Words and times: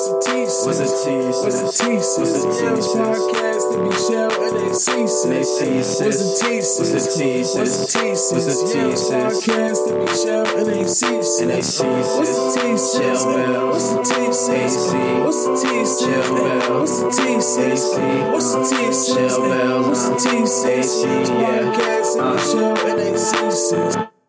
What's 0.00 0.08
the 0.08 0.32
thesis? 0.32 0.64
What's 0.64 0.78
the 0.78 0.86
thesis? 0.86 1.44
What's 1.44 1.60
the 1.60 1.84
thesis? 1.84 2.18
What's 2.18 2.32
the 2.32 2.48
thesis? 2.56 2.96
Podcast 2.96 3.64
to 3.68 3.76
be 3.84 3.92
shell 4.00 4.32
and 4.40 4.56
they 4.56 4.72
What's 4.72 5.28
the 5.28 5.44
cease. 5.44 6.00
What's 6.00 6.16
the 6.16 6.32
thesis? 6.40 6.80
What's 6.80 6.96
the 6.96 7.20
thesis? 7.20 7.60
What's 7.60 7.76
the 7.76 7.84
thesis? 7.84 8.32
What's 8.32 8.46
the 8.48 8.64
thesis? 8.64 9.10
Podcast 9.12 9.80
to 9.84 9.92
be 10.00 10.08
shell 10.16 10.46
and 10.56 10.66
they 10.72 10.86
cease. 10.88 11.40
And 11.40 11.50
they 11.50 11.60
cease. 11.60 11.84
What's 11.84 12.32
the 12.32 12.48
thesis? 12.56 13.24
What's 13.28 13.92
the 13.92 14.00
thesis? 14.08 14.72
What's 15.20 15.44
the 15.44 15.56
thesis? 15.68 16.16
What's 16.72 16.96
the 16.96 17.10
thesis? 17.12 17.60
What's 18.32 18.54
the 18.54 18.64
thesis? 18.64 19.36
What's 19.36 20.08
the 20.08 20.16
thesis? 20.16 21.00
Podcast 21.04 22.16
to 22.16 22.24
be 22.24 22.40
shell 22.48 22.88
and 22.88 22.96
they 22.98 23.12
cease. 23.18 24.19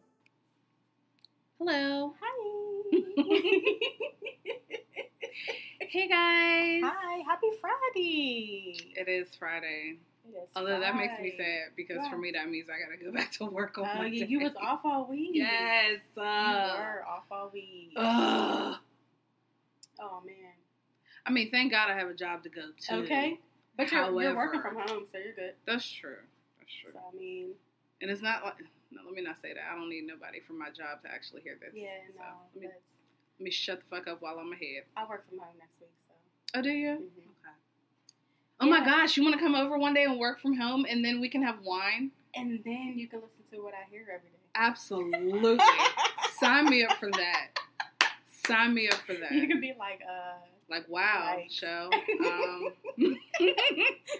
Hey 5.91 6.07
guys. 6.07 6.81
Hi. 6.95 7.21
Happy 7.27 7.47
Friday. 7.59 8.77
It 8.95 9.09
is 9.09 9.27
Friday. 9.37 9.97
It 10.25 10.29
is 10.37 10.49
Although 10.55 10.79
that 10.79 10.95
makes 10.95 11.19
me 11.21 11.33
sad 11.35 11.71
because 11.75 12.07
for 12.07 12.17
me 12.17 12.31
that 12.31 12.49
means 12.49 12.67
I 12.69 12.79
gotta 12.79 13.03
go 13.03 13.11
back 13.17 13.31
to 13.33 13.45
work 13.45 13.77
on 13.77 13.89
Oh, 13.91 13.97
Monday. 13.97 14.17
yeah, 14.19 14.25
you 14.25 14.39
was 14.39 14.53
off 14.61 14.79
all 14.85 15.05
week. 15.09 15.31
Yes. 15.33 15.97
You 16.15 16.23
Uh, 16.23 16.75
were 16.79 17.05
off 17.05 17.23
all 17.29 17.49
week. 17.53 17.91
ugh. 17.97 18.77
oh 19.99 20.21
man. 20.25 20.35
I 21.25 21.31
mean, 21.31 21.51
thank 21.51 21.71
God 21.73 21.89
I 21.91 21.97
have 21.97 22.07
a 22.07 22.13
job 22.15 22.43
to 22.43 22.49
go 22.49 22.61
to. 22.87 22.95
Okay. 23.03 23.37
But 23.75 23.91
you're, 23.91 24.21
you're 24.21 24.35
working 24.35 24.61
from 24.61 24.75
home, 24.75 25.03
so 25.11 25.17
you're 25.17 25.33
good. 25.33 25.53
That's 25.67 25.89
true. 25.91 26.15
That's 26.59 26.71
true. 26.81 26.91
So 26.93 26.99
I 26.99 27.17
mean, 27.17 27.49
And 28.01 28.09
it's 28.09 28.21
not 28.21 28.43
like. 28.45 28.55
No, 28.93 29.01
let 29.05 29.13
me 29.13 29.21
not 29.21 29.37
say 29.41 29.53
that. 29.53 29.63
I 29.71 29.75
don't 29.75 29.87
need 29.89 30.05
nobody 30.05 30.39
from 30.41 30.59
my 30.59 30.67
job 30.67 31.01
to 31.03 31.07
actually 31.11 31.41
hear 31.43 31.55
this. 31.61 31.71
yeah, 31.73 32.03
So, 32.11 32.19
no. 32.19 32.25
let 32.55 32.61
me 32.63 32.69
me 33.41 33.51
shut 33.51 33.79
the 33.81 33.85
fuck 33.95 34.07
up 34.07 34.21
while 34.21 34.37
I'm 34.39 34.51
ahead. 34.53 34.83
I 34.97 35.05
work 35.07 35.27
from 35.29 35.39
home 35.39 35.55
next 35.59 35.79
week, 35.79 35.89
so. 36.07 36.13
Oh, 36.55 36.61
do 36.61 36.69
you? 36.69 36.89
Mhm. 36.89 36.97
Okay. 36.97 37.55
Oh 38.59 38.67
my 38.67 38.83
gosh, 38.85 39.17
you 39.17 39.23
want 39.23 39.35
to 39.35 39.41
come 39.41 39.55
over 39.55 39.77
one 39.77 39.93
day 39.93 40.03
and 40.03 40.19
work 40.19 40.39
from 40.39 40.55
home, 40.57 40.85
and 40.89 41.03
then 41.03 41.19
we 41.21 41.29
can 41.29 41.41
have 41.43 41.59
wine? 41.63 42.11
And 42.35 42.61
then 42.63 42.93
you 42.95 43.07
can 43.07 43.19
listen 43.21 43.43
to 43.51 43.63
what 43.63 43.73
I 43.73 43.89
hear 43.89 44.01
every 44.13 44.29
day. 44.29 44.35
Absolutely. 44.55 45.57
Sign 46.39 46.65
me 46.69 46.83
up 46.85 46.97
for 46.97 47.09
that. 47.11 47.47
Sign 48.45 48.73
me 48.73 48.87
up 48.89 48.99
for 49.05 49.13
that. 49.15 49.31
You 49.31 49.47
can 49.47 49.59
be 49.59 49.73
like, 49.77 49.99
uh, 50.07 50.37
Like, 50.69 50.87
wow, 50.87 51.35
Like- 51.37 51.51
show. 51.51 51.89
Um, 52.25 52.71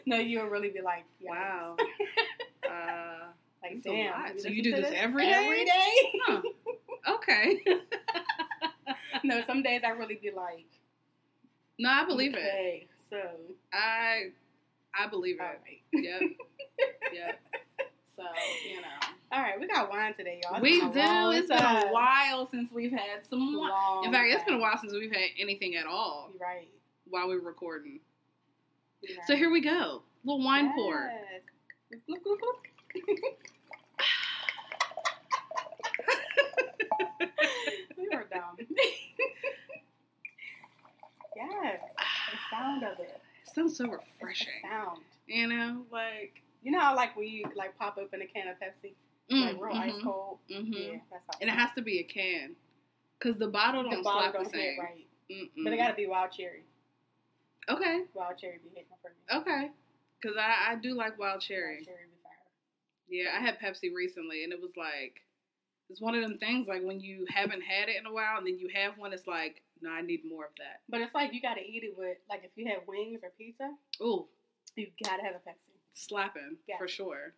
no, 0.06 0.18
you'll 0.18 0.48
really 0.48 0.70
be 0.70 0.82
like, 0.82 1.04
yikes. 1.22 1.30
wow. 1.30 1.78
Uh, 2.68 3.28
Like, 3.62 3.84
damn. 3.84 4.38
So 4.40 4.48
you 4.50 4.64
do 4.64 4.72
to 4.76 4.82
this 4.82 4.92
every 4.96 5.26
day? 5.26 5.34
Every 5.34 5.66
day? 5.66 6.14
huh. 6.26 6.42
Okay. 7.16 7.62
no, 9.24 9.42
some 9.46 9.64
days 9.64 9.82
I 9.86 9.90
really 9.90 10.16
be 10.22 10.32
like, 10.32 10.66
No, 11.80 11.90
I 11.90 12.06
believe 12.06 12.34
it. 12.34 12.40
okay, 12.40 12.88
So, 13.10 13.18
I 13.74 14.32
I 14.94 15.08
believe 15.08 15.38
it. 15.40 15.44
right. 15.44 15.82
Yep. 15.94 16.22
Yep. 17.14 17.40
So, 18.16 18.24
you 18.70 18.82
know. 18.82 18.88
All 19.32 19.42
right, 19.42 19.60
we 19.60 19.68
got 19.68 19.90
wine 19.90 20.14
today, 20.14 20.42
y'all. 20.44 20.56
It's 20.56 20.62
We 20.64 20.80
do. 20.80 21.32
It's 21.32 21.48
been 21.48 21.60
a 21.62 21.92
while 21.92 22.48
since 22.50 22.72
we've 22.72 22.92
had 22.92 23.26
some 23.30 23.58
wine. 23.58 24.06
In 24.06 24.12
fact, 24.12 24.28
it's 24.32 24.44
been 24.46 24.56
a 24.56 24.60
while 24.60 24.78
since 24.80 24.94
we've 24.94 25.12
had 25.12 25.30
anything 25.40 25.76
at 25.76 25.86
all. 25.86 26.32
Right. 26.40 26.70
While 27.10 27.28
we 27.30 27.36
were 27.36 27.42
recording. 27.46 28.00
You're 29.02 29.18
So 29.28 29.36
here 29.36 29.50
we 29.52 29.62
go. 29.62 30.04
Little 30.24 30.44
wine 30.44 30.74
pour. 30.76 31.12
Look, 32.08 32.22
look, 32.26 32.40
look. 32.42 33.06
we 38.02 38.16
were 38.16 38.26
dumb. 38.32 38.58
yes, 41.36 41.80
the 41.98 42.38
sound 42.56 42.84
of 42.84 43.00
it. 43.00 43.22
sounds 43.54 43.78
so 43.78 43.86
refreshing. 43.88 44.48
sound. 44.62 45.02
You 45.28 45.48
know, 45.48 45.86
like 45.92 46.42
You 46.62 46.72
know 46.72 46.80
how 46.80 46.96
like 46.96 47.16
when 47.16 47.28
you 47.28 47.46
like 47.56 47.78
pop 47.78 47.98
open 47.98 48.22
a 48.22 48.26
can 48.26 48.48
of 48.48 48.56
Pepsi, 48.58 48.94
like 49.30 49.62
real 49.62 49.76
ice 49.78 49.94
cold. 50.04 50.40
hmm 50.52 50.74
Yeah, 50.74 50.98
that's 51.12 51.24
how. 51.28 51.38
And 51.42 51.50
it 51.50 51.54
has 51.54 51.70
to 51.76 51.82
be 51.82 52.00
a 52.00 52.04
can, 52.04 52.56
cause 53.22 53.38
the 53.38 53.48
bottle 53.48 53.84
don't 53.84 53.98
the 53.98 54.04
bottle 54.04 54.22
slap 54.22 54.34
don't 54.34 54.52
the 54.52 54.58
hit 54.58 54.74
same. 54.76 54.80
right, 54.80 55.08
Mm-mm. 55.32 55.64
but 55.64 55.74
it 55.74 55.78
got 55.78 55.88
to 55.90 55.94
be 55.96 56.08
wild 56.08 56.32
cherry. 56.32 56.64
okay, 57.70 58.02
Wild 58.14 58.38
cherry 58.38 58.58
be 58.64 58.70
hitting 58.70 58.86
for 59.02 59.10
me. 59.10 59.40
okay, 59.42 59.72
cause 60.22 60.36
I 60.40 60.72
I 60.74 60.76
do 60.76 60.94
like 60.94 61.12
wild 61.18 61.20
Wild 61.20 61.42
cherry. 61.42 61.86
cherry 61.86 62.06
be 62.12 62.18
fire. 62.24 62.34
Yeah, 63.10 63.38
I 63.38 63.42
had 63.42 63.60
Pepsi 63.60 63.94
recently, 63.96 64.44
and 64.44 64.52
it 64.52 64.62
was 64.62 64.72
like 64.76 65.22
it's 65.92 66.02
one 66.02 66.16
of 66.16 66.22
them 66.22 66.38
things 66.38 66.68
like 66.68 66.82
when 66.84 67.00
you 67.00 67.26
haven't 67.30 67.62
had 67.62 67.90
it 67.90 67.98
in 68.00 68.06
a 68.06 68.14
while, 68.14 68.38
and 68.38 68.48
then 68.48 68.58
you 68.58 68.70
have 68.74 68.98
one, 68.98 69.14
it's 69.14 69.28
like 69.28 69.62
no, 69.82 69.90
I 69.90 70.02
need 70.02 70.22
more 70.28 70.46
of 70.46 70.52
that. 70.58 70.82
But 70.90 71.02
it's 71.02 71.14
like 71.16 71.34
you 71.34 71.42
got 71.42 71.56
to 71.56 71.62
eat 71.62 71.84
it 71.84 71.96
with 71.98 72.18
like 72.30 72.44
if 72.44 72.52
you 72.56 72.68
have 72.68 72.88
wings 72.88 73.20
or 73.24 73.32
pizza, 73.38 73.70
Ooh, 74.02 74.26
you 74.76 74.88
got 75.04 75.18
to 75.18 75.24
have 75.24 75.36
a 75.36 75.40
Pepsi. 75.50 75.74
slapping 75.94 76.58
Yeah. 76.68 76.78
for 76.78 76.88
sure, 76.88 77.34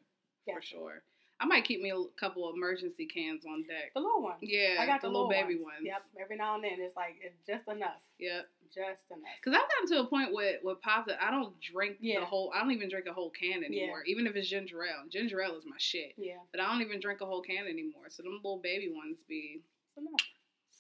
for 0.45 0.61
sure. 0.61 1.03
I 1.39 1.45
might 1.45 1.65
keep 1.65 1.81
me 1.81 1.89
a 1.91 2.03
couple 2.19 2.49
emergency 2.53 3.05
cans 3.05 3.43
on 3.45 3.63
deck. 3.63 3.91
The 3.95 3.99
little 4.01 4.21
one. 4.21 4.35
Yeah, 4.41 4.77
I 4.79 4.85
got 4.85 5.01
the, 5.01 5.07
little 5.07 5.27
baby 5.27 5.55
ones. 5.55 5.81
ones. 5.81 5.83
Yep. 5.83 6.03
Every 6.21 6.37
now 6.37 6.55
and 6.55 6.63
then, 6.63 6.77
it's 6.77 6.95
like 6.95 7.15
it's 7.21 7.35
just 7.45 7.67
enough. 7.67 7.99
Yep. 8.19 8.47
Just 8.73 9.05
enough. 9.11 9.29
Because 9.39 9.53
I've 9.59 9.69
gotten 9.69 9.87
to 9.95 9.99
a 10.01 10.07
point 10.09 10.33
with 10.33 10.61
with 10.63 10.81
pop 10.81 11.05
that 11.07 11.21
I 11.21 11.29
don't 11.29 11.53
drink 11.61 11.97
Yeah. 12.01 12.21
the 12.21 12.25
whole. 12.25 12.51
I 12.55 12.59
don't 12.61 12.71
even 12.71 12.89
drink 12.89 13.05
a 13.07 13.13
whole 13.13 13.29
can 13.29 13.63
anymore, 13.63 14.03
even 14.07 14.25
if 14.25 14.35
it's 14.35 14.49
ginger 14.49 14.83
ale. 14.83 15.05
Ginger 15.11 15.41
ale 15.41 15.55
is 15.57 15.65
my 15.65 15.77
shit, 15.77 16.13
Yeah, 16.17 16.37
but 16.51 16.59
I 16.59 16.71
don't 16.71 16.81
even 16.81 16.99
drink 16.99 17.21
a 17.21 17.25
whole 17.25 17.41
can 17.41 17.67
anymore. 17.67 18.09
So 18.09 18.23
them 18.23 18.33
little 18.43 18.57
baby 18.63 18.89
ones 18.93 19.17
be 19.29 19.61
enough. 19.97 20.11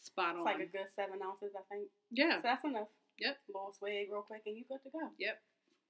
spot 0.01 0.35
on. 0.35 0.35
It's 0.35 0.39
on. 0.39 0.45
like 0.45 0.59
a 0.61 0.71
good 0.71 0.89
seven 0.95 1.19
ounces, 1.23 1.51
I 1.55 1.61
think. 1.69 1.87
yeah. 2.11 2.37
So 2.37 2.41
that's 2.43 2.63
enough. 2.65 2.87
Yep. 3.19 3.37
little 3.53 3.73
swig 3.77 4.09
real 4.11 4.23
quick, 4.23 4.41
and 4.47 4.57
you 4.57 4.65
good 4.67 4.81
to 4.83 4.89
go. 4.89 5.09
Yep. 5.19 5.39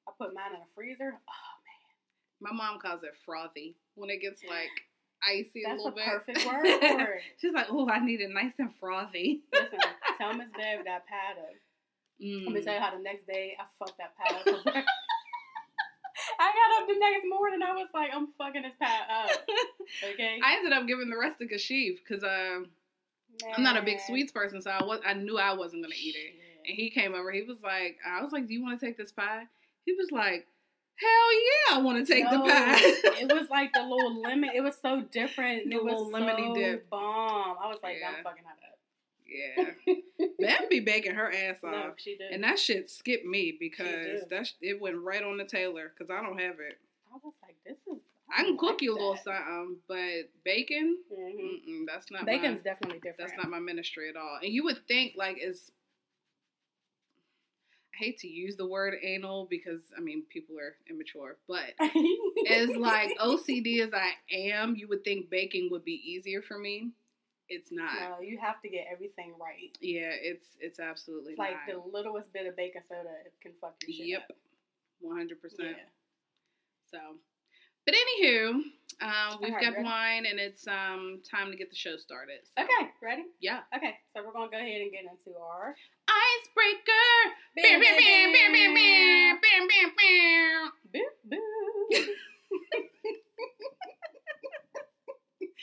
I 0.07 0.11
put 0.17 0.33
mine 0.35 0.53
in 0.53 0.59
the 0.59 0.67
freezer. 0.75 1.15
Oh 1.15 1.53
man. 1.63 1.91
My 2.41 2.51
mom 2.51 2.79
calls 2.81 3.03
it 3.03 3.13
frothy 3.25 3.75
when 3.95 4.09
it 4.09 4.19
gets 4.19 4.43
like 4.43 4.67
icy 5.23 5.63
man, 5.63 5.71
a 5.71 5.75
that's 5.77 5.83
little 5.85 5.93
a 5.93 5.95
bit. 5.95 6.05
perfect 6.05 6.45
word 6.45 6.65
for 6.67 7.13
it. 7.15 7.21
She's 7.39 7.53
like, 7.53 7.67
"Oh, 7.71 7.87
I 7.87 8.03
need 8.03 8.19
it 8.19 8.29
nice 8.31 8.51
and 8.59 8.75
frothy." 8.81 9.39
Listen, 9.53 9.79
tell 10.17 10.33
Miss 10.33 10.49
Bev 10.51 10.83
that 10.83 11.07
pad. 11.07 11.37
Mm. 12.23 12.45
Let 12.45 12.53
me 12.53 12.61
tell 12.61 12.73
you 12.75 12.79
how 12.79 12.95
the 12.95 13.03
next 13.03 13.27
day 13.27 13.57
I 13.59 13.63
fucked 13.77 13.97
that 13.97 14.15
pad 14.17 14.53
up. 14.53 14.65
I 16.39 16.51
got 16.53 16.81
up 16.81 16.87
the 16.87 16.97
next 16.99 17.25
morning. 17.27 17.59
I 17.63 17.73
was 17.73 17.87
like, 17.93 18.11
I'm 18.13 18.27
fucking 18.37 18.61
this 18.61 18.73
pad 18.79 19.01
up. 19.09 19.29
Okay. 20.13 20.39
I 20.43 20.55
ended 20.55 20.71
up 20.73 20.87
giving 20.87 21.09
the 21.09 21.17
rest 21.17 21.37
to 21.39 21.45
Kashif 21.47 21.97
because 21.97 22.23
um, 22.23 22.67
I'm 23.55 23.63
not 23.63 23.77
a 23.77 23.81
big 23.83 23.99
sweets 24.07 24.31
person, 24.31 24.61
so 24.61 24.71
I 24.71 24.83
was 24.83 25.01
I 25.05 25.13
knew 25.13 25.37
I 25.37 25.53
wasn't 25.53 25.83
gonna 25.83 25.93
eat 26.01 26.15
it. 26.15 26.33
And 26.67 26.75
he 26.75 26.89
came 26.89 27.13
over. 27.13 27.31
He 27.31 27.43
was 27.43 27.57
like, 27.61 27.97
I 28.07 28.23
was 28.23 28.31
like, 28.31 28.47
"Do 28.47 28.53
you 28.53 28.63
want 28.63 28.79
to 28.79 28.85
take 28.85 28.97
this 28.97 29.11
pie?" 29.11 29.43
He 29.85 29.91
was 29.93 30.09
like, 30.11 30.47
"Hell 30.95 31.33
yeah, 31.33 31.77
I 31.77 31.81
want 31.81 32.05
to 32.05 32.11
take 32.11 32.23
No, 32.23 32.31
the 32.31 32.49
pie." 32.49 32.79
it 33.21 33.31
was 33.33 33.49
like 33.51 33.71
the 33.73 33.81
little 33.83 34.21
lemon. 34.21 34.49
It 34.55 34.61
was 34.61 34.75
so 34.81 35.01
different. 35.11 35.69
The 35.69 35.75
it 35.75 35.83
was 35.83 35.93
little 35.93 36.11
lemony 36.11 36.47
so 36.47 36.55
dip. 36.55 36.89
bomb. 36.89 37.57
I 37.61 37.67
was 37.67 37.79
like, 37.83 37.97
Yeah. 37.99 38.13
I'm 38.17 38.23
fucking 38.23 38.43
that 38.43 38.57
up. 38.71 38.72
Yeah, 39.33 39.95
Bev 40.39 40.69
be 40.69 40.79
baking 40.79 41.15
her 41.15 41.31
ass 41.31 41.57
off, 41.63 41.71
No, 41.71 41.93
she 41.97 42.15
did. 42.17 42.31
and 42.31 42.43
that 42.43 42.59
shit 42.59 42.89
skipped 42.89 43.25
me 43.25 43.55
because 43.59 44.21
that 44.29 44.47
sh- 44.47 44.53
it 44.61 44.79
went 44.81 44.97
right 44.97 45.23
on 45.23 45.37
the 45.37 45.43
Taylor 45.45 45.91
because 45.95 46.11
I 46.11 46.21
don't 46.21 46.39
have 46.39 46.59
it. 46.59 46.77
I 47.13 47.17
was 47.23 47.33
like, 47.41 47.55
this 47.65 47.77
is. 47.91 48.01
I 48.35 48.43
can 48.43 48.57
cook 48.57 48.71
like 48.71 48.81
you 48.81 48.91
a 48.91 48.93
little 48.93 49.13
that. 49.13 49.23
something, 49.23 49.77
but 49.87 50.29
bacon, 50.43 50.97
Mhm. 51.11 51.39
mm-mm, 51.39 51.85
that's 51.85 52.09
not 52.11 52.25
Bacon's 52.25 52.57
my, 52.57 52.63
definitely 52.63 52.99
different. 52.99 53.17
that's 53.19 53.33
not 53.37 53.49
my 53.49 53.59
ministry 53.59 54.09
at 54.09 54.15
all. 54.15 54.39
And 54.41 54.51
you 54.51 54.63
would 54.63 54.87
think 54.87 55.13
like 55.17 55.37
it's. 55.39 55.71
I 57.93 58.05
hate 58.05 58.17
to 58.19 58.27
use 58.27 58.55
the 58.55 58.65
word 58.65 58.95
anal 59.03 59.45
because 59.49 59.81
I 59.95 60.01
mean 60.01 60.23
people 60.29 60.57
are 60.59 60.75
immature, 60.89 61.37
but 61.47 61.73
as 62.49 62.69
like 62.69 63.15
OCD 63.21 63.81
as 63.81 63.91
I 63.93 64.13
am, 64.35 64.75
you 64.75 64.87
would 64.87 65.03
think 65.03 65.29
baking 65.29 65.69
would 65.71 65.85
be 65.85 66.01
easier 66.03 66.41
for 66.41 66.57
me. 66.57 66.89
It's 67.49 67.71
not. 67.71 67.93
no, 67.99 68.21
you 68.21 68.37
have 68.39 68.61
to 68.61 68.69
get 68.69 68.87
everything 68.91 69.33
right. 69.39 69.75
Yeah, 69.81 70.11
it's 70.11 70.45
it's 70.59 70.79
absolutely 70.79 71.33
It's 71.33 71.39
Like 71.39 71.57
not. 71.67 71.83
the 71.83 71.91
littlest 71.97 72.31
bit 72.33 72.45
of 72.47 72.55
baking 72.55 72.81
soda 72.87 73.09
can 73.41 73.51
fuck 73.61 73.75
your 73.85 73.95
shit 73.95 74.07
Yep, 74.07 74.21
up. 74.29 74.37
one 75.01 75.17
hundred 75.17 75.41
percent. 75.41 75.77
So, 76.91 76.99
but 77.85 77.93
anywho, 77.95 78.49
um, 79.01 79.39
we've 79.41 79.49
Alright, 79.51 79.61
got 79.61 79.73
ready? 79.73 79.83
wine, 79.83 80.25
and 80.25 80.39
it's 80.39 80.65
um 80.67 81.21
time 81.29 81.51
to 81.51 81.57
get 81.57 81.69
the 81.69 81.75
show 81.75 81.97
started. 81.97 82.39
So, 82.57 82.63
Okay, 82.63 82.89
ready? 83.01 83.23
Yeah. 83.41 83.59
Okay, 83.75 83.95
so 84.15 84.23
we're 84.25 84.31
gonna 84.31 84.49
go 84.49 84.57
ahead 84.57 84.81
and 84.81 84.91
get 84.91 85.01
into 85.03 85.37
our 85.37 85.75
Icebreaker. 86.07 87.35
Bam, 87.55 87.79
bam, 87.81 87.97
bam, 87.97 88.33
bam, 88.33 88.53
bam, 88.53 88.73
bam, 88.73 89.39
bam, 89.41 89.67
bam, 89.67 89.91
bam. 89.97 90.71
boo 90.91 91.09
boo. 91.29 92.13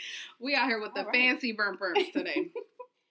We 0.41 0.55
out 0.55 0.69
here 0.69 0.81
with 0.81 0.95
the 0.95 1.05
right. 1.05 1.13
fancy 1.15 1.53
burn 1.53 1.77
burns 1.77 2.07
today. 2.13 2.51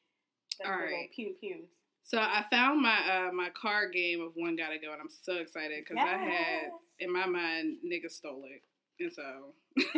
All 0.65 0.71
right. 0.71 1.09
Pew 1.15 1.35
pews. 1.39 1.69
So 2.03 2.17
I 2.17 2.43
found 2.49 2.81
my 2.81 2.97
uh, 3.27 3.31
my 3.31 3.49
card 3.49 3.93
game 3.93 4.21
of 4.21 4.31
one 4.35 4.55
gotta 4.55 4.77
go, 4.79 4.91
and 4.91 5.01
I'm 5.01 5.09
so 5.09 5.35
excited 5.35 5.83
because 5.87 6.03
I 6.03 6.17
had 6.17 6.69
in 6.99 7.13
my 7.13 7.27
mind 7.27 7.77
niggas 7.85 8.11
stole 8.13 8.43
it, 8.45 8.63
and 8.99 9.13
so 9.13 9.53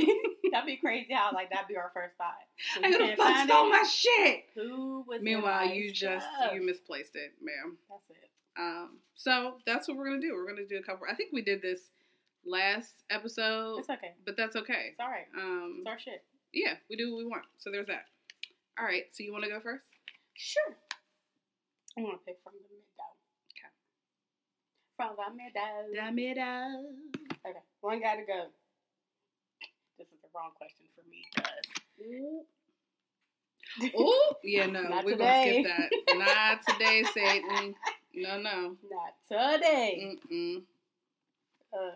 That'd 0.51 0.65
be 0.67 0.75
crazy 0.75 1.13
how 1.13 1.31
like 1.33 1.49
that'd 1.49 1.67
be 1.69 1.77
our 1.77 1.91
first 1.93 2.17
thought. 2.17 2.33
When 2.81 2.93
I 2.93 2.97
could 2.97 3.17
fuck 3.17 3.47
stole 3.47 3.67
it, 3.67 3.69
my 3.69 3.83
shit. 3.83 4.43
Who 4.55 5.05
was 5.07 5.21
Meanwhile, 5.21 5.69
you 5.69 5.93
just 5.93 6.27
you 6.53 6.61
misplaced 6.65 7.15
it, 7.15 7.33
ma'am. 7.41 7.77
That's 7.89 8.09
it. 8.09 8.29
Um, 8.59 8.97
so 9.15 9.55
that's 9.65 9.87
what 9.87 9.95
we're 9.97 10.09
gonna 10.09 10.19
do. 10.19 10.33
We're 10.33 10.47
gonna 10.47 10.67
do 10.67 10.77
a 10.77 10.83
couple. 10.83 11.07
I 11.09 11.15
think 11.15 11.31
we 11.31 11.41
did 11.41 11.61
this 11.61 11.79
last 12.45 12.91
episode, 13.09 13.79
It's 13.79 13.89
okay. 13.89 14.11
but 14.25 14.35
that's 14.35 14.55
okay. 14.57 14.89
It's 14.91 14.99
all 14.99 15.07
right. 15.07 15.27
Um, 15.37 15.77
It's 15.79 15.87
our 15.87 15.99
shit. 15.99 16.23
Yeah, 16.53 16.75
we 16.89 16.95
do 16.95 17.11
what 17.11 17.17
we 17.19 17.25
want. 17.25 17.43
So 17.57 17.71
there's 17.71 17.87
that. 17.87 18.05
All 18.79 18.85
right. 18.85 19.03
So 19.11 19.23
you 19.23 19.31
want 19.31 19.43
to 19.45 19.49
go 19.49 19.59
first? 19.59 19.85
Sure. 20.35 20.75
I'm 21.97 22.03
gonna 22.05 22.17
pick 22.25 22.37
from 22.43 22.53
the 22.55 22.63
middle. 22.71 22.85
Okay. 23.51 23.71
From 24.97 25.15
the 25.17 25.35
middle. 25.35 26.31
It 26.31 26.37
out. 26.37 26.83
Okay. 27.45 27.59
One 27.81 27.99
gotta 27.99 28.23
go. 28.25 28.47
This 29.97 30.07
is 30.07 30.19
the 30.23 30.29
wrong 30.33 30.51
question 30.57 30.85
for 30.95 31.03
me 31.09 31.25
because 31.35 32.45
Oh 33.95 34.33
yeah, 34.43 34.65
no, 34.65 34.81
Not 34.83 35.05
we're 35.05 35.15
gonna 35.15 35.45
today. 35.45 35.63
skip 35.63 36.07
that. 36.07 36.17
Not 36.17 36.61
today, 36.67 37.03
Satan. 37.13 37.75
No, 38.13 38.37
no. 38.41 38.75
not 38.89 39.15
today. 39.55 40.17
Mm-mm. 40.31 40.63
Uh. 41.73 41.95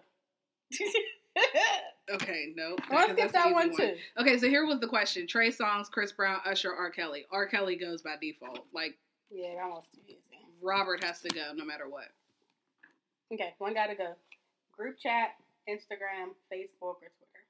Okay, 2.09 2.53
nope. 2.55 2.79
Let's 2.91 3.13
because 3.13 3.15
get 3.15 3.33
that 3.33 3.47
the 3.47 3.53
one 3.53 3.75
too. 3.75 3.95
Okay, 4.19 4.37
so 4.37 4.47
here 4.47 4.65
was 4.65 4.79
the 4.79 4.87
question: 4.87 5.25
Trey 5.27 5.49
Songz, 5.49 5.89
Chris 5.89 6.11
Brown, 6.11 6.39
Usher, 6.45 6.71
R. 6.73 6.89
Kelly. 6.91 7.25
R. 7.31 7.47
Kelly 7.47 7.75
goes 7.75 8.01
by 8.01 8.15
default. 8.21 8.65
Like 8.73 8.97
Yeah, 9.31 9.55
that 9.55 9.69
one's 9.69 9.85
too 9.93 10.01
easy. 10.07 10.19
Robert 10.61 11.03
has 11.03 11.21
to 11.21 11.29
go 11.29 11.51
no 11.55 11.65
matter 11.65 11.89
what. 11.89 12.09
Okay, 13.33 13.55
one 13.57 13.73
gotta 13.73 13.95
go. 13.95 14.13
Group 14.77 14.97
chat, 14.99 15.29
Instagram, 15.67 16.35
Facebook, 16.51 17.01
or 17.01 17.09
Twitter. 17.09 17.43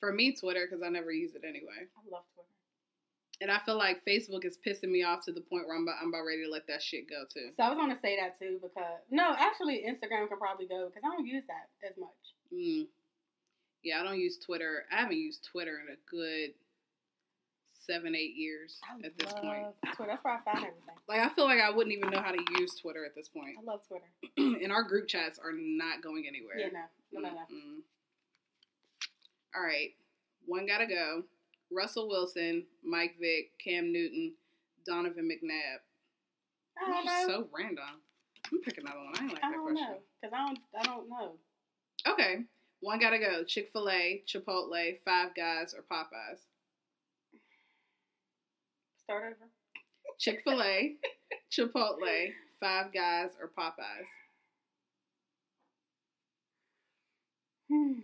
For 0.00 0.12
me, 0.12 0.34
Twitter 0.34 0.66
because 0.68 0.82
I 0.84 0.88
never 0.88 1.12
use 1.12 1.34
it 1.34 1.42
anyway, 1.46 1.86
I 1.96 2.10
love 2.10 2.24
Twitter. 2.34 2.48
and 3.40 3.50
I 3.50 3.58
feel 3.64 3.78
like 3.78 4.04
Facebook 4.04 4.44
is 4.44 4.58
pissing 4.66 4.90
me 4.90 5.04
off 5.04 5.24
to 5.26 5.32
the 5.32 5.40
point 5.42 5.66
where 5.68 5.76
I'm 5.76 5.84
about, 5.84 5.96
I'm 6.02 6.08
about 6.08 6.24
ready 6.26 6.44
to 6.44 6.50
let 6.50 6.66
that 6.66 6.82
shit 6.82 7.08
go 7.08 7.22
too. 7.32 7.50
So 7.56 7.62
I 7.62 7.68
was 7.70 7.78
gonna 7.78 7.98
say 8.00 8.16
that 8.20 8.38
too 8.38 8.58
because 8.60 8.98
no, 9.10 9.34
actually 9.38 9.84
Instagram 9.88 10.28
can 10.28 10.38
probably 10.38 10.66
go 10.66 10.88
because 10.88 11.02
I 11.04 11.14
don't 11.14 11.26
use 11.26 11.44
that 11.46 11.70
as 11.88 11.96
much. 11.96 12.34
Mm. 12.54 12.86
Yeah, 13.82 14.00
I 14.00 14.04
don't 14.04 14.18
use 14.18 14.38
Twitter. 14.38 14.84
I 14.92 14.96
haven't 14.96 15.16
used 15.18 15.44
Twitter 15.44 15.78
in 15.86 15.92
a 15.92 15.96
good 16.10 16.54
seven, 17.86 18.16
eight 18.16 18.34
years 18.34 18.80
I 18.84 19.06
at 19.06 19.16
this 19.16 19.32
love 19.32 19.42
point. 19.42 19.64
Twitter. 19.94 20.10
That's 20.10 20.24
where 20.24 20.34
I 20.34 20.40
found 20.44 20.58
everything. 20.58 20.80
Like 21.08 21.20
I 21.20 21.28
feel 21.28 21.44
like 21.44 21.60
I 21.60 21.70
wouldn't 21.70 21.94
even 21.96 22.10
know 22.10 22.20
how 22.20 22.32
to 22.32 22.44
use 22.58 22.74
Twitter 22.74 23.04
at 23.04 23.14
this 23.14 23.28
point. 23.28 23.56
I 23.56 23.62
love 23.62 23.82
Twitter. 23.86 24.10
and 24.64 24.72
our 24.72 24.82
group 24.82 25.06
chats 25.06 25.38
are 25.38 25.52
not 25.54 26.02
going 26.02 26.24
anywhere. 26.26 26.58
Yeah, 26.58 26.66
no, 27.12 27.20
no, 27.20 27.28
no, 27.28 27.34
no. 27.34 27.42
All 29.54 29.62
right, 29.62 29.90
one 30.46 30.66
gotta 30.66 30.86
go. 30.86 31.22
Russell 31.70 32.08
Wilson, 32.08 32.64
Mike 32.84 33.14
Vick, 33.20 33.52
Cam 33.62 33.92
Newton, 33.92 34.32
Donovan 34.84 35.30
McNabb. 35.30 35.78
I 36.84 36.90
don't 36.90 37.04
know. 37.06 37.24
so 37.28 37.48
random. 37.56 37.84
I'm 38.52 38.60
picking 38.62 38.84
another 38.84 39.04
one. 39.04 39.14
I 39.16 39.22
ain't 39.22 39.32
like 39.32 39.44
I 39.44 39.50
that 39.50 39.54
don't 39.54 39.62
question. 39.62 39.84
know 39.88 39.98
because 40.20 40.34
I 40.34 40.46
don't. 40.46 40.58
I 40.80 40.82
don't 40.82 41.08
know. 41.08 41.32
Okay, 42.08 42.44
one 42.80 43.00
gotta 43.00 43.18
go. 43.18 43.42
Chick 43.44 43.70
Fil 43.72 43.88
A, 43.88 44.22
Chipotle, 44.26 44.96
Five 45.04 45.34
Guys, 45.34 45.74
or 45.74 45.82
Popeyes. 45.90 46.38
Start 49.02 49.24
over. 49.24 49.50
Chick 50.18 50.40
Fil 50.44 50.62
A, 50.62 50.94
Chipotle, 51.52 52.28
Five 52.60 52.92
Guys, 52.92 53.30
or 53.40 53.50
Popeyes. 53.58 54.06
Hmm. 57.70 58.00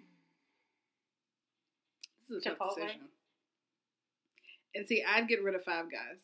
This 2.29 2.39
is 2.39 2.47
a 2.47 2.51
tough 2.51 2.75
decision. 2.75 3.03
And 4.75 4.87
see, 4.89 5.05
I'd 5.09 5.29
get 5.29 5.43
rid 5.43 5.55
of 5.55 5.63
Five 5.65 5.85
Guys. 5.93 6.19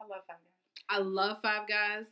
I 0.00 0.04
love 0.04 0.22
Five 0.28 0.36
Guys. 0.36 0.88
I 0.88 0.98
love 0.98 1.38
Five 1.42 1.68
Guys, 1.68 2.06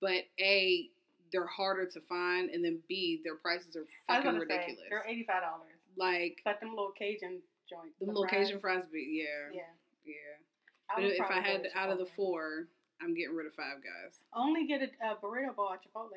but 0.00 0.24
A, 0.40 0.88
they're 1.32 1.46
harder 1.46 1.86
to 1.86 2.00
find, 2.02 2.50
and 2.50 2.64
then 2.64 2.78
B, 2.88 3.20
their 3.24 3.36
prices 3.36 3.76
are 3.76 3.84
fucking 4.06 4.24
gonna 4.24 4.40
say 4.46 4.54
ridiculous. 4.56 4.80
they're 4.90 5.04
eighty 5.08 5.24
five 5.24 5.42
dollars. 5.42 5.74
like 5.96 6.38
But 6.44 6.60
them 6.60 6.70
little 6.70 6.92
Cajun 6.96 7.40
joints. 7.68 7.98
the 7.98 8.06
the 8.06 8.12
little 8.12 8.26
Cajun 8.26 8.60
fries, 8.60 8.84
be 8.92 9.24
yeah, 9.24 9.52
yeah. 9.52 9.62
Yeah. 10.04 10.94
But 10.94 11.04
if 11.04 11.30
I 11.30 11.40
had 11.40 11.66
out 11.74 11.90
of 11.90 11.98
the 11.98 12.06
four, 12.14 12.68
I'm 13.02 13.12
getting 13.14 13.34
rid 13.34 13.46
of 13.46 13.54
Five 13.54 13.82
Guys. 13.82 14.14
only 14.34 14.66
get 14.68 14.80
a, 14.82 14.86
a 15.04 15.16
burrito 15.16 15.54
bowl 15.54 15.70
at 15.72 15.80
Chipotle. 15.82 16.10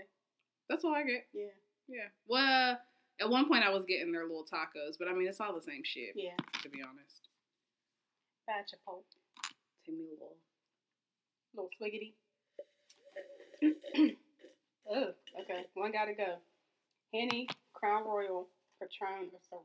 That's 0.70 0.86
all 0.86 0.94
I 0.94 1.04
get. 1.04 1.26
Yeah. 1.34 1.46
Yeah. 1.88 2.06
Well, 2.28 2.78
at 3.20 3.30
one 3.30 3.48
point 3.48 3.64
I 3.64 3.70
was 3.72 3.84
getting 3.86 4.12
their 4.12 4.24
little 4.28 4.46
tacos, 4.46 4.94
but 5.00 5.08
I 5.08 5.14
mean 5.14 5.28
it's 5.28 5.42
all 5.42 5.56
the 5.56 5.62
same 5.64 5.82
shit. 5.84 6.14
Yeah. 6.16 6.36
To 6.62 6.70
be 6.70 6.82
honest, 6.84 7.30
Bad 8.46 8.66
Chipotle. 8.70 9.02
take 9.86 9.96
me 9.98 10.06
a 10.06 10.14
little. 10.14 10.38
Little 11.56 11.70
swiggity. 11.82 12.14
oh, 14.90 15.14
okay. 15.42 15.66
One 15.74 15.92
gotta 15.92 16.14
go. 16.14 16.36
Henny, 17.14 17.48
Crown 17.74 18.04
Royal, 18.06 18.48
Patron, 18.80 19.30
or 19.52 19.62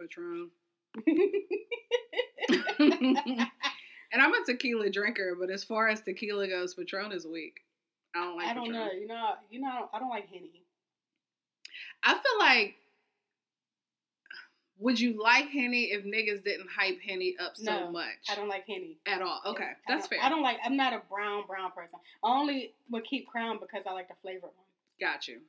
Patron. 0.00 0.50
Ciroc. 0.96 1.30
and 4.12 4.22
I'm 4.22 4.34
a 4.34 4.44
tequila 4.46 4.90
drinker, 4.90 5.36
but 5.38 5.50
as 5.50 5.64
far 5.64 5.88
as 5.88 6.00
tequila 6.00 6.48
goes, 6.48 6.74
Patron 6.74 7.12
is 7.12 7.26
weak. 7.26 7.60
I 8.14 8.24
don't 8.24 8.36
like 8.36 8.46
I 8.46 8.54
don't 8.54 8.66
Patron. 8.66 8.86
know. 8.86 8.92
You 8.92 9.06
know. 9.06 9.30
You 9.50 9.60
know. 9.60 9.88
I 9.92 9.98
don't 9.98 10.08
like 10.08 10.28
Henny. 10.28 10.62
I 12.02 12.12
feel 12.14 12.38
like 12.38 12.76
would 14.78 14.98
you 15.00 15.20
like 15.20 15.48
Henny 15.48 15.90
if 15.92 16.04
niggas 16.04 16.44
didn't 16.44 16.68
hype 16.70 17.00
Henny 17.00 17.36
up 17.38 17.56
so 17.56 17.64
No, 17.86 17.90
much? 17.92 18.26
I 18.30 18.34
don't 18.36 18.48
like 18.48 18.66
Henny. 18.66 18.96
at 19.06 19.20
all. 19.22 19.40
Okay, 19.46 19.64
I 19.64 19.74
that's 19.86 20.08
don't- 20.08 20.18
fair. 20.18 20.24
I 20.24 20.28
don't 20.28 20.42
like. 20.42 20.58
I'm 20.64 20.76
not 20.76 20.92
a 20.92 21.02
brown 21.10 21.44
brown 21.46 21.70
person. 21.72 21.98
I 22.24 22.28
only 22.28 22.74
would 22.90 23.04
keep 23.04 23.26
Crown 23.28 23.58
because 23.60 23.84
I 23.86 23.92
like 23.92 24.08
the 24.08 24.14
flavored 24.22 24.42
one. 24.54 24.66
Got 25.00 25.28
you. 25.28 25.40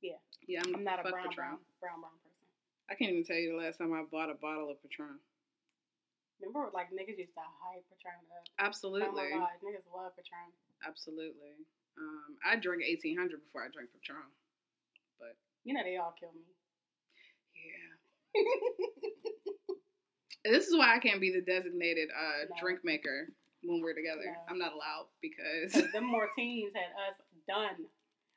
Yeah. 0.00 0.16
Yeah, 0.48 0.62
I'm, 0.66 0.74
I'm 0.76 0.84
not 0.84 0.98
a 0.98 1.02
brown 1.02 1.30
brown 1.34 1.58
brown 1.80 2.00
brown 2.00 2.16
person. 2.24 2.42
I 2.90 2.94
can't 2.94 3.10
even 3.12 3.24
tell 3.24 3.36
you 3.36 3.52
the 3.52 3.58
last 3.62 3.78
time 3.78 3.92
I 3.92 4.02
bought 4.10 4.28
a 4.30 4.34
bottle 4.34 4.70
of 4.70 4.82
Patron. 4.82 5.18
Remember, 6.40 6.70
like 6.74 6.90
niggas 6.90 7.18
used 7.22 7.34
to 7.38 7.44
hype 7.62 7.84
Patron 7.92 8.18
up. 8.34 8.42
Absolutely, 8.58 9.06
Oh 9.08 9.14
my 9.14 9.30
god, 9.30 9.54
niggas 9.62 9.86
love 9.94 10.10
Patron. 10.16 10.50
absolutely. 10.86 11.54
Um, 11.96 12.34
I 12.44 12.56
drank 12.56 12.82
1800 12.82 13.44
before 13.44 13.62
I 13.62 13.68
drank 13.70 13.92
Patron. 13.94 14.26
But 15.20 15.36
you 15.62 15.72
know 15.74 15.84
they 15.84 15.96
all 15.98 16.14
kill 16.18 16.32
me. 16.34 16.42
This 20.44 20.66
is 20.66 20.76
why 20.76 20.96
I 20.96 20.98
can't 20.98 21.20
be 21.20 21.30
the 21.30 21.40
designated 21.40 22.08
uh, 22.10 22.46
No. 22.50 22.56
drink 22.60 22.80
maker 22.82 23.28
when 23.62 23.80
we're 23.80 23.94
together. 23.94 24.24
No. 24.26 24.34
I'm 24.48 24.58
not 24.58 24.72
allowed 24.72 25.06
because 25.20 25.72
them 25.92 26.10
Martinis 26.10 26.72
had 26.74 26.90
us 27.08 27.14
done. 27.46 27.86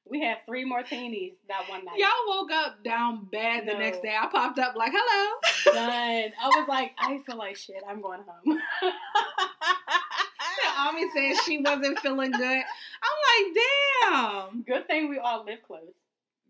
We 0.08 0.22
had 0.22 0.46
three 0.46 0.66
Martinis 0.66 1.34
that 1.48 1.68
one 1.68 1.84
night. 1.84 1.98
y'all 1.98 2.10
woke 2.28 2.52
up 2.52 2.84
down 2.84 3.26
bad 3.32 3.68
the 3.68 3.74
next 3.74 4.04
day. 4.04 4.16
I 4.16 4.28
popped 4.28 4.60
up 4.60 4.76
like, 4.76 4.92
"Hello." 4.94 5.40
Done. 5.74 6.32
I 6.40 6.48
was 6.50 6.68
like, 6.68 6.92
I 7.00 7.18
feel 7.26 7.38
like 7.38 7.58
shit. 7.58 7.82
I'm 7.90 8.02
going 8.04 8.20
home. 8.28 8.60
Ami 10.78 11.10
said 11.16 11.42
she 11.44 11.58
wasn't 11.58 11.98
feeling 12.00 12.30
good. 12.32 12.64
I'm 13.02 13.18
like, 13.26 13.58
damn. 14.04 14.62
Good 14.62 14.86
thing 14.86 15.10
we 15.10 15.18
all 15.18 15.44
live 15.44 15.64
close 15.66 15.82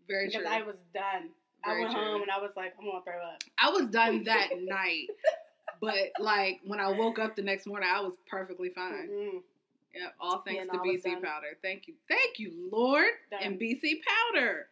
Very 0.06 0.26
because 0.26 0.42
true. 0.42 0.50
I 0.50 0.62
was 0.62 0.76
done. 0.92 1.30
I 1.66 1.80
went 1.80 1.92
true. 1.92 2.00
home 2.00 2.22
and 2.22 2.30
I 2.30 2.38
was 2.40 2.52
like, 2.56 2.74
I'm 2.78 2.86
gonna 2.86 3.02
throw 3.04 3.20
up. 3.22 3.42
I 3.58 3.70
was 3.70 3.86
done 3.90 4.24
that 4.24 4.50
night. 4.60 5.08
But 5.80 6.12
like 6.18 6.60
when 6.64 6.80
I 6.80 6.88
woke 6.92 7.18
up 7.18 7.36
the 7.36 7.42
next 7.42 7.66
morning, 7.66 7.88
I 7.92 8.00
was 8.00 8.14
perfectly 8.30 8.70
fine. 8.70 9.08
Mm-mm. 9.08 9.42
Yep, 9.94 10.14
all 10.20 10.42
thanks 10.44 10.58
Yeah, 10.58 10.72
to 10.72 10.76
no, 10.76 10.82
I 10.82 10.86
was 10.92 11.00
BC 11.02 11.22
powder. 11.22 11.56
Thank 11.62 11.88
you, 11.88 11.94
thank 12.08 12.38
you, 12.38 12.68
Lord, 12.70 13.08
Done. 13.30 13.40
and 13.42 13.58
BC 13.60 14.00
powder. 14.34 14.66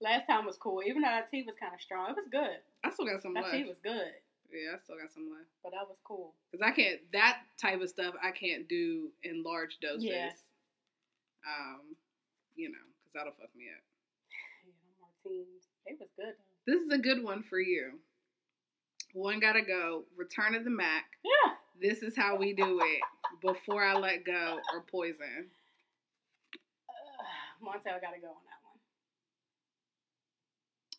Last 0.00 0.26
time 0.26 0.46
was 0.46 0.56
cool, 0.56 0.82
even 0.86 1.02
though 1.02 1.08
that 1.08 1.30
tea 1.30 1.42
was 1.42 1.54
kind 1.60 1.74
of 1.74 1.80
strong. 1.80 2.10
It 2.10 2.16
was 2.16 2.28
good. 2.30 2.58
I 2.84 2.90
still 2.90 3.06
got 3.06 3.22
some 3.22 3.34
That 3.34 3.42
left. 3.44 3.54
tea 3.54 3.64
was 3.64 3.78
good, 3.82 4.12
yeah, 4.52 4.74
I 4.74 4.78
still 4.84 4.96
got 4.96 5.12
some 5.12 5.30
left. 5.30 5.50
but 5.62 5.72
that 5.72 5.86
was 5.88 5.98
cool. 6.04 6.32
Cause 6.52 6.60
I 6.62 6.70
can't 6.70 7.00
that 7.12 7.38
type 7.60 7.80
of 7.80 7.88
stuff. 7.88 8.14
I 8.22 8.30
can't 8.30 8.68
do 8.68 9.10
in 9.24 9.42
large 9.42 9.78
doses. 9.82 10.04
Yeah. 10.04 10.30
Um, 11.46 11.96
you 12.56 12.68
know, 12.70 12.78
cause 13.04 13.12
that'll 13.14 13.32
fuck 13.32 13.50
me 13.56 13.66
up. 13.74 13.82
Yeah, 14.64 14.94
Martinis, 15.02 15.66
they 15.86 15.94
was 15.98 16.08
good. 16.16 16.34
This 16.66 16.80
is 16.82 16.90
a 16.92 16.98
good 16.98 17.22
one 17.24 17.42
for 17.42 17.58
you. 17.60 17.98
One 19.12 19.40
gotta 19.40 19.62
go. 19.62 20.04
Return 20.16 20.54
of 20.54 20.64
the 20.64 20.70
Mack. 20.70 21.04
Yeah. 21.24 21.54
This 21.80 22.02
is 22.02 22.14
how 22.16 22.36
we 22.36 22.52
do 22.52 22.80
it. 22.80 23.00
Before 23.40 23.82
I 23.84 23.94
let 23.94 24.24
go 24.24 24.58
or 24.72 24.82
poison. 24.82 25.48
Uh, 26.88 27.64
Montell 27.64 28.00
got 28.00 28.12
to 28.12 28.20
go 28.20 28.28
on 28.28 28.44
that 28.44 28.60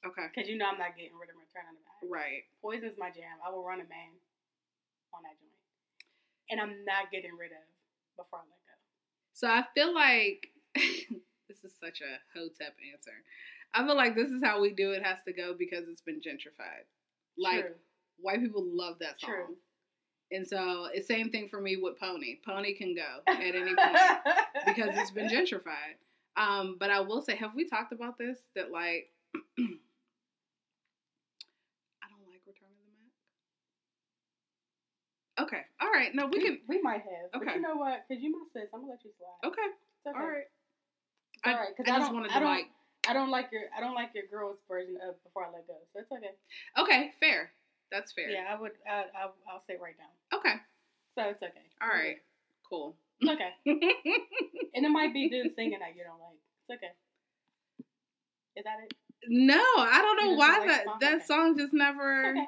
one 0.02 0.12
Okay. 0.12 0.28
because 0.34 0.50
you 0.50 0.58
know 0.58 0.66
I'm 0.66 0.80
not 0.80 0.98
getting 0.98 1.14
rid 1.20 1.30
of 1.30 1.38
Return 1.38 1.70
of 1.70 1.76
the 1.78 1.84
Mack. 1.86 2.02
Right. 2.10 2.44
Poison's 2.62 2.98
my 2.98 3.12
jam. 3.14 3.38
I 3.46 3.52
will 3.54 3.64
run 3.64 3.78
a 3.80 3.86
man 3.86 4.12
on 5.14 5.22
that 5.22 5.38
joint, 5.38 5.62
and 6.50 6.58
I'm 6.60 6.84
not 6.84 7.12
getting 7.14 7.38
rid 7.38 7.52
of 7.54 7.62
before 8.18 8.40
I 8.42 8.46
let 8.50 8.62
go. 8.66 8.76
So 9.38 9.46
I 9.48 9.62
feel 9.78 9.94
like 9.94 10.50
this 11.48 11.62
is 11.64 11.74
such 11.80 12.02
a 12.02 12.18
hotep 12.34 12.74
answer. 12.82 13.22
I 13.74 13.86
feel 13.86 13.96
like 13.96 14.16
this 14.16 14.30
is 14.30 14.44
how 14.44 14.62
we 14.62 14.72
do 14.72 14.92
it 14.92 15.04
has 15.04 15.18
to 15.28 15.34
go 15.34 15.54
because 15.58 15.86
it's 15.90 16.02
been 16.02 16.20
gentrified. 16.20 16.86
Like 17.38 17.62
True. 17.62 17.76
White 18.20 18.42
people 18.42 18.64
love 18.66 18.98
that 19.00 19.20
song. 19.20 19.30
True. 19.30 19.56
And 20.32 20.48
so 20.48 20.88
it's 20.94 21.08
same 21.08 21.30
thing 21.30 21.50
for 21.50 21.60
me 21.60 21.78
with 21.78 22.00
Pony. 22.00 22.38
Pony 22.46 22.74
can 22.74 22.96
go 22.96 23.22
at 23.28 23.40
any 23.56 23.76
point 23.76 23.98
because 24.66 24.92
it's 24.96 25.12
been 25.12 25.28
gentrified. 25.28 25.98
Um, 26.38 26.78
but 26.80 26.90
I 26.90 27.02
will 27.02 27.22
say, 27.22 27.36
have 27.36 27.54
we 27.56 27.68
talked 27.68 27.92
about 27.92 28.18
this? 28.18 28.38
That 28.56 28.72
like, 28.72 29.12
I 29.36 29.40
don't 32.08 32.24
like 32.28 32.40
Return 32.48 32.70
of 32.72 32.80
the 32.80 32.88
Mack. 35.36 35.48
Okay, 35.48 35.62
all 35.82 35.92
right. 35.92 36.16
No, 36.16 36.28
we 36.28 36.38
we, 36.38 36.44
can. 36.46 36.60
we 36.68 36.82
might 36.82 37.02
have. 37.02 37.42
Okay. 37.42 37.56
you 37.56 37.62
know 37.62 37.76
what? 37.76 38.06
Because 38.08 38.24
you 38.24 38.32
my 38.32 38.46
sis, 38.54 38.70
I'm 38.74 38.82
gonna 38.82 38.92
let 38.94 39.04
you 39.04 39.12
slide. 39.18 39.50
Okay, 39.50 39.68
okay. 40.08 40.18
all 40.18 40.28
right. 40.30 40.48
It's 41.34 41.44
all 41.46 41.54
right. 41.54 41.68
I, 41.68 41.72
Because 41.78 41.92
I 41.92 41.96
I, 41.96 42.00
just 42.00 42.14
wanted 42.14 42.30
to 42.30 42.34
don't, 42.36 42.44
like. 42.46 42.68
I 43.08 43.14
don't 43.14 43.32
like 43.32 43.50
your, 43.52 43.64
I 43.76 43.82
don't 43.82 43.96
like 43.96 44.12
your 44.14 44.26
girl's 44.30 44.58
version 44.68 44.98
of 45.08 45.22
Before 45.24 45.44
I 45.46 45.52
Let 45.52 45.68
Go. 45.68 45.74
So 45.94 46.00
it's 46.00 46.12
okay. 46.12 46.36
Okay, 46.78 47.12
fair. 47.20 47.52
That's 47.92 48.12
fair. 48.14 48.30
Yeah, 48.30 48.46
I 48.50 48.60
would. 48.60 48.72
I, 48.88 49.06
I, 49.18 49.24
I'll 49.52 49.64
say 49.68 49.76
right 49.82 49.96
now. 50.00 50.38
Okay. 50.38 50.56
So 51.16 51.24
it's 51.24 51.44
okay. 51.44 51.66
All 51.82 51.90
right. 51.90 52.18
Cool. 52.70 52.96
Okay. 53.24 53.52
And 54.74 54.86
it 54.86 54.90
might 54.90 55.14
be 55.14 55.28
them 55.28 55.52
singing 55.54 55.80
that 55.80 55.96
you 55.98 56.04
don't 56.06 56.20
like. 56.22 56.40
It's 56.64 56.70
okay. 56.80 56.94
Is 58.56 58.64
that 58.64 58.78
it? 58.86 58.94
no, 59.28 59.60
I 59.78 60.02
don't 60.02 60.18
know 60.18 60.36
why 60.36 60.60
like 60.60 60.68
that 60.68 60.84
song? 60.86 60.98
that 61.02 61.14
Okay. 61.16 61.26
song 61.26 61.58
just 61.58 61.74
never. 61.74 62.22
It's 62.22 62.30
okay. 62.30 62.48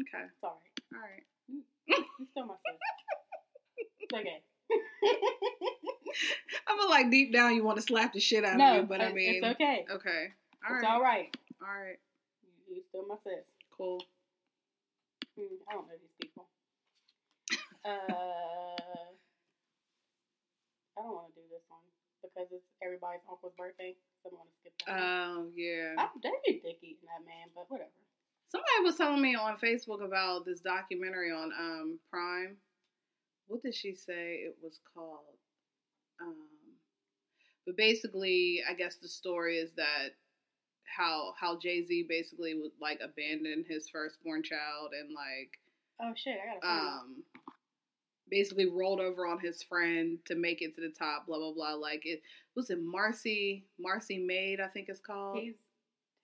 Okay. 0.00 0.24
It's 0.24 0.42
all 0.42 0.62
right. 0.62 0.96
All 0.96 1.04
right. 1.04 1.24
You 2.18 2.26
still 2.30 2.46
my 2.46 2.54
sis. 2.66 3.86
It's 4.00 4.14
okay. 4.14 4.40
I 6.66 6.76
feel 6.78 6.90
like 6.90 7.10
deep 7.10 7.32
down 7.32 7.54
you 7.54 7.64
want 7.64 7.78
to 7.78 7.82
slap 7.82 8.12
the 8.12 8.20
shit 8.20 8.44
out 8.44 8.56
no, 8.56 8.78
of 8.78 8.82
me, 8.82 8.86
but 8.88 9.00
I 9.00 9.12
mean, 9.12 9.36
it's 9.36 9.44
okay. 9.44 9.84
okay. 9.90 10.28
All 10.68 10.74
it's 10.74 10.82
right. 10.82 10.92
all 10.92 11.02
right. 11.02 11.36
All 11.62 11.68
right. 11.68 11.98
You, 12.68 12.82
still 12.88 13.06
my 13.06 13.16
sis. 13.22 13.46
Cool. 13.76 14.02
Hmm, 15.38 15.54
I 15.70 15.74
don't 15.74 15.86
know 15.86 15.94
these 16.00 16.16
people. 16.20 16.48
Uh, 17.84 18.74
I 20.96 21.02
don't 21.02 21.14
want 21.14 21.28
to 21.28 21.40
do 21.40 21.46
this 21.52 21.62
one 21.68 21.84
because 22.18 22.50
it's 22.50 22.66
everybody's 22.82 23.20
uncle's 23.30 23.52
birthday. 23.56 23.94
So 24.16 24.30
I'm 24.30 24.36
gonna 24.38 24.50
skip 24.58 24.72
that. 24.86 24.98
Oh 24.98 25.46
yeah. 25.54 25.94
I'm 25.98 26.18
David 26.20 26.62
Dick 26.64 26.78
eating 26.82 27.06
that 27.06 27.22
man, 27.24 27.52
but 27.54 27.70
whatever. 27.70 27.90
Somebody 28.48 28.82
was 28.82 28.96
telling 28.96 29.22
me 29.22 29.34
on 29.34 29.56
Facebook 29.58 30.04
about 30.04 30.44
this 30.46 30.60
documentary 30.60 31.30
on 31.30 31.52
um 31.58 31.98
Prime. 32.10 32.56
What 33.48 33.62
did 33.62 33.74
she 33.74 33.94
say 33.94 34.40
it 34.44 34.56
was 34.62 34.80
called? 34.94 35.38
Um, 36.20 36.46
but 37.66 37.76
basically, 37.76 38.62
I 38.68 38.74
guess 38.74 38.96
the 38.96 39.08
story 39.08 39.58
is 39.58 39.72
that 39.76 40.14
how 40.86 41.34
how 41.38 41.58
Jay 41.58 41.84
Z 41.84 42.06
basically 42.08 42.54
would 42.54 42.70
like 42.80 43.00
abandon 43.02 43.64
his 43.68 43.88
firstborn 43.88 44.42
child 44.42 44.92
and 44.98 45.10
like 45.12 45.58
Oh 46.00 46.14
shit, 46.14 46.38
I 46.38 46.60
gotta. 46.60 46.66
um 46.66 47.24
basically 48.30 48.66
rolled 48.66 49.00
over 49.00 49.26
on 49.26 49.38
his 49.38 49.62
friend 49.62 50.18
to 50.26 50.34
make 50.34 50.62
it 50.62 50.74
to 50.76 50.80
the 50.80 50.94
top. 50.96 51.26
Blah 51.26 51.38
blah 51.38 51.52
blah. 51.52 51.74
Like 51.74 52.06
it 52.06 52.22
was 52.54 52.70
it 52.70 52.78
Marcy 52.80 53.66
Marcy 53.78 54.18
Maid 54.18 54.60
I 54.60 54.68
think 54.68 54.88
it's 54.88 55.00
called. 55.00 55.38
He's 55.38 55.54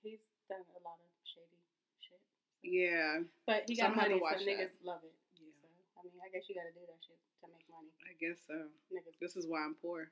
he's 0.03 0.23
done 0.49 0.63
a 0.63 0.81
lot 0.87 0.99
of 1.03 1.11
shady 1.27 1.59
shit, 2.01 2.23
yeah. 2.63 3.19
but 3.47 3.65
he 3.67 3.77
got 3.77 3.91
I'm 3.91 3.97
money, 3.97 4.21
so 4.23 4.31
that. 4.31 4.47
niggas 4.47 4.79
love 4.85 5.03
it. 5.03 5.11
Yeah. 5.35 5.51
So 5.59 5.67
I 5.99 6.07
mean, 6.07 6.23
I 6.23 6.31
guess 6.31 6.47
you 6.47 6.55
gotta 6.55 6.71
do 6.71 6.87
that 6.87 7.02
shit 7.02 7.02
to 7.02 7.02
make 7.02 7.02
money, 7.83 8.07
I 8.09 8.15
guess 8.21 8.39
so. 8.47 8.55
niggas. 8.95 9.19
This 9.21 9.37
is 9.37 9.47
why 9.47 9.61
I'm 9.65 9.75
poor. 9.83 10.09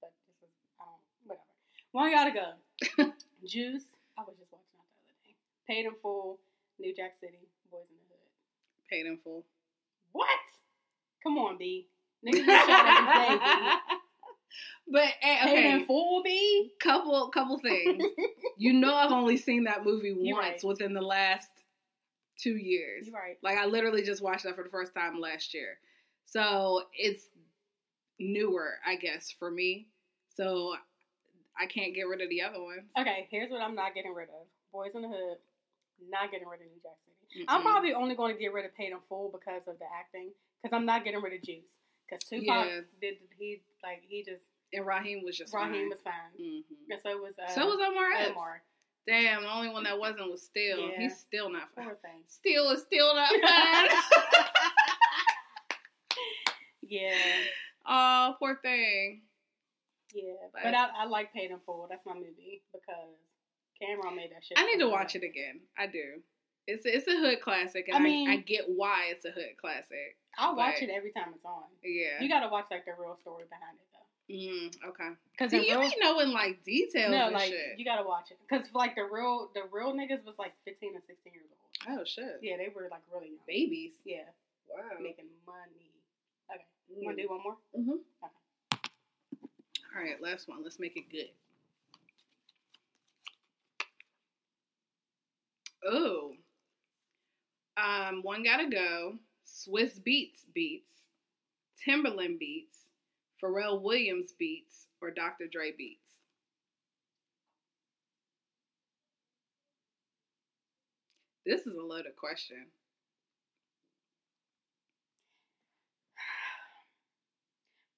But 0.00 0.10
this 0.26 0.36
is 0.38 0.50
I 0.80 0.84
don't 0.86 1.02
whatever. 1.26 1.44
One 1.92 2.10
gotta 2.10 2.32
go. 2.32 3.12
Juice. 3.46 3.84
I 4.18 4.22
was 4.22 4.34
just 4.38 4.50
watching 4.52 4.74
that 4.78 4.86
the 4.90 4.98
other 5.02 5.18
day. 5.26 5.34
Paid 5.66 5.86
in 5.86 5.94
full. 6.02 6.38
New 6.78 6.94
Jack 6.94 7.14
City. 7.20 7.38
Boys 7.70 7.86
in 7.90 7.96
the 8.08 8.14
Hood. 8.14 8.88
Paid 8.90 9.06
in 9.06 9.18
full. 9.22 9.44
What? 10.12 10.28
Come 11.22 11.38
on, 11.38 11.58
B. 11.58 11.86
Niggas 12.26 12.46
been 12.46 12.66
shot 12.66 12.86
every 12.86 13.38
day, 13.38 13.44
B. 13.44 13.94
But 14.90 15.02
eh, 15.22 15.44
Paid 15.44 15.50
okay, 15.58 15.72
in 15.72 15.84
full, 15.84 16.22
B. 16.22 16.72
couple 16.80 17.28
couple 17.28 17.58
things. 17.58 18.02
you 18.56 18.72
know, 18.72 18.94
I've 18.94 19.12
only 19.12 19.36
seen 19.36 19.64
that 19.64 19.84
movie 19.84 20.16
You 20.18 20.34
once 20.34 20.46
right. 20.46 20.64
within 20.64 20.94
the 20.94 21.02
last 21.02 21.48
two 22.42 22.56
years. 22.56 23.06
You're 23.06 23.14
right. 23.14 23.36
Like 23.42 23.58
I 23.58 23.66
literally 23.66 24.02
just 24.02 24.22
watched 24.22 24.44
that 24.44 24.56
for 24.56 24.64
the 24.64 24.70
first 24.70 24.94
time 24.94 25.20
last 25.20 25.52
year, 25.52 25.78
so 26.30 26.82
it's 26.92 27.24
newer, 28.18 28.74
I 28.86 28.96
guess, 28.96 29.30
for 29.38 29.50
me. 29.50 29.88
So 30.36 30.74
I 31.60 31.66
can't 31.66 31.94
get 31.94 32.02
rid 32.08 32.20
of 32.20 32.28
the 32.28 32.42
other 32.42 32.62
ones. 32.62 32.82
Okay, 32.98 33.26
here's 33.30 33.50
what 33.50 33.60
I'm 33.62 33.74
not 33.74 33.94
getting 33.94 34.12
rid 34.14 34.28
of. 34.28 34.46
Boys 34.72 34.92
in 34.94 35.02
the 35.02 35.08
Hood. 35.08 35.38
Not 36.10 36.30
getting 36.30 36.46
rid 36.46 36.60
of 36.60 36.66
New 36.66 36.80
Jack 36.82 36.98
City. 37.04 37.44
I'm 37.48 37.62
probably 37.62 37.92
only 37.92 38.14
going 38.14 38.34
to 38.36 38.40
get 38.40 38.52
rid 38.52 38.64
of 38.64 38.74
Paid 38.76 38.92
in 38.92 38.98
Full 39.08 39.30
because 39.32 39.66
of 39.66 39.78
the 39.80 39.86
acting. 39.98 40.30
Because 40.62 40.74
I'm 40.76 40.86
not 40.86 41.04
getting 41.04 41.20
rid 41.20 41.32
of 41.32 41.42
Juice. 41.42 41.64
Because 42.08 42.22
Tupac 42.28 42.46
Yeah. 42.46 42.80
did 43.00 43.14
he 43.38 43.62
like 43.82 44.02
he 44.06 44.22
just 44.22 44.42
and 44.72 44.86
Raheem 44.86 45.24
was 45.24 45.36
just 45.36 45.52
Raheem 45.54 45.72
fine. 45.72 45.88
was 45.88 45.98
fine. 46.04 46.32
Mhm. 46.40 46.62
And 46.90 47.00
so 47.02 47.16
was 47.20 47.34
uh, 47.38 47.50
so 47.52 47.66
was 47.66 47.78
Omar 47.84 48.12
Epps. 48.16 48.30
Omar. 48.30 48.62
Damn, 49.06 49.42
the 49.42 49.50
only 49.52 49.70
one 49.70 49.84
that 49.84 49.98
wasn't 49.98 50.30
was 50.30 50.42
Steel. 50.42 50.88
Yeah. 50.90 50.98
He's 51.00 51.18
still 51.18 51.50
not 51.50 51.68
fine. 51.74 51.86
Poor 51.86 51.94
thing. 51.96 52.22
Steel 52.28 52.70
is 52.70 52.82
still 52.82 53.14
not 53.14 53.28
fine. 53.42 53.88
yeah, 56.88 57.12
oh, 57.86 58.34
poor 58.38 58.58
thing. 58.62 59.22
yeah. 60.14 60.32
But- 60.52 60.62
But 60.64 60.74
I, 60.74 60.88
I 61.00 61.04
like 61.06 61.32
Paid 61.32 61.50
in 61.50 61.58
Full. 61.66 61.86
That's 61.88 62.04
my 62.06 62.14
movie 62.14 62.62
because 62.72 63.16
Cam'ron 63.80 64.16
made 64.16 64.30
that 64.32 64.44
shit. 64.44 64.58
I 64.58 64.64
need 64.66 64.78
to 64.80 64.88
watch 64.88 65.14
it 65.14 65.22
again. 65.22 65.60
I 65.78 65.86
do. 65.86 66.20
It's 66.66 66.82
it's 66.84 67.08
a 67.08 67.16
hood 67.16 67.40
classic, 67.40 67.88
and 67.88 67.96
I 67.96 68.00
I, 68.00 68.02
mean- 68.02 68.28
I, 68.28 68.36
get 68.36 68.64
why 68.68 69.06
it's 69.10 69.24
a 69.24 69.30
hood 69.30 69.56
classic. 69.60 70.16
I'll 70.36 70.54
watch 70.54 70.82
it 70.82 70.90
every 70.90 71.10
time 71.12 71.32
it's 71.34 71.44
on. 71.44 71.64
Yeah. 71.82 72.20
You 72.20 72.28
got 72.28 72.40
to 72.40 72.48
watch 72.48 72.66
like 72.70 72.84
the 72.84 72.92
real 72.98 73.16
story 73.20 73.44
behind 73.48 73.74
it 73.80 73.88
though. 73.90 74.06
mm, 74.30 74.90
okay. 74.90 75.16
Because 75.32 75.52
you 75.52 75.62
be 75.80 75.94
knowing 75.98 76.30
like 76.32 76.62
details 76.64 77.10
no, 77.10 77.30
like 77.32 77.48
shit. 77.48 77.78
you 77.78 77.84
gotta 77.84 78.06
watch 78.06 78.30
it 78.30 78.38
because 78.46 78.66
like 78.74 78.94
the 78.94 79.02
real 79.10 79.50
the 79.54 79.62
real 79.72 79.92
niggas 79.94 80.22
was 80.26 80.36
like 80.38 80.52
fifteen 80.66 80.92
and 80.94 81.02
sixteen 81.02 81.32
years 81.32 81.48
old. 81.50 81.98
oh 81.98 82.04
shit. 82.04 82.38
Yeah, 82.42 82.58
they 82.58 82.68
were 82.68 82.86
like 82.90 83.00
really 83.10 83.28
young. 83.34 83.46
Babies. 83.48 83.92
Yeah, 84.04 84.28
Wow. 84.68 85.00
making 85.00 85.26
money. 85.46 85.87
You 86.88 87.04
wanna 87.04 87.16
do 87.16 87.28
one 87.28 87.42
more? 87.42 87.58
Mhm. 87.76 88.04
Okay. 88.22 88.34
All 89.94 90.02
right, 90.02 90.20
last 90.20 90.48
one. 90.48 90.62
Let's 90.62 90.78
make 90.78 90.96
it 90.96 91.08
good. 91.10 91.30
Oh. 95.84 96.34
Um, 97.76 98.22
one 98.22 98.42
gotta 98.42 98.68
go. 98.68 99.18
Swizz 99.46 100.00
Beatz 100.02 100.44
beats, 100.54 100.90
Timbaland 101.86 102.38
beats, 102.38 102.76
Pharrell 103.42 103.80
Williams 103.80 104.32
beats, 104.38 104.86
or 105.00 105.10
Dr. 105.10 105.46
Dre 105.46 105.72
beats. 105.72 106.00
This 111.46 111.66
is 111.66 111.76
a 111.76 111.82
loaded 111.82 112.14
question. 112.16 112.66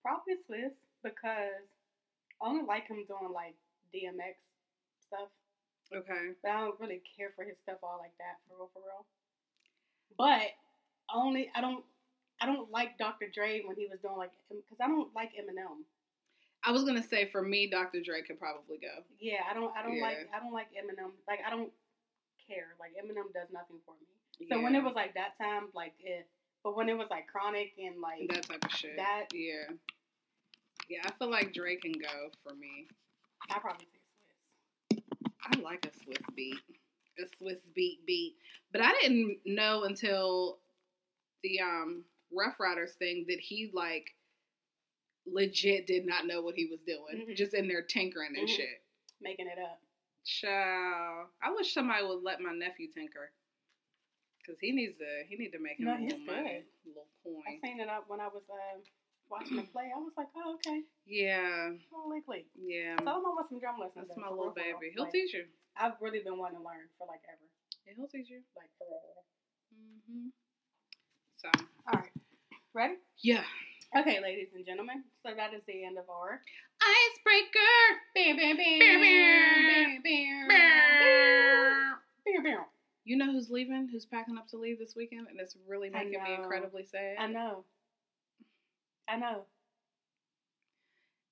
Probably 0.03 0.35
Swizz 0.49 0.77
because 1.03 1.69
I 2.43 2.49
only 2.49 2.65
like 2.65 2.89
him 2.89 3.05
doing 3.07 3.33
like 3.33 3.55
DMX 3.95 4.37
stuff, 5.05 5.29
Okay. 5.95 6.33
but 6.43 6.51
I 6.51 6.61
don't 6.61 6.81
really 6.81 7.03
care 7.17 7.31
for 7.37 7.45
his 7.45 7.59
stuff 7.63 7.79
all 7.83 7.99
like 8.01 8.17
that 8.19 8.41
for 8.49 8.57
real, 8.57 8.71
for 8.73 8.81
real. 8.81 9.05
But 10.17 10.53
only 11.13 11.51
I 11.55 11.61
don't 11.61 11.85
I 12.41 12.47
don't 12.47 12.71
like 12.71 12.97
Dr. 12.99 13.27
Dre 13.33 13.63
when 13.67 13.77
he 13.77 13.87
was 13.91 14.01
doing 14.01 14.17
like 14.17 14.33
because 14.49 14.81
I 14.81 14.87
don't 14.89 15.15
like 15.15 15.33
Eminem. 15.37 15.85
I 16.65 16.73
was 16.73 16.85
gonna 16.85 17.03
say 17.03 17.29
for 17.31 17.43
me, 17.43 17.69
Dr. 17.69 18.01
Dre 18.01 18.23
could 18.23 18.39
probably 18.39 18.79
go. 18.79 19.05
Yeah, 19.19 19.45
I 19.51 19.55
don't 19.55 19.73
I 19.77 19.83
don't 19.83 19.97
Yeah. 19.97 20.03
like 20.03 20.29
I 20.35 20.41
don't 20.41 20.53
like 20.53 20.69
Eminem. 20.73 21.13
Like 21.29 21.41
I 21.47 21.51
don't 21.51 21.73
care. 22.49 22.77
Like 22.81 22.93
Eminem 22.97 23.33
does 23.35 23.49
nothing 23.53 23.77
for 23.85 23.93
me. 24.01 24.47
So 24.49 24.61
when 24.63 24.75
it 24.75 24.83
was 24.83 24.95
like 24.95 25.15
that 25.15 25.37
time, 25.37 25.69
like 25.75 25.93
it. 26.01 26.27
But 26.63 26.77
when 26.77 26.89
it 26.89 26.97
was 26.99 27.09
like 27.11 27.27
chronic 27.27 27.73
and 27.79 28.01
like 28.01 28.29
that 28.29 28.47
type 28.49 28.65
of 28.65 28.71
shit. 28.73 28.97
that- 28.97 29.27
yeah. 29.33 29.73
Yeah, 30.89 31.01
I 31.05 31.13
feel 31.13 31.31
like 31.31 31.53
Dre 31.55 31.77
can 31.77 31.93
go 31.93 32.31
for 32.43 32.53
me. 32.55 32.89
I 33.49 33.59
probably 33.61 33.87
say 33.87 34.01
Swizz. 34.97 35.03
I 35.47 35.61
like 35.61 35.87
a 35.87 35.91
Swizz 35.91 36.35
beat. 36.35 36.57
A 37.19 37.23
Swizz 37.43 37.61
beat 37.75 38.05
beat. 38.07 38.35
But 38.73 38.83
I 38.83 38.93
didn't 39.01 39.39
know 39.47 39.85
until 39.85 40.59
the 41.45 41.61
um 41.61 42.05
Ruff 42.33 42.59
Ryders 42.59 42.93
thing 42.95 43.25
that 43.29 43.39
he 43.41 43.71
like 43.73 44.15
legit 45.27 45.87
did 45.87 46.07
not 46.07 46.27
know 46.27 46.43
what 46.43 46.57
he 46.57 46.67
was 46.67 46.81
doing. 46.83 47.27
Mhm. 47.29 47.37
Just 47.37 47.55
in 47.55 47.69
there 47.69 47.83
tinkering 47.83 48.37
and 48.37 48.49
Mhm. 48.49 48.57
shit. 48.57 48.83
Making 49.21 49.47
it 49.47 49.59
up. 49.59 49.81
Child. 50.25 51.29
I 51.43 51.53
wish 51.53 51.73
somebody 51.73 52.05
would 52.05 52.23
let 52.23 52.41
my 52.41 52.53
nephew 52.53 52.89
tinker. 52.93 53.33
Cause 54.47 54.57
he 54.61 54.73
needs 54.73 54.97
to 54.99 55.09
he 55.29 55.37
need 55.37 55.53
to 55.53 55.61
make 55.61 55.79
him 55.79 55.87
No, 55.87 55.95
a 55.95 56.01
little 56.01 56.19
money. 56.27 56.65
good. 56.85 56.97
little 56.97 57.07
I 57.47 57.55
coin. 57.55 57.61
seen 57.63 57.79
it 57.81 57.89
up 57.89 58.05
when 58.09 58.21
I 58.21 58.29
was 58.29 58.43
uh, 58.49 58.81
watching 59.29 59.57
the 59.61 59.69
play. 59.69 59.93
I 59.95 59.99
was 60.01 60.13
like, 60.17 60.29
oh 60.35 60.55
okay, 60.57 60.81
Yeah. 61.07 61.77
holy 61.93 62.21
click. 62.23 62.47
Yeah. 62.57 62.97
Tell 63.05 63.21
him 63.21 63.27
I 63.29 63.37
want 63.37 63.49
some 63.49 63.61
drum 63.61 63.77
lessons. 63.79 64.09
That's 64.09 64.19
my 64.19 64.29
little 64.33 64.51
real, 64.51 64.55
for 64.57 64.61
real. 64.65 64.79
baby. 64.81 64.93
He'll 64.97 65.05
Like, 65.05 65.13
teach 65.13 65.35
you. 65.35 65.45
I've 65.77 66.01
really 66.01 66.21
been 66.25 66.39
wanting 66.41 66.59
to 66.59 66.65
learn 66.65 66.89
for 66.99 67.07
like 67.07 67.21
ever. 67.29 67.45
Yeah, 67.87 67.93
he'll 67.97 68.09
teach 68.09 68.29
you. 68.33 68.41
Like 68.57 68.73
forever. 68.81 69.21
hmm 69.77 70.33
So 71.37 71.49
All 71.87 72.01
right. 72.01 72.13
Ready? 72.73 72.95
yeah, 73.23 73.45
Okay, 73.97 74.21
ladies 74.23 74.49
and 74.55 74.65
gentlemen. 74.65 75.05
So 75.23 75.35
that 75.37 75.53
is 75.53 75.63
the 75.67 75.85
end 75.85 75.99
of 75.99 76.09
our. 76.09 76.41
icebreaker. 76.81 77.77
Bam, 78.15 78.37
bam, 78.37 78.57
bam. 78.57 78.79
Bam, 78.79 79.01
Bam, 79.01 80.03
bam. 80.03 80.49
bam. 80.49 80.49
Bam, 82.25 82.43
bam. 82.45 82.65
You 83.05 83.17
know 83.17 83.33
who's 83.33 83.51
leaving? 83.51 83.89
Who's 83.91 84.05
packing 84.07 84.37
up 84.37 84.47
to 84.49 84.57
leave 84.59 84.79
this 84.79 84.95
weekend? 84.95 85.27
And 85.29 85.41
it's 85.41 85.57
really 85.67 85.91
making 85.91 86.23
me 86.23 86.35
incredibly 86.35 86.85
sad. 86.85 87.17
I 87.19 87.27
know. 87.27 87.65
I 89.09 89.17
know. 89.17 89.45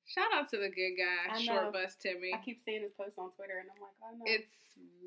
Shout 0.09 0.33
out 0.35 0.49
to 0.51 0.57
the 0.57 0.73
good 0.73 0.97
guy, 0.97 1.37
Short. 1.39 1.73
Bus 1.73 1.95
Timmy. 2.01 2.33
I 2.33 2.41
keep 2.41 2.65
seeing 2.65 2.81
his 2.81 2.93
posts 2.97 3.19
on 3.21 3.29
Twitter, 3.37 3.61
and 3.61 3.69
I'm 3.69 3.77
like, 3.85 3.93
I 4.01 4.17
know. 4.17 4.25
It's 4.25 4.57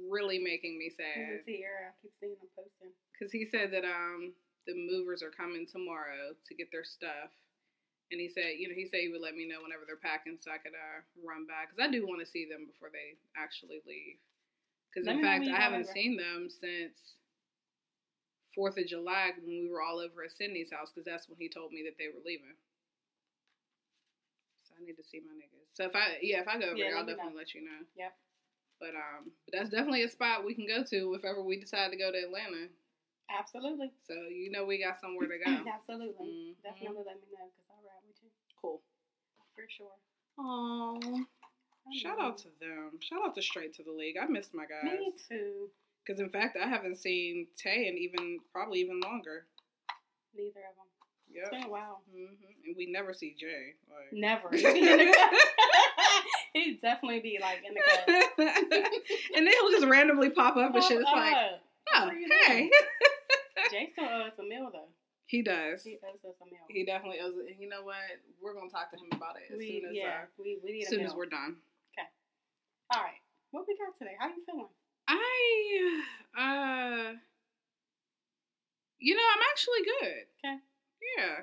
really 0.07 0.37
making 0.37 0.77
me 0.77 0.91
sad 0.93 1.41
Sierra. 1.43 1.89
I 1.89 1.93
keep 2.01 2.13
seeing 2.21 2.37
him 2.37 2.49
posting. 2.53 2.93
because 3.11 3.31
he 3.33 3.49
said 3.49 3.73
that 3.73 3.83
um 3.83 4.33
the 4.69 4.77
movers 4.77 5.23
are 5.25 5.33
coming 5.33 5.65
tomorrow 5.65 6.37
to 6.37 6.51
get 6.53 6.69
their 6.71 6.85
stuff, 6.85 7.33
and 8.13 8.21
he 8.21 8.29
said 8.29 8.61
you 8.61 8.69
know 8.69 8.77
he 8.77 8.85
said 8.85 9.01
he 9.01 9.09
would 9.09 9.25
let 9.25 9.33
me 9.33 9.49
know 9.49 9.65
whenever 9.65 9.89
they're 9.89 9.97
packing 9.97 10.37
so 10.37 10.53
I 10.53 10.61
could 10.61 10.77
uh 10.77 11.01
run 11.25 11.49
by 11.49 11.65
because 11.65 11.81
I 11.81 11.89
do 11.89 12.05
want 12.05 12.21
to 12.21 12.29
see 12.29 12.45
them 12.45 12.69
before 12.69 12.93
they 12.93 13.17
actually 13.33 13.81
leave. 13.89 14.21
Because 14.93 15.07
in 15.07 15.21
fact, 15.21 15.47
I 15.47 15.55
haven't 15.59 15.83
over. 15.87 15.93
seen 15.93 16.17
them 16.17 16.49
since 16.49 17.15
Fourth 18.53 18.77
of 18.77 18.85
July 18.85 19.31
when 19.39 19.63
we 19.63 19.69
were 19.71 19.81
all 19.81 19.99
over 19.99 20.23
at 20.23 20.31
Sydney's 20.33 20.71
house 20.71 20.91
because 20.91 21.05
that's 21.05 21.29
when 21.29 21.37
he 21.39 21.47
told 21.47 21.71
me 21.71 21.83
that 21.87 21.95
they 21.97 22.07
were 22.11 22.19
leaving. 22.25 22.51
So 24.67 24.75
I 24.75 24.83
need 24.83 24.97
to 24.97 25.03
see 25.03 25.21
my 25.23 25.31
niggas. 25.31 25.71
So 25.73 25.85
if 25.85 25.95
I 25.95 26.19
yeah 26.21 26.41
if 26.41 26.47
I 26.47 26.59
go 26.59 26.67
over 26.67 26.77
Yeah, 26.77 26.91
there, 26.91 26.97
I'll 26.99 27.05
let 27.07 27.07
me 27.07 27.11
know. 27.13 27.17
definitely 27.31 27.39
let 27.39 27.55
you 27.55 27.63
know. 27.63 27.81
Yep. 27.95 28.13
But 28.79 28.93
um, 28.95 29.31
but 29.45 29.51
that's 29.55 29.69
definitely 29.69 30.03
a 30.03 30.09
spot 30.09 30.43
we 30.43 30.53
can 30.53 30.67
go 30.67 30.83
to 30.83 31.13
if 31.15 31.23
ever 31.23 31.41
we 31.41 31.59
decide 31.59 31.91
to 31.91 31.97
go 31.97 32.11
to 32.11 32.17
Atlanta. 32.17 32.67
Absolutely. 33.31 33.91
So 34.07 34.13
you 34.27 34.51
know 34.51 34.65
we 34.65 34.83
got 34.83 34.99
somewhere 34.99 35.27
to 35.31 35.37
go. 35.45 35.63
Absolutely. 35.69 36.27
Mhm. 36.27 36.55
Definitely 36.63 37.03
let 37.07 37.15
me 37.23 37.27
know 37.31 37.47
because 37.47 37.67
I'll 37.71 37.83
ride 37.87 38.03
with 38.03 38.19
you 38.21 38.29
Cool. 38.59 38.81
for 39.55 39.63
sure. 39.71 39.95
Oh, 40.37 40.99
I 41.40 41.40
shout 42.01 42.19
out 42.19 42.37
to 42.39 42.47
them. 42.59 42.91
Shout 43.01 43.19
out 43.25 43.35
to 43.35 43.41
Straight 43.41 43.73
to 43.75 43.83
the 43.83 43.91
League. 43.91 44.15
I 44.21 44.25
miss 44.27 44.49
my 44.53 44.63
guys. 44.65 44.97
me 44.99 45.13
too. 45.29 45.69
Because 46.05 46.19
in 46.19 46.29
fact, 46.29 46.57
I 46.61 46.67
haven't 46.67 46.97
seen 46.97 47.47
Tay 47.57 47.87
in 47.87 47.97
even 47.97 48.39
probably 48.51 48.79
even 48.79 48.99
longer. 49.01 49.45
Neither 50.35 50.49
of 50.59 50.75
them. 50.75 50.85
It's 51.33 51.49
Yep. 51.49 51.51
been 51.51 51.63
a 51.69 51.71
while. 51.71 52.01
hmm 52.11 52.25
And 52.65 52.75
we 52.77 52.87
never 52.91 53.13
see 53.13 53.35
Jay. 53.39 53.75
Like. 53.89 54.11
Never. 54.11 54.49
He'd 54.55 54.73
be 54.73 54.89
in 54.89 54.97
the 54.97 55.13
cut. 55.13 55.33
He'd 56.53 56.81
definitely 56.81 57.19
be 57.21 57.37
like 57.39 57.63
in 57.67 57.73
the 57.73 57.81
cut. 57.81 58.31
and 59.35 59.47
then 59.47 59.53
he'll 59.53 59.71
just 59.71 59.85
randomly 59.85 60.29
pop 60.29 60.57
up 60.57 60.73
and 60.75 60.83
shit. 60.83 60.99
It's 60.99 61.05
Pop 61.09 61.15
like, 61.17 61.35
oh, 61.95 62.05
What 62.05 62.13
are 62.13 62.17
you 62.17 62.27
hey. 62.47 62.69
Jay 63.71 63.89
still 63.93 64.05
owes 64.05 64.31
us 64.33 64.39
a 64.39 64.43
meal 64.43 64.69
though. 64.73 64.89
he 65.27 65.41
does. 65.41 65.83
He 65.83 65.97
owes 66.03 66.19
us 66.27 66.35
a 66.41 66.45
meal. 66.45 66.59
He 66.67 66.83
definitely 66.85 67.19
owes 67.23 67.35
it. 67.37 67.53
And 67.53 67.61
you 67.61 67.69
know 67.69 67.83
what? 67.83 67.95
We're 68.43 68.53
gonna 68.53 68.69
talk 68.69 68.91
to 68.91 68.97
him 68.97 69.07
about 69.13 69.35
it 69.37 69.53
as 69.53 69.57
we, 69.59 69.79
soon 69.79 69.89
as 69.91 69.95
yeah, 69.95 70.23
uh, 70.23 70.25
we, 70.37 70.59
we 70.63 70.71
need 70.73 70.83
as 70.83 70.89
soon 70.89 71.01
as 71.05 71.13
we're 71.13 71.27
done. 71.27 71.55
All 72.93 73.01
right. 73.01 73.21
What 73.51 73.65
we 73.67 73.77
got 73.77 73.97
today? 73.97 74.15
How 74.19 74.27
you 74.27 74.43
feeling? 74.45 74.67
I 75.07 76.03
uh 76.37 77.13
you 78.99 79.15
know, 79.15 79.21
I'm 79.33 79.41
actually 79.49 79.83
good. 79.99 80.23
Okay. 80.45 80.57
Yeah. 81.17 81.35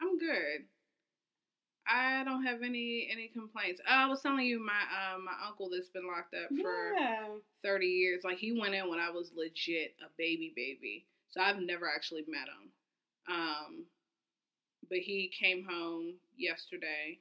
I'm 0.00 0.18
good. 0.18 0.66
I 1.88 2.22
don't 2.24 2.44
have 2.44 2.62
any 2.62 3.08
any 3.10 3.28
complaints. 3.28 3.80
Uh, 3.88 3.94
I 3.94 4.06
was 4.06 4.20
telling 4.20 4.44
you 4.44 4.64
my 4.64 4.72
uh, 4.72 5.18
my 5.18 5.32
uncle 5.46 5.70
that's 5.70 5.88
been 5.88 6.06
locked 6.06 6.34
up 6.34 6.50
for 6.60 6.92
yeah. 6.98 7.28
30 7.64 7.86
years. 7.86 8.20
Like 8.22 8.38
he 8.38 8.58
went 8.58 8.74
in 8.74 8.88
when 8.90 9.00
I 9.00 9.10
was 9.10 9.32
legit 9.34 9.96
a 10.04 10.10
baby 10.18 10.52
baby. 10.54 11.06
So 11.30 11.40
I've 11.40 11.60
never 11.60 11.88
actually 11.88 12.24
met 12.28 12.46
him. 12.48 13.34
Um 13.34 13.84
but 14.90 14.98
he 14.98 15.32
came 15.38 15.64
home 15.68 16.14
yesterday. 16.36 17.20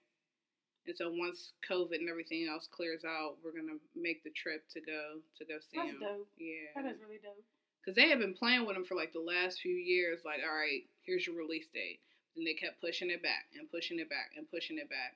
And 0.89 0.97
so 0.97 1.13
once 1.13 1.53
COVID 1.69 2.01
and 2.01 2.09
everything 2.09 2.49
else 2.49 2.65
clears 2.65 3.05
out, 3.05 3.37
we're 3.45 3.53
going 3.53 3.69
to 3.69 3.77
make 3.93 4.23
the 4.25 4.33
trip 4.33 4.65
to 4.73 4.81
go 4.81 5.21
to 5.37 5.45
go 5.45 5.61
see 5.61 5.77
That's 5.77 5.93
him. 5.93 6.01
dope. 6.01 6.25
Yeah. 6.41 6.73
That 6.73 6.89
is 6.89 6.97
really 6.97 7.21
dope. 7.21 7.45
Cuz 7.85 7.93
they 7.93 8.09
had 8.09 8.17
been 8.17 8.33
playing 8.33 8.65
with 8.65 8.75
him 8.75 8.83
for 8.83 8.95
like 8.97 9.13
the 9.13 9.21
last 9.21 9.61
few 9.61 9.75
years 9.77 10.25
like, 10.25 10.41
all 10.41 10.49
right, 10.57 10.89
here's 11.05 11.27
your 11.29 11.35
release 11.37 11.69
date. 11.69 12.01
And 12.35 12.41
they 12.41 12.55
kept 12.57 12.81
pushing 12.81 13.11
it 13.13 13.21
back 13.21 13.53
and 13.53 13.69
pushing 13.69 13.99
it 13.99 14.09
back 14.09 14.33
and 14.35 14.49
pushing 14.49 14.79
it 14.81 14.89
back. 14.89 15.13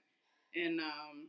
And 0.56 0.80
um 0.80 1.28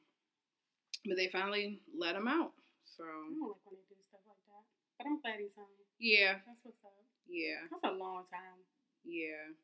but 1.08 1.16
they 1.16 1.28
finally 1.32 1.80
let 1.96 2.14
him 2.14 2.28
out. 2.28 2.52
So 2.84 3.02
I 3.04 3.08
don't 3.08 3.40
like 3.48 3.64
when 3.64 3.80
they 3.80 3.88
do 3.88 3.96
stuff 4.04 4.20
like 4.28 4.44
that. 4.52 4.64
But 4.98 5.06
I'm 5.08 5.20
glad 5.24 5.40
he's 5.40 5.54
home. 5.56 5.72
yeah, 5.98 6.44
That's 6.46 6.60
what's 6.64 6.84
up. 6.84 6.92
yeah, 7.26 7.64
That's 7.70 7.84
a 7.84 7.96
long 7.96 8.24
time. 8.30 8.60
yeah. 9.04 9.56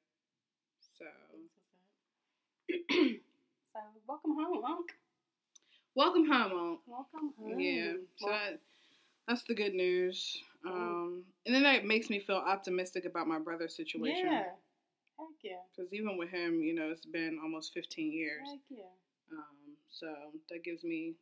So 0.98 1.04
That's 1.04 1.52
what's 1.68 3.12
up. 3.12 3.20
so 3.80 4.00
welcome 4.06 4.34
home, 4.34 4.64
Unc. 4.64 4.90
welcome 5.94 6.26
home, 6.30 6.52
Unc. 6.52 6.80
Welcome 6.86 7.32
home. 7.38 7.58
Yeah. 7.60 7.92
So 8.16 8.28
that, 8.28 8.60
that's 9.28 9.42
the 9.44 9.54
good 9.54 9.74
news. 9.74 10.36
Um, 10.66 11.24
and 11.46 11.54
then 11.54 11.62
that 11.62 11.84
makes 11.86 12.10
me 12.10 12.20
feel 12.20 12.36
optimistic 12.36 13.04
about 13.04 13.26
my 13.26 13.38
brother's 13.38 13.76
situation. 13.76 14.26
yeah. 14.26 14.42
Heck 15.18 15.28
yeah. 15.42 15.56
Because 15.76 15.92
even 15.92 16.16
with 16.16 16.30
him, 16.30 16.62
you 16.62 16.74
know, 16.74 16.90
it's 16.90 17.06
been 17.06 17.38
almost 17.42 17.72
15 17.74 18.12
years. 18.12 18.40
Heck 18.48 18.58
yeah. 18.70 18.84
Um, 19.32 19.76
so 19.90 20.06
that 20.50 20.64
gives 20.64 20.82
me, 20.84 21.14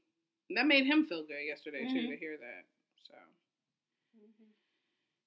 that 0.54 0.66
made 0.66 0.86
him 0.86 1.04
feel 1.06 1.22
good 1.26 1.44
yesterday 1.46 1.84
too 1.88 2.06
Mhm. 2.06 2.10
to 2.10 2.16
hear 2.16 2.36
that. 2.38 2.64
So, 3.06 3.14
Mm-hmm. 4.16 4.50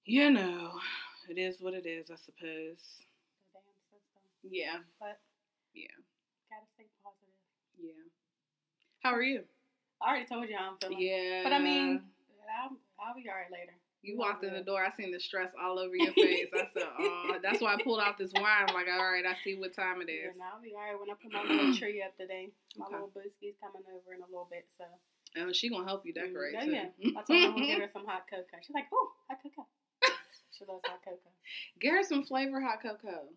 you 0.05 0.29
know, 0.31 0.79
it 1.29 1.37
is 1.37 1.61
what 1.61 1.73
it 1.73 1.85
is, 1.85 2.09
I 2.11 2.15
suppose. 2.15 3.05
The 3.53 3.59
damn 3.59 3.63
system. 3.89 4.21
Yeah. 4.43 4.79
But 4.99 5.19
Yeah. 5.73 5.87
Gotta 7.81 8.09
stay 8.09 8.29
positive. 8.29 8.69
Yeah. 9.01 9.01
How 9.01 9.11
are 9.15 9.23
you? 9.23 9.41
I 10.01 10.09
already 10.09 10.25
told 10.25 10.49
you 10.49 10.55
how 10.57 10.71
I'm 10.71 10.77
feeling. 10.77 10.99
Yeah. 11.01 11.41
But 11.43 11.53
I 11.53 11.59
mean, 11.59 12.01
I'll, 12.61 12.73
I'll 13.01 13.15
be 13.15 13.25
alright 13.29 13.51
later. 13.51 13.73
You 14.01 14.17
walked 14.17 14.43
in 14.43 14.53
the 14.57 14.65
door. 14.65 14.81
I 14.81 14.89
seen 14.97 15.11
the 15.13 15.19
stress 15.21 15.53
all 15.61 15.77
over 15.77 15.93
your 15.95 16.11
face. 16.17 16.49
I 16.57 16.65
said, 16.73 16.89
"Oh, 16.97 17.37
that's 17.43 17.61
why 17.61 17.75
I 17.75 17.83
pulled 17.83 18.01
out 18.01 18.17
this 18.17 18.33
wine." 18.33 18.65
I'm 18.67 18.73
like, 18.73 18.89
all 18.89 18.97
right, 19.05 19.21
I 19.25 19.37
see 19.45 19.53
what 19.53 19.75
time 19.77 20.01
it 20.01 20.09
is." 20.09 20.33
Yeah, 20.37 20.49
I'll 20.49 20.57
be 20.61 20.73
alright 20.73 20.97
when 20.99 21.09
I 21.09 21.13
put 21.21 21.29
my 21.31 21.45
little 21.45 21.69
tree 21.77 22.01
up 22.01 22.17
today. 22.17 22.49
My 22.77 22.85
Okay. 22.89 22.93
little 22.97 23.11
boosie's 23.13 23.53
coming 23.61 23.85
over 23.93 24.17
in 24.17 24.21
a 24.21 24.25
little 24.25 24.49
bit, 24.49 24.65
so 24.77 24.85
And 25.37 25.53
she 25.55 25.69
gonna 25.69 25.85
help 25.85 26.01
you 26.03 26.13
decorate 26.17 26.53
Yeah, 26.57 26.65
too. 26.65 26.71
yeah. 26.97 27.13
I 27.13 27.21
told 27.21 27.41
her 27.41 27.45
I'm 27.45 27.53
gonna 27.53 27.67
get 27.69 27.77
her 27.79 27.89
some 27.93 28.05
hot 28.09 28.25
cocoa. 28.27 28.57
She's 28.65 28.73
like, 28.73 28.89
"Oh, 28.91 29.11
hot 29.29 29.37
cocoa." 29.43 29.67
She 30.57 30.65
loves 30.65 30.81
hot 30.85 31.01
cocoa. 31.05 31.33
Get 31.79 31.93
her 31.93 32.01
some 32.03 32.23
flavor 32.25 32.59
hot 32.59 32.81
cocoa. 32.81 33.29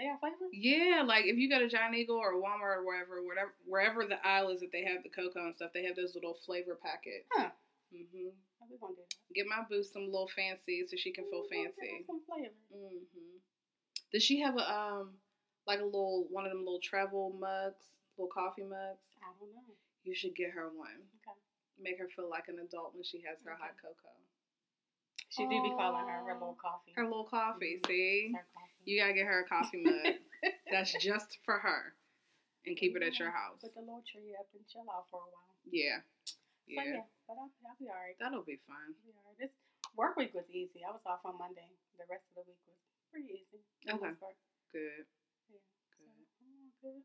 They 0.00 0.08
got 0.08 0.16
flavor. 0.20 0.48
Yeah, 0.48 1.04
like 1.04 1.28
if 1.28 1.36
you 1.36 1.50
go 1.52 1.58
to 1.60 1.68
Giant 1.68 1.92
Eagle 1.94 2.16
or 2.16 2.32
Walmart 2.40 2.80
or 2.80 2.84
wherever, 2.88 3.20
whatever, 3.20 3.52
wherever 3.68 4.06
the 4.08 4.16
aisle 4.26 4.48
is 4.48 4.60
that 4.64 4.72
they 4.72 4.80
have 4.88 5.04
the 5.04 5.12
cocoa 5.12 5.44
and 5.44 5.54
stuff, 5.54 5.76
they 5.76 5.84
have 5.84 5.94
those 5.94 6.14
little 6.16 6.40
flavor 6.46 6.72
packets. 6.80 7.28
Huh. 7.36 7.52
gonna? 7.92 9.04
Get 9.36 9.44
my 9.44 9.60
boo 9.68 9.84
some 9.84 10.08
little 10.08 10.30
fancy 10.32 10.88
so 10.88 10.96
she 10.96 11.12
can 11.12 11.28
feel 11.28 11.44
Ooh, 11.44 11.52
we'll 11.52 11.68
get 11.68 11.76
her 11.76 11.84
fancy. 11.84 12.04
Some 12.08 12.20
flavor. 12.24 12.56
hmm 12.72 13.36
Does 14.08 14.24
she 14.24 14.40
have 14.40 14.56
a 14.56 14.64
um 14.64 15.20
like 15.68 15.80
a 15.80 15.84
little 15.84 16.24
one 16.32 16.46
of 16.48 16.50
them 16.50 16.64
little 16.64 16.80
travel 16.80 17.36
mugs, 17.38 17.84
little 18.16 18.32
coffee 18.32 18.64
mugs? 18.64 19.04
I 19.20 19.28
don't 19.36 19.52
know. 19.52 19.76
You 20.02 20.14
should 20.16 20.32
get 20.34 20.56
her 20.56 20.72
one. 20.72 20.96
Okay. 21.20 21.36
Make 21.76 22.00
her 22.00 22.08
feel 22.08 22.30
like 22.32 22.48
an 22.48 22.56
adult 22.56 22.94
when 22.96 23.04
she 23.04 23.20
has 23.28 23.36
her 23.44 23.52
hot 23.52 23.76
cocoa. 23.76 24.16
She 25.28 25.44
do 25.44 25.60
be 25.62 25.70
calling 25.76 26.08
her 26.08 26.24
her 26.24 26.32
little 26.40 26.56
coffee. 26.56 26.92
Her 26.96 27.04
little 27.04 27.28
coffee, 27.28 27.78
Mhm. 27.84 27.86
see? 27.86 28.32
Her 28.34 28.46
coffee. 28.56 28.69
You 28.90 28.98
gotta 28.98 29.14
get 29.14 29.30
her 29.30 29.46
a 29.46 29.46
coffee 29.46 29.86
mug. 29.86 30.18
That's 30.74 30.90
just 30.98 31.38
for 31.46 31.62
her. 31.62 31.94
And 32.66 32.74
keep 32.74 32.98
it 32.98 33.06
at 33.06 33.22
your 33.22 33.30
house. 33.30 33.62
Put 33.62 33.70
the 33.78 33.86
little 33.86 34.02
tree 34.02 34.34
up 34.34 34.50
and 34.50 34.66
chill 34.66 34.82
out 34.90 35.06
for 35.14 35.22
a 35.22 35.30
while. 35.30 35.54
Yeah. 35.70 36.02
So 36.26 36.34
Yeah. 36.66 36.82
yeah, 36.98 37.06
but 37.30 37.38
I'll, 37.38 37.54
I'll 37.70 37.78
be 37.78 37.86
alright. 37.86 38.18
That'll 38.18 38.42
be 38.42 38.58
fun. 38.66 38.90
I'll 38.90 39.06
be 39.06 39.14
alright. 39.14 39.38
This 39.38 39.54
work 39.94 40.18
week 40.18 40.34
was 40.34 40.50
easy. 40.50 40.82
I 40.82 40.90
was 40.90 41.06
off 41.06 41.22
on 41.22 41.38
Monday. 41.38 41.70
The 42.02 42.04
rest 42.10 42.26
of 42.34 42.42
the 42.42 42.50
week 42.50 42.58
was 42.66 42.82
pretty 43.14 43.30
easy. 43.46 43.62
Okay. 43.86 44.10
Good. 44.74 45.06
Yeah. 45.54 45.62
Good. 45.94 46.10
I'm 46.42 46.74
good. 46.82 47.02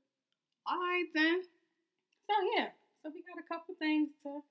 All 0.66 0.82
right 0.82 1.10
then. 1.14 1.46
So 2.26 2.34
yeah, 2.58 2.74
so 3.06 3.14
we 3.14 3.22
got 3.22 3.38
a 3.38 3.46
couple 3.46 3.78
things 3.78 4.10
to 4.26 4.42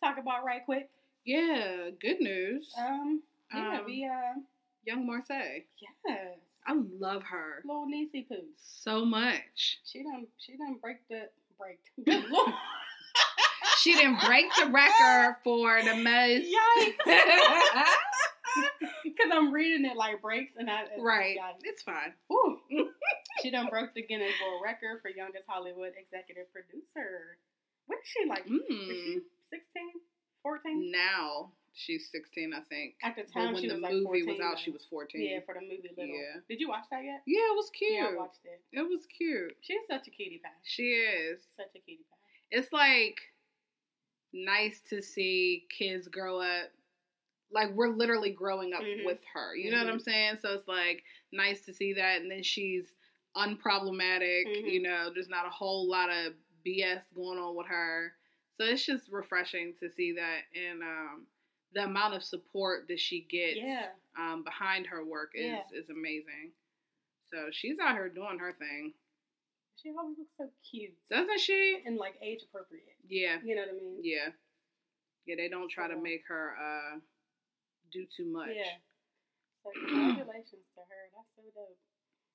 talk 0.00 0.16
about 0.16 0.40
right 0.48 0.64
quick. 0.64 0.88
Yeah, 1.28 1.92
good 2.00 2.20
news. 2.24 2.72
Um, 2.80 3.20
yeah, 3.52 3.78
Um, 3.78 3.84
we 3.84 4.08
uh, 4.08 4.40
Young 4.88 5.04
Marsai. 5.06 5.68
yes, 6.08 6.40
I 6.66 6.74
love 6.98 7.22
her 7.24 7.62
little 7.64 7.86
Niecy 7.86 8.26
Poo. 8.28 8.36
so 8.56 9.04
much. 9.04 9.80
She 9.84 10.02
done, 10.02 10.26
she 10.38 10.56
done 10.56 10.76
break 10.80 10.98
the 11.08 11.28
break. 11.58 11.78
Good 12.04 12.30
lord, 12.30 12.52
She 13.78 13.94
didn't 13.94 14.20
break 14.24 14.46
the 14.58 14.66
record 14.70 15.36
for 15.42 15.82
the 15.82 15.96
most. 15.96 16.46
yikes! 16.46 17.84
Because 19.02 19.30
I'm 19.32 19.52
reading 19.52 19.84
it 19.90 19.96
like 19.96 20.20
breaks, 20.20 20.52
and 20.58 20.70
I 20.70 20.84
right. 21.00 21.36
It's 21.64 21.82
fine. 21.82 22.12
Woo. 22.28 22.58
she 23.42 23.50
done 23.50 23.68
broke 23.70 23.94
the 23.94 24.02
Guinness 24.02 24.32
World 24.44 24.60
Record 24.62 25.00
for 25.00 25.08
youngest 25.10 25.44
Hollywood 25.48 25.92
executive 25.96 26.52
producer. 26.52 27.38
What 27.86 27.98
is 27.98 28.08
she 28.08 28.28
like? 28.28 28.44
Is 28.46 28.60
she 28.68 28.74
Mm. 28.74 29.22
16, 29.50 29.92
14? 30.42 30.92
Now, 30.92 31.52
She's 31.74 32.10
16, 32.10 32.52
I 32.54 32.60
think. 32.68 32.94
At 33.02 33.16
the 33.16 33.22
time, 33.22 33.54
when 33.54 33.66
the 33.66 33.76
like 33.78 33.92
movie 33.92 34.22
14. 34.22 34.26
was 34.26 34.40
out, 34.40 34.58
she 34.58 34.70
was 34.70 34.84
14. 34.90 35.20
Yeah, 35.20 35.40
for 35.46 35.54
the 35.54 35.62
movie 35.62 35.90
Little. 35.96 36.14
Yeah. 36.14 36.40
Did 36.48 36.60
you 36.60 36.68
watch 36.68 36.84
that 36.90 37.02
yet? 37.02 37.22
Yeah, 37.26 37.40
it 37.40 37.56
was 37.56 37.70
cute. 37.70 37.92
Yeah, 37.94 38.08
I 38.12 38.16
watched 38.16 38.40
it. 38.44 38.60
It 38.72 38.82
was 38.82 39.06
cute. 39.06 39.56
She's 39.62 39.80
such 39.88 40.06
a 40.06 40.10
cutie 40.10 40.40
pie. 40.42 40.50
She 40.64 40.82
is. 40.82 41.40
Such 41.56 41.68
a 41.74 41.78
cutie 41.80 42.04
pie. 42.10 42.16
It's 42.50 42.72
like 42.72 43.16
nice 44.34 44.80
to 44.90 45.00
see 45.02 45.66
kids 45.70 46.08
grow 46.08 46.40
up. 46.40 46.68
Like 47.50 47.70
we're 47.74 47.88
literally 47.88 48.30
growing 48.30 48.72
up 48.74 48.82
Mhm. 48.82 49.04
with 49.06 49.20
her. 49.34 49.54
You 49.56 49.70
know 49.70 49.78
what 49.78 49.92
I'm 49.92 49.98
Mhm. 49.98 50.02
saying? 50.02 50.38
So 50.42 50.54
it's 50.54 50.68
like 50.68 51.04
nice 51.32 51.64
to 51.66 51.72
see 51.72 51.92
that. 51.94 52.20
And 52.22 52.30
then 52.30 52.42
she's 52.42 52.94
unproblematic. 53.36 54.46
Mhm. 54.46 54.72
You 54.72 54.80
know, 54.82 55.10
there's 55.12 55.28
not 55.28 55.46
a 55.46 55.50
whole 55.50 55.86
lot 55.88 56.10
of 56.10 56.34
BS 56.64 57.04
going 57.14 57.38
on 57.38 57.54
with 57.54 57.66
her. 57.66 58.14
So 58.56 58.64
it's 58.64 58.84
just 58.84 59.08
refreshing 59.10 59.74
to 59.80 59.90
see 59.90 60.12
that. 60.12 60.42
And 60.54 60.82
um, 60.82 61.26
the 61.74 61.84
amount 61.84 62.14
of 62.14 62.22
support 62.22 62.86
that 62.88 63.00
she 63.00 63.26
gets 63.30 63.56
Yeah. 63.56 63.88
um, 64.18 64.44
behind 64.44 64.86
her 64.88 65.04
work 65.04 65.30
is, 65.34 65.46
Yeah. 65.46 65.62
is 65.72 65.88
amazing. 65.90 66.52
So 67.32 67.48
she's 67.50 67.78
out 67.78 67.94
here 67.94 68.08
doing 68.08 68.38
her 68.38 68.52
thing. 68.52 68.92
She 69.80 69.90
always 69.90 70.16
looks 70.18 70.36
so 70.36 70.50
cute 70.70 70.94
Doesn't 71.10 71.40
she? 71.40 71.80
and 71.86 71.96
like 71.96 72.14
age 72.22 72.40
appropriate. 72.46 72.96
Yeah. 73.08 73.38
You 73.42 73.56
know 73.56 73.62
what 73.62 73.70
I 73.70 73.76
mean? 73.76 73.98
Yeah. 74.02 74.28
Yeah, 75.26 75.36
they 75.36 75.48
don't 75.48 75.70
try 75.70 75.88
to 75.88 75.96
make 75.96 76.22
her 76.28 76.54
uh 76.60 76.98
do 77.90 78.06
too 78.16 78.26
much. 78.30 78.50
Yeah. 78.54 78.76
So 79.64 79.70
congratulations 79.72 80.66
to 80.74 80.80
her. 80.82 81.02
That's 81.16 81.28
so 81.36 81.42
dope. 81.54 81.78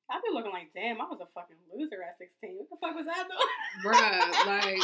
I'd 0.09 0.21
be 0.23 0.33
looking 0.33 0.51
like, 0.53 0.71
damn, 0.73 1.01
I 1.01 1.05
was 1.05 1.19
a 1.21 1.27
fucking 1.35 1.57
loser 1.73 2.01
at 2.01 2.17
16. 2.17 2.55
What 2.57 2.69
the 2.71 2.77
fuck 2.79 2.95
was 2.95 3.07
I 3.11 3.23
doing? 3.27 3.53
Bruh, 3.83 4.45
like 4.47 4.83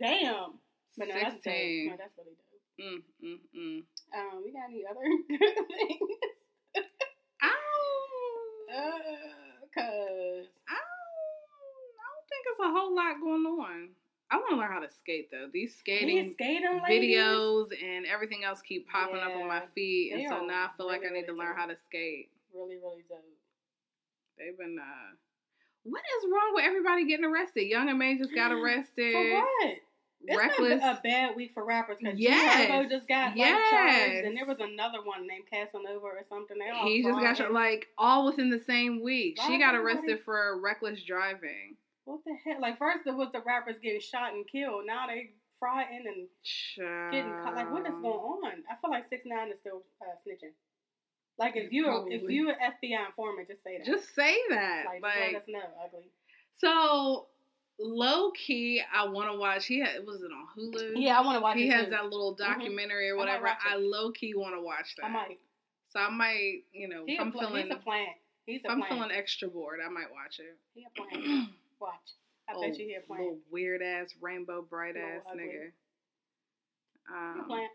damn. 0.00 0.60
But 0.98 1.08
no, 1.08 1.14
that's 1.14 1.34
dope. 1.40 1.44
16. 1.44 1.88
No, 1.90 1.96
that's 1.96 2.14
really 2.18 2.36
dope. 2.36 2.49
Mm, 2.80 3.02
mm, 3.22 3.38
mm. 3.56 3.82
Um, 4.16 4.42
we 4.44 4.52
got 4.52 4.68
any 4.70 4.84
other 4.88 5.04
good 5.28 5.66
things? 5.68 6.18
I 7.42 7.52
don't, 7.52 8.76
Uh, 8.76 8.80
I 9.76 9.80
don't 9.80 10.46
I 10.68 10.78
don't 12.08 12.26
think 12.28 12.42
it's 12.48 12.60
a 12.60 12.70
whole 12.72 12.94
lot 12.94 13.20
going 13.20 13.44
on. 13.46 13.88
I 14.30 14.36
want 14.36 14.50
to 14.50 14.56
learn 14.56 14.70
how 14.72 14.78
to 14.80 14.88
skate 15.00 15.28
though. 15.30 15.48
These 15.52 15.76
skating 15.80 16.32
ladies, 16.88 17.16
videos 17.16 17.66
and 17.74 18.06
everything 18.06 18.44
else 18.44 18.60
keep 18.62 18.88
popping 18.88 19.16
up 19.20 19.34
on 19.34 19.48
my 19.48 19.60
Yeah. 19.60 19.66
feet, 19.74 20.12
and 20.12 20.22
They 20.22 20.28
so 20.28 20.46
now 20.46 20.70
I 20.72 20.76
feel 20.76 20.86
like 20.86 21.00
I 21.02 21.06
really, 21.08 21.20
need 21.20 21.26
to 21.26 21.32
learn 21.34 21.48
dope. 21.48 21.56
how 21.58 21.66
to 21.66 21.76
skate. 21.88 22.30
really, 22.54 22.76
really 22.76 23.02
dope. 23.08 23.24
They've 24.38 24.56
been 24.56 24.78
uh 24.78 25.16
what 25.82 26.02
is 26.18 26.28
wrong 26.30 26.52
with 26.54 26.64
everybody 26.64 27.06
getting 27.06 27.24
arrested? 27.24 27.64
Young 27.66 27.88
M.A 27.88 28.16
just 28.18 28.34
got 28.34 28.52
arrested. 28.56 29.12
For 29.12 29.34
what? 29.34 29.76
It's 30.22 30.36
Reckless. 30.36 30.82
a 30.82 31.00
bad 31.02 31.34
week 31.34 31.52
for 31.54 31.64
rappers 31.64 31.96
because 32.00 32.18
Yes. 32.18 32.66
G-Herbo 32.68 32.90
just 32.90 33.08
got 33.08 33.28
like 33.28 33.36
Yes. 33.38 33.70
charged, 33.70 34.26
and 34.26 34.36
there 34.36 34.44
was 34.46 34.58
another 34.60 35.02
one 35.02 35.26
named 35.26 35.44
Casanova 35.50 35.98
or 36.04 36.22
something. 36.28 36.56
He 36.84 37.02
just 37.02 37.18
got 37.20 37.36
shot 37.38 37.52
like 37.52 37.88
all 37.96 38.26
within 38.26 38.50
the 38.50 38.60
same 38.60 39.02
week. 39.02 39.38
Why 39.38 39.46
She 39.46 39.58
got 39.58 39.74
arrested 39.74 40.20
for 40.24 40.60
reckless 40.60 41.02
driving. 41.04 41.76
What 42.04 42.20
the 42.24 42.34
hell? 42.44 42.60
Like 42.60 42.78
first 42.78 43.06
it 43.06 43.14
was 43.14 43.28
the 43.32 43.40
rappers 43.40 43.76
getting 43.82 44.00
shot 44.00 44.34
and 44.34 44.46
killed. 44.46 44.84
Now 44.86 45.06
they 45.06 45.30
frying 45.58 46.04
and 46.06 46.28
getting 47.12 47.32
caught. 47.42 47.54
Like 47.54 47.70
what 47.72 47.86
is 47.86 47.94
going 47.94 48.04
on? 48.04 48.64
I 48.70 48.76
feel 48.80 48.90
like 48.90 49.08
six 49.08 49.22
nine 49.24 49.50
is 49.50 49.58
still 49.60 49.82
uh, 50.02 50.14
snitching. 50.26 50.52
Like 51.38 51.56
if 51.56 51.72
you 51.72 52.06
if 52.10 52.28
you 52.28 52.50
an 52.50 52.56
FBI 52.56 53.06
informant, 53.06 53.48
just 53.48 53.62
say 53.64 53.78
that. 53.78 53.86
Just 53.86 54.14
say 54.14 54.36
that. 54.50 54.84
like, 54.86 55.02
Like, 55.02 55.32
let 55.32 55.42
us 55.42 55.48
know, 55.48 55.60
ugly. 55.82 56.10
so 56.58 57.28
low 57.80 58.30
key, 58.32 58.82
I 58.94 59.06
want 59.08 59.32
to 59.32 59.38
watch. 59.38 59.66
He 59.66 59.80
had 59.80 60.06
was 60.06 60.22
it 60.22 60.30
on 60.30 60.46
Hulu? 60.56 60.92
Yeah, 60.96 61.18
I 61.18 61.22
want 61.24 61.36
to 61.36 61.40
watch 61.40 61.56
He 61.56 61.68
has 61.68 61.86
too. 61.86 61.90
that 61.90 62.04
little 62.04 62.34
documentary 62.34 63.08
or 63.10 63.14
I 63.14 63.16
might 63.16 63.40
whatever. 63.40 63.46
it. 63.48 63.54
I 63.68 63.76
low 63.76 64.12
key 64.12 64.34
want 64.34 64.54
to 64.54 64.60
watch 64.60 64.94
that. 64.96 65.06
I 65.06 65.08
might. 65.08 65.38
So 65.88 65.98
I 66.00 66.10
might, 66.10 66.62
you 66.72 66.88
know, 66.88 67.04
He 67.06 67.14
if 67.14 67.20
I'm 67.20 67.32
feeling, 67.32 67.66
he's 67.66 67.74
a 67.74 67.78
plant. 67.78 68.08
He's 68.46 68.60
a 68.62 68.64
if 68.66 68.70
I'm 68.70 68.78
plant. 68.80 68.92
feeling 68.94 69.10
extra 69.12 69.48
bored, 69.48 69.80
I 69.84 69.88
might 69.90 70.10
watch 70.12 70.38
it. 70.38 70.56
He 70.74 70.84
a 70.86 70.90
plant. 70.94 71.50
Watch. 71.80 71.92
I 72.48 72.52
bet 72.60 72.78
you 72.78 72.86
he 72.86 72.94
a 72.94 73.00
plant. 73.00 73.22
Little 73.22 73.38
weird 73.50 73.80
ass, 73.82 74.10
rainbow 74.20 74.60
bright 74.68 74.96
ass 74.96 75.24
nigga. 75.34 75.70
He 77.08 77.10
a 77.12 77.16
Um, 77.16 77.44
plant. 77.46 77.70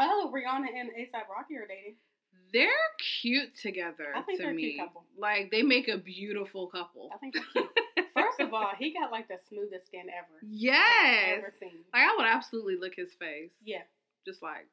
Oh, 0.00 0.32
Rihanna 0.34 0.66
and 0.74 0.90
ASAP 0.90 1.28
Rocky 1.30 1.56
are 1.56 1.66
dating. 1.66 1.96
they're 2.52 2.68
cute 3.20 3.56
together 3.60 4.12
I 4.16 4.22
think 4.22 4.38
to 4.38 4.44
they're 4.44 4.52
a 4.52 4.54
me. 4.54 4.72
cute 4.72 4.78
couple. 4.86 5.04
Like 5.18 5.50
they 5.50 5.62
make 5.62 5.88
a 5.88 5.98
beautiful 5.98 6.66
couple. 6.68 7.10
I 7.14 7.18
think 7.18 7.34
they're 7.34 7.44
cute. 7.52 7.68
Of 8.50 8.54
all, 8.54 8.70
he 8.78 8.92
got 8.92 9.10
like 9.10 9.28
the 9.28 9.38
smoothest 9.48 9.86
skin 9.86 10.06
ever. 10.10 10.38
Yes. 10.42 11.38
ever 11.38 11.52
seen. 11.58 11.80
Like 11.92 12.02
I 12.02 12.14
would 12.16 12.26
absolutely 12.26 12.76
lick 12.76 12.94
his 12.96 13.12
face. 13.14 13.52
Yeah. 13.64 13.82
Just 14.26 14.42
like 14.42 14.66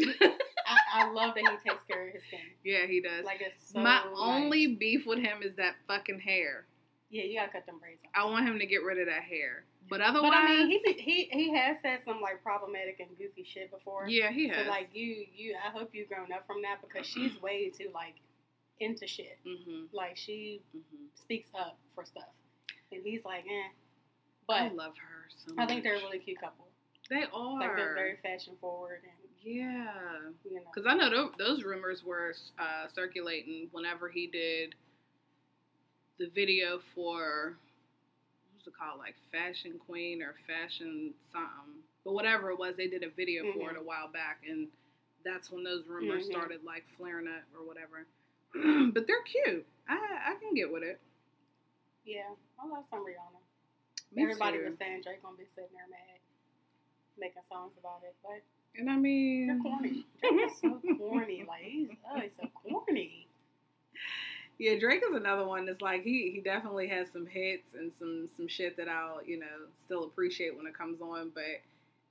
I, 0.00 0.76
I 0.94 1.10
love 1.12 1.34
that 1.34 1.40
he 1.40 1.68
takes 1.70 1.84
care 1.84 2.08
of 2.08 2.14
his 2.14 2.22
skin. 2.24 2.40
Yeah, 2.64 2.86
he 2.86 3.00
does. 3.00 3.24
Like 3.24 3.40
it's 3.40 3.72
so 3.72 3.80
My 3.80 3.96
nice. 3.96 4.04
only 4.16 4.74
beef 4.76 5.06
with 5.06 5.18
him 5.18 5.42
is 5.42 5.56
that 5.56 5.74
fucking 5.86 6.20
hair. 6.20 6.66
Yeah, 7.10 7.24
you 7.24 7.38
gotta 7.38 7.50
cut 7.52 7.66
them 7.66 7.78
braids 7.80 8.00
off. 8.04 8.10
I 8.14 8.30
want 8.30 8.46
him 8.46 8.58
to 8.58 8.66
get 8.66 8.82
rid 8.84 8.98
of 8.98 9.06
that 9.06 9.22
hair. 9.22 9.64
But 9.88 10.02
otherwise 10.02 10.30
But 10.30 10.36
I 10.38 10.64
mean, 10.64 10.68
he 10.84 10.92
he 10.92 11.28
he 11.32 11.54
has 11.56 11.78
said 11.82 12.00
some 12.04 12.20
like 12.20 12.42
problematic 12.42 13.00
and 13.00 13.08
goofy 13.16 13.44
shit 13.44 13.70
before. 13.70 14.06
Yeah, 14.08 14.30
he 14.30 14.48
has. 14.48 14.64
So 14.66 14.70
like 14.70 14.90
you 14.92 15.24
you 15.34 15.56
I 15.56 15.70
hope 15.70 15.90
you've 15.94 16.08
grown 16.08 16.30
up 16.32 16.46
from 16.46 16.62
that 16.62 16.78
because 16.86 17.06
she's 17.06 17.40
way 17.42 17.70
too 17.70 17.88
like 17.94 18.14
into 18.80 19.06
shit. 19.06 19.38
hmm 19.44 19.84
Like 19.92 20.16
she 20.16 20.60
hmm 20.72 21.06
speaks 21.14 21.48
up 21.58 21.78
for 21.94 22.04
stuff, 22.04 22.32
and 22.92 23.02
he's 23.04 23.24
like, 23.24 23.44
eh. 23.44 23.68
But 24.46 24.62
I 24.62 24.68
love 24.68 24.94
her 24.96 25.28
so 25.44 25.52
I, 25.52 25.60
much. 25.62 25.68
think 25.68 25.82
they're 25.84 25.96
a 25.96 26.00
really 26.00 26.18
cute 26.18 26.40
couple. 26.40 26.66
They 27.10 27.24
are. 27.32 27.58
Like 27.60 27.76
they're 27.76 27.94
very 27.94 28.16
fashion 28.22 28.54
forward 28.60 29.00
and 29.02 29.28
yeah. 29.42 29.92
you 30.44 30.54
know. 30.56 30.60
Because 30.74 30.86
I 30.86 30.94
know 30.94 31.10
tho- 31.10 31.32
those 31.38 31.64
rumors 31.64 32.02
were 32.04 32.34
uh, 32.58 32.88
circulating 32.94 33.68
whenever 33.72 34.08
he 34.08 34.26
did 34.26 34.74
the 36.18 36.28
video 36.34 36.80
for 36.94 37.56
what's 38.54 38.66
it 38.66 38.74
called, 38.78 38.98
like 38.98 39.14
Fashion 39.30 39.78
Queen 39.86 40.22
or 40.22 40.34
Fashion 40.46 41.14
something, 41.32 41.82
but 42.04 42.12
whatever 42.12 42.50
it 42.50 42.58
was, 42.58 42.74
they 42.76 42.88
did 42.88 43.02
a 43.04 43.10
video 43.10 43.42
for 43.52 43.70
it 43.70 43.76
Mhm. 43.76 43.80
a 43.80 43.82
while 43.82 44.08
back, 44.08 44.42
and 44.48 44.68
that's 45.24 45.50
when 45.50 45.62
those 45.62 45.86
rumors 45.86 46.24
Mhm. 46.26 46.30
started 46.32 46.64
like 46.64 46.86
flaring 46.96 47.28
up 47.28 47.44
or 47.54 47.64
whatever. 47.64 48.06
but 48.94 49.06
they're 49.06 49.22
cute. 49.22 49.66
I 49.88 50.32
I 50.32 50.34
can 50.40 50.54
get 50.54 50.72
with 50.72 50.82
it. 50.82 51.00
Yeah, 52.04 52.32
I 52.58 52.66
love 52.66 52.84
some 52.90 53.00
Rihanna. 53.04 53.42
Me 54.14 54.22
Everybody 54.22 54.58
too. 54.58 54.64
was 54.64 54.78
saying 54.78 55.02
Drake 55.04 55.22
gonna 55.22 55.36
be 55.36 55.44
sitting 55.54 55.70
there 55.74 55.88
mad, 55.90 56.20
making 57.18 57.42
songs 57.48 57.72
about 57.78 58.00
it, 58.04 58.14
but 58.22 58.40
and 58.78 58.88
I 58.88 58.96
mean, 58.96 59.46
they're 59.48 59.58
corny. 59.58 60.06
Drake 60.20 60.50
is 60.50 60.60
so 60.60 60.80
corny. 60.98 61.44
Like 61.46 61.62
he's 61.62 61.88
oh, 62.10 62.20
he's 62.20 62.30
so 62.40 62.48
corny. 62.62 63.26
Yeah, 64.58 64.78
Drake 64.78 65.02
is 65.08 65.14
another 65.14 65.46
one 65.46 65.66
that's 65.66 65.80
like 65.82 66.02
he 66.02 66.30
he 66.34 66.40
definitely 66.40 66.88
has 66.88 67.08
some 67.12 67.26
hits 67.26 67.74
and 67.74 67.92
some 67.98 68.28
some 68.36 68.48
shit 68.48 68.76
that 68.76 68.88
I'll 68.88 69.22
you 69.24 69.38
know 69.38 69.68
still 69.84 70.04
appreciate 70.04 70.56
when 70.56 70.66
it 70.66 70.76
comes 70.76 71.00
on, 71.00 71.30
but 71.34 71.44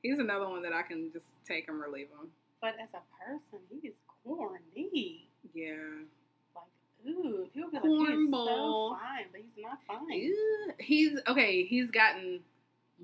he's 0.02 0.20
another 0.20 0.48
one 0.48 0.62
that 0.64 0.74
I 0.74 0.84
can 0.84 1.12
just 1.12 1.26
take 1.48 1.68
him 1.68 1.82
or 1.82 1.90
leave 1.90 2.08
him. 2.10 2.30
But 2.62 2.76
as 2.82 2.90
a 2.94 3.02
person, 3.24 3.60
he 3.70 3.90
is 3.90 3.96
corny. 4.24 5.28
Yeah, 5.54 5.74
ooh, 7.08 7.48
people 7.54 7.70
be 7.72 7.78
like 7.78 7.86
he's 8.18 8.30
so 8.32 8.98
fine, 9.00 9.26
but 9.32 9.42
he's 9.42 9.64
not 9.64 9.80
fine. 9.88 10.00
Yeah. 10.12 10.74
he's 10.80 11.20
okay. 11.28 11.64
He's 11.66 11.90
gotten 11.92 12.40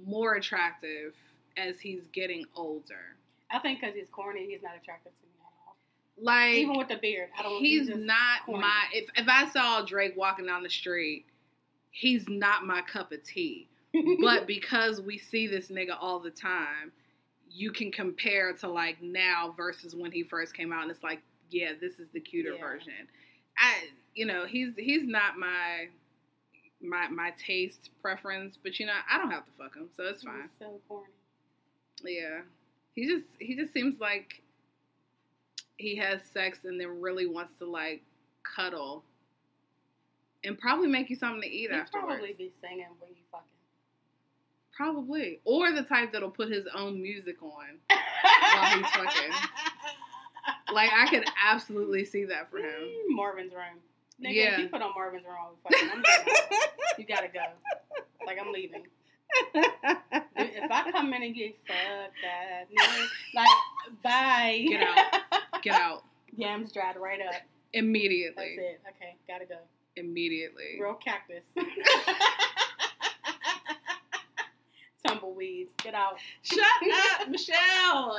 more 0.06 0.36
attractive 0.36 1.13
as 1.58 1.80
he's 1.80 2.02
getting 2.13 2.46
older. 2.56 3.16
I 3.52 3.60
think 3.60 3.80
because 3.82 3.96
he's 3.96 4.10
corny, 4.12 4.48
he's 4.50 4.63
not 4.63 4.74
attractive 4.82 5.12
to 5.12 5.26
me 5.28 5.34
at 5.39 5.46
all. 5.68 5.78
Like 6.22 6.56
Even 6.56 6.78
with 6.78 6.88
the 6.88 6.98
beard, 6.98 7.30
I 7.38 7.44
don't. 7.44 7.60
he's 7.60 7.88
just 7.88 8.00
not 8.00 8.46
corny. 8.46 8.62
my. 8.62 8.84
If 8.94 9.10
if 9.16 9.28
I 9.28 9.48
saw 9.50 9.84
Drake 9.86 10.13
walking 10.18 10.46
down 10.48 10.63
the 10.63 10.70
street, 10.70 11.26
he's 11.92 12.28
not 12.28 12.66
my 12.66 12.82
cup 12.82 13.12
of 13.12 13.24
tea. 13.26 13.70
but 14.22 14.48
because 14.48 15.02
we 15.02 15.18
see 15.20 15.48
this 15.48 15.68
nigga 15.70 15.96
all 16.00 16.20
the 16.20 16.32
time, 16.32 16.92
you 17.50 17.72
can 17.72 17.92
compare 17.92 18.52
to 18.54 18.68
like 18.68 19.02
now 19.04 19.54
versus 19.56 19.94
when 19.96 20.12
he 20.12 20.24
first 20.24 20.56
came 20.56 20.74
out, 20.74 20.82
and 20.82 20.89
it's 20.92 21.04
like, 21.04 21.22
yeah, 21.52 21.74
this 21.80 22.00
is 22.00 22.10
the 22.12 22.20
cuter 22.20 22.54
Yeah. 22.56 22.62
version. 22.62 22.94
I, 23.58 23.89
you 24.16 24.26
know, 24.26 24.46
he's 24.46 24.70
he's 24.78 25.08
not 25.08 25.38
my 25.38 25.88
my 26.82 27.08
my 27.08 27.34
taste 27.46 27.89
preference, 28.02 28.58
but 28.62 28.80
you 28.80 28.86
know, 28.86 28.94
I 29.12 29.18
don't 29.18 29.32
have 29.32 29.46
to 29.46 29.52
fuck 29.58 29.76
him, 29.76 29.89
so 29.96 30.04
it's 30.04 30.24
fine. 30.24 30.42
He's 30.44 30.52
so 30.60 30.80
corny. 30.88 31.08
Yeah, 32.04 32.42
he 32.94 33.08
just 33.08 33.26
he 33.39 33.56
just 33.56 33.74
seems 33.74 34.00
like 34.00 34.42
he 35.78 35.96
has 35.98 36.22
sex 36.34 36.60
and 36.66 36.80
then 36.80 37.02
really 37.02 37.26
wants 37.28 37.54
to 37.60 37.66
like 37.66 38.04
cuddle. 38.44 39.04
And 40.46 40.60
probably 40.60 40.89
make 40.89 41.10
you 41.10 41.16
something 41.16 41.42
to 41.42 41.48
eat 41.48 41.72
He'd 41.72 41.72
afterwards. 41.72 42.06
probably 42.08 42.34
be 42.34 42.52
singing 42.60 42.86
when 43.00 43.12
you 43.12 43.24
fucking. 43.32 43.48
Probably. 44.76 45.39
Or 45.46 45.72
the 45.72 45.84
type 45.84 46.12
that'll 46.12 46.32
put 46.32 46.50
his 46.52 46.66
own 46.76 47.02
music 47.02 47.42
on. 47.42 47.80
While 47.89 48.78
he's 48.78 48.86
fucking. 48.92 49.32
Like 50.73 50.89
I 50.93 51.08
could 51.08 51.25
absolutely 51.43 52.03
see 52.06 52.25
that 52.25 52.49
for 52.49 52.58
him. 52.58 52.65
Mm, 52.65 53.15
Marvin's 53.15 53.53
room. 53.53 53.79
Nigga, 54.23 54.34
Yeah. 54.36 54.53
if 54.53 54.60
you 54.60 54.67
put 54.69 54.82
on 54.82 54.91
Marvin's 54.95 55.25
room, 55.25 55.56
fucking. 55.63 56.03
You 56.97 57.06
gotta 57.06 57.27
go. 57.27 57.41
Like 58.25 58.38
I'm 58.39 58.51
leaving. 58.51 58.86
If 59.56 60.71
I 60.71 60.91
come 60.91 61.13
in 61.13 61.23
and 61.23 61.36
get 61.36 61.56
fuck 61.67 62.12
that 62.23 62.67
nigga. 62.71 63.08
Like, 63.34 63.47
bye. 64.03 64.65
Get 64.67 64.88
out. 64.88 65.62
Get 65.62 65.73
out 65.75 66.03
Yams 66.36 66.71
dried 66.71 66.95
right 66.97 67.19
up. 67.21 67.32
That's 67.32 67.43
immediately. 67.73 68.45
it. 68.58 68.82
Okay, 68.95 69.15
gotta 69.27 69.45
go. 69.45 69.58
Immediately. 69.95 70.77
Real 70.79 70.93
cactus. 70.95 71.43
Tumbleweeds. 75.08 75.71
Get 75.84 75.93
out. 75.93 76.17
Shut 76.41 76.60
up, 77.19 77.27
Michelle. 77.29 78.17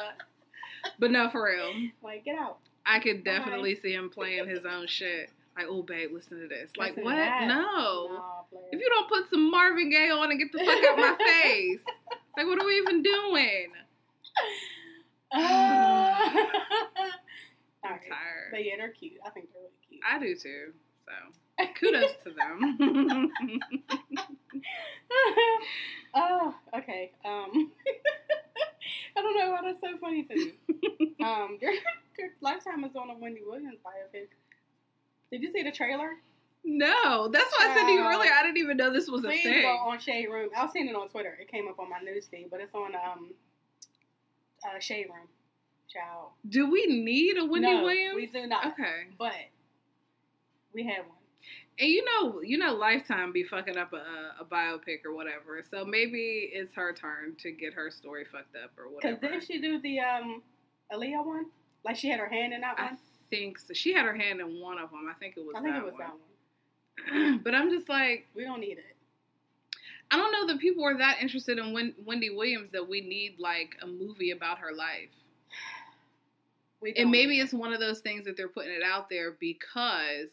But 0.98 1.10
no, 1.10 1.28
for 1.30 1.44
real. 1.44 1.72
Like, 2.02 2.24
get 2.24 2.38
out. 2.38 2.58
I 2.86 2.98
could 2.98 3.24
definitely 3.24 3.74
see 3.76 3.92
him 3.92 4.10
playing 4.10 4.46
his 4.48 4.64
own 4.66 4.86
shit. 4.86 5.30
Like, 5.56 5.66
oh, 5.68 5.82
babe, 5.82 6.10
listen 6.12 6.40
to 6.40 6.48
this. 6.48 6.70
Like, 6.76 6.90
Listen 6.96 7.04
what? 7.04 7.14
No. 7.16 8.08
Nah. 8.12 8.42
If 8.72 8.80
you 8.80 8.88
don't 8.88 9.08
put 9.08 9.30
some 9.30 9.50
Marvin 9.50 9.88
Gaye 9.90 10.10
on 10.10 10.30
and 10.30 10.38
get 10.38 10.52
the 10.52 10.58
fuck 10.58 10.84
out 10.84 10.98
my 10.98 11.16
face, 11.42 11.80
like, 12.36 12.46
what 12.46 12.60
are 12.60 12.66
we 12.66 12.76
even 12.78 13.02
doing? 13.02 13.68
Uh, 15.32 15.38
I'm 17.84 17.84
Alright. 17.84 18.02
tired. 18.08 18.50
But 18.50 18.64
yeah, 18.64 18.76
they're 18.78 18.88
cute. 18.90 19.20
I 19.24 19.30
think 19.30 19.48
they're 19.52 19.62
really 19.62 19.74
cute. 19.88 20.00
I 20.08 20.18
do 20.18 20.34
too. 20.34 20.72
So, 21.06 21.12
kudos 21.78 22.16
to 22.24 22.30
them. 22.30 23.30
oh, 26.14 26.54
okay. 26.78 27.12
Um, 27.24 27.70
I 29.16 29.22
don't 29.22 29.36
know 29.38 29.50
why 29.50 29.60
that's 29.64 29.80
so 29.80 29.96
funny 29.98 30.24
to 30.24 30.34
me. 30.34 30.52
Um, 31.24 31.56
their, 31.58 31.72
their 32.18 32.30
Lifetime 32.42 32.84
is 32.84 32.94
on 32.96 33.08
a 33.08 33.14
Wendy 33.14 33.40
Williams 33.46 33.78
biopic. 33.86 34.28
Did 35.32 35.42
you 35.42 35.50
see 35.52 35.62
the 35.62 35.70
trailer? 35.72 36.10
no, 36.64 37.28
that's 37.28 37.50
why 37.56 37.70
I 37.70 37.74
said 37.74 37.86
to 37.86 37.92
you 37.92 38.00
earlier. 38.00 38.30
I 38.32 38.42
didn't 38.42 38.58
even 38.58 38.76
know 38.76 38.92
this 38.92 39.08
was 39.08 39.24
a 39.24 39.28
Please 39.28 39.42
thing. 39.42 39.62
go 39.62 39.68
on 39.68 39.98
Shade 39.98 40.26
Room. 40.30 40.50
I've 40.56 40.70
seen 40.70 40.88
it 40.88 40.94
on 40.94 41.08
Twitter. 41.08 41.36
It 41.40 41.50
came 41.50 41.68
up 41.68 41.78
on 41.78 41.88
my 41.88 42.00
news 42.00 42.26
feed, 42.26 42.48
but 42.50 42.60
it's 42.60 42.74
on 42.74 42.94
um, 42.94 43.30
uh, 44.64 44.78
Shade 44.80 45.06
Room. 45.08 45.28
Child. 45.88 46.30
Do 46.48 46.70
we 46.70 46.86
need 46.86 47.36
a 47.38 47.44
Wendy 47.44 47.70
no, 47.72 47.84
Williams? 47.84 48.16
we 48.16 48.26
do 48.26 48.46
not. 48.46 48.66
Okay. 48.66 49.08
But 49.18 49.32
we 50.74 50.84
have 50.86 51.06
one. 51.06 51.18
And 51.78 51.88
you 51.88 52.04
know, 52.04 52.40
you 52.40 52.56
know, 52.56 52.74
Lifetime 52.74 53.32
be 53.32 53.42
fucking 53.42 53.76
up 53.76 53.92
a, 53.92 54.40
a 54.40 54.44
biopic 54.44 55.04
or 55.04 55.14
whatever. 55.14 55.62
So 55.68 55.84
maybe 55.84 56.50
it's 56.52 56.72
her 56.74 56.92
turn 56.92 57.34
to 57.38 57.50
get 57.50 57.74
her 57.74 57.90
story 57.90 58.24
fucked 58.24 58.54
up 58.62 58.70
or 58.78 58.88
whatever. 58.88 59.16
Because 59.16 59.30
didn't 59.30 59.46
she 59.46 59.60
do 59.60 59.80
the 59.80 59.98
um, 59.98 60.42
Aaliyah 60.92 61.26
one? 61.26 61.46
Like 61.84 61.96
she 61.96 62.08
had 62.08 62.20
her 62.20 62.28
hand 62.28 62.52
in 62.52 62.60
that 62.60 62.78
one. 62.78 62.88
I 62.92 62.96
think 63.28 63.58
so. 63.58 63.74
She 63.74 63.92
had 63.92 64.04
her 64.04 64.14
hand 64.14 64.40
in 64.40 64.60
one 64.60 64.78
of 64.78 64.90
them. 64.90 65.08
I 65.10 65.14
think 65.18 65.36
it 65.36 65.44
was 65.44 65.54
I 65.56 65.62
think 65.62 65.74
that 65.74 65.80
it 65.80 65.84
was 65.84 65.94
one. 65.94 66.00
that 66.00 66.12
one. 66.12 67.40
but 67.44 67.54
I'm 67.54 67.70
just 67.70 67.88
like, 67.88 68.28
We 68.36 68.44
don't 68.44 68.60
need 68.60 68.78
it. 68.78 68.96
I 70.10 70.16
don't 70.16 70.30
know 70.30 70.46
that 70.46 70.60
people 70.60 70.84
are 70.84 70.96
that 70.98 71.18
interested 71.20 71.58
in 71.58 71.72
Wen- 71.72 71.94
Wendy 72.04 72.30
Williams 72.30 72.70
that 72.72 72.88
we 72.88 73.00
need 73.00 73.40
like 73.40 73.76
a 73.82 73.86
movie 73.86 74.30
about 74.30 74.58
her 74.58 74.72
life. 74.72 75.10
We 76.80 76.92
And 76.98 77.10
maybe 77.10 77.40
it's 77.40 77.54
one 77.54 77.72
of 77.72 77.80
those 77.80 78.00
things 78.00 78.26
that 78.26 78.36
they're 78.36 78.46
putting 78.46 78.72
it 78.72 78.82
out 78.82 79.08
there 79.08 79.36
because 79.40 80.28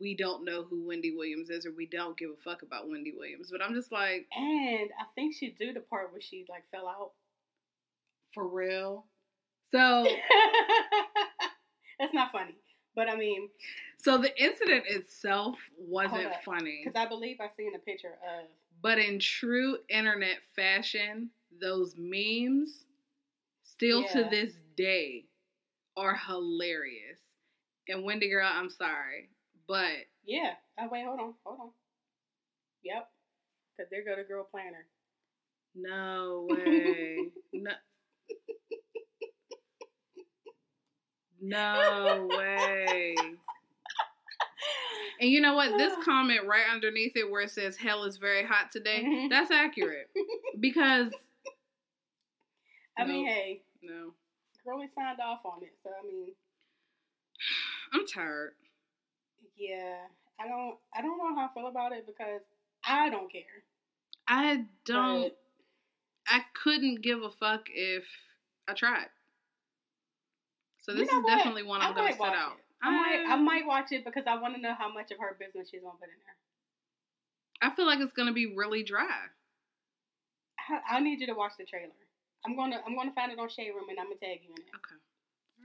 we 0.00 0.14
don't 0.16 0.44
know 0.44 0.64
who 0.64 0.86
Wendy 0.86 1.14
Williams 1.16 1.50
is 1.50 1.66
or 1.66 1.72
we 1.72 1.86
don't 1.86 2.16
give 2.16 2.30
a 2.30 2.42
fuck 2.42 2.62
about 2.62 2.88
Wendy 2.88 3.12
Williams. 3.16 3.48
But 3.50 3.62
I'm 3.62 3.74
just 3.74 3.92
like. 3.92 4.26
And 4.36 4.90
I 5.00 5.04
think 5.14 5.34
she 5.34 5.50
do 5.58 5.72
the 5.72 5.80
part 5.80 6.12
where 6.12 6.20
she 6.20 6.44
like 6.48 6.64
fell 6.70 6.88
out. 6.88 7.12
for 8.32 8.46
real. 8.46 9.06
So 9.70 10.06
That's 11.98 12.14
not 12.14 12.32
funny. 12.32 12.56
But 12.96 13.08
I 13.08 13.16
mean, 13.16 13.48
so 13.98 14.18
the 14.18 14.36
incident 14.42 14.84
itself 14.88 15.56
wasn't 15.78 16.26
up. 16.26 16.44
funny. 16.44 16.82
because 16.84 16.98
I 17.00 17.08
believe 17.08 17.38
I 17.40 17.48
seen 17.56 17.74
a 17.74 17.78
picture 17.78 18.12
of 18.22 18.46
But 18.82 18.98
in 18.98 19.18
true 19.18 19.78
internet 19.88 20.38
fashion, 20.54 21.30
those 21.60 21.94
memes 21.98 22.84
still 23.64 24.04
to 24.08 24.24
this 24.30 24.52
day 24.76 25.24
are 25.96 26.14
hilarious. 26.14 27.18
And 27.88 28.04
Wendy 28.04 28.28
girl, 28.30 28.48
I'm 28.52 28.70
sorry, 28.70 29.30
but 29.68 29.90
yeah. 30.26 30.52
Oh 30.78 30.88
wait, 30.90 31.04
hold 31.04 31.20
on, 31.20 31.34
hold 31.44 31.60
on. 31.60 31.70
Yep. 32.82 33.08
Because 33.76 33.90
there 33.90 34.04
go 34.04 34.16
the 34.20 34.26
girl 34.26 34.46
planner. 34.50 34.86
no 35.74 36.46
way. 36.50 37.18
no. 37.52 37.70
No 41.40 42.26
way. 42.30 43.14
And 45.20 45.30
you 45.30 45.40
know 45.40 45.54
what? 45.54 45.76
This 45.76 45.92
comment 46.04 46.40
right 46.46 46.64
underneath 46.72 47.12
it 47.16 47.30
where 47.30 47.42
it 47.42 47.50
says 47.50 47.76
hell 47.76 48.04
is 48.04 48.16
very 48.16 48.44
hot 48.44 48.70
today, 48.72 49.02
Mhm. 49.04 49.30
that's 49.30 49.50
accurate. 49.50 50.10
Because 50.60 51.12
I 52.96 53.04
mean, 53.04 53.26
hey, 53.26 53.62
no. 53.82 54.14
girlie 54.64 54.88
signed 54.94 55.18
off 55.20 55.40
on 55.44 55.62
it, 55.64 55.74
so 55.82 55.90
I 55.90 56.06
mean, 56.06 56.28
I'm 57.92 58.06
tired. 58.06 58.52
Yeah. 59.56 59.96
I 60.40 60.48
don't, 60.48 60.76
I 60.96 61.00
don't 61.02 61.16
know 61.18 61.34
how 61.34 61.46
I 61.50 61.54
feel 61.54 61.68
about 61.68 61.92
it 61.92 62.06
because 62.06 62.42
I 62.84 63.08
don't 63.10 63.30
care. 63.30 63.42
I 64.26 64.64
don't 64.84 65.22
But 65.22 65.38
I 66.26 66.40
couldn't 66.62 67.02
give 67.02 67.22
a 67.22 67.30
fuck 67.30 67.66
if 67.72 68.04
I 68.68 68.72
tried. 68.74 69.08
So 70.80 70.92
You 70.92 70.98
this 70.98 71.12
know 71.12 71.18
is 71.18 71.24
what? 71.24 71.36
definitely 71.36 71.62
one 71.62 71.80
I 71.80 71.88
I'm 71.88 71.94
gonna 71.94 72.12
set 72.12 72.20
out. 72.34 72.56
it. 72.58 72.64
I 72.82 72.90
might, 72.90 73.24
I 73.28 73.36
might 73.36 73.66
watch 73.66 73.92
it 73.92 74.04
because 74.04 74.24
I 74.26 74.36
want 74.40 74.54
to 74.56 74.60
know 74.60 74.74
how 74.76 74.92
much 74.92 75.10
of 75.10 75.18
her 75.18 75.36
business 75.38 75.68
she's 75.70 75.80
gonna 75.82 75.96
put 75.98 76.08
in 76.08 76.20
there. 76.24 76.36
I 77.70 77.74
feel 77.74 77.86
like 77.86 78.00
it's 78.00 78.12
gonna 78.12 78.32
be 78.32 78.54
really 78.54 78.82
dry. 78.82 79.28
I, 80.68 80.96
I 80.96 81.00
need 81.00 81.20
you 81.20 81.26
to 81.28 81.34
watch 81.34 81.52
the 81.58 81.64
trailer. 81.64 81.92
I'm 82.44 82.56
gonna, 82.56 82.80
I'm 82.86 82.94
gonna 82.96 83.12
find 83.14 83.32
it 83.32 83.38
on 83.38 83.48
Shade 83.48 83.70
Room 83.74 83.88
and 83.88 83.98
I'm 83.98 84.06
gonna 84.06 84.20
tag 84.20 84.40
you 84.42 84.50
in 84.52 84.62
it 84.62 84.68
Okay. 84.76 84.98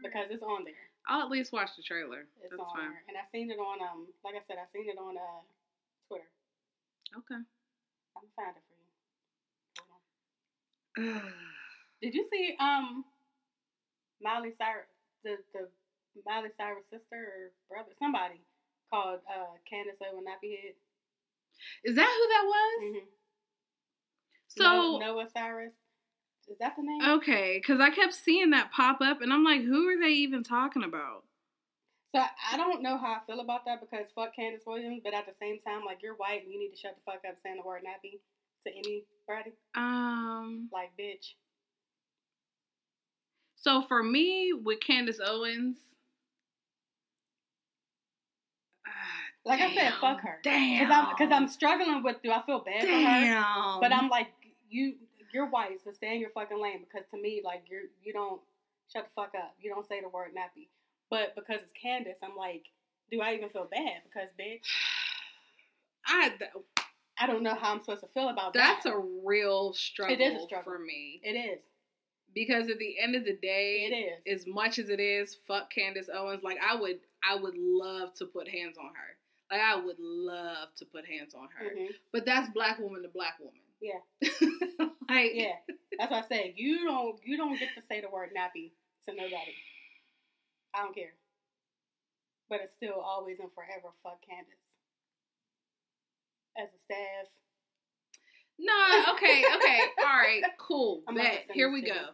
because 0.04 0.28
it's 0.32 0.44
on 0.44 0.64
there. 0.64 0.88
I'll 1.10 1.26
at 1.26 1.34
least 1.34 1.52
watch 1.52 1.74
the 1.76 1.82
trailer. 1.82 2.30
It's 2.46 2.54
That's 2.54 2.62
on 2.62 2.70
fine. 2.70 2.94
there, 2.94 3.04
and 3.10 3.18
I 3.18 3.26
seen 3.34 3.50
it 3.50 3.58
on, 3.58 3.82
um, 3.82 4.06
like 4.24 4.36
I 4.38 4.46
said, 4.46 4.62
I 4.62 4.70
seen 4.72 4.86
it 4.88 4.98
on 5.02 5.18
uh 5.18 5.42
Twitter. 6.08 6.30
Okay. 7.18 7.42
I'm 8.14 8.22
gonna 8.22 8.38
find 8.38 8.54
it 8.54 8.64
for 8.70 8.78
you. 11.02 11.22
Did 12.02 12.14
you 12.14 12.30
see 12.30 12.56
um 12.60 13.04
Miley 14.22 14.54
Cyrus, 14.56 14.86
the 15.26 15.42
the 15.54 15.68
Miley 16.26 16.54
Cyrus 16.56 16.86
sister 16.86 17.18
or 17.18 17.52
brother, 17.68 17.92
somebody 17.98 18.46
called 18.94 19.26
uh 19.26 19.58
Candace 19.66 19.98
Owen 20.06 20.26
Nappyhead? 20.30 20.78
is 21.84 21.96
that 21.96 22.06
who 22.06 22.26
that 22.30 22.46
was? 22.46 22.84
Mm-hmm. 22.86 23.10
So 24.50 24.98
Noah 24.98 25.28
Cyrus, 25.34 25.74
is 26.50 26.58
that 26.60 26.76
the 26.76 26.84
name? 26.84 27.02
okay, 27.18 27.60
because 27.62 27.80
I 27.80 27.90
kept 27.90 28.14
seeing 28.14 28.50
that 28.52 28.72
pop 28.72 29.00
up, 29.02 29.22
and 29.22 29.32
I'm 29.32 29.44
like, 29.44 29.62
who 29.64 29.88
are 29.90 30.00
they 30.00 30.14
even 30.14 30.44
talking 30.44 30.84
about? 30.84 31.24
So 32.12 32.20
I- 32.20 32.58
don't 32.58 32.82
know 32.82 32.98
how 32.98 33.14
I 33.14 33.20
feel 33.26 33.40
about 33.40 33.66
that 33.66 33.80
because 33.82 34.08
fuck 34.16 34.36
Candace 34.36 34.64
Williams, 34.66 35.02
but 35.04 35.14
at 35.14 35.26
the 35.28 35.34
same 35.40 35.60
time, 35.60 35.86
like 35.86 36.02
you're 36.02 36.16
white 36.16 36.44
and 36.44 36.52
you 36.52 36.60
need 36.60 36.72
to 36.72 36.78
shut 36.78 36.96
the 36.96 37.12
fuck 37.12 37.22
up 37.28 37.38
saying 37.44 37.58
the 37.58 37.68
word 37.68 37.84
nappy 37.84 38.20
to 38.66 38.72
anybody. 38.74 39.54
Um. 39.76 40.70
Like 40.74 40.92
bitch. 41.00 41.34
So 43.56 43.82
for 43.82 44.02
me, 44.02 44.54
with 44.54 44.80
Candace 44.80 45.20
Owens, 45.24 45.78
ah, 48.88 48.92
Like 49.46 49.60
I 49.60 49.76
said, 49.76 49.94
fuck 50.00 50.22
her. 50.22 50.40
Damn. 50.44 50.80
Because 50.80 50.96
I'm, 50.96 51.16
cause 51.18 51.30
I'm 51.32 51.48
struggling 51.48 52.02
with 52.02 52.22
do 52.24 52.32
I 52.32 52.42
feel 52.46 52.60
bad 52.60 52.82
for 52.82 52.88
her? 52.88 53.80
But 53.82 53.94
I'm 53.94 54.10
like, 54.10 54.28
you 54.70 54.96
you're 55.34 55.50
white, 55.50 55.80
so 55.84 55.92
stay 55.92 56.14
in 56.16 56.20
your 56.22 56.30
fucking 56.32 56.60
lane 56.62 56.80
because 56.86 57.08
to 57.12 57.22
me, 57.22 57.42
like 57.44 57.64
you're 57.70 57.84
you 58.04 58.14
don't 58.14 58.42
shut 58.92 59.06
the 59.06 59.12
fuck 59.16 59.34
up. 59.38 59.56
You 59.60 59.70
don't 59.74 59.88
say 59.88 60.02
the 60.02 60.10
word 60.10 60.30
nappy. 60.38 60.68
But 61.10 61.36
because 61.36 61.62
it's 61.62 61.74
Candace, 61.80 62.18
I'm 62.24 62.36
like, 62.38 62.66
do 63.12 63.22
I 63.22 63.34
even 63.34 63.50
feel 63.50 63.68
bad? 63.70 64.02
Because 64.06 64.30
bitch, 64.40 64.62
I 66.06 66.32
I 67.22 67.28
don't 67.28 67.44
know 67.44 67.56
how 67.56 67.74
I'm 67.74 67.80
supposed 67.82 68.02
to 68.02 68.08
feel 68.08 68.30
about 68.30 68.54
that's 68.54 68.84
that. 68.84 68.90
That's 68.92 68.96
a 68.96 69.04
real 69.26 69.74
struggle, 69.74 70.16
It 70.16 70.22
is 70.22 70.42
a 70.42 70.46
struggle. 70.46 70.64
for 70.74 70.80
me 70.80 71.20
It 71.24 71.34
is. 71.34 71.62
because 72.34 72.70
at 72.70 72.80
the 72.80 72.96
end 73.02 73.16
of 73.16 73.26
the 73.26 73.34
day, 73.36 73.88
It 73.92 74.28
is. 74.30 74.42
as 74.42 74.48
much 74.48 74.80
as 74.80 74.90
it 74.90 75.00
is, 75.00 75.36
fuck 75.48 75.70
Candace 75.72 76.10
Owens. 76.14 76.44
Like 76.44 76.58
I 76.66 76.76
would, 76.76 77.00
I 77.30 77.36
would 77.36 77.56
love 77.58 78.14
to 78.16 78.26
put 78.26 78.48
hands 78.48 78.78
on 78.78 78.88
her. 78.96 79.18
Like 79.52 79.62
I 79.62 79.76
would 79.84 79.98
love 80.00 80.70
to 80.78 80.86
put 80.86 81.06
hands 81.08 81.34
on 81.34 81.50
her. 81.58 81.76
Mhm. 81.76 81.88
But 82.14 82.26
that's 82.26 82.50
black 82.50 82.80
woman 82.80 83.02
to 83.02 83.10
black 83.10 83.38
woman. 83.40 83.60
Yeah. 83.82 84.00
like 85.10 85.32
Yeah. 85.34 85.56
That's 85.98 86.12
what 86.12 86.26
I 86.26 86.28
say. 86.28 86.54
You 86.56 86.86
don't 86.86 87.20
you 87.24 87.38
don't 87.38 87.60
get 87.60 87.70
to 87.76 87.82
say 87.88 88.02
the 88.02 88.10
word 88.10 88.30
nappy 88.38 88.72
to 89.08 89.16
nobody. 89.16 89.56
I 90.76 90.84
don't 90.84 90.96
care. 90.96 91.14
But 92.50 92.62
it's 92.64 92.76
still 92.76 93.00
always 93.00 93.40
and 93.40 93.52
forever 93.54 93.94
fuck 94.04 94.20
Candace. 94.28 94.56
As 96.58 96.70
a 96.70 96.80
staff. 96.80 97.28
No, 98.60 99.14
okay, 99.14 99.44
okay, 99.56 99.80
all 100.00 100.18
right, 100.18 100.42
cool. 100.58 101.02
Bet. 101.16 101.46
Here 101.54 101.72
we 101.72 101.82
go. 101.82 102.10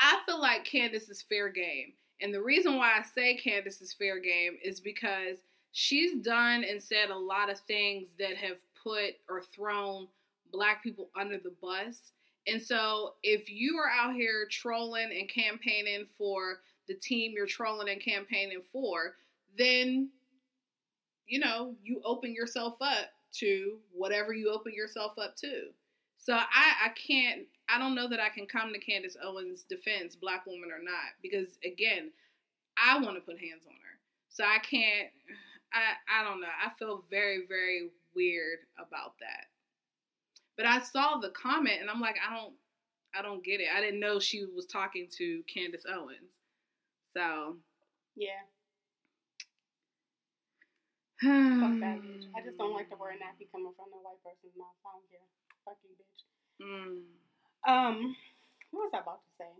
I 0.00 0.18
feel 0.24 0.40
like 0.40 0.64
Candace 0.64 1.10
is 1.10 1.22
fair 1.22 1.50
game. 1.50 1.92
And 2.20 2.32
the 2.32 2.42
reason 2.42 2.76
why 2.76 2.92
I 2.98 3.02
say 3.02 3.36
Candace 3.36 3.80
is 3.82 3.92
fair 3.92 4.18
game 4.18 4.56
is 4.64 4.80
because 4.80 5.38
she's 5.72 6.22
done 6.22 6.64
and 6.64 6.82
said 6.82 7.10
a 7.10 7.18
lot 7.18 7.50
of 7.50 7.58
things 7.60 8.08
that 8.18 8.36
have 8.36 8.58
put 8.82 9.14
or 9.28 9.42
thrown 9.54 10.06
black 10.52 10.82
people 10.82 11.08
under 11.18 11.38
the 11.38 11.52
bus. 11.60 12.12
And 12.46 12.60
so 12.60 13.14
if 13.22 13.48
you 13.48 13.76
are 13.78 13.90
out 13.90 14.14
here 14.14 14.46
trolling 14.50 15.10
and 15.16 15.28
campaigning 15.28 16.06
for 16.18 16.58
the 16.88 16.94
team 16.94 17.32
you're 17.34 17.46
trolling 17.46 17.88
and 17.88 18.02
campaigning 18.02 18.62
for, 18.72 19.14
then 19.56 20.10
you 21.26 21.38
know, 21.38 21.74
you 21.82 22.00
open 22.04 22.34
yourself 22.34 22.74
up 22.80 23.06
to 23.32 23.78
whatever 23.92 24.34
you 24.34 24.50
open 24.50 24.74
yourself 24.74 25.18
up 25.18 25.36
to. 25.36 25.68
So 26.18 26.34
I, 26.34 26.86
I 26.86 26.88
can't 26.90 27.42
I 27.68 27.78
don't 27.78 27.94
know 27.94 28.08
that 28.08 28.20
I 28.20 28.28
can 28.28 28.46
come 28.46 28.72
to 28.72 28.78
Candace 28.78 29.16
Owens' 29.22 29.62
defense, 29.62 30.14
black 30.14 30.46
woman 30.46 30.70
or 30.70 30.82
not, 30.82 31.16
because 31.22 31.48
again, 31.64 32.10
I 32.76 32.98
want 32.98 33.16
to 33.16 33.20
put 33.22 33.38
hands 33.38 33.64
on 33.66 33.72
her. 33.72 33.98
So 34.28 34.44
I 34.44 34.58
can't 34.58 35.08
I 35.72 36.20
I 36.20 36.24
don't 36.24 36.40
know. 36.40 36.48
I 36.48 36.70
feel 36.78 37.04
very, 37.10 37.46
very 37.48 37.90
weird 38.14 38.58
about 38.76 39.14
that. 39.20 39.46
But 40.56 40.66
I 40.66 40.80
saw 40.80 41.18
the 41.18 41.30
comment 41.30 41.80
and 41.80 41.88
I'm 41.90 42.00
like, 42.00 42.16
I 42.26 42.34
don't 42.34 42.54
I 43.14 43.22
don't 43.22 43.44
get 43.44 43.60
it. 43.60 43.68
I 43.74 43.80
didn't 43.80 44.00
know 44.00 44.18
she 44.18 44.44
was 44.44 44.66
talking 44.66 45.06
to 45.18 45.42
Candace 45.52 45.84
Owens. 45.88 46.32
So 47.12 47.56
Yeah. 48.16 48.42
Fuck 51.22 51.78
that 51.80 52.02
bitch. 52.02 52.26
I 52.36 52.42
just 52.44 52.58
don't 52.58 52.74
like 52.74 52.90
the 52.90 52.96
word 52.96 53.14
nappy 53.22 53.46
coming 53.52 53.72
from 53.76 53.86
the 53.92 53.98
white 54.02 54.18
person's 54.24 54.56
mouth. 54.58 54.74
I 54.84 54.90
don't 54.90 55.06
care. 55.10 55.28
Fuck 55.64 55.78
you, 55.84 55.94
bitch. 55.94 56.24
Mm. 56.66 57.02
Um, 57.64 58.16
what 58.72 58.84
was 58.84 58.90
I 58.94 58.98
about 58.98 59.20
to 59.30 59.36
say? 59.38 59.52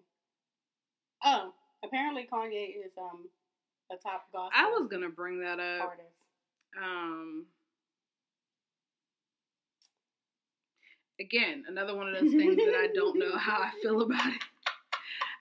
Oh, 1.24 1.52
apparently 1.84 2.26
Kanye 2.32 2.74
is 2.84 2.92
um 2.98 3.28
a 3.92 3.96
top 3.96 4.26
gospel. 4.32 4.50
I 4.52 4.70
was 4.70 4.88
gonna 4.88 5.08
bring 5.08 5.40
that 5.40 5.60
up. 5.60 5.88
artist. 5.88 6.08
Um, 6.82 7.46
again, 11.22 11.64
another 11.68 11.94
one 11.94 12.08
of 12.08 12.14
those 12.14 12.32
things 12.32 12.56
that 12.56 12.74
I 12.74 12.88
don't 12.94 13.18
know 13.18 13.36
how 13.36 13.58
I 13.62 13.70
feel 13.82 14.02
about 14.02 14.26
it. 14.26 14.42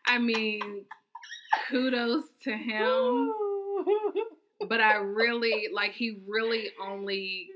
I 0.05 0.17
mean, 0.17 0.85
kudos 1.69 2.25
to 2.43 2.51
him, 2.51 3.33
but 4.67 4.81
I 4.81 4.95
really 4.95 5.67
like 5.73 5.93
he 5.93 6.19
really 6.27 6.71
only 6.81 7.49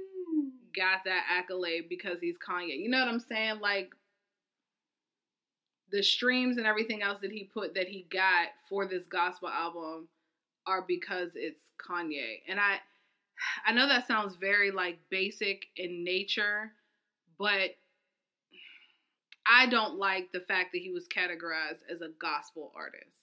got 0.76 1.06
that 1.06 1.24
accolade 1.30 1.86
because 1.90 2.20
he's 2.20 2.38
Kanye. 2.38 2.78
You 2.80 2.90
know 2.90 3.00
what 3.00 3.08
I'm 3.08 3.20
saying? 3.20 3.60
Like 3.62 3.92
the 5.92 6.02
streams 6.04 6.58
and 6.58 6.66
everything 6.66 7.02
else 7.02 7.20
that 7.22 7.32
he 7.32 7.46
put 7.46 7.76
that 7.76 7.88
he 7.88 8.08
got 8.12 8.50
for 8.68 8.88
this 8.88 9.04
gospel 9.10 9.50
album 9.50 10.08
are 10.68 10.84
because 10.88 11.32
it's 11.36 11.62
Kanye. 11.80 12.42
And 12.48 12.60
I 12.60 12.80
I 13.66 13.74
know 13.74 13.88
that 13.88 14.08
sounds 14.08 14.36
very 14.36 14.72
like 14.72 15.00
basic 15.10 15.66
in 15.76 16.04
nature, 16.04 16.72
but 17.38 17.76
I 19.48 19.68
don't 19.68 19.98
like 19.98 20.32
the 20.32 20.40
fact 20.40 20.72
that 20.74 20.82
he 20.82 20.92
was 20.92 21.08
categorized 21.08 21.84
as 21.92 22.02
a 22.02 22.10
gospel 22.20 22.72
artist. 22.76 23.18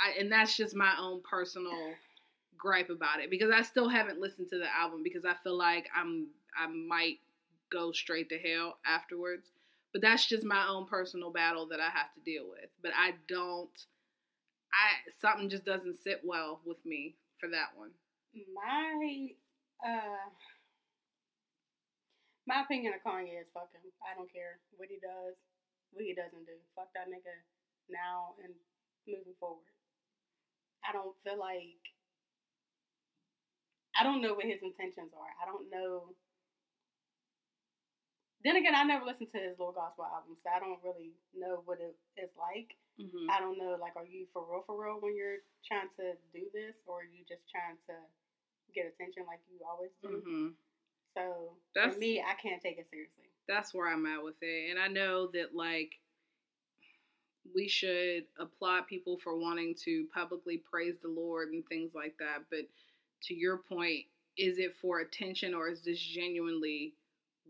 I, 0.00 0.18
and 0.20 0.30
that's 0.30 0.56
just 0.56 0.76
my 0.76 0.92
own 0.98 1.22
personal 1.28 1.94
gripe 2.56 2.90
about 2.90 3.20
it 3.20 3.30
because 3.30 3.50
I 3.52 3.62
still 3.62 3.88
haven't 3.88 4.20
listened 4.20 4.48
to 4.50 4.58
the 4.58 4.72
album 4.72 5.02
because 5.02 5.24
I 5.24 5.34
feel 5.42 5.56
like 5.56 5.86
I'm 5.94 6.28
I 6.56 6.66
might 6.68 7.18
go 7.70 7.92
straight 7.92 8.28
to 8.30 8.38
hell 8.38 8.78
afterwards. 8.86 9.48
But 9.92 10.02
that's 10.02 10.26
just 10.26 10.44
my 10.44 10.66
own 10.68 10.86
personal 10.86 11.30
battle 11.30 11.66
that 11.68 11.80
I 11.80 11.88
have 11.88 12.12
to 12.14 12.20
deal 12.24 12.44
with. 12.48 12.70
But 12.82 12.92
I 12.96 13.14
don't 13.28 13.70
I 14.72 15.10
something 15.20 15.48
just 15.48 15.64
doesn't 15.64 15.98
sit 16.02 16.20
well 16.24 16.60
with 16.64 16.84
me 16.84 17.14
for 17.40 17.48
that 17.48 17.76
one. 17.76 17.90
My 18.54 19.28
uh 19.84 20.30
my 22.46 22.62
opinion 22.62 22.94
of 22.94 23.04
Kanye 23.04 23.40
is 23.40 23.48
fuck 23.52 23.72
him. 23.72 23.82
I 24.04 24.16
don't 24.16 24.32
care 24.32 24.58
what 24.76 24.88
he 24.88 24.98
does, 25.00 25.36
what 25.92 26.04
he 26.04 26.14
doesn't 26.14 26.46
do. 26.46 26.56
Fuck 26.76 26.92
that 26.94 27.08
nigga 27.10 27.34
now 27.88 28.36
and 28.44 28.52
moving 29.08 29.36
forward. 29.40 29.68
I 30.84 30.92
don't 30.92 31.16
feel 31.24 31.38
like 31.38 31.82
I 33.98 34.06
don't 34.06 34.22
know 34.22 34.34
what 34.38 34.46
his 34.46 34.62
intentions 34.62 35.10
are. 35.10 35.32
I 35.42 35.44
don't 35.44 35.66
know. 35.74 36.14
Then 38.46 38.54
again, 38.54 38.78
I 38.78 38.86
never 38.86 39.02
listened 39.02 39.34
to 39.34 39.42
his 39.42 39.58
little 39.58 39.74
gospel 39.74 40.06
album, 40.06 40.38
so 40.38 40.46
I 40.46 40.62
don't 40.62 40.78
really 40.86 41.18
know 41.34 41.66
what 41.66 41.82
it 41.82 41.98
is 42.14 42.30
like. 42.38 42.78
Mm-hmm. 42.94 43.26
I 43.26 43.42
don't 43.42 43.58
know, 43.58 43.74
like, 43.74 43.98
are 43.98 44.06
you 44.06 44.30
for 44.30 44.46
real, 44.46 44.62
for 44.62 44.78
real 44.78 45.02
when 45.02 45.18
you're 45.18 45.42
trying 45.66 45.90
to 45.98 46.14
do 46.30 46.46
this, 46.54 46.78
or 46.86 47.02
are 47.02 47.10
you 47.10 47.26
just 47.26 47.50
trying 47.50 47.74
to 47.90 47.94
get 48.70 48.86
attention 48.86 49.26
like 49.26 49.42
you 49.50 49.58
always 49.66 49.90
do? 49.98 50.22
Mm-hmm. 50.22 50.46
So 51.10 51.58
That's- 51.74 51.94
for 51.94 51.98
me, 51.98 52.22
I 52.22 52.38
can't 52.38 52.62
take 52.62 52.78
it 52.78 52.86
seriously. 52.86 53.27
That's 53.48 53.72
where 53.74 53.88
I'm 53.88 54.06
at 54.06 54.22
with 54.22 54.36
it. 54.42 54.70
And 54.70 54.78
I 54.78 54.88
know 54.88 55.28
that 55.32 55.54
like 55.54 55.92
we 57.54 57.66
should 57.66 58.24
applaud 58.38 58.86
people 58.86 59.18
for 59.24 59.36
wanting 59.38 59.74
to 59.84 60.06
publicly 60.14 60.62
praise 60.70 60.96
the 61.02 61.08
Lord 61.08 61.48
and 61.48 61.64
things 61.66 61.92
like 61.94 62.14
that. 62.18 62.44
But 62.50 62.68
to 63.22 63.34
your 63.34 63.56
point, 63.58 64.04
is 64.36 64.58
it 64.58 64.74
for 64.80 65.00
attention 65.00 65.54
or 65.54 65.68
is 65.68 65.82
this 65.82 65.98
genuinely 65.98 66.94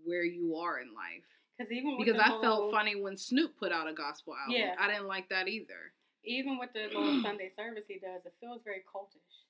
where 0.05 0.25
you 0.25 0.57
are 0.57 0.79
in 0.81 0.89
life? 0.95 1.25
Because 1.59 1.73
even 1.73 1.97
with 1.99 2.07
Because 2.07 2.21
I 2.21 2.29
little, 2.29 2.41
felt 2.43 2.71
funny 2.73 2.95
when 2.95 3.17
Snoop 3.17 3.59
put 3.59 3.73
out 3.73 3.89
a 3.89 3.93
gospel 3.93 4.35
album. 4.41 4.57
Yeah. 4.57 4.75
I 4.79 4.87
didn't 4.87 5.09
like 5.09 5.29
that 5.31 5.49
either. 5.49 5.93
even 6.25 6.59
with 6.59 6.71
the 6.73 6.97
little 6.97 7.21
Sunday 7.25 7.51
service 7.57 7.85
he 7.89 7.99
does, 7.99 8.25
it 8.25 8.35
feels 8.41 8.61
very 8.65 8.83
cultish. 8.95 9.43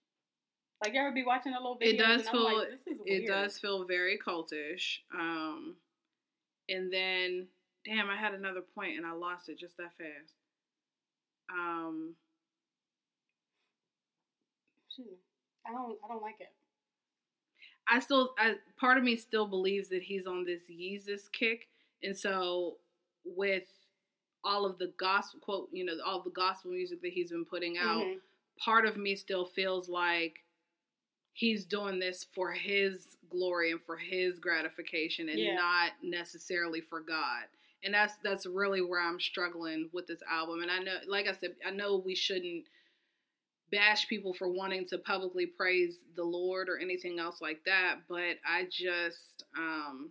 Like 0.82 0.94
you 0.94 1.00
ever 1.00 1.12
be 1.12 1.24
watching 1.24 1.52
a 1.52 1.56
little 1.56 1.76
videos 1.76 1.92
It 1.92 1.98
does 1.98 2.28
feel 2.28 2.44
like, 2.44 2.68
this 2.70 2.87
is 2.87 2.98
it 3.04 3.26
does 3.26 3.58
feel 3.58 3.84
very 3.84 4.18
cultish. 4.18 4.98
Um 5.12 5.76
and 6.68 6.92
then 6.92 7.46
damn, 7.85 8.11
I 8.11 8.16
had 8.16 8.35
another 8.35 8.61
point 8.74 8.96
and 8.96 9.07
I 9.07 9.12
lost 9.12 9.48
it 9.48 9.59
just 9.59 9.76
that 9.78 9.96
fast. 9.96 10.33
Um 11.50 12.14
I 15.66 15.72
don't. 15.72 15.98
I 16.04 16.09
don't 16.09 16.22
like 16.22 16.40
it. 16.40 16.52
I 17.90 18.00
still, 18.00 18.35
I, 18.38 18.57
part 18.78 18.98
of 18.98 19.04
me 19.04 19.16
still 19.16 19.46
believes 19.46 19.88
that 19.88 20.02
he's 20.02 20.26
on 20.26 20.44
this 20.44 20.62
Yeezus 20.70 21.31
kick, 21.33 21.68
and 22.02 22.16
so 22.16 22.76
with 23.24 23.64
all 24.44 24.66
of 24.66 24.78
the 24.78 24.92
gospel 24.98 25.40
quote, 25.40 25.68
you 25.72 25.85
know, 25.85 25.94
all 26.04 26.22
the 26.22 26.31
gospel 26.31 26.70
music 26.70 27.00
that 27.02 27.12
he's 27.12 27.31
been 27.31 27.44
putting 27.44 27.78
out, 27.78 28.02
Mhm. 28.04 28.20
part 28.59 28.87
of 28.87 28.96
me 28.96 29.16
still 29.16 29.46
feels 29.46 29.88
like 29.88 30.44
he's 31.33 31.64
doing 31.64 31.98
this 31.98 32.24
for 32.24 32.52
his 32.52 33.17
glory 33.30 33.72
and 33.72 33.82
for 33.82 33.96
his 33.96 34.38
gratification, 34.38 35.28
and 35.28 35.38
Yeah. 35.38 35.54
not 35.54 35.92
necessarily 36.02 36.80
for 36.80 37.00
God. 37.00 37.44
And 37.84 37.94
that's 37.94 38.14
that's 38.24 38.46
really 38.46 38.82
where 38.82 39.00
I'm 39.00 39.20
struggling 39.20 39.90
with 39.92 40.06
this 40.06 40.22
album. 40.30 40.62
And 40.62 40.70
I 40.70 40.78
know, 40.80 40.98
like 41.06 41.28
I 41.28 41.32
said, 41.34 41.56
I 41.66 41.70
know 41.70 41.96
we 41.96 42.14
shouldn't 42.14 42.66
bash 43.70 44.08
people 44.08 44.32
for 44.34 44.48
wanting 44.48 44.86
to 44.88 44.98
publicly 44.98 45.46
praise 45.46 45.98
the 46.16 46.24
Lord 46.24 46.68
or 46.68 46.78
anything 46.78 47.18
else 47.18 47.40
like 47.40 47.64
that, 47.64 48.00
but 48.08 48.38
I 48.46 48.64
just 48.70 49.44
um 49.56 50.10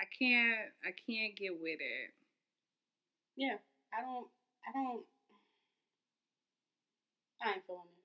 I 0.00 0.04
can't 0.18 0.70
I 0.84 0.90
can't 1.08 1.36
get 1.36 1.52
with 1.60 1.80
it. 1.80 2.12
Yeah. 3.36 3.56
I 3.94 4.00
don't. 4.02 4.26
I 4.66 4.72
don't. 4.72 5.04
I 7.42 7.52
ain't 7.54 7.66
feeling 7.66 7.82
it. 7.96 8.01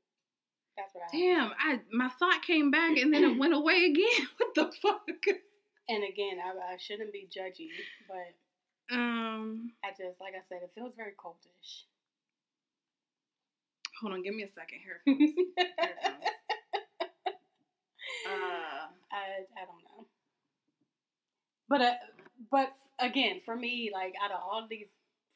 That's 0.77 0.93
what 0.93 1.03
I. 1.11 1.17
Damn. 1.17 1.51
I 1.59 1.79
my 1.91 2.09
thought 2.09 2.43
came 2.43 2.69
back 2.71 2.97
and 2.97 3.13
then 3.13 3.23
it 3.23 3.37
went 3.37 3.53
away 3.53 3.85
again. 3.85 4.27
what 4.37 4.53
the 4.55 4.71
fuck? 4.81 5.07
And 5.89 6.03
again, 6.03 6.37
I, 6.43 6.73
I 6.73 6.77
shouldn't 6.77 7.11
be 7.11 7.27
judgy, 7.35 7.69
but 8.07 8.95
Um 8.95 9.71
I 9.83 9.89
just, 9.89 10.21
like 10.21 10.33
I 10.33 10.43
said, 10.47 10.59
it 10.63 10.71
feels 10.75 10.93
very 10.95 11.13
cultish. 11.13 11.83
hold 14.01 14.13
on, 14.13 14.21
give 14.21 14.35
me 14.35 14.43
a 14.43 14.47
second 14.53 14.79
here. 14.83 15.01
comes. 15.07 15.33
Here 15.57 15.93
comes. 16.03 16.23
Uh 18.25 18.87
I 19.11 19.25
I 19.57 19.65
don't 19.65 19.83
know. 19.83 20.05
But 21.69 21.81
uh, 21.81 21.93
but 22.51 22.73
again, 22.99 23.41
for 23.43 23.55
me, 23.55 23.89
like 23.93 24.13
out 24.23 24.31
of 24.31 24.39
all 24.41 24.67
these 24.69 24.87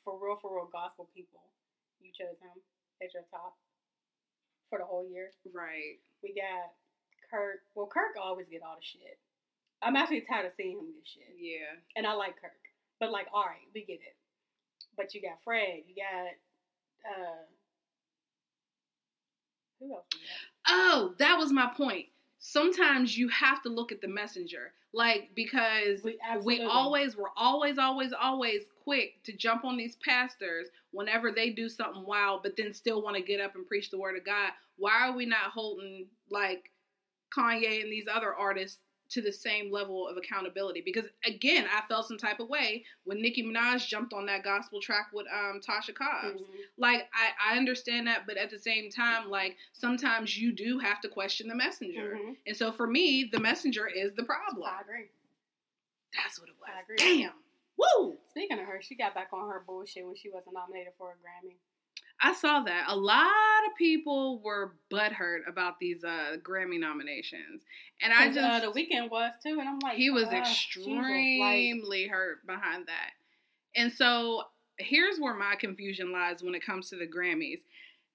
for 0.03 0.17
real 0.21 0.37
for 0.41 0.55
real 0.55 0.69
gospel 0.71 1.09
people, 1.15 1.41
you 1.99 2.11
chose 2.13 2.37
him 2.41 2.61
as 3.03 3.13
your 3.13 3.23
top 3.31 3.57
for 4.71 4.79
the 4.79 4.85
whole 4.85 5.05
year. 5.07 5.29
right. 5.53 5.99
We 6.23 6.33
got 6.33 6.71
Kirk. 7.29 7.59
Well, 7.75 7.85
Kirk 7.87 8.15
always 8.19 8.47
get 8.49 8.63
all 8.63 8.75
the 8.79 8.81
shit. 8.85 9.19
I'm 9.83 9.95
actually 9.95 10.21
tired 10.21 10.45
of 10.47 10.53
seeing 10.55 10.79
him 10.79 10.93
get 10.95 11.05
shit, 11.05 11.35
Yeah. 11.37 11.75
and 11.95 12.07
I 12.07 12.13
like 12.13 12.39
Kirk. 12.41 12.51
But 12.99 13.11
like, 13.11 13.27
all 13.33 13.43
right, 13.45 13.67
we 13.75 13.83
get 13.83 13.99
it. 14.01 14.15
But 14.95 15.13
you 15.13 15.21
got 15.21 15.43
Fred. 15.43 15.83
You 15.87 15.95
got 15.95 17.11
uh, 17.11 17.43
who 19.79 19.93
else? 19.95 20.05
Got? 20.11 20.19
Oh, 20.67 21.13
that 21.17 21.37
was 21.37 21.51
my 21.51 21.67
point. 21.75 22.05
Sometimes 22.39 23.17
you 23.17 23.27
have 23.29 23.61
to 23.63 23.69
look 23.69 23.91
at 23.91 24.01
the 24.01 24.07
messenger. 24.07 24.73
Like 24.93 25.31
because 25.35 26.03
We 26.03 26.19
we 26.43 26.61
always 26.63 27.15
we're 27.15 27.29
always 27.37 27.77
always 27.77 28.11
always 28.13 28.63
quick 28.83 29.23
to 29.23 29.33
jump 29.33 29.63
on 29.63 29.77
these 29.77 29.95
pastors 30.03 30.67
whenever 30.91 31.31
they 31.31 31.51
do 31.51 31.69
something 31.69 32.05
wild 32.05 32.43
but 32.43 32.57
then 32.57 32.73
still 32.73 33.01
want 33.01 33.15
to 33.15 33.21
get 33.21 33.39
up 33.39 33.55
and 33.55 33.65
preach 33.67 33.89
the 33.89 33.97
word 33.97 34.17
of 34.17 34.25
god. 34.25 34.51
Why 34.77 35.07
are 35.07 35.15
we 35.15 35.25
not 35.25 35.51
holding 35.53 36.07
like 36.29 36.71
kanye 37.35 37.81
and 37.81 37.91
these 37.91 38.07
other 38.13 38.33
artists 38.33 38.79
to 39.11 39.21
the 39.21 39.31
same 39.31 39.71
level 39.71 40.07
of 40.07 40.17
accountability. 40.17 40.81
Because 40.83 41.05
again, 41.25 41.65
I 41.71 41.81
felt 41.87 42.07
some 42.07 42.17
type 42.17 42.39
of 42.39 42.49
way 42.49 42.83
when 43.03 43.21
Nicki 43.21 43.43
Minaj 43.43 43.87
jumped 43.87 44.13
on 44.13 44.25
that 44.27 44.43
gospel 44.43 44.81
track 44.81 45.07
with 45.13 45.27
um, 45.33 45.59
Tasha 45.59 45.93
Cobbs. 45.93 46.41
Mhm. 46.41 46.45
Like 46.77 47.09
I, 47.13 47.53
I 47.53 47.57
understand 47.57 48.07
that, 48.07 48.25
but 48.25 48.37
at 48.37 48.49
the 48.49 48.57
same 48.59 48.89
time, 48.89 49.29
like 49.29 49.57
sometimes 49.73 50.37
you 50.37 50.51
do 50.51 50.79
have 50.79 51.01
to 51.01 51.09
question 51.09 51.47
the 51.47 51.55
messenger. 51.55 52.17
Mhm. 52.21 52.37
And 52.47 52.55
so 52.57 52.71
for 52.71 52.87
me, 52.87 53.29
the 53.31 53.39
messenger 53.39 53.87
is 53.87 54.13
the 54.15 54.23
problem. 54.23 54.67
I 54.67 54.81
agree. 54.81 55.09
That's 56.15 56.39
what 56.39 56.49
it 56.49 56.55
was. 56.59 56.69
I 56.75 56.81
agree. 56.81 56.97
Damn. 57.23 57.33
Woo! 57.77 58.17
Speaking 58.29 58.59
of 58.59 58.65
her, 58.65 58.81
she 58.81 58.95
got 58.95 59.15
back 59.15 59.29
on 59.33 59.49
her 59.49 59.63
bullshit 59.65 60.05
when 60.05 60.15
she 60.15 60.29
wasn't 60.29 60.53
nominated 60.55 60.93
for 60.97 61.11
a 61.11 61.13
Grammy. 61.15 61.55
I 62.21 62.33
saw 62.33 62.61
that. 62.61 62.85
A 62.87 62.95
lot 62.95 63.27
of 63.67 63.75
people 63.77 64.39
were 64.43 64.73
butthurt 64.91 65.47
about 65.47 65.79
these 65.79 66.03
uh, 66.03 66.37
Grammy 66.43 66.79
nominations. 66.79 67.63
And 68.01 68.13
I 68.13 68.27
just 68.27 68.37
uh, 68.37 68.59
the 68.59 68.71
Weeknd 68.71 69.09
was 69.09 69.31
too, 69.43 69.57
and 69.59 69.67
I'm 69.67 69.79
like, 69.79 69.95
he 69.95 70.09
was 70.09 70.25
uh, 70.25 70.31
Jesus, 70.31 70.39
like, 70.39 70.47
extremely 70.47 72.07
hurt 72.07 72.45
behind 72.45 72.87
that. 72.87 73.11
And 73.75 73.91
so 73.91 74.43
here's 74.77 75.19
where 75.19 75.33
my 75.33 75.55
confusion 75.55 76.11
lies 76.11 76.43
when 76.43 76.55
it 76.55 76.65
comes 76.65 76.89
to 76.89 76.95
the 76.95 77.07
Grammys. 77.07 77.59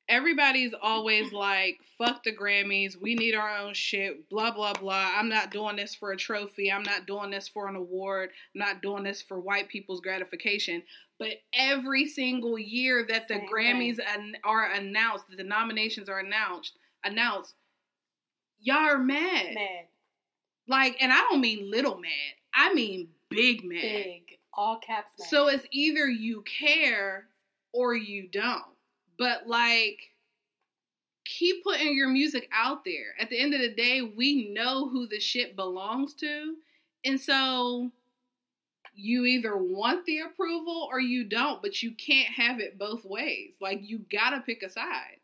Everybody's 0.09 0.72
always 0.80 1.32
like, 1.32 1.80
fuck 1.98 2.22
the 2.22 2.34
Grammys, 2.34 3.00
we 3.00 3.16
need 3.16 3.34
our 3.34 3.59
own 3.59 3.74
shit, 3.74 4.28
blah, 4.28 4.52
blah, 4.52 4.72
blah. 4.74 5.11
I'm 5.16 5.28
not 5.28 5.50
doing 5.50 5.74
this 5.74 5.96
for 5.96 6.12
a 6.12 6.16
trophy. 6.16 6.70
I'm 6.70 6.84
not 6.84 7.09
doing 7.09 7.30
this 7.30 7.48
for 7.48 7.66
an 7.66 7.74
award. 7.74 8.30
I'm 8.54 8.61
not 8.61 8.82
doing 8.82 9.02
this 9.02 9.20
for 9.20 9.40
white 9.40 9.68
people's 9.68 10.00
gratification. 10.00 10.84
But 11.18 11.30
every 11.54 12.06
single 12.06 12.58
year 12.58 13.06
that 13.08 13.26
the 13.28 13.34
Same 13.36 13.48
Grammys 13.48 13.98
an- 14.14 14.36
are 14.44 14.70
announced, 14.72 15.28
that 15.30 15.36
the 15.36 15.44
nominations 15.44 16.08
are 16.08 16.18
announced, 16.18 16.72
announced, 17.04 17.54
y'all 18.60 18.76
are 18.76 18.98
mad. 18.98 19.54
mad, 19.54 19.86
Like, 20.68 20.96
and 21.00 21.12
I 21.12 21.16
don't 21.30 21.40
mean 21.40 21.70
little 21.70 21.98
mad. 21.98 22.10
I 22.52 22.74
mean 22.74 23.08
big 23.30 23.64
mad. 23.64 23.80
big, 23.80 24.22
all 24.52 24.78
caps. 24.78 25.12
Mad. 25.18 25.28
So 25.28 25.48
it's 25.48 25.66
either 25.70 26.06
you 26.08 26.42
care 26.42 27.28
or 27.72 27.94
you 27.94 28.28
don't. 28.28 28.64
But 29.18 29.46
like 29.46 29.98
keep 31.24 31.64
putting 31.64 31.94
your 31.96 32.08
music 32.08 32.48
out 32.52 32.84
there. 32.84 33.14
At 33.20 33.30
the 33.30 33.38
end 33.38 33.52
of 33.54 33.60
the 33.60 33.70
day, 33.74 34.00
we 34.00 34.50
know 34.50 34.88
who 34.88 35.06
the 35.08 35.18
shit 35.18 35.56
belongs 35.56 36.14
to. 36.14 36.54
And 37.04 37.20
so 37.20 37.90
you 38.99 39.24
either 39.26 39.57
want 39.57 40.05
the 40.07 40.20
approval 40.20 40.88
or 40.90 40.99
you 41.01 41.22
don't, 41.24 41.61
but 41.62 41.82
you 41.82 41.92
can't 41.92 42.28
have 42.30 42.61
it 42.61 42.78
both 42.78 43.05
ways. 43.05 43.53
Like 43.61 43.80
you 43.82 43.99
got 44.11 44.30
to 44.30 44.40
pick 44.40 44.62
a 44.62 44.70
side. 44.70 45.20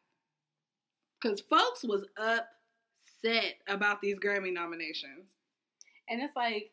Cuz 1.22 1.40
folks 1.40 1.82
was 1.84 2.04
upset 2.16 3.54
about 3.68 4.00
these 4.00 4.18
Grammy 4.18 4.52
nominations. 4.52 5.30
and 6.08 6.20
it's 6.20 6.36
like, 6.36 6.70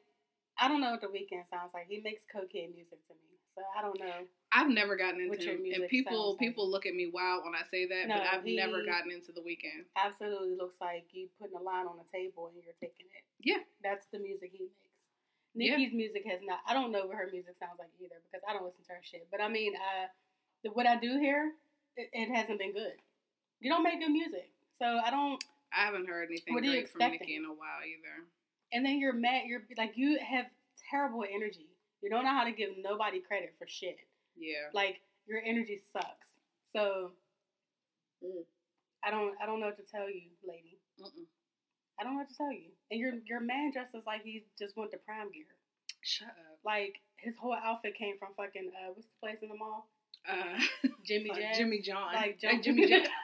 I 0.59 0.67
don't 0.67 0.81
know 0.81 0.91
what 0.91 1.01
the 1.01 1.07
Weeknd 1.07 1.47
sounds 1.49 1.71
like. 1.73 1.85
He 1.87 2.01
makes 2.01 2.23
cocaine 2.31 2.73
music 2.75 2.99
to 3.07 3.13
me, 3.13 3.37
so 3.55 3.61
I 3.77 3.81
don't 3.81 3.97
know. 3.99 4.27
I've 4.51 4.67
never 4.69 4.97
gotten 4.97 5.21
into 5.21 5.51
him. 5.51 5.61
and 5.73 5.87
people 5.87 6.31
like. 6.31 6.39
people 6.39 6.69
look 6.69 6.85
at 6.85 6.95
me 6.95 7.07
wild 7.13 7.45
when 7.45 7.53
I 7.55 7.61
say 7.71 7.85
that, 7.85 8.07
No, 8.07 8.15
but 8.17 8.27
I've 8.33 8.43
he- 8.43 8.55
never 8.57 8.83
gotten 8.83 9.11
into 9.11 9.31
the 9.31 9.39
Weeknd. 9.41 9.85
Absolutely 9.95 10.55
looks 10.57 10.81
like 10.81 11.05
you 11.13 11.29
putting 11.39 11.55
a 11.55 11.61
line 11.61 11.85
on 11.85 11.95
the 11.97 12.09
table 12.11 12.47
and 12.53 12.61
you're 12.63 12.73
taking 12.81 13.05
it. 13.15 13.23
Yeah. 13.41 13.59
that's 13.83 14.07
the 14.11 14.19
music 14.19 14.49
he 14.51 14.63
makes. 14.65 14.88
Yeah. 15.55 15.77
Nicki's 15.77 15.93
music 15.93 16.23
has 16.29 16.39
not. 16.43 16.59
I 16.67 16.73
don't 16.73 16.91
know 16.91 17.05
what 17.05 17.15
her 17.17 17.27
music 17.31 17.55
sounds 17.59 17.79
like 17.79 17.89
either 17.99 18.15
because 18.29 18.43
I 18.47 18.53
don't 18.53 18.63
listen 18.63 18.83
to 18.87 18.93
her 18.93 19.01
shit. 19.03 19.27
But 19.31 19.41
I 19.41 19.47
mean, 19.47 19.73
uh, 19.75 20.07
the, 20.63 20.69
what 20.71 20.85
I 20.85 20.97
do 20.97 21.17
hear, 21.19 21.51
it, 21.97 22.09
it 22.13 22.33
hasn't 22.35 22.59
been 22.59 22.73
good. 22.73 22.93
You 23.59 23.71
don't 23.71 23.83
make 23.83 23.99
good 23.99 24.11
music, 24.11 24.49
so 24.77 24.85
I 24.85 25.09
don't. 25.09 25.43
I 25.73 25.85
haven't 25.85 26.07
heard 26.07 26.29
anything 26.29 26.53
What 26.53 26.63
great 26.63 26.89
from? 26.89 27.11
Nicki 27.11 27.35
in 27.35 27.45
a 27.45 27.49
while 27.49 27.81
either. 27.85 28.25
And 28.73 28.85
then 28.85 28.99
you're 28.99 29.13
mad. 29.13 29.43
You're 29.45 29.63
like 29.77 29.93
you 29.95 30.17
have 30.19 30.45
terrible 30.89 31.23
energy. 31.23 31.67
You 32.01 32.09
don't 32.09 32.23
know 32.23 32.31
how 32.33 32.45
to 32.45 32.51
give 32.51 32.69
nobody 32.81 33.19
credit 33.19 33.53
for 33.59 33.67
shit. 33.67 33.97
Yeah. 34.37 34.69
Like 34.73 35.01
your 35.27 35.41
energy 35.45 35.81
sucks. 35.91 36.27
So 36.73 37.11
Mm. 38.23 38.43
I 39.03 39.11
don't. 39.11 39.33
I 39.41 39.45
don't 39.45 39.59
know 39.59 39.67
what 39.67 39.77
to 39.77 39.83
tell 39.89 40.09
you, 40.09 40.23
lady. 40.45 40.77
Mm-mm. 40.99 41.23
I 41.99 42.03
don't 42.03 42.13
know 42.13 42.19
what 42.19 42.29
to 42.29 42.35
tell 42.37 42.51
you. 42.51 42.71
And 42.91 42.99
your 42.99 43.13
your 43.25 43.39
man 43.39 43.71
dresses 43.71 44.03
like 44.07 44.23
he 44.23 44.43
just 44.57 44.75
went 44.77 44.91
to 44.91 44.97
prime 44.97 45.31
gear. 45.31 45.45
Shut 46.01 46.29
up. 46.29 46.59
Like 46.65 47.01
his 47.17 47.35
whole 47.37 47.53
outfit 47.53 47.95
came 47.95 48.17
from 48.17 48.29
fucking 48.37 48.71
uh, 48.73 48.91
what's 48.93 49.07
the 49.07 49.19
place 49.27 49.37
in 49.41 49.49
the 49.49 49.55
mall? 49.55 49.87
Uh, 50.27 50.59
Jimmy 51.05 51.29
like 51.29 51.39
Jazz. 51.41 51.57
Jimmy 51.57 51.81
John. 51.81 52.13
Like 52.13 52.39
Like 52.43 52.63
Jimmy 52.63 52.85
Jimmy 52.85 52.87
Jazz. 52.87 53.07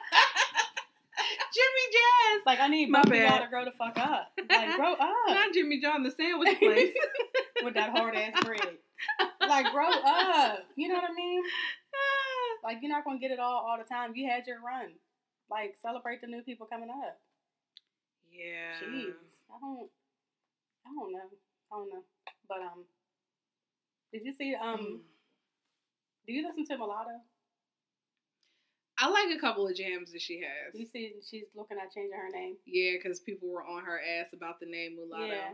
Jimmy 1.56 1.86
Jazz. 1.92 2.42
Like 2.44 2.60
I 2.60 2.68
need 2.68 2.90
My 2.90 3.02
both 3.02 3.14
y'all 3.14 3.40
to 3.42 3.48
grow 3.48 3.64
the 3.64 3.72
fuck 3.72 3.96
up. 3.98 4.32
Like 4.48 4.76
grow 4.76 4.92
up 4.92 4.98
Not 5.28 5.52
Jimmy 5.54 5.80
John, 5.80 6.02
the 6.02 6.10
sandwich 6.10 6.58
place. 6.58 6.92
with 7.64 7.74
that 7.74 7.90
hard 7.90 8.14
ass 8.14 8.44
bread. 8.44 8.76
Like 9.40 9.72
grow 9.72 9.88
up. 9.90 10.58
You 10.76 10.88
know 10.88 10.94
what 10.96 11.10
I 11.10 11.14
mean? 11.14 11.42
Like 12.62 12.78
you're 12.82 12.90
not 12.90 13.04
gonna 13.04 13.18
get 13.18 13.30
it 13.30 13.38
all 13.38 13.64
all 13.66 13.78
the 13.78 13.84
time. 13.84 14.12
You 14.14 14.28
had 14.28 14.46
your 14.46 14.58
run. 14.60 14.92
Like 15.50 15.76
celebrate 15.80 16.20
the 16.20 16.26
new 16.26 16.42
people 16.42 16.66
coming 16.66 16.90
up. 16.90 17.18
Yeah. 18.36 18.76
Jeez, 18.86 19.12
I 19.50 19.56
don't, 19.60 19.88
I 20.86 20.90
don't 20.94 21.12
know, 21.12 21.28
I 21.72 21.76
don't 21.76 21.88
know. 21.90 22.02
But 22.48 22.58
um, 22.58 22.84
did 24.12 24.22
you 24.24 24.32
see 24.36 24.54
um? 24.54 24.78
Mm. 24.78 24.98
Do 26.26 26.32
you 26.32 26.46
listen 26.46 26.66
to 26.66 26.76
Mulatto? 26.76 27.20
I 28.98 29.08
like 29.10 29.36
a 29.36 29.40
couple 29.40 29.66
of 29.68 29.76
jams 29.76 30.10
that 30.12 30.22
she 30.22 30.40
has. 30.40 30.74
you 30.78 30.86
see 30.86 31.12
she's 31.28 31.44
looking 31.54 31.76
at 31.76 31.92
changing 31.92 32.16
her 32.18 32.30
name? 32.32 32.56
Yeah, 32.64 32.92
because 32.96 33.20
people 33.20 33.48
were 33.48 33.62
on 33.62 33.84
her 33.84 34.00
ass 34.00 34.32
about 34.32 34.58
the 34.58 34.66
name 34.66 34.96
Mulatto. 34.96 35.26
Yeah. 35.26 35.50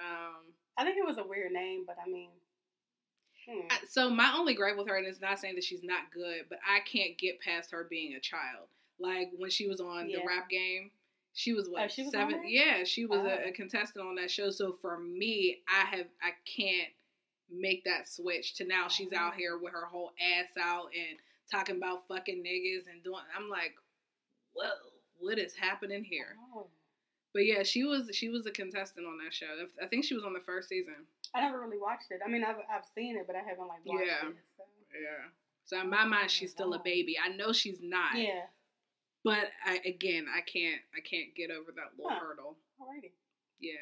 Um, 0.00 0.52
I 0.78 0.84
think 0.84 0.96
it 0.96 1.06
was 1.06 1.18
a 1.18 1.26
weird 1.28 1.52
name, 1.52 1.84
but 1.86 1.96
I 2.04 2.08
mean, 2.10 2.30
hmm. 3.48 3.66
I- 3.70 3.86
so 3.88 4.08
my 4.10 4.32
only 4.36 4.54
gripe 4.54 4.76
with 4.78 4.88
her, 4.88 4.96
and 4.96 5.06
it's 5.06 5.20
not 5.20 5.38
saying 5.38 5.56
that 5.56 5.64
she's 5.64 5.84
not 5.84 6.10
good, 6.12 6.46
but 6.48 6.58
I 6.66 6.80
can't 6.80 7.18
get 7.18 7.40
past 7.40 7.70
her 7.72 7.86
being 7.88 8.14
a 8.14 8.20
child. 8.20 8.66
Like 8.98 9.30
when 9.36 9.50
she 9.50 9.68
was 9.68 9.80
on 9.80 10.08
Yeah. 10.08 10.20
the 10.20 10.26
rap 10.26 10.48
game, 10.48 10.90
she 11.34 11.52
was 11.52 11.68
what 11.68 11.82
Oh, 11.84 11.88
she 11.88 12.02
was 12.04 12.12
seven? 12.12 12.42
Yeah, 12.46 12.84
she 12.84 13.04
was 13.06 13.18
a, 13.20 13.44
Oh. 13.44 13.48
a 13.48 13.52
contestant 13.52 14.06
on 14.06 14.14
that 14.16 14.30
show. 14.30 14.50
So 14.50 14.72
for 14.80 14.98
me, 14.98 15.62
I 15.68 15.84
have 15.96 16.06
I 16.22 16.30
can't 16.46 16.88
make 17.50 17.84
that 17.84 18.08
switch 18.08 18.54
to 18.54 18.64
now 18.64 18.88
she's 18.88 19.12
out 19.12 19.32
Oh. 19.34 19.36
here 19.36 19.58
with 19.58 19.72
her 19.72 19.84
whole 19.86 20.12
ass 20.20 20.50
out 20.60 20.90
and 20.96 21.18
talking 21.50 21.76
about 21.76 22.06
fucking 22.08 22.42
niggas 22.42 22.90
and 22.90 23.02
doing. 23.02 23.20
I'm 23.36 23.48
like, 23.50 23.74
whoa, 24.54 24.70
what 25.18 25.38
is 25.38 25.54
happening 25.54 26.04
here? 26.04 26.36
Oh. 26.54 26.68
But 27.32 27.46
yeah, 27.46 27.64
she 27.64 27.82
was 27.82 28.10
she 28.12 28.28
was 28.28 28.46
a 28.46 28.52
contestant 28.52 29.06
on 29.06 29.18
that 29.24 29.34
show. 29.34 29.46
I 29.82 29.86
think 29.86 30.04
she 30.04 30.14
was 30.14 30.24
on 30.24 30.32
the 30.34 30.40
first 30.40 30.68
season. 30.68 30.94
I 31.34 31.40
never 31.40 31.60
really 31.60 31.78
watched 31.78 32.10
it. 32.12 32.20
I 32.24 32.30
mean, 32.30 32.44
I've 32.44 32.58
I've 32.72 32.86
seen 32.94 33.16
it, 33.16 33.26
but 33.26 33.34
I 33.34 33.40
haven't 33.40 33.66
like 33.66 33.84
watched 33.84 34.06
Yeah. 34.06 34.28
it. 34.28 34.36
So. 34.56 34.64
Yeah. 34.92 35.28
So 35.64 35.80
in 35.80 35.90
my 35.90 36.04
mind, 36.04 36.30
she's 36.30 36.52
still 36.52 36.74
a 36.74 36.78
oh. 36.78 36.82
baby. 36.84 37.16
I 37.22 37.30
know 37.34 37.52
she's 37.52 37.80
not. 37.82 38.16
Yeah. 38.16 38.42
But 39.24 39.50
I 39.64 39.80
again, 39.86 40.26
I 40.34 40.42
can't 40.42 40.80
I 40.96 41.00
can't 41.00 41.34
get 41.34 41.50
over 41.50 41.72
that 41.72 41.96
little 41.96 42.10
Huh. 42.12 42.20
hurdle. 42.20 42.56
Alrighty. 42.80 43.10
Yeah. 43.58 43.72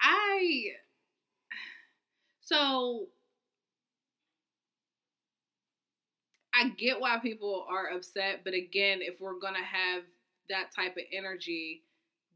I 0.00 0.72
so 2.40 3.08
I 6.54 6.68
get 6.70 7.00
why 7.00 7.18
people 7.18 7.66
are 7.68 7.88
upset, 7.90 8.42
but 8.44 8.54
again, 8.54 9.00
if 9.02 9.20
we're 9.20 9.38
gonna 9.38 9.62
have 9.62 10.02
that 10.48 10.70
type 10.74 10.96
of 10.96 11.02
energy, 11.12 11.82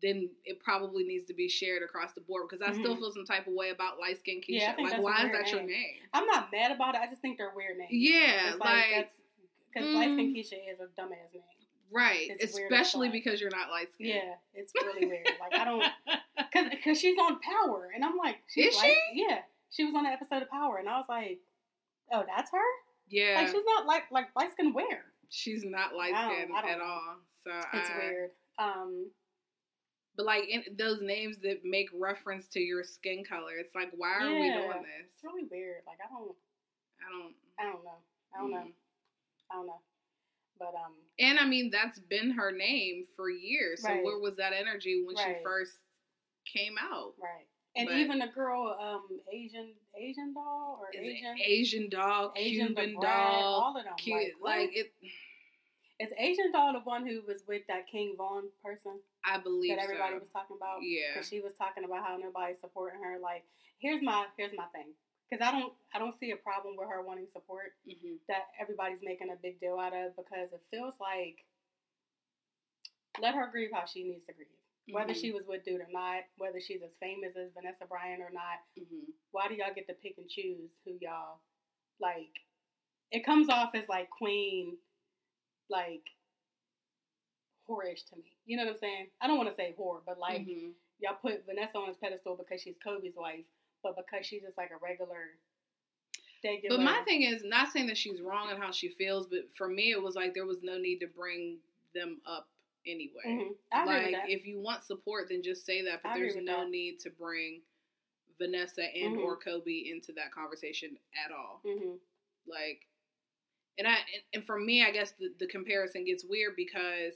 then 0.02 0.28
it 0.44 0.60
probably 0.60 1.04
needs 1.04 1.26
to 1.26 1.34
be 1.34 1.48
shared 1.48 1.82
across 1.82 2.12
the 2.14 2.20
board 2.20 2.48
because 2.48 2.62
I 2.62 2.72
still 2.72 2.94
Mhm. 2.96 2.98
feel 2.98 3.12
some 3.12 3.24
type 3.24 3.46
of 3.46 3.52
way 3.54 3.70
about 3.70 3.98
light 3.98 4.18
skin 4.18 4.40
Keisha. 4.40 4.60
Yeah, 4.60 4.76
like, 4.78 5.00
why 5.02 5.26
is 5.26 5.32
that 5.32 5.50
your 5.50 5.60
name. 5.60 5.68
name? 5.70 6.02
I'm 6.12 6.26
not 6.26 6.50
mad 6.52 6.72
about 6.72 6.94
it. 6.94 7.00
I 7.00 7.06
just 7.06 7.20
think 7.22 7.38
they're 7.38 7.54
weird 7.54 7.78
names. 7.78 7.90
Yeah, 7.92 8.50
It's 8.50 8.58
like, 8.58 8.90
that's 8.90 9.14
because 9.72 9.88
mm. 9.88 9.94
light 9.94 10.12
skin 10.14 10.34
Keisha 10.34 10.72
is 10.72 10.80
a 10.80 10.86
dumbass 10.88 11.32
name. 11.32 11.42
Right, 11.92 12.30
it's 12.38 12.58
especially 12.58 13.08
because 13.08 13.40
you're 13.40 13.50
not 13.50 13.70
light 13.70 13.88
skinned. 13.94 14.10
Yeah, 14.10 14.34
it's 14.54 14.72
really 14.74 15.06
weird. 15.06 15.26
Like 15.40 15.60
I 15.60 15.64
don't, 15.64 15.82
cause, 16.52 16.66
cause 16.84 17.00
she's 17.00 17.18
on 17.18 17.38
Power, 17.40 17.90
and 17.94 18.04
I'm 18.04 18.16
like, 18.16 18.36
she's 18.48 18.74
Is 18.74 18.80
she? 18.80 18.96
Yeah, 19.14 19.38
she 19.70 19.84
was 19.84 19.94
on 19.94 20.04
the 20.04 20.10
episode 20.10 20.42
of 20.42 20.50
Power, 20.50 20.78
and 20.78 20.88
I 20.88 20.96
was 20.96 21.06
like, 21.08 21.38
oh, 22.12 22.24
that's 22.26 22.50
her. 22.52 22.58
yeah. 23.08 23.36
Like 23.38 23.48
she's 23.48 23.64
not 23.66 23.86
like 23.86 24.04
like 24.10 24.28
light 24.36 24.52
skin 24.52 24.72
where? 24.72 25.04
she's 25.30 25.62
not 25.64 25.94
light 25.94 26.14
skinned 26.14 26.50
at 26.56 26.78
know. 26.78 26.84
all. 26.84 27.16
So 27.44 27.50
It's 27.74 27.90
I, 27.90 27.96
weird. 27.98 28.30
Um, 28.58 29.10
But 30.16 30.26
like 30.26 30.48
in 30.48 30.64
those 30.76 31.00
names 31.00 31.36
that 31.42 31.64
make 31.64 31.88
reference 31.94 32.48
to 32.48 32.60
your 32.60 32.82
skin 32.82 33.24
color, 33.24 33.52
it's 33.58 33.74
like 33.74 33.90
why 33.96 34.14
are 34.20 34.32
we 34.32 34.48
doing 34.50 34.82
this? 34.82 35.06
it's 35.12 35.24
really 35.24 35.44
weird. 35.50 35.82
Like 35.86 35.98
I 36.04 36.08
don't, 36.12 36.34
I 36.98 37.12
don't. 37.12 37.34
I 37.60 37.64
don't 37.72 37.84
know. 37.84 37.98
I 38.34 38.40
don't 38.40 38.50
know. 38.50 38.66
Mm. 38.68 38.72
I 39.50 39.54
don't 39.54 39.66
know. 39.66 39.80
But 40.58 40.74
um, 40.74 40.94
And 41.18 41.38
I 41.38 41.46
mean 41.46 41.70
that's 41.70 41.98
been 41.98 42.30
her 42.32 42.50
name 42.52 43.04
for 43.16 43.30
years. 43.30 43.82
So 43.82 43.88
Right. 43.88 44.04
where 44.04 44.18
was 44.18 44.36
that 44.36 44.52
energy 44.52 45.02
when 45.04 45.16
she 45.16 45.42
first 45.42 45.72
came 46.52 46.76
out? 46.78 47.14
right. 47.22 47.46
And 47.76 47.86
But- 47.86 47.96
even 47.98 48.18
the 48.18 48.26
girl, 48.28 48.76
um, 48.80 49.20
Asian 49.32 49.72
Asian 49.96 50.32
doll 50.34 50.80
or 50.80 50.88
Asian 50.94 51.36
Asian 51.38 51.88
doll, 51.88 52.32
Asian 52.36 52.68
Cuban 52.74 52.94
doll, 53.00 53.60
all 53.62 53.76
of 53.76 53.84
them. 53.84 53.94
cute 53.96 54.34
like, 54.40 54.68
like 54.68 54.76
it. 54.76 54.92
Is 56.00 56.12
Asian 56.16 56.52
doll 56.52 56.72
the 56.72 56.80
one 56.80 57.04
who 57.06 57.22
was 57.26 57.42
with 57.48 57.66
that 57.66 57.88
King 57.88 58.14
Von 58.16 58.44
person 58.64 59.00
I 59.24 59.38
believe 59.38 59.76
that 59.76 59.82
everybody 59.82 60.14
so. 60.14 60.20
was 60.20 60.28
talking 60.30 60.56
about? 60.56 60.78
Yeah. 60.82 61.12
Because 61.14 61.28
she 61.28 61.40
was 61.40 61.52
talking 61.58 61.82
about 61.84 62.04
how 62.06 62.16
nobody's 62.16 62.60
supporting 62.60 63.02
her. 63.02 63.18
Like, 63.18 63.44
here's 63.78 64.00
my 64.02 64.26
here's 64.36 64.56
my 64.56 64.66
thing. 64.66 64.94
Because 65.28 65.46
I 65.46 65.52
don't 65.52 65.72
I 65.94 65.98
don't 65.98 66.18
see 66.18 66.30
a 66.30 66.36
problem 66.36 66.76
with 66.76 66.88
her 66.88 67.02
wanting 67.02 67.28
support 67.32 67.74
hmm 67.84 68.16
that 68.28 68.48
everybody's 68.60 69.02
making 69.02 69.30
a 69.30 69.36
big 69.36 69.60
deal 69.60 69.78
out 69.78 69.94
of 69.94 70.16
because 70.16 70.52
it 70.52 70.62
feels 70.70 70.94
like 71.00 71.44
let 73.20 73.34
her 73.34 73.48
grieve 73.50 73.70
how 73.72 73.84
she 73.84 74.04
needs 74.04 74.26
to 74.26 74.32
grieve. 74.32 74.48
Whether 74.90 75.12
Mhm. 75.12 75.20
she 75.20 75.32
was 75.32 75.46
with 75.46 75.64
dude 75.64 75.80
or 75.82 75.88
not, 75.90 76.24
whether 76.38 76.60
she's 76.60 76.82
as 76.82 76.94
famous 76.96 77.36
as 77.36 77.52
Vanessa 77.52 77.84
Bryant 77.84 78.22
or 78.22 78.30
not, 78.30 78.60
hmm 78.74 79.10
why 79.32 79.48
do 79.48 79.54
y'all 79.54 79.74
get 79.74 79.86
to 79.88 79.94
pick 79.94 80.16
and 80.18 80.28
choose 80.28 80.70
who 80.84 80.96
y'all 81.00 81.40
like? 82.00 82.32
It 83.10 83.24
comes 83.24 83.48
off 83.50 83.74
as 83.74 83.88
like 83.88 84.08
queen, 84.10 84.78
like 85.68 86.08
whorish 87.68 88.04
to 88.06 88.16
me. 88.16 88.32
You 88.46 88.56
know 88.56 88.64
what 88.64 88.74
I'm 88.74 88.78
saying? 88.78 89.10
I 89.20 89.26
don't 89.26 89.36
want 89.36 89.50
to 89.50 89.54
say 89.54 89.74
whore, 89.78 90.00
but 90.06 90.18
like 90.18 90.42
Mhm. 90.46 90.74
y'all 91.00 91.16
put 91.16 91.44
Vanessa 91.44 91.78
on 91.78 91.88
this 91.88 91.98
pedestal 91.98 92.36
because 92.36 92.62
she's 92.62 92.78
Kobe's 92.78 93.16
wife, 93.16 93.44
but 93.82 93.96
because 93.96 94.26
she's 94.26 94.42
just 94.42 94.56
like 94.58 94.70
a 94.70 94.76
regular, 94.82 95.30
regular. 96.44 96.76
But 96.76 96.84
my 96.84 97.00
thing 97.02 97.22
is 97.22 97.42
not 97.44 97.72
saying 97.72 97.86
that 97.88 97.96
she's 97.96 98.20
wrong 98.20 98.50
in 98.50 98.56
how 98.60 98.70
she 98.70 98.88
feels, 98.90 99.26
but 99.26 99.40
for 99.56 99.68
me 99.68 99.90
it 99.92 100.02
was 100.02 100.14
like 100.14 100.34
there 100.34 100.46
was 100.46 100.62
no 100.62 100.78
need 100.78 100.98
to 101.00 101.06
bring 101.06 101.58
them 101.94 102.20
up 102.26 102.48
anyway. 102.86 103.22
Mhm. 103.26 103.48
With 103.48 103.56
Like 104.12 104.14
if 104.28 104.46
you 104.46 104.58
want 104.60 104.84
support, 104.84 105.28
then 105.28 105.42
just 105.42 105.64
say 105.66 105.82
that. 105.82 106.02
But 106.02 106.10
I 106.10 106.18
there's 106.18 106.36
no 106.36 106.60
that. 106.64 106.70
need 106.70 106.98
to 107.00 107.10
bring 107.10 107.62
Vanessa 108.38 108.84
and 108.84 109.16
Mhm. 109.16 109.24
or 109.24 109.36
Kobe 109.36 109.88
into 109.88 110.12
that 110.12 110.30
conversation 110.32 110.98
at 111.24 111.32
all. 111.32 111.60
hmm 111.64 111.96
Like, 112.46 112.86
and 113.78 113.86
I 113.88 113.96
and- 114.14 114.22
and 114.32 114.46
for 114.46 114.58
me, 114.58 114.82
I 114.84 114.90
guess 114.90 115.12
the, 115.12 115.28
the 115.38 115.46
comparison 115.46 116.04
gets 116.04 116.24
weird 116.24 116.56
because 116.56 117.14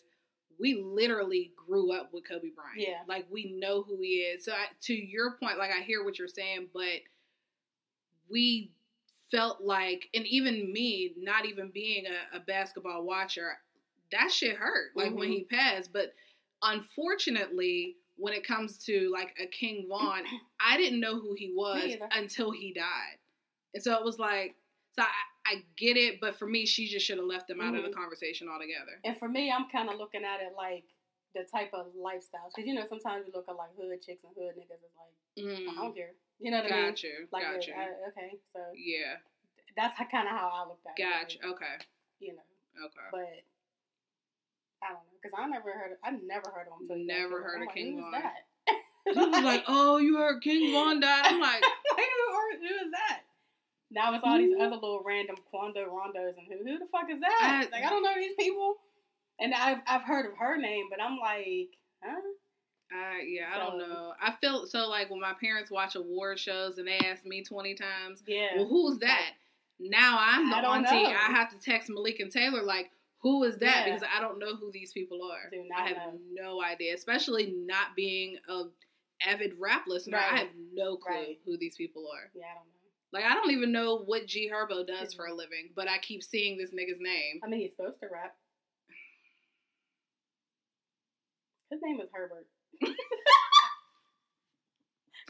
we 0.58 0.74
literally 0.82 1.52
grew 1.56 1.92
up 1.92 2.12
with 2.12 2.28
Kobe 2.28 2.50
Bryant. 2.54 2.76
Yeah. 2.88 2.98
like 3.08 3.26
we 3.30 3.52
know 3.58 3.82
who 3.82 3.98
he 4.00 4.18
is. 4.20 4.44
So 4.44 4.52
I, 4.52 4.66
to 4.82 4.94
your 4.94 5.32
point, 5.38 5.58
like 5.58 5.70
I 5.70 5.82
hear 5.82 6.04
what 6.04 6.18
you're 6.18 6.28
saying, 6.28 6.68
but 6.72 7.00
we 8.30 8.72
felt 9.30 9.62
like, 9.62 10.08
and 10.14 10.26
even 10.26 10.72
me, 10.72 11.14
not 11.18 11.46
even 11.46 11.70
being 11.72 12.04
a, 12.06 12.36
a 12.36 12.40
basketball 12.40 13.04
watcher, 13.04 13.52
that 14.12 14.30
shit 14.30 14.56
hurt. 14.56 14.90
Like 14.94 15.14
when 15.14 15.28
Mhm. 15.30 15.32
he 15.32 15.44
passed, 15.44 15.92
but 15.92 16.14
unfortunately. 16.62 17.96
When 18.18 18.34
it 18.34 18.46
comes 18.46 18.76
to 18.84 19.10
like 19.10 19.34
a 19.42 19.46
King 19.46 19.86
Von, 19.88 20.22
I 20.60 20.76
didn't 20.76 21.00
know 21.00 21.18
who 21.18 21.34
he 21.34 21.52
was 21.56 21.92
until 22.14 22.50
he 22.52 22.72
died. 22.72 23.16
And 23.74 23.82
so 23.82 23.94
it 23.94 24.04
was 24.04 24.18
like, 24.18 24.54
so 24.94 25.02
I, 25.02 25.08
I 25.46 25.64
get 25.76 25.96
it, 25.96 26.20
but 26.20 26.38
for 26.38 26.46
me, 26.46 26.66
she 26.66 26.86
just 26.86 27.04
should 27.04 27.18
have 27.18 27.26
left 27.26 27.48
them 27.48 27.60
out 27.60 27.74
of 27.74 27.82
the 27.82 27.88
Mhm. 27.90 27.94
conversation 27.94 28.48
altogether. 28.48 29.00
And 29.04 29.18
for 29.18 29.28
me, 29.28 29.50
I'm 29.50 29.68
kind 29.70 29.88
of 29.90 29.96
looking 29.98 30.24
at 30.24 30.40
it 30.40 30.54
like 30.54 30.84
the 31.34 31.44
type 31.44 31.72
of 31.74 31.94
lifestyle, 31.96 32.48
Because, 32.54 32.66
you 32.68 32.74
know, 32.74 32.86
sometimes 32.86 33.26
we 33.26 33.32
look 33.32 33.48
at 33.48 33.56
like 33.56 33.74
hood 33.74 34.00
chicks 34.02 34.22
and 34.24 34.34
hood 34.36 34.54
niggas. 34.56 34.82
It's 34.84 34.96
like, 34.96 35.14
I 35.36 35.72
Mm, 35.72 35.76
don't 35.76 35.94
care. 35.96 36.12
You 36.38 36.50
know 36.50 36.62
what 36.62 36.72
I 36.72 36.76
mean? 36.76 36.86
got 36.90 37.02
you, 37.02 37.28
Like, 37.32 37.42
got 37.42 37.66
you. 37.66 37.74
I- 37.74 38.08
okay, 38.08 38.38
so 38.52 38.60
yeah, 38.74 39.16
that's 39.76 39.96
kind 40.10 40.28
of 40.28 40.36
how 40.36 40.48
I 40.52 40.68
looked 40.68 40.86
at 40.86 40.98
it. 40.98 41.02
got 41.02 41.22
like, 41.22 41.42
you. 41.42 41.50
Okay, 41.52 41.78
You 42.20 42.34
know, 42.34 42.84
okay. 42.86 43.08
but 43.10 43.42
I 44.82 44.88
don't 44.92 45.04
know. 45.04 45.12
Because 45.22 45.38
I 45.38 45.46
never 45.48 45.72
heard, 45.72 45.92
Of, 45.92 45.98
I 46.04 46.10
never 46.10 46.50
heard 46.50 46.68
of 46.68 46.80
him. 46.90 47.06
Never 47.06 47.42
heard 47.42 47.56
I'm 47.56 47.62
of 47.62 47.66
like, 47.68 47.74
King 47.76 48.00
Von. 48.00 48.10
that? 48.12 48.46
Was 49.16 49.44
like, 49.44 49.64
oh, 49.68 49.98
you 49.98 50.16
heard 50.18 50.42
King 50.42 50.70
Von 50.72 51.00
died. 51.00 51.22
I'm 51.26 51.40
like, 51.40 51.62
like, 51.62 51.96
who, 51.96 52.58
who 52.58 52.74
is 52.86 52.90
that? 52.92 53.22
Now 53.92 54.14
it's 54.14 54.24
all 54.24 54.38
these 54.38 54.54
other 54.58 54.74
little 54.76 55.02
random 55.04 55.36
Quando 55.50 55.84
Rondos 55.86 56.34
and 56.38 56.46
who 56.48 56.64
who 56.66 56.78
the 56.78 56.86
fuck 56.86 57.10
is 57.10 57.20
that? 57.20 57.66
I- 57.70 57.70
like 57.76 57.84
I 57.84 57.90
don't 57.90 58.02
know 58.02 58.14
these 58.16 58.34
people. 58.38 58.76
And 59.40 59.54
I've 59.54 59.78
I've 59.86 60.02
heard 60.02 60.26
of 60.26 60.36
her 60.38 60.56
name, 60.56 60.86
but 60.90 61.00
I'm 61.00 61.18
like, 61.18 61.70
huh? 62.02 62.20
I, 62.94 63.22
yeah, 63.26 63.48
I 63.54 63.58
don't 63.58 63.78
know. 63.78 64.12
I 64.20 64.32
feel 64.32 64.66
so 64.66 64.86
like 64.88 65.10
when 65.10 65.20
my 65.20 65.32
parents 65.40 65.70
watch 65.70 65.94
award 65.96 66.38
shows 66.38 66.76
and 66.76 66.86
they 66.86 66.98
ask 66.98 67.24
me 67.24 67.42
20 67.42 67.74
times, 67.74 68.22
Yeah. 68.26 68.48
well, 68.56 68.66
who's 68.66 68.98
that? 68.98 69.30
Now 69.80 70.18
I'm 70.20 70.50
the 70.50 70.56
I 70.56 70.76
auntie. 70.76 71.02
know. 71.04 71.08
I 71.08 71.32
have 71.32 71.48
to 71.50 71.58
text 71.58 71.88
Malik 71.88 72.20
and 72.20 72.30
Taylor 72.30 72.62
like, 72.62 72.90
who 73.22 73.44
is 73.44 73.56
that? 73.58 73.86
Yeah. 73.86 73.94
Because 73.94 74.08
I 74.14 74.20
don't 74.20 74.38
know 74.38 74.56
who 74.56 74.70
these 74.70 74.92
people 74.92 75.20
are. 75.22 75.50
I 75.74 75.88
have 75.88 75.96
know. 75.96 76.18
no 76.58 76.62
idea, 76.62 76.94
especially 76.94 77.54
not 77.66 77.96
being 77.96 78.36
a 78.48 78.64
avid 79.26 79.54
rap 79.58 79.84
listener. 79.86 80.18
I 80.18 80.36
have 80.38 80.48
no 80.74 80.96
clue 80.96 81.14
Right. 81.14 81.38
who 81.46 81.56
these 81.56 81.76
people 81.76 82.06
are. 82.12 82.30
yeah, 82.34 82.44
I 82.50 82.54
don't 82.56 82.66
know. 82.66 82.71
Like 83.12 83.24
I 83.24 83.34
don't 83.34 83.50
even 83.50 83.72
know 83.72 83.98
what 83.98 84.26
G 84.26 84.50
Herbo 84.52 84.86
does 84.86 85.12
for 85.14 85.26
a 85.26 85.34
living, 85.34 85.70
but 85.76 85.88
I 85.88 85.98
keep 85.98 86.22
seeing 86.22 86.56
this 86.56 86.70
nigga's 86.70 86.98
name. 87.00 87.40
I 87.44 87.48
mean, 87.48 87.60
he's 87.60 87.72
supposed 87.76 88.00
to 88.00 88.06
rap. 88.12 88.34
His 91.70 91.80
name 91.82 92.00
is 92.00 92.08
Herbert. 92.12 92.46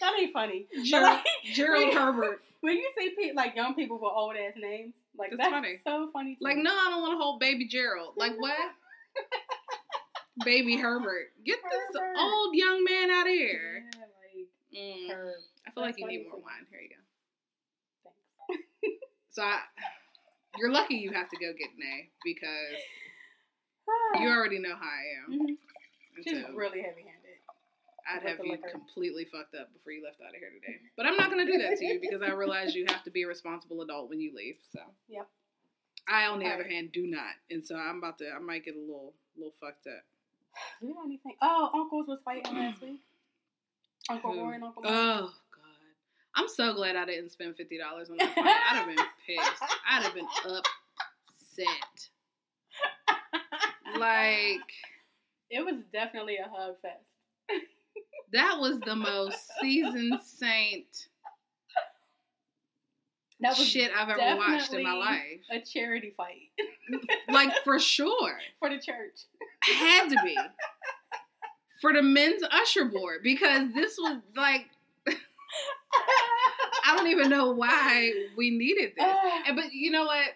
that 0.01 0.13
ain't 0.21 0.33
funny. 0.33 0.67
Gerald, 0.85 1.15
like, 1.19 1.25
Gerald 1.55 1.89
when- 1.89 1.97
Herbert. 1.97 2.43
When 2.61 2.77
you 2.77 2.89
see 2.97 3.11
pe- 3.19 3.33
like 3.35 3.57
young 3.57 3.75
people 3.75 3.99
with 4.01 4.13
old 4.15 4.37
ass 4.37 4.53
names, 4.57 4.95
like 5.19 5.31
It's 5.33 5.39
that's 5.39 5.51
funny. 5.51 5.81
so 5.85 6.11
funny. 6.13 6.39
Like, 6.41 6.57
me. 6.59 6.63
no, 6.63 6.71
I 6.71 6.91
don't 6.91 7.03
want 7.03 7.15
to 7.15 7.19
hold 7.19 7.41
baby 7.41 7.67
Gerald. 7.67 8.15
Like 8.17 8.35
what? 8.39 8.57
baby 10.45 10.77
Herbert. 10.77 11.33
Get 11.45 11.59
this 11.69 12.01
old 12.17 12.55
young 12.55 12.85
man 12.85 13.11
out 13.11 13.27
of 13.27 13.33
here. 13.33 13.85
Yeah, 13.95 14.01
like 14.01 14.09
Mm. 14.75 15.33
I 15.67 15.71
feel 15.73 15.83
like 15.83 15.99
you 15.99 16.07
need 16.07 16.25
more 16.31 16.41
wine. 16.41 16.65
Here 16.71 16.81
you 16.81 16.89
go. 16.89 16.97
So 19.33 19.43
I, 19.43 19.61
you're 20.59 20.71
lucky 20.71 20.95
you 20.97 21.11
have 21.13 21.29
to 21.31 21.37
go 21.37 21.53
get 21.59 21.71
an 21.77 21.83
A 21.83 22.09
because 22.25 22.79
you 24.21 24.29
already 24.29 24.59
know 24.59 24.75
how 24.77 24.87
I 24.87 25.25
am. 25.25 25.33
Mhm. 25.41 25.57
And 26.17 26.25
She's 26.25 26.43
so 26.43 26.53
really 26.53 26.83
heavy 26.83 27.03
handed. 27.03 27.19
I'd 28.07 28.23
have 28.29 28.45
you 28.45 28.59
completely 28.71 29.25
fucked 29.25 29.55
up 29.55 29.73
before 29.73 29.93
you 29.93 30.05
left 30.05 30.21
out 30.21 30.35
of 30.35 30.41
here 30.41 30.51
today. 30.51 30.81
But 30.97 31.07
I'm 31.07 31.17
not 31.17 31.31
going 31.31 31.47
to 31.47 31.51
do 31.51 31.57
that 31.63 31.79
to 31.79 31.85
you 31.87 32.01
because 32.01 32.21
I 32.21 32.33
realize 32.33 32.75
you 32.75 32.85
have 32.89 33.03
to 33.05 33.11
be 33.11 33.23
a 33.23 33.29
responsible 33.29 33.81
adult 33.81 34.11
when 34.11 34.21
you 34.21 34.33
leave. 34.35 34.57
So 34.73 34.81
Yep. 35.09 35.29
I, 36.09 36.27
on 36.27 36.41
the 36.41 36.47
All 36.47 36.53
other 36.53 36.65
right. 36.65 36.73
hand, 36.73 36.91
do 36.93 37.07
not. 37.07 37.35
And 37.51 37.65
so 37.65 37.77
I'm 37.77 37.99
about 37.99 38.19
to. 38.19 38.29
I 38.31 38.39
might 38.41 38.65
get 38.65 38.75
a 38.75 38.79
little, 38.81 39.15
little 39.37 39.55
fucked 39.61 39.87
up. 39.87 40.03
Do 40.81 40.89
you 40.89 40.95
have 40.97 41.05
anything? 41.07 41.37
Oh, 41.41 41.71
uncles 41.73 42.09
was 42.09 42.19
fighting 42.25 42.53
last 42.55 42.83
week. 42.83 43.01
Uncle 44.11 44.33
Who? 44.33 44.41
Roy 44.45 44.53
and 44.55 44.65
Uncle 44.65 44.83
Mike. 44.83 44.93
Oh 44.93 45.33
I'm 46.35 46.49
so 46.49 46.73
glad 46.75 46.97
I 46.97 47.05
didn't 47.05 47.31
spend 47.31 47.57
fifty 47.57 47.79
dollars 47.79 48.09
on 48.11 48.17
that 48.19 48.35
fight. 48.35 48.47
I'd 48.47 48.77
have 48.77 48.87
been 48.87 48.97
pissed. 49.27 49.63
I'd 49.89 50.03
have 50.03 50.15
been 50.15 50.27
upset. 50.47 52.09
Like 53.99 54.61
it 55.51 55.65
was 55.65 55.77
definitely 55.93 56.37
a 56.37 56.49
hug 56.51 56.77
fest. 56.81 57.63
that 58.33 58.59
was 58.59 58.81
the 58.81 58.97
most 58.97 59.37
seasoned 59.61 60.19
saint 60.25 61.09
That 63.41 63.59
was 63.59 63.69
shit 63.69 63.91
I've 63.95 64.09
ever 64.09 64.37
watched 64.39 64.73
in 64.73 64.83
my 64.83 64.95
life. 64.95 65.41
A 65.51 65.61
charity 65.61 66.15
fight 66.17 66.51
Like 67.29 67.53
for 67.65 67.79
sure, 67.79 68.39
for 68.59 68.71
the 68.71 68.79
church. 68.79 69.27
had 69.63 70.09
to 70.09 70.17
be 70.25 70.37
for 71.83 71.93
the 71.93 72.03
men's 72.03 72.43
usher 72.51 72.87
board 72.87 73.21
because 73.23 73.73
this 73.75 73.97
was 73.99 74.21
like 74.35 74.67
I 76.85 76.97
don't 76.97 77.07
even 77.09 77.29
know 77.31 77.53
why 77.53 78.13
we 78.37 78.51
needed 78.51 78.93
this. 78.97 79.05
And 79.47 79.57
but 79.57 79.73
you 79.73 79.91
know 79.91 80.05
what? 80.05 80.27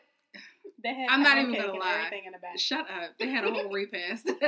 they 0.82 0.94
had 0.94 1.08
I'm 1.10 1.22
not 1.22 1.38
even 1.38 1.54
gonna 1.54 1.74
lie. 1.74 2.10
Shut 2.56 2.80
up. 2.90 3.10
They 3.18 3.28
had 3.28 3.44
a 3.44 3.50
whole 3.52 3.70
repast. 3.70 4.28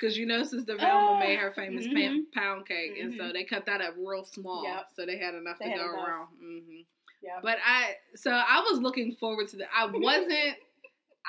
Because 0.00 0.16
you 0.16 0.26
know, 0.26 0.42
Sister 0.42 0.76
Velma 0.76 1.18
made 1.20 1.38
her 1.38 1.52
famous 1.52 1.86
Mhm. 1.86 1.94
pan- 1.94 2.26
pound 2.34 2.66
cake, 2.66 2.98
and 3.00 3.14
so 3.14 3.24
Mhm. 3.24 3.32
they 3.34 3.44
cut 3.44 3.66
that 3.66 3.80
up 3.80 3.94
real 3.96 4.24
small, 4.24 4.64
Yep. 4.64 4.88
so 4.94 5.06
they 5.06 5.16
had 5.16 5.34
enough 5.34 5.58
They 5.58 5.66
to 5.66 5.70
had 5.70 5.78
go 5.78 5.84
enough. 5.90 6.04
around. 6.04 6.26
hmm 6.38 6.80
yeah. 7.20 7.38
But 7.40 7.58
I, 7.64 7.98
so 8.16 8.32
I 8.32 8.60
was 8.68 8.80
looking 8.80 9.14
forward 9.14 9.46
to 9.50 9.56
that. 9.58 9.68
I 9.72 9.84
wasn't, 9.92 10.58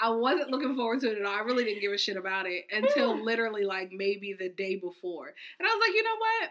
I 0.01 0.09
wasn't 0.09 0.49
looking 0.51 0.75
forward 0.75 1.01
to 1.01 1.11
it 1.11 1.19
at 1.19 1.25
all. 1.25 1.33
I 1.35 1.39
really 1.41 1.63
didn't 1.63 1.81
give 1.81 1.91
a 1.93 1.97
shit 1.97 2.17
about 2.17 2.45
it 2.47 2.65
until 2.71 3.15
literally 3.23 3.63
like 3.63 3.91
maybe 3.91 4.33
the 4.33 4.49
day 4.49 4.75
before, 4.75 5.27
and 5.59 5.67
I 5.67 5.71
was 5.73 5.81
like, 5.87 5.95
you 5.95 6.03
know 6.03 6.17
what, 6.17 6.49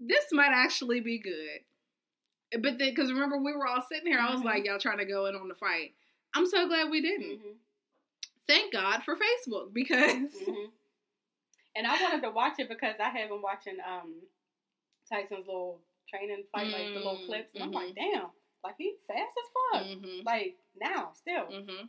this 0.00 0.24
might 0.32 0.52
actually 0.52 1.00
be 1.00 1.18
good. 1.18 1.60
But 2.62 2.78
then, 2.78 2.90
because 2.90 3.10
remember 3.12 3.36
we 3.38 3.52
were 3.54 3.66
all 3.66 3.82
sitting 3.90 4.06
here, 4.06 4.18
I 4.20 4.30
was 4.30 4.40
Mhm. 4.42 4.44
like, 4.44 4.64
y'all 4.64 4.78
trying 4.78 4.98
to 4.98 5.04
go 5.04 5.26
in 5.26 5.34
on 5.34 5.48
the 5.48 5.54
fight. 5.56 5.94
I'm 6.34 6.46
so 6.46 6.66
glad 6.68 6.90
we 6.90 7.00
didn't. 7.00 7.40
Mhm. 7.40 7.54
Thank 8.46 8.72
God 8.72 9.02
for 9.04 9.16
Facebook 9.16 9.72
because 9.72 10.32
Mhm. 10.32 10.70
And 11.76 11.86
I 11.88 12.00
wanted 12.00 12.22
to 12.22 12.30
watch 12.30 12.58
it 12.60 12.68
because 12.68 12.94
I 13.00 13.08
had 13.08 13.28
been 13.28 13.42
watching 13.42 13.78
um 13.80 14.22
Tyson's 15.10 15.46
little 15.46 15.80
training 16.08 16.44
fight, 16.52 16.70
like 16.70 16.92
the 16.92 16.98
little 17.00 17.18
Mm, 17.18 17.26
clips, 17.26 17.54
and 17.54 17.64
I'm 17.64 17.72
like, 17.72 17.94
damn, 17.94 18.30
like 18.62 18.76
he's 18.78 19.00
fast 19.08 19.32
as 19.36 19.80
fuck. 19.80 19.86
hmm 19.98 20.20
Like 20.24 20.56
now, 20.76 21.12
still. 21.14 21.46
hmm 21.46 21.86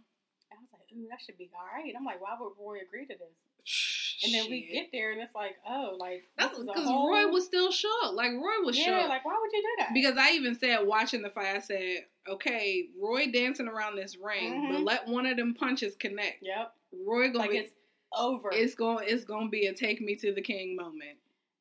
I 0.51 0.55
was 0.61 0.69
like, 0.73 0.84
ooh, 0.97 1.07
that 1.09 1.21
should 1.21 1.37
be 1.37 1.49
all 1.53 1.65
right. 1.73 1.93
I'm 1.97 2.05
like, 2.05 2.21
why 2.21 2.35
would 2.39 2.53
Roy 2.59 2.77
agree 2.81 3.05
to 3.05 3.13
this? 3.13 4.23
And 4.23 4.33
then 4.33 4.49
we 4.49 4.69
get 4.71 4.87
there 4.91 5.11
and 5.11 5.21
it's 5.21 5.35
like, 5.35 5.55
oh, 5.69 5.97
like 5.99 6.23
That's 6.37 6.51
this 6.51 6.59
is 6.59 6.63
a 6.65 6.67
because 6.67 6.85
whole- 6.87 7.09
Roy 7.09 7.27
was 7.27 7.45
still 7.45 7.71
shook. 7.71 8.13
Like 8.13 8.31
Roy 8.31 8.63
was 8.63 8.77
yeah, 8.77 9.01
shook. 9.01 9.09
like 9.09 9.25
why 9.25 9.37
would 9.39 9.51
you 9.51 9.61
do 9.61 9.67
that? 9.83 9.93
because 9.93 10.17
I 10.17 10.31
even 10.31 10.55
said 10.55 10.79
watching 10.85 11.21
the 11.21 11.29
fight, 11.29 11.55
I 11.55 11.59
said, 11.59 12.05
okay, 12.27 12.87
Roy 13.01 13.31
dancing 13.31 13.67
around 13.67 13.95
this 13.97 14.17
ring, 14.17 14.69
but 14.71 14.79
Mhm. 14.79 14.85
let 14.85 15.07
one 15.07 15.25
of 15.25 15.37
them 15.37 15.53
punches 15.53 15.95
connect. 15.95 16.41
yep, 16.41 16.73
Roy 17.05 17.27
gonna 17.27 17.39
like 17.39 17.51
be, 17.51 17.57
it's 17.57 17.73
over. 18.15 18.49
it's 18.53 18.75
going 18.75 19.05
it's 19.09 19.25
gonna 19.25 19.49
be 19.49 19.65
a 19.67 19.73
take 19.73 19.99
me 20.01 20.15
to 20.15 20.33
the 20.33 20.41
king 20.41 20.75
moment. 20.75 21.17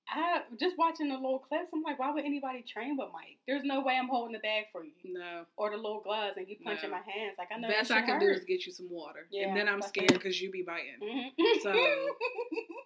I 0.09 0.43
just 0.61 0.77
watching 0.77 1.09
the 1.09 1.15
little 1.15 1.39
clips. 1.39 1.71
I'm 1.73 1.83
like, 1.83 1.99
why 1.99 2.11
would 2.13 2.25
anybody 2.25 2.63
train 2.63 2.97
with 2.99 3.09
Mike? 3.13 3.39
There's 3.49 3.65
no 3.65 3.81
way 3.81 3.97
I'm 3.97 4.09
holding 4.09 4.33
the 4.33 4.39
bag 4.39 4.65
for 4.71 4.85
you 4.85 4.93
No, 5.05 5.47
or 5.57 5.71
the 5.71 5.77
little 5.77 6.01
gloves 6.03 6.37
and 6.37 6.47
you 6.49 6.57
punching 6.63 6.91
No. 6.91 6.97
my 6.97 7.03
hands. 7.03 7.37
Like 7.39 7.49
I 7.55 7.59
know 7.59 7.69
best 7.69 7.91
I 7.91 8.03
can 8.03 8.21
do 8.21 8.27
is 8.29 8.45
get 8.45 8.67
you 8.67 8.73
some 8.73 8.89
water, 8.91 9.27
Yeah, 9.31 9.49
and 9.49 9.57
then 9.57 9.69
I'm 9.69 9.81
scared 9.83 10.13
because 10.13 10.41
you 10.41 10.51
be 10.51 10.63
biting. 10.63 11.01
Mhm. 11.03 11.63
So, 11.63 11.71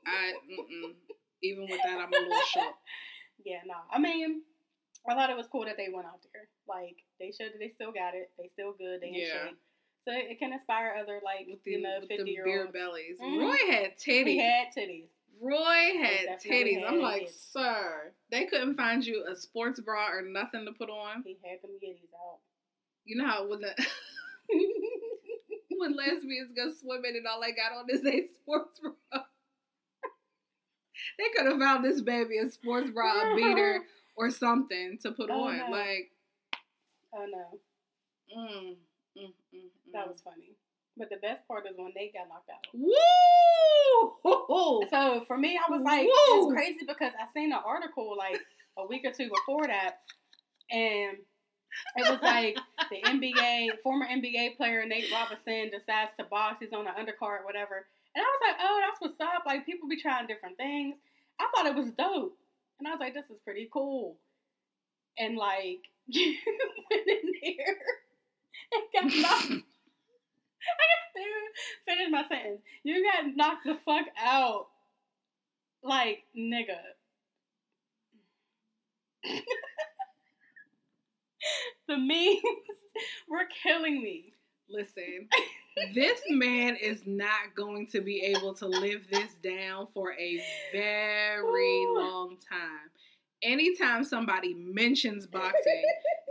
I 0.07 0.33
mm-mm. 0.49 0.95
even 1.43 1.63
with 1.69 1.81
that, 1.85 1.99
I'm 1.99 2.13
a 2.13 2.17
little 2.17 2.41
shook. 2.53 2.75
yeah, 3.45 3.61
no. 3.67 3.75
I 3.91 3.99
mean, 3.99 4.43
I 5.09 5.15
thought 5.15 5.31
it 5.31 5.37
was 5.37 5.47
cool 5.51 5.65
that 5.65 5.77
they 5.77 5.89
went 5.93 6.07
out 6.07 6.21
there. 6.33 6.49
Like 6.69 6.97
they 7.19 7.33
showed 7.33 7.53
that 7.53 7.59
they 7.59 7.71
still 7.71 7.93
got 7.93 8.15
it. 8.15 8.31
They 8.39 8.49
still 8.49 8.73
good. 8.79 9.01
They 9.01 9.09
in 9.09 9.15
Yeah. 9.15 9.47
shape. 9.49 9.59
So 10.05 10.13
it 10.15 10.39
can 10.39 10.53
inspire 10.53 10.97
other 11.01 11.21
like 11.25 11.47
With 11.49 11.63
the, 11.65 11.73
you 11.73 11.83
know 11.83 11.99
fifty 12.09 12.31
year 12.31 12.45
beer 12.45 12.61
olds. 12.63 12.73
bellies. 12.73 13.19
Mhm. 13.21 13.41
Roy 13.41 13.73
had 13.73 13.99
titties. 13.99 14.27
He 14.27 14.39
had 14.39 14.69
titties. 14.77 15.09
Roy 15.41 15.99
had 16.01 16.39
titties. 16.45 16.83
I'm 16.87 17.01
like, 17.01 17.23
it. 17.23 17.31
sir, 17.35 18.13
they 18.31 18.47
couldn't 18.47 18.77
find 18.77 19.05
you 19.05 19.25
a 19.31 19.37
sports 19.37 19.81
bra 19.81 20.09
or 20.11 20.23
nothing 20.23 20.65
to 20.67 20.73
put 20.73 20.91
on. 20.91 21.23
He 21.25 21.37
had 21.45 21.63
them 21.63 21.73
yitties 21.83 22.13
out. 22.15 22.39
You 23.05 23.17
know 23.17 23.27
how 23.27 23.49
when 23.49 23.61
the 23.61 23.75
when 25.79 25.97
lesbians 25.97 26.53
go 26.57 26.73
swimming 26.81 27.17
and 27.17 27.27
all 27.27 27.41
they 27.41 27.53
got 27.53 27.73
on 27.73 27.87
is 27.91 28.05
a 28.05 28.27
sports 28.43 28.81
bra. 28.81 28.93
they 31.19 31.25
could 31.37 31.47
have 31.51 31.61
found 31.61 31.85
this 31.85 32.01
baby 32.01 32.39
a 32.39 32.51
sports 32.51 32.91
bra, 32.91 33.33
a 33.33 33.37
beater, 33.37 33.81
or 34.17 34.31
something 34.31 34.99
to 35.03 35.13
put 35.13 35.31
Oh, 35.31 35.45
on. 35.45 35.59
no. 35.59 35.71
Like, 35.71 36.11
oh 37.15 37.27
no, 37.27 37.59
mm, 38.37 38.77
mm, 39.17 39.23
mm, 39.23 39.33
mm. 39.55 39.69
that 39.93 40.09
was 40.09 40.21
funny. 40.23 40.57
But 40.99 41.11
the 41.11 41.17
best 41.17 41.47
part 41.47 41.65
is 41.71 41.77
when 41.77 41.93
they 41.95 42.11
got 42.13 42.29
knocked 42.29 42.51
out. 42.51 42.67
woo. 44.49 44.83
So 44.91 45.25
for 45.27 45.39
me, 45.39 45.59
I 45.59 45.71
was 45.71 45.83
like, 45.85 46.07
Woo! 46.07 46.51
it's 46.51 46.53
crazy 46.53 46.85
because 46.87 47.13
I 47.19 47.33
seen 47.33 47.53
an 47.53 47.61
article 47.65 48.17
like 48.17 48.41
a 48.77 48.87
week 48.87 49.03
or 49.05 49.13
two 49.13 49.29
before 49.29 49.67
that, 49.67 49.99
and 50.71 51.19
it 51.97 52.11
was 52.11 52.21
like 52.23 52.59
the 52.91 53.03
NBA 53.03 53.81
former 53.83 54.07
NBA 54.07 54.57
player 54.57 54.85
Nate 54.87 55.11
Robinson 55.13 55.71
decides 55.71 56.11
to 56.19 56.25
box. 56.25 56.59
He's 56.61 56.73
on 56.73 56.85
the 56.85 56.91
undercard, 56.91 57.45
whatever. 57.45 57.87
And 58.15 58.25
I 58.25 58.27
was 58.27 58.41
like, 58.49 58.57
oh, 58.61 58.81
that's 58.85 59.01
what's 59.01 59.21
up. 59.21 59.45
Like 59.47 59.67
people 59.67 59.89
be 59.89 60.01
trying 60.01 60.27
different 60.27 60.57
things. 60.57 60.97
I 61.41 61.47
thought 61.55 61.67
it 61.67 61.75
was 61.75 61.91
dope, 61.97 62.37
and 62.79 62.89
I 62.89 62.91
was 62.91 63.01
like, 63.01 63.15
this 63.15 63.31
is 63.31 63.39
pretty 63.45 63.69
cool. 63.73 64.17
And 65.19 65.37
like 65.37 65.81
you 66.07 66.35
went 66.91 67.07
in 67.07 67.33
there 67.43 67.77
and 68.73 69.13
got 69.13 69.21
knocked. 69.21 69.65
I 70.69 70.85
to 71.17 71.23
finish 71.85 72.09
my 72.11 72.25
sentence. 72.29 72.61
You 72.83 73.05
got 73.05 73.37
knocked 73.37 73.65
the 73.67 73.77
fuck 73.85 74.07
out. 74.21 74.69
Like, 75.83 76.25
nigga. 76.37 76.79
the 81.89 81.97
memes 81.97 82.43
were 83.29 83.47
killing 83.63 84.03
me. 84.03 84.33
Listen, 84.71 85.29
this 85.95 86.21
man 86.29 86.77
is 86.77 87.01
not 87.07 87.55
going 87.57 87.87
to 87.89 88.03
be 88.03 88.21
able 88.37 88.53
to 88.55 88.67
live 88.67 89.07
this 89.11 89.33
down 89.43 89.87
for 89.95 90.13
a 90.13 90.43
very 90.73 91.83
Ooh. 91.85 91.99
long 91.99 92.37
time. 92.51 92.91
Anytime 93.43 94.05
somebody 94.05 94.53
mentions 94.53 95.27
boxing, 95.27 95.85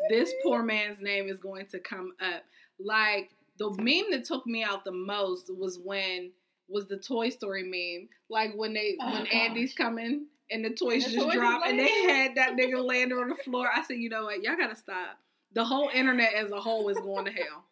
this 0.09 0.31
poor 0.43 0.61
man's 0.61 1.01
name 1.01 1.29
is 1.29 1.39
going 1.39 1.65
to 1.67 1.79
come 1.79 2.11
up. 2.21 2.43
Like 2.79 3.31
the 3.57 3.69
meme 3.71 4.11
that 4.11 4.25
took 4.25 4.45
me 4.45 4.63
out 4.63 4.83
the 4.85 4.91
most 4.91 5.49
was 5.55 5.79
when 5.83 6.31
was 6.69 6.87
the 6.87 6.97
Toy 6.97 7.29
Story 7.29 7.63
meme. 7.63 8.09
Like 8.29 8.53
when 8.55 8.73
they 8.73 8.97
Oh, 8.99 9.11
when 9.13 9.23
gosh. 9.23 9.33
Andy's 9.33 9.73
coming 9.73 10.25
and 10.51 10.63
the 10.65 10.69
toys 10.71 11.05
The 11.05 11.11
just 11.11 11.25
toys 11.25 11.33
drop 11.35 11.63
and 11.65 11.79
they 11.79 11.87
had 12.03 12.35
that 12.35 12.55
nigga 12.55 12.85
laying 12.87 13.11
on 13.11 13.29
the 13.29 13.35
floor. 13.35 13.67
I 13.73 13.83
said, 13.83 13.97
you 13.97 14.09
know 14.09 14.25
what, 14.25 14.41
y'all 14.43 14.55
gotta 14.57 14.75
stop. 14.75 15.17
The 15.53 15.63
whole 15.63 15.89
internet 15.93 16.33
as 16.33 16.51
a 16.51 16.59
whole 16.59 16.89
is 16.89 16.97
going 16.97 17.25
to 17.25 17.31
hell. 17.31 17.63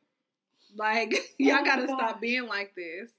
Like 0.77 1.13
oh 1.15 1.21
y'all 1.39 1.57
Oh, 1.61 1.65
gotta 1.65 1.87
gosh. 1.87 1.97
stop 1.97 2.21
being 2.21 2.47
like 2.47 2.73
this. 2.75 3.11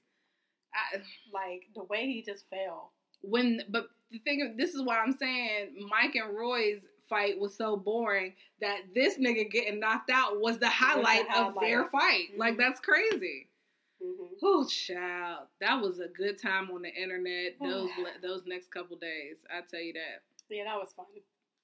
I, 0.73 0.97
Like, 1.33 1.63
the 1.75 1.83
way 1.85 2.05
he 2.05 2.21
just 2.23 2.45
fell. 2.49 2.91
when 3.21 3.61
but 3.69 3.87
the 4.11 4.19
thing 4.19 4.55
this 4.57 4.73
is 4.73 4.81
why 4.81 4.99
I'm 4.99 5.17
saying 5.17 5.87
Mike 5.89 6.15
and 6.15 6.35
Roy's 6.35 6.81
fight 7.09 7.39
was 7.39 7.55
so 7.55 7.75
boring 7.77 8.33
that 8.61 8.81
this 8.93 9.17
nigga 9.17 9.49
getting 9.49 9.79
knocked 9.79 10.09
out 10.09 10.39
was 10.39 10.57
the 10.59 10.69
highlight, 10.69 11.21
of 11.29 11.53
highlight. 11.53 11.61
their 11.61 11.85
fight. 11.85 12.37
Like 12.37 12.55
Mhm. 12.55 12.57
that's 12.57 12.79
crazy. 12.79 13.47
hmm 14.01 14.25
Oh 14.43 14.65
child, 14.67 15.47
that 15.59 15.81
was 15.81 15.99
a 15.99 16.07
good 16.07 16.39
time 16.41 16.69
on 16.71 16.81
the 16.83 16.93
internet. 16.93 17.57
Those 17.61 17.89
those 18.21 18.45
next 18.45 18.69
couple 18.71 18.95
days, 18.97 19.37
I 19.49 19.61
tell 19.61 19.81
you 19.81 19.93
that. 19.93 20.21
Yeah, 20.49 20.65
that 20.65 20.77
was 20.79 20.93
fun. 20.93 21.05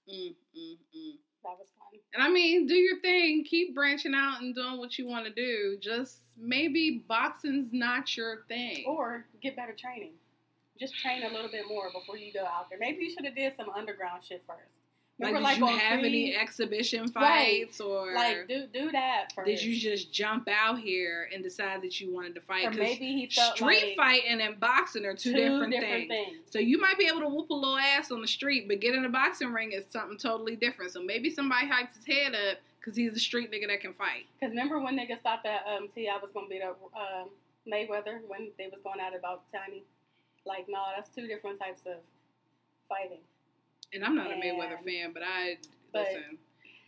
Mm, 0.10 0.36
mm, 0.58 0.78
mm. 0.96 1.18
That 1.44 1.58
was 1.60 1.68
fun. 1.78 2.00
And 2.14 2.24
I 2.24 2.30
mean, 2.30 2.66
do 2.66 2.76
your 2.76 3.00
thing. 3.02 3.44
Keep 3.46 3.76
branching 3.76 4.14
out 4.16 4.42
and 4.42 4.54
doing 4.56 4.78
what 4.78 4.98
you 4.98 5.08
want 5.08 5.26
to 5.26 5.32
do. 5.32 5.78
Just 5.80 6.20
maybe 6.38 7.04
boxing's 7.08 7.72
not 7.72 8.16
your 8.18 8.44
thing. 8.48 8.84
Or 8.88 9.26
get 9.42 9.56
better 9.56 9.74
training. 9.74 10.14
Just 10.80 10.96
train 11.00 11.24
a 11.24 11.30
little 11.30 11.50
bit 11.52 11.68
more 11.68 11.92
before 11.94 12.18
you 12.18 12.34
go 12.34 12.46
out 12.46 12.70
there. 12.70 12.80
Maybe 12.80 13.06
you 13.06 13.12
should 13.12 13.26
have 13.26 13.36
did 13.36 13.56
some 13.56 13.70
underground 13.70 14.24
shit 14.26 14.44
first. 14.48 14.60
Like, 15.20 15.36
Remember, 15.36 15.50
did 15.50 15.58
you 15.60 15.66
have 15.68 16.00
any 16.00 16.10
Creed? 16.32 16.36
exhibition 16.36 17.02
Right. 17.16 17.68
fights 17.68 17.80
or 17.80 18.14
like 18.16 18.48
do 18.48 18.66
do 18.66 18.92
that 18.92 19.32
first. 19.34 19.46
did 19.46 19.62
you 19.62 19.80
just 19.80 20.12
jump 20.12 20.48
out 20.50 20.80
here 20.80 21.30
and 21.32 21.44
decide 21.44 21.84
that 21.84 22.02
you 22.02 22.12
wanted 22.12 22.34
to 22.36 22.42
fight? 22.42 22.66
or 22.66 22.72
maybe 22.72 23.06
he 23.14 23.28
felt 23.30 23.56
street 23.56 23.96
like 23.96 23.96
fighting 23.96 24.42
and 24.42 24.60
boxing 24.60 25.06
are 25.06 25.16
two, 25.16 25.34
different, 25.34 25.72
things. 25.74 26.38
So 26.50 26.58
you 26.58 26.80
might 26.82 26.98
be 26.98 27.06
able 27.06 27.20
to 27.20 27.28
whoop 27.28 27.52
a 27.52 27.54
little 27.54 27.78
ass 27.78 28.12
on 28.12 28.22
the 28.22 28.28
street, 28.28 28.68
but 28.68 28.80
getting 28.80 29.06
a 29.06 29.10
boxing 29.10 29.54
ring 29.54 29.72
is 29.72 29.86
something 29.90 30.18
totally 30.18 30.56
different. 30.56 30.92
So 30.92 31.04
maybe 31.04 31.30
somebody 31.30 31.68
hypes 31.68 31.96
his 31.96 32.06
head 32.08 32.34
up 32.34 32.58
because 32.80 32.96
he's 32.98 33.14
a 33.16 33.20
street 33.20 33.52
nigga 33.52 33.68
that 33.68 33.82
can 33.82 33.94
fight. 33.94 34.26
Because 34.40 34.50
remember 34.50 34.80
when 34.80 34.98
niggas 34.98 35.22
thought 35.22 35.44
that 35.44 35.64
um, 35.68 35.90
T.I. 35.94 36.18
was 36.18 36.32
gonna 36.34 36.48
beat 36.48 36.64
up 36.64 36.80
um, 36.96 37.30
Mayweather 37.72 38.20
when 38.28 38.50
they 38.58 38.66
was 38.66 38.80
going 38.84 39.00
out 39.00 39.16
about 39.16 39.44
Tiny? 39.54 39.84
Like, 40.46 40.66
no, 40.68 40.84
that's 40.96 41.10
two 41.10 41.28
different 41.28 41.60
types 41.60 41.82
of 41.86 41.98
fighting. 42.90 43.20
And 43.94 44.04
I'm 44.04 44.16
not 44.16 44.32
a 44.32 44.36
Mayweather 44.36 44.84
fan, 44.84 45.12
but 45.14 45.24
I 45.24 45.58
but- 45.92 46.08
listen. 46.08 46.38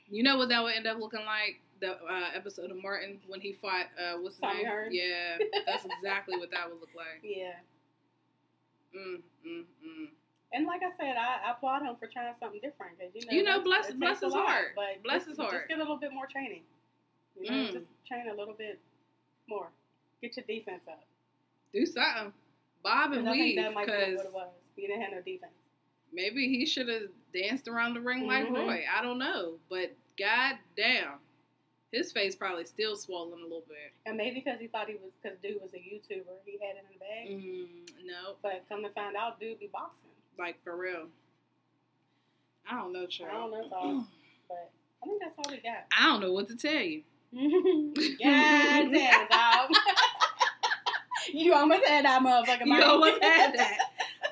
You 0.07 0.21
know 0.21 0.37
what 0.37 0.49
that 0.49 0.61
would 0.63 0.75
end 0.75 0.85
up 0.87 0.99
looking 0.99 1.25
like? 1.25 1.61
The 1.81 1.91
uh, 1.91 2.29
episode 2.33 2.71
of 2.71 2.81
Martin 2.81 3.19
when 3.27 3.41
he 3.41 3.51
fought 3.53 3.87
uh, 3.99 4.13
what's 4.19 4.35
his 4.35 4.41
Tommy 4.41 4.57
name? 4.59 4.65
Hearn? 4.67 4.87
Yeah, 4.93 5.37
that's 5.65 5.83
exactly 5.83 6.37
what 6.37 6.49
that 6.51 6.69
would 6.69 6.79
look 6.79 6.93
like. 6.95 7.19
Yeah. 7.23 7.53
Mm, 8.95 9.19
mm, 9.45 9.63
mm. 9.83 10.07
And 10.53 10.65
like 10.65 10.81
I 10.83 10.95
said, 10.95 11.17
I, 11.17 11.49
I 11.49 11.51
applaud 11.51 11.81
him 11.81 11.95
for 11.99 12.07
trying 12.07 12.33
something 12.39 12.61
different 12.61 12.97
because 12.97 13.11
you 13.13 13.25
know, 13.25 13.33
You 13.37 13.43
know, 13.43 13.61
bless- 13.63 13.91
bless 13.91 14.21
his 14.21 14.31
lot, 14.31 14.45
heart. 14.47 14.67
But 14.75 15.03
Bless 15.03 15.25
just, 15.25 15.29
his 15.31 15.37
heart. 15.37 15.51
Just 15.51 15.67
get 15.67 15.77
a 15.79 15.81
little 15.81 15.97
bit 15.97 16.13
more 16.13 16.27
training. 16.27 16.61
You 17.37 17.51
know, 17.51 17.57
Mm. 17.57 17.73
just 17.73 17.85
train 18.07 18.29
a 18.31 18.33
little 18.33 18.53
bit 18.53 18.79
more. 19.49 19.67
Get 20.21 20.37
your 20.37 20.45
defense 20.47 20.83
up. 20.87 21.03
Do 21.73 21.85
something, 21.85 22.31
Bob 22.83 23.11
and 23.11 23.29
weave, 23.29 23.57
that 23.57 23.73
might 23.73 23.85
be 23.87 23.91
because 23.91 24.15
what 24.17 24.25
it 24.27 24.33
was. 24.33 24.53
He 24.77 24.87
didn't 24.87 25.01
have 25.01 25.11
no 25.11 25.21
defense. 25.21 25.51
Maybe 26.13 26.47
he 26.47 26.65
should 26.65 26.87
have 26.87 27.09
danced 27.33 27.67
around 27.67 27.93
the 27.95 28.01
ring 28.01 28.25
like 28.27 28.45
Mhm. 28.47 28.53
Roy. 28.55 28.85
I 28.93 29.01
don't 29.01 29.17
know, 29.19 29.59
but 29.69 29.93
god 30.17 30.57
damn, 30.77 31.19
his 31.91 32.11
face 32.11 32.35
probably 32.35 32.65
still 32.65 32.95
swollen 32.95 33.39
a 33.39 33.43
little 33.43 33.63
bit. 33.67 33.91
And 34.05 34.17
maybe 34.17 34.41
because 34.41 34.59
he 34.59 34.67
thought 34.67 34.87
he 34.87 34.95
was, 34.95 35.11
because 35.21 35.37
dude 35.39 35.61
was 35.61 35.73
a 35.73 35.77
YouTuber, 35.77 36.37
he 36.45 36.53
had 36.65 36.75
it 36.77 36.85
in 36.89 36.93
the 36.93 36.99
bag. 36.99 37.29
Mm, 37.29 38.05
no, 38.05 38.35
But 38.41 38.63
come 38.69 38.83
to 38.83 38.89
find 38.89 39.15
out, 39.15 39.39
dude 39.39 39.59
be 39.59 39.67
boxing. 39.67 40.09
like 40.37 40.61
for 40.63 40.75
real. 40.77 41.07
I 42.69 42.75
don't 42.77 42.91
know, 42.93 43.05
child. 43.05 43.29
I 43.31 43.33
don't 43.33 43.51
know, 43.51 43.69
dog. 43.69 44.05
But 44.47 44.71
I 45.01 45.05
think 45.07 45.21
that's 45.21 45.33
all 45.37 45.51
we 45.51 45.57
got. 45.57 45.85
I 45.97 46.05
don't 46.05 46.21
know 46.21 46.31
what 46.33 46.47
to 46.49 46.55
tell 46.55 46.81
you. 46.81 47.03
God 47.33 48.91
damn, 48.91 49.27
dog. 49.27 49.69
you 51.33 51.53
almost 51.53 51.85
had 51.85 52.05
that 52.05 52.21
motherfucker. 52.21 52.65
You 52.65 52.83
almost 52.83 53.23
had 53.23 53.53
that. 53.55 53.77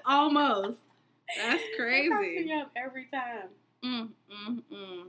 Almost. 0.05 0.79
That's 1.37 1.63
crazy. 1.77 2.09
me 2.45 2.53
up 2.53 2.71
every 2.75 3.05
time. 3.05 3.49
Mm, 3.83 4.09
mm, 4.31 4.63
mm. 4.71 5.01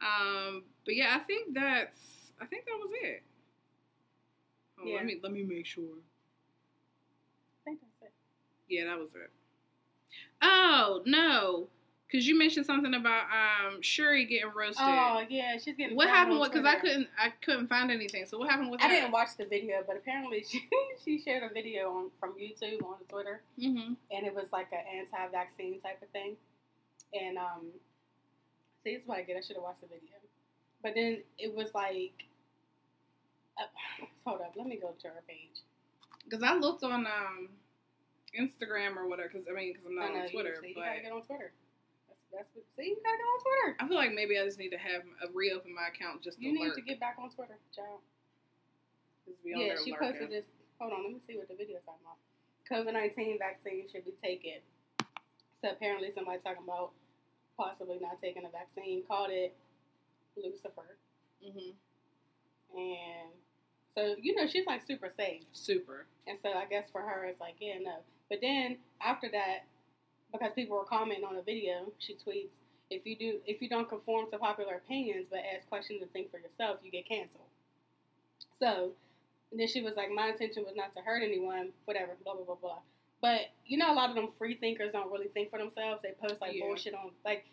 Um, 0.00 0.62
but 0.84 0.94
yeah, 0.94 1.16
I 1.16 1.24
think 1.24 1.54
that's. 1.54 2.32
I 2.40 2.46
think 2.46 2.64
that 2.66 2.78
was 2.78 2.90
it. 3.02 3.22
Oh, 4.78 4.86
Yeah. 4.86 4.96
Let 4.96 5.04
me 5.06 5.20
let 5.22 5.32
me 5.32 5.42
make 5.42 5.66
sure. 5.66 5.84
I 7.62 7.64
think 7.64 7.80
that's 7.80 8.02
it. 8.02 8.12
Yeah, 8.68 8.84
that 8.86 8.98
was 8.98 9.10
it. 9.14 9.30
Oh 10.42 11.02
no, 11.06 11.68
Because 12.08 12.26
you 12.26 12.38
mentioned 12.38 12.66
something 12.66 12.94
about 12.94 13.24
um 13.24 13.82
Shuri 13.82 14.24
getting 14.26 14.50
roasted. 14.54 14.76
Oh 14.86 15.24
yeah, 15.28 15.58
she's 15.58 15.74
getting. 15.76 15.96
what 15.96 16.08
happened? 16.08 16.38
What? 16.38 16.52
Because 16.52 16.64
I 16.64 16.76
couldn't, 16.76 17.08
I 17.18 17.30
couldn't 17.44 17.66
find 17.66 17.90
anything. 17.90 18.26
So 18.26 18.38
what 18.38 18.48
happened 18.48 18.70
with 18.70 18.80
I 18.80 18.86
that? 18.88 18.94
didn't 18.94 19.10
watch 19.12 19.30
the 19.36 19.44
video, 19.46 19.82
but 19.86 19.96
apparently 19.96 20.44
she 20.48 20.68
she 21.04 21.18
shared 21.20 21.42
a 21.42 21.52
video 21.52 21.90
on 21.90 22.10
from 22.20 22.34
YouTube 22.34 22.82
on 22.84 22.96
Twitter, 23.08 23.40
Mm-hmm. 23.60 23.94
and 24.12 24.26
it 24.26 24.34
was 24.34 24.52
like 24.52 24.68
an 24.72 24.84
anti-vaccine 25.00 25.80
type 25.80 26.00
of 26.00 26.08
thing. 26.10 26.36
And 27.12 27.38
um, 27.38 27.66
see, 28.84 28.92
this 28.94 29.02
is 29.02 29.08
what 29.08 29.18
I 29.18 29.22
get. 29.22 29.36
I 29.36 29.40
should 29.40 29.56
have 29.56 29.64
watched 29.64 29.80
the 29.80 29.88
video, 29.88 30.14
but 30.82 30.94
then 30.94 31.22
it 31.38 31.52
was 31.54 31.74
like, 31.74 32.24
uh, 33.58 33.62
hold 34.24 34.42
up, 34.42 34.52
let 34.56 34.66
me 34.68 34.76
go 34.76 34.94
to 35.02 35.08
her 35.08 35.22
page. 35.28 35.62
Because 36.24 36.44
I 36.44 36.54
looked 36.54 36.84
on 36.84 37.04
um 37.06 37.48
Instagram 38.38 38.96
or 38.96 39.08
whatever. 39.08 39.28
Because 39.32 39.48
I 39.50 39.54
mean, 39.54 39.72
because 39.72 39.86
I'm 39.86 39.96
not 39.96 40.14
know, 40.14 40.20
on 40.20 40.28
Twitter, 40.28 40.54
you, 40.54 40.60
see, 40.62 40.68
you 40.68 40.74
gotta 40.76 41.00
get 41.02 41.10
on 41.12 41.22
Twitter. 41.22 41.50
That's, 42.32 42.48
what. 42.54 42.64
See, 42.76 42.90
you 42.92 42.96
gotta 43.02 43.16
get 43.16 43.24
on 43.24 43.40
Twitter. 43.40 43.68
I 43.80 43.88
feel 43.88 43.96
like 43.96 44.12
maybe 44.12 44.38
I 44.38 44.44
just 44.44 44.58
need 44.58 44.70
to 44.70 44.78
have 44.78 45.02
a 45.24 45.30
reopen 45.32 45.74
my 45.74 45.88
account 45.88 46.22
just 46.22 46.38
to 46.38 46.44
You 46.44 46.52
need 46.52 46.66
lurk. 46.68 46.76
to 46.76 46.82
get 46.82 47.00
back 47.00 47.16
on 47.18 47.30
Twitter, 47.30 47.56
child. 47.74 48.00
Just 49.26 49.42
be 49.44 49.54
on 49.54 49.60
Yeah, 49.60 49.74
she 49.82 49.92
lurking. 49.92 50.08
posted 50.08 50.30
this. 50.30 50.44
Hold 50.78 50.92
on, 50.92 51.02
let 51.04 51.12
me 51.12 51.20
see 51.26 51.36
what 51.38 51.48
the 51.48 51.54
video's 51.56 51.82
talking 51.86 52.04
about. 52.04 52.18
COVID 52.68 52.92
nineteen 52.92 53.38
vaccine 53.38 53.86
should 53.90 54.04
be 54.04 54.12
taken. 54.22 54.60
So 55.62 55.70
apparently, 55.70 56.10
somebody 56.14 56.38
talking 56.42 56.62
about 56.64 56.90
possibly 57.56 57.98
not 58.00 58.20
taking 58.20 58.44
a 58.44 58.50
vaccine 58.50 59.02
called 59.08 59.30
it 59.30 59.54
Lucifer, 60.36 60.98
hmm 61.42 61.70
and 62.76 63.30
so 63.94 64.14
you 64.20 64.34
know 64.34 64.46
she's 64.46 64.66
like 64.66 64.84
super 64.86 65.08
safe. 65.16 65.42
Super. 65.52 66.06
And 66.26 66.36
so 66.42 66.50
I 66.50 66.66
guess 66.66 66.84
for 66.92 67.00
her, 67.00 67.24
it's 67.24 67.40
like, 67.40 67.54
yeah, 67.60 67.78
no. 67.80 67.98
But 68.28 68.40
then 68.42 68.76
after 69.00 69.28
that, 69.30 69.60
because 70.32 70.52
people 70.54 70.76
were 70.76 70.84
commenting 70.84 71.24
on 71.24 71.36
a 71.36 71.42
video, 71.42 71.92
she 71.98 72.14
tweets, 72.14 72.56
if 72.90 73.04
you 73.04 73.16
do, 73.16 73.38
if 73.46 73.60
you 73.60 73.68
don't 73.68 73.88
conform 73.88 74.30
to 74.30 74.38
popular 74.38 74.74
opinions 74.76 75.26
but 75.30 75.40
ask 75.54 75.68
questions 75.68 76.02
and 76.02 76.12
think 76.12 76.30
for 76.30 76.38
yourself, 76.38 76.78
you 76.82 76.90
get 76.90 77.08
canceled. 77.08 77.42
So 78.58 78.92
then 79.52 79.66
she 79.68 79.82
was 79.82 79.94
like, 79.96 80.10
my 80.10 80.28
intention 80.28 80.64
was 80.64 80.74
not 80.76 80.94
to 80.94 81.00
hurt 81.00 81.22
anyone, 81.22 81.70
whatever, 81.84 82.12
blah 82.24 82.34
blah 82.34 82.44
blah 82.44 82.54
blah. 82.54 82.78
But 83.20 83.40
you 83.64 83.78
know, 83.78 83.92
a 83.92 83.94
lot 83.94 84.10
of 84.10 84.14
them 84.16 84.28
free 84.38 84.54
thinkers 84.54 84.90
don't 84.92 85.10
really 85.10 85.28
think 85.28 85.50
for 85.50 85.58
themselves. 85.58 86.00
They 86.02 86.12
post 86.20 86.40
like 86.40 86.54
Yeah. 86.54 86.64
bullshit 86.66 86.94
on, 86.94 87.10
like, 87.24 87.46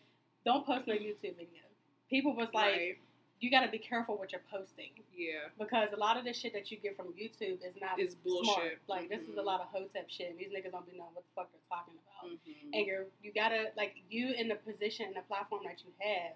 don't 0.45 0.65
post 0.65 0.87
no 0.87 0.93
YouTube 0.93 1.35
video. 1.37 1.63
People 2.09 2.35
was 2.35 2.49
like, 2.53 2.75
right. 2.75 2.97
You 3.43 3.51
got 3.51 3.65
to 3.65 3.69
be 3.69 3.77
careful 3.77 4.17
what 4.17 4.31
you're 4.31 4.41
posting 4.49 4.91
Yeah. 5.13 5.49
because 5.59 5.91
a 5.91 5.97
lot 5.97 6.15
of 6.17 6.23
the 6.23 6.31
shit 6.33 6.53
that 6.53 6.71
you 6.71 6.77
get 6.77 6.95
from 6.95 7.07
YouTube 7.13 7.59
is 7.65 7.75
not 7.81 7.99
It's 7.99 8.13
smart. 8.13 8.23
bullshit. 8.45 8.79
Like 8.87 9.09
this 9.09 9.21
is 9.23 9.35
a 9.37 9.41
Mhm. 9.41 9.45
lot 9.45 9.59
of 9.61 9.67
hotep 9.67 10.09
shit. 10.09 10.37
These 10.37 10.49
niggas 10.49 10.71
don't 10.71 10.85
be 10.89 10.97
knowing 10.97 11.13
what 11.13 11.25
the 11.25 11.31
fuck 11.35 11.51
they're 11.51 11.61
talking 11.69 11.93
about. 11.95 12.31
hmm 12.31 12.73
And 12.73 12.87
you're 12.87 13.07
you 13.21 13.33
gotta 13.33 13.73
like 13.75 13.97
you 14.09 14.29
in 14.33 14.47
the 14.47 14.55
position 14.55 15.07
and 15.07 15.15
the 15.15 15.21
platform 15.23 15.61
that 15.65 15.83
you 15.83 15.91
have, 15.99 16.35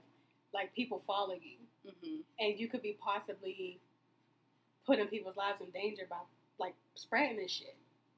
like 0.54 0.74
people 0.76 1.00
follow 1.08 1.36
you, 1.36 1.58
hmm 1.90 2.22
and 2.40 2.60
you 2.60 2.68
could 2.68 2.82
be 2.82 2.94
possibly 3.00 3.80
putting 4.86 5.08
people's 5.08 5.38
lives 5.38 5.62
in 5.62 5.70
danger 5.72 6.06
by 6.10 6.20
like 6.60 6.76
spreading 6.96 7.38
this 7.38 7.52
shit. 7.52 7.76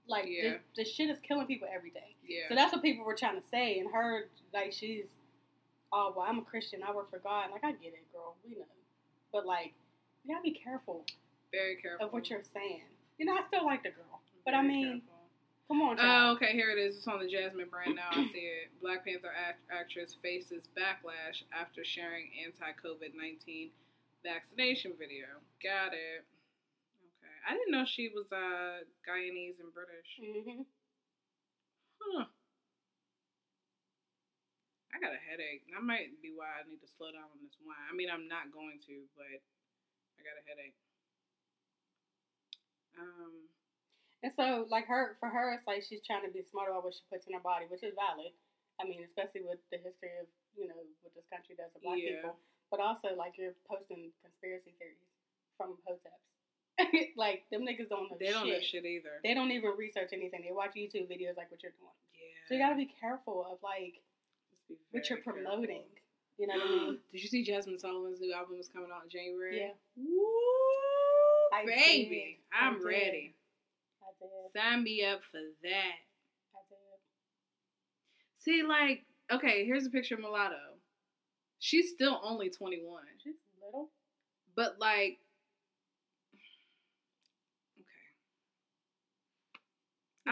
Like 0.07 0.25
Yeah. 0.27 0.57
the, 0.75 0.83
the 0.83 0.85
shit 0.85 1.11
is 1.11 1.19
killing 1.19 1.45
people 1.45 1.67
every 1.71 1.91
day. 1.91 2.15
Yeah. 2.23 2.47
So 2.49 2.55
that's 2.55 2.73
what 2.73 2.81
people 2.81 3.05
were 3.05 3.15
trying 3.15 3.39
to 3.39 3.47
say, 3.49 3.77
and 3.79 3.91
her 3.91 4.29
like 4.51 4.73
she's, 4.73 5.09
oh 5.91 6.11
well, 6.15 6.25
I'm 6.27 6.39
a 6.39 6.43
Christian, 6.43 6.81
I 6.81 6.91
work 6.91 7.09
for 7.11 7.19
God. 7.19 7.51
Like 7.51 7.63
I 7.63 7.71
get 7.73 7.93
it, 7.93 8.11
girl, 8.11 8.35
we 8.43 8.55
know, 8.55 8.65
but 9.31 9.45
like 9.45 9.73
you 10.23 10.33
gotta 10.33 10.43
be 10.43 10.51
careful 10.51 11.05
Very 11.51 11.75
careful. 11.77 12.07
of 12.07 12.13
what 12.13 12.29
you're 12.29 12.43
saying. 12.53 12.83
You 13.17 13.25
know, 13.25 13.33
I 13.35 13.41
still 13.47 13.65
like 13.65 13.83
the 13.83 13.89
girl, 13.89 14.21
but 14.45 14.53
I 14.53 14.61
mean, 14.61 15.01
careful. 15.01 15.19
come 15.67 15.81
on, 15.81 15.97
Oh, 15.99 16.31
okay. 16.35 16.53
Here 16.53 16.71
it 16.71 16.79
is. 16.79 16.97
It's 16.97 17.07
on 17.07 17.19
the 17.19 17.27
Jasmine 17.27 17.67
brand 17.69 17.95
now. 17.95 18.09
I 18.11 18.23
see 18.31 18.39
it. 18.39 18.71
Black 18.81 19.03
Panther 19.05 19.31
act- 19.35 19.61
actress 19.71 20.15
faces 20.21 20.63
backlash 20.77 21.43
after 21.53 21.83
sharing 21.83 22.29
anti-COVID 22.45 23.13
nineteen 23.15 23.69
vaccination 24.23 24.93
video. 24.99 25.27
Got 25.63 25.93
it. 25.93 26.23
Okay. 27.03 27.35
I 27.49 27.53
didn't 27.55 27.71
know 27.71 27.83
she 27.85 28.09
was 28.13 28.31
uh 28.31 28.83
Guyanese 29.07 29.59
and 29.59 29.73
British. 29.73 30.09
hmm 30.19 30.61
Huh. 32.01 32.25
I 34.99 35.07
got 35.07 35.15
a 35.15 35.21
headache. 35.23 35.63
That 35.71 35.79
might 35.79 36.11
be 36.19 36.35
why 36.35 36.59
I 36.59 36.67
need 36.67 36.83
to 36.83 36.89
slow 36.99 37.07
down 37.15 37.31
on 37.31 37.39
this 37.39 37.55
wine. 37.63 37.79
I 37.87 37.95
mean, 37.95 38.11
I'm 38.11 38.27
not 38.27 38.51
going 38.51 38.83
to, 38.91 38.95
but 39.15 39.23
I 39.31 40.19
got 40.27 40.35
a 40.35 40.43
headache. 40.43 40.75
Um. 42.99 43.47
And 44.19 44.35
so, 44.35 44.67
like 44.67 44.83
her, 44.91 45.15
for 45.23 45.31
her, 45.31 45.55
it's 45.55 45.63
like 45.63 45.79
she's 45.87 46.03
trying 46.03 46.27
to 46.27 46.31
be 46.35 46.43
smart 46.43 46.67
about 46.67 46.83
what 46.83 46.91
she 46.91 47.07
puts 47.07 47.23
in 47.23 47.31
her 47.31 47.39
body, 47.39 47.71
which 47.71 47.87
is 47.87 47.95
valid. 47.95 48.35
I 48.75 48.83
mean, 48.83 48.99
especially 49.07 49.47
with 49.47 49.63
the 49.71 49.79
history 49.79 50.11
of 50.19 50.27
you 50.59 50.67
know 50.67 50.75
what 50.99 51.15
this 51.15 51.23
country 51.31 51.55
does 51.55 51.71
to 51.71 51.79
black 51.79 51.95
Yeah. 52.03 52.19
people, 52.19 52.35
but 52.67 52.83
also 52.83 53.15
like 53.15 53.39
you're 53.39 53.55
posting 53.63 54.11
conspiracy 54.19 54.75
theories 54.75 55.15
from 55.55 55.79
hoteps. 55.87 56.27
like 57.15 57.47
them 57.51 57.63
niggas 57.63 57.87
don't 57.87 58.11
know 58.11 58.19
They 58.19 58.31
don't 58.35 58.47
know 58.47 58.59
shit. 58.59 58.83
shit 58.83 58.85
either. 58.87 59.23
They 59.23 59.31
don't 59.35 59.51
even 59.55 59.71
research 59.79 60.11
anything. 60.11 60.43
They 60.43 60.51
watch 60.55 60.75
YouTube 60.75 61.07
videos 61.07 61.39
like 61.39 61.47
what 61.51 61.63
you're 61.63 61.75
doing. 61.79 61.95
yeah. 62.15 62.35
So 62.47 62.55
you 62.55 62.59
gotta 62.59 62.75
be 62.79 62.91
careful 62.99 63.47
of 63.47 63.59
like 63.63 64.03
what 64.91 65.09
you're 65.09 65.19
promoting. 65.19 65.67
careful. 65.67 65.85
You 66.37 66.47
know 66.47 66.53
what 66.55 66.63
I 66.63 66.85
mean? 66.85 66.99
Did 67.11 67.21
you 67.21 67.27
see 67.27 67.45
Jazmine 67.45 67.79
Sullivan's 67.79 68.19
new 68.21 68.33
album 68.33 68.57
is 68.59 68.69
coming 68.69 68.89
out 68.95 69.03
in 69.03 69.09
January? 69.09 69.59
Yeah. 69.59 69.71
Woo, 69.97 70.05
I 71.53 71.65
baby, 71.65 72.39
did. 72.51 72.57
I 72.57 72.67
I'm 72.67 72.77
did. 72.77 72.85
ready. 72.85 73.35
I 74.01 74.05
did. 74.19 74.51
Sign 74.61 74.83
me 74.83 75.03
up 75.05 75.21
for 75.31 75.39
that. 75.63 75.95
I 76.55 76.59
did. 76.69 76.99
See, 78.39 78.63
like, 78.63 79.05
okay, 79.31 79.65
here's 79.65 79.85
a 79.85 79.89
picture 79.89 80.15
of 80.15 80.21
Mulatto. 80.21 80.55
She's 81.59 81.91
still 81.91 82.19
only 82.23 82.49
21, 82.49 83.03
She's 83.21 83.35
little. 83.61 83.89
but 84.55 84.77
like, 84.79 85.19
okay, 87.79 87.85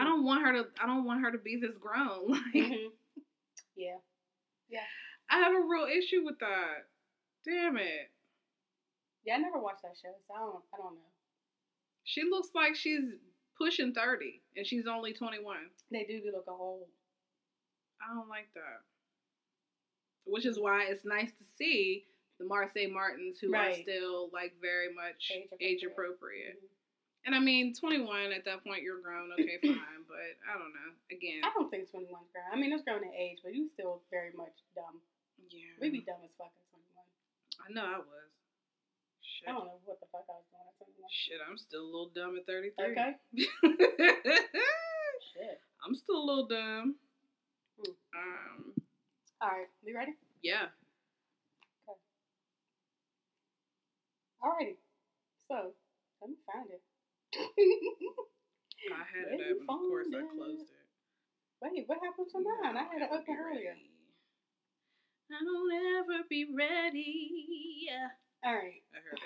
I 0.00 0.04
don't 0.04 0.24
want 0.24 0.42
her 0.42 0.52
to. 0.54 0.66
I 0.82 0.86
don't 0.86 1.04
want 1.04 1.20
her 1.22 1.30
to 1.32 1.38
be 1.38 1.56
this 1.60 1.76
grown. 1.78 2.30
Like, 2.54 2.54
Mhm. 2.54 2.92
Yeah. 3.76 3.96
I 5.30 5.38
have 5.38 5.52
a 5.52 5.60
real 5.68 5.86
issue 5.86 6.24
with 6.24 6.38
that. 6.40 6.88
Damn 7.44 7.76
it. 7.76 8.10
Yeah, 9.24 9.34
I 9.34 9.38
never 9.38 9.58
watched 9.58 9.82
that 9.82 9.96
show, 10.00 10.14
so 10.26 10.34
I 10.34 10.38
don't. 10.38 10.64
I 10.72 10.76
don't 10.78 10.94
know. 10.94 11.12
She 12.04 12.22
looks 12.24 12.48
like 12.54 12.74
she's 12.74 13.04
pushing 13.60 13.92
30 13.92 14.40
and 14.56 14.66
she's 14.66 14.86
only 14.86 15.12
21. 15.12 15.56
They 15.92 16.04
do 16.04 16.22
look 16.32 16.44
a 16.48 16.52
whole 16.52 16.88
I 18.00 18.14
don't 18.14 18.28
like 18.28 18.48
that. 18.54 18.80
Which 20.24 20.46
is 20.46 20.58
why 20.58 20.84
it's 20.88 21.04
nice 21.04 21.30
to 21.30 21.44
see 21.58 22.04
the 22.38 22.46
Marsai 22.46 22.90
Martins 22.90 23.38
who 23.40 23.54
are 23.54 23.72
still 23.74 24.30
like 24.32 24.54
very 24.62 24.94
much 24.94 25.30
Age 25.34 25.48
age 25.60 25.82
appropriate. 25.82 26.56
appropriate. 26.56 26.62
And 27.26 27.34
I 27.34 27.40
mean, 27.40 27.74
21 27.74 28.32
at 28.32 28.44
that 28.46 28.64
point 28.64 28.82
you're 28.82 29.00
grown, 29.02 29.28
okay, 29.36 29.58
fine, 29.62 30.02
but 30.08 30.32
I 30.48 30.56
don't 30.56 30.72
know. 30.72 30.90
Again, 31.12 31.42
I 31.44 31.50
don't 31.52 31.68
think 31.68 31.90
21's 31.90 32.30
grown. 32.32 32.48
I 32.52 32.56
mean, 32.56 32.72
it's 32.72 32.84
grown 32.84 33.02
in 33.04 33.12
age, 33.12 33.38
but 33.44 33.52
you're 33.54 33.68
still 33.68 34.00
very 34.10 34.30
much 34.36 34.54
dumb. 34.74 35.02
yeah. 35.50 35.76
We 35.80 35.90
be 35.90 36.00
dumb 36.00 36.22
as 36.24 36.32
fuck 36.38 36.48
at 36.54 36.64
21. 36.72 37.04
I 37.60 37.68
know 37.74 37.84
I 37.84 37.98
was. 38.00 38.32
Shit. 39.20 39.48
I 39.50 39.52
don't 39.52 39.66
know 39.68 39.78
what 39.84 40.00
the 40.00 40.06
fuck 40.08 40.24
I 40.24 40.40
was 40.40 40.48
doing 40.48 40.64
at 40.64 40.78
21. 40.80 41.04
Shit, 41.12 41.40
I'm 41.44 41.58
still 41.60 41.84
a 41.84 41.90
little 41.90 42.10
dumb 42.16 42.38
at 42.40 42.46
33. 42.48 42.96
Okay. 42.96 43.12
Shit. 45.36 45.60
I'm 45.84 45.94
still 45.94 46.16
a 46.16 46.24
little 46.24 46.48
dumb. 46.48 46.96
Hmm. 47.76 47.92
Um, 48.16 48.72
All 49.42 49.52
right, 49.52 49.68
we 49.84 49.92
ready? 49.94 50.16
yeah. 50.42 50.72
Okay. 51.86 52.00
Alrighty. 54.42 54.76
So, 55.46 55.76
let 56.22 56.30
me 56.30 56.36
find 56.48 56.70
it. 56.72 56.80
I 57.38 59.04
had 59.06 59.28
it 59.32 59.40
up, 59.40 59.40
and 59.40 59.60
of 59.60 59.66
course 59.66 60.06
I 60.10 60.22
closed 60.34 60.62
it. 60.62 60.74
it. 60.74 60.88
Wait, 61.62 61.84
what 61.86 61.98
happened 62.02 62.28
to 62.32 62.38
mine? 62.38 62.76
I 62.76 62.84
had 62.92 63.02
it 63.02 63.08
open 63.12 63.36
earlier. 63.36 63.74
I 65.30 65.44
don't 65.44 65.72
ever 65.98 66.24
be 66.28 66.46
ready. 66.56 67.88
All 68.44 68.54
right. 68.54 68.82
I 68.94 68.98
heard 69.04 69.20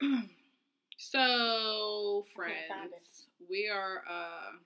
this. 0.00 0.28
so, 0.98 2.24
I 2.38 2.48
can't 2.48 2.68
find 2.68 2.90
friends, 2.90 3.28
we 3.48 3.68
are 3.72 4.02
uh, 4.10 4.58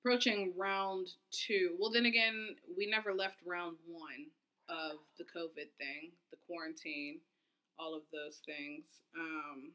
approaching 0.00 0.52
round 0.56 1.08
two. 1.30 1.76
Well, 1.78 1.90
then 1.92 2.06
again, 2.06 2.56
we 2.76 2.86
never 2.86 3.12
left 3.12 3.36
round 3.46 3.76
one 3.86 4.26
of 4.68 4.98
the 5.18 5.24
COVID 5.24 5.68
thing, 5.78 6.12
the 6.30 6.38
quarantine, 6.46 7.20
all 7.78 7.94
of 7.94 8.02
those 8.12 8.40
things. 8.44 8.86
Um, 9.18 9.72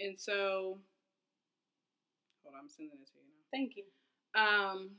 and 0.00 0.18
so, 0.18 0.78
hold 2.42 2.54
on, 2.54 2.60
I'm 2.62 2.70
sending 2.70 2.98
it 3.00 3.06
to 3.06 3.18
you 3.18 3.24
now. 3.28 3.44
Thank 3.52 3.76
you. 3.76 3.84
Um, 4.34 4.90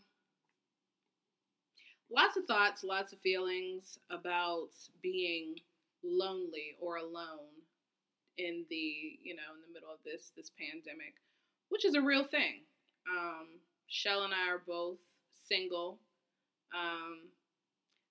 lots 2.12 2.38
of 2.38 2.46
thoughts, 2.46 2.84
lots 2.84 3.14
of 3.14 3.20
feelings 3.20 4.00
about 4.10 4.70
being 5.02 5.56
lonely 6.04 6.76
or 6.80 6.98
alone 6.98 7.52
in 8.38 8.66
the 8.70 9.20
you 9.22 9.36
know 9.36 9.52
in 9.54 9.62
the 9.68 9.74
middle 9.74 9.92
of 9.92 10.00
this 10.06 10.32
this 10.36 10.52
pandemic, 10.58 11.16
which 11.70 11.86
is 11.86 11.96
a 11.96 12.02
real 12.02 12.24
thing. 12.24 12.64
Um, 13.10 13.60
Shell 13.88 14.24
and 14.24 14.34
I 14.34 14.50
are 14.50 14.62
both 14.66 15.00
single. 15.48 16.00
Um, 16.74 17.30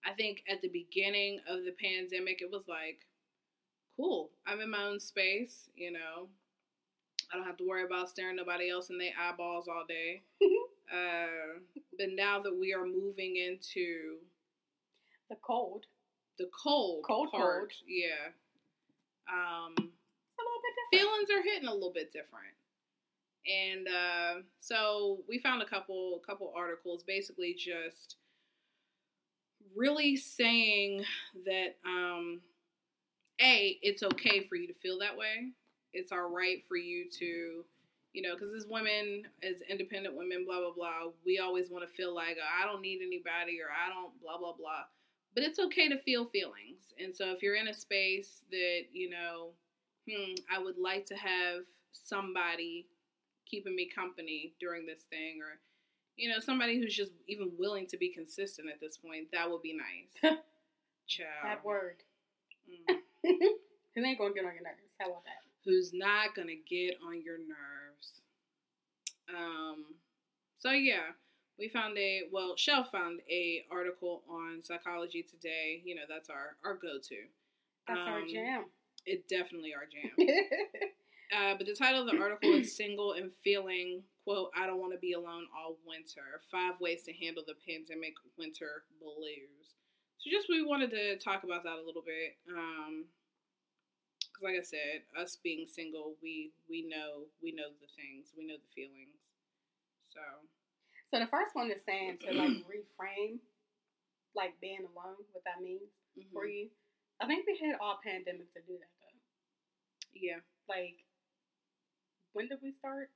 I 0.05 0.13
think 0.15 0.43
at 0.51 0.61
the 0.63 0.69
beginning 0.69 1.41
of 1.49 1.65
the 1.65 1.75
pandemic, 1.81 2.41
it 2.43 2.51
was 2.51 2.65
like, 2.69 3.07
cool. 3.99 4.31
I'm 4.47 4.61
in 4.61 4.71
my 4.71 4.85
own 4.85 5.01
space. 5.01 5.69
You 5.77 5.93
know, 5.93 6.29
I 7.33 7.37
don't 7.37 7.47
have 7.47 7.57
to 7.59 7.67
worry 7.69 7.85
about 7.85 8.09
staring 8.09 8.37
nobody 8.37 8.71
else 8.71 8.91
in 8.91 8.99
their 8.99 9.11
eyeballs 9.21 9.69
all 9.69 9.85
day. 9.89 10.23
uh, 10.93 11.59
but 11.99 12.09
now 12.15 12.41
that 12.41 12.57
we 12.59 12.73
are 12.73 12.87
moving 12.87 13.37
into 13.37 14.19
The 15.29 15.37
cold. 15.43 15.85
the 16.39 16.49
cold, 16.65 17.05
Cold, 17.07 17.31
part, 17.33 17.43
cold. 17.43 17.73
yeah, 17.87 18.31
um, 19.31 19.73
It's 19.77 20.39
a 20.39 20.43
little 20.43 20.63
bit 20.63 20.75
different. 20.77 20.93
feelings 21.27 21.29
are 21.31 21.43
hitting 21.43 21.69
a 21.69 21.75
little 21.75 21.93
bit 21.93 22.13
different. 22.13 22.55
And 23.47 23.89
uh, 23.89 24.43
so 24.61 25.21
we 25.29 25.39
found 25.39 25.63
a 25.63 25.67
couple 25.67 26.21
couple 26.27 26.53
articles 26.55 27.03
basically 27.03 27.55
just 27.55 28.17
really 29.75 30.17
saying 30.17 31.05
that 31.47 31.77
um, 31.87 32.41
a 33.41 33.79
it's 33.83 34.03
okay 34.03 34.47
for 34.49 34.57
you 34.57 34.67
to 34.67 34.75
feel 34.75 34.99
that 35.01 35.17
way. 35.17 35.51
It's 35.93 36.13
all 36.13 36.31
right 36.31 36.63
for 36.69 36.77
you 36.77 37.09
to 37.19 37.65
you 38.13 38.23
know 38.23 38.35
because 38.35 38.55
as 38.55 38.67
women 38.69 39.25
as 39.43 39.57
independent 39.69 40.17
women 40.17 40.45
blah 40.47 40.61
blah 40.61 40.73
blah 40.73 41.13
we 41.27 41.39
always 41.39 41.71
want 41.71 41.85
to 41.87 41.95
feel 41.95 42.15
like 42.15 42.39
i 42.59 42.65
don't 42.65 42.81
need 42.81 43.01
anybody 43.03 43.59
or 43.61 43.69
i 43.69 43.93
don't 43.93 44.19
blah 44.23 44.39
blah 44.39 44.55
blah 44.59 44.85
but 45.35 45.45
it's 45.45 45.59
okay 45.59 45.91
to 45.91 45.99
feel 45.99 46.25
feelings 46.25 46.95
and 46.99 47.15
so 47.15 47.33
if 47.33 47.43
you're 47.43 47.55
in 47.55 47.69
a 47.69 47.75
space 47.75 48.45
that 48.51 48.85
you 48.93 49.11
know 49.11 49.51
hmm, 50.09 50.35
I 50.51 50.59
would 50.59 50.79
like 50.79 51.07
to 51.07 51.17
have 51.17 51.63
somebody 51.93 52.87
keeping 53.47 53.75
me 53.75 53.89
company 53.89 54.55
during 54.61 54.87
this 54.87 55.03
thing, 55.11 55.41
or 55.41 55.59
you 56.17 56.29
know, 56.29 56.41
somebody 56.41 56.79
who's 56.79 56.95
just 56.95 57.13
even 57.27 57.53
willing 57.59 57.87
to 57.89 57.97
be 57.97 58.09
consistent 58.09 58.69
at 58.73 58.81
this 58.81 58.97
point. 58.97 59.29
That 59.33 59.51
would 59.51 59.63
be 59.63 59.75
nice. 59.77 60.35
Child, 61.07 61.29
That 61.45 61.65
word. 61.65 61.97
Mm. 62.69 62.97
Who 63.95 64.05
ain't 64.05 64.19
gonna 64.19 64.35
get 64.35 64.45
on 64.45 64.55
your 64.55 64.63
nerves? 64.65 64.95
How 64.99 65.07
about 65.11 65.25
that? 65.25 65.43
who's 65.65 65.91
not 65.93 66.35
gonna 66.35 66.57
get 66.69 66.95
on 67.07 67.21
your 67.23 67.39
nerves? 67.39 68.23
Um. 69.29 69.85
So 70.59 70.71
yeah, 70.71 71.13
we 71.59 71.69
found 71.69 71.97
a 71.99 72.23
well, 72.33 72.55
Shell 72.57 72.85
found 72.91 73.21
a 73.31 73.65
article 73.71 74.23
on 74.29 74.63
Psychology 74.63 75.25
Today. 75.29 75.83
You 75.85 75.95
know, 75.95 76.03
that's 76.09 76.31
our 76.31 76.57
our 76.65 76.75
go 76.75 76.99
to. 77.03 77.17
That's 77.87 78.01
our 78.01 78.21
Um, 78.21 78.29
jam. 78.29 78.65
It 79.07 79.29
definitely 79.29 79.75
our 79.75 79.87
jam. 79.87 80.29
Uh, 81.29 81.55
but 81.59 81.67
the 81.67 81.75
title 81.75 82.01
of 82.01 82.11
the 82.11 82.17
article 82.23 82.55
is 82.55 82.75
Single 82.75 83.13
and 83.13 83.31
Feeling, 83.45 84.03
quote, 84.25 84.49
I 84.57 84.65
don't 84.67 84.81
want 84.81 84.95
to 84.95 84.99
be 84.99 85.13
alone 85.13 85.45
all 85.53 85.77
winter. 85.87 86.41
Five 86.51 86.81
ways 86.81 87.03
to 87.05 87.13
handle 87.13 87.45
the 87.47 87.53
pandemic 87.69 88.15
winter 88.39 88.85
blues. 88.99 89.77
So 90.17 90.31
just 90.31 90.49
we 90.49 90.65
wanted 90.65 90.91
to 90.93 91.19
talk 91.19 91.45
about 91.45 91.65
that 91.65 91.77
a 91.77 91.85
little 91.85 92.01
bit. 92.01 92.39
Um, 92.49 93.05
cause 94.39 94.47
like 94.47 94.55
I 94.55 94.63
said, 94.63 95.03
us 95.19 95.39
being 95.43 95.67
single, 95.67 96.15
we, 96.23 96.55
we 96.71 96.87
know, 96.87 97.27
we 97.43 97.51
know 97.51 97.75
the 97.83 97.91
things, 97.99 98.31
we 98.39 98.47
know 98.47 98.55
the 98.55 98.71
feelings. 98.71 99.19
So, 100.15 100.23
so 101.11 101.19
the 101.19 101.27
first 101.27 101.55
one 101.59 101.71
is 101.71 101.83
saying 101.83 102.23
to 102.23 102.31
like 102.39 102.63
reframe, 102.71 103.43
like 104.35 104.55
being 104.63 104.87
alone, 104.87 105.19
what 105.35 105.43
that 105.43 105.59
means 105.63 105.91
for 106.33 106.47
mhm. 106.47 106.55
you. 106.55 106.67
I 107.19 107.27
think 107.27 107.47
we 107.47 107.59
had 107.59 107.75
all 107.83 107.99
pandemic 107.99 108.55
to 108.55 108.63
do 108.63 108.79
that 108.79 108.95
though. 109.03 109.19
yeah. 110.15 110.39
Like, 110.71 111.03
when 112.33 112.47
did 112.47 112.63
we 112.63 112.71
start? 112.71 113.11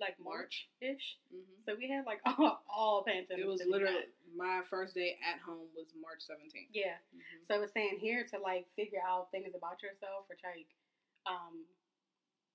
Like 0.00 0.18
March. 0.18 0.66
March 0.82 0.96
ish. 0.96 1.16
hmm 1.30 1.54
So 1.64 1.74
we 1.78 1.88
had 1.88 2.04
like 2.04 2.20
all, 2.26 2.62
all 2.68 3.04
pandemic. 3.06 3.44
It 3.44 3.48
was 3.48 3.62
literally, 3.66 4.10
my 4.36 4.60
first 4.68 4.94
day 4.94 5.16
at 5.22 5.38
home 5.40 5.70
was 5.76 5.86
March 5.94 6.26
17th. 6.26 6.68
Yeah. 6.74 6.98
Mhm. 7.14 7.46
So 7.46 7.62
it's 7.62 7.72
saying 7.72 7.98
here 8.00 8.26
to 8.34 8.38
like 8.42 8.66
figure 8.74 9.00
out 9.06 9.30
things 9.30 9.54
about 9.54 9.82
yourself, 9.82 10.26
or 10.28 10.34
try, 10.34 10.66
um, 11.30 11.62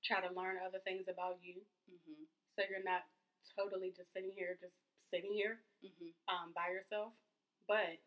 try 0.03 0.19
to 0.19 0.31
learn 0.35 0.59
other 0.59 0.79
things 0.83 1.07
about 1.07 1.39
you, 1.41 1.63
Mhm. 1.89 2.27
so 2.55 2.63
you're 2.69 2.83
not 2.83 3.07
totally 3.57 3.91
just 3.95 4.11
sitting 4.13 4.31
here, 4.35 4.57
just 4.59 4.75
sitting 5.09 5.31
here, 5.33 5.63
Mhm. 5.83 6.11
um, 6.27 6.51
by 6.53 6.69
yourself. 6.69 7.13
But 7.67 7.99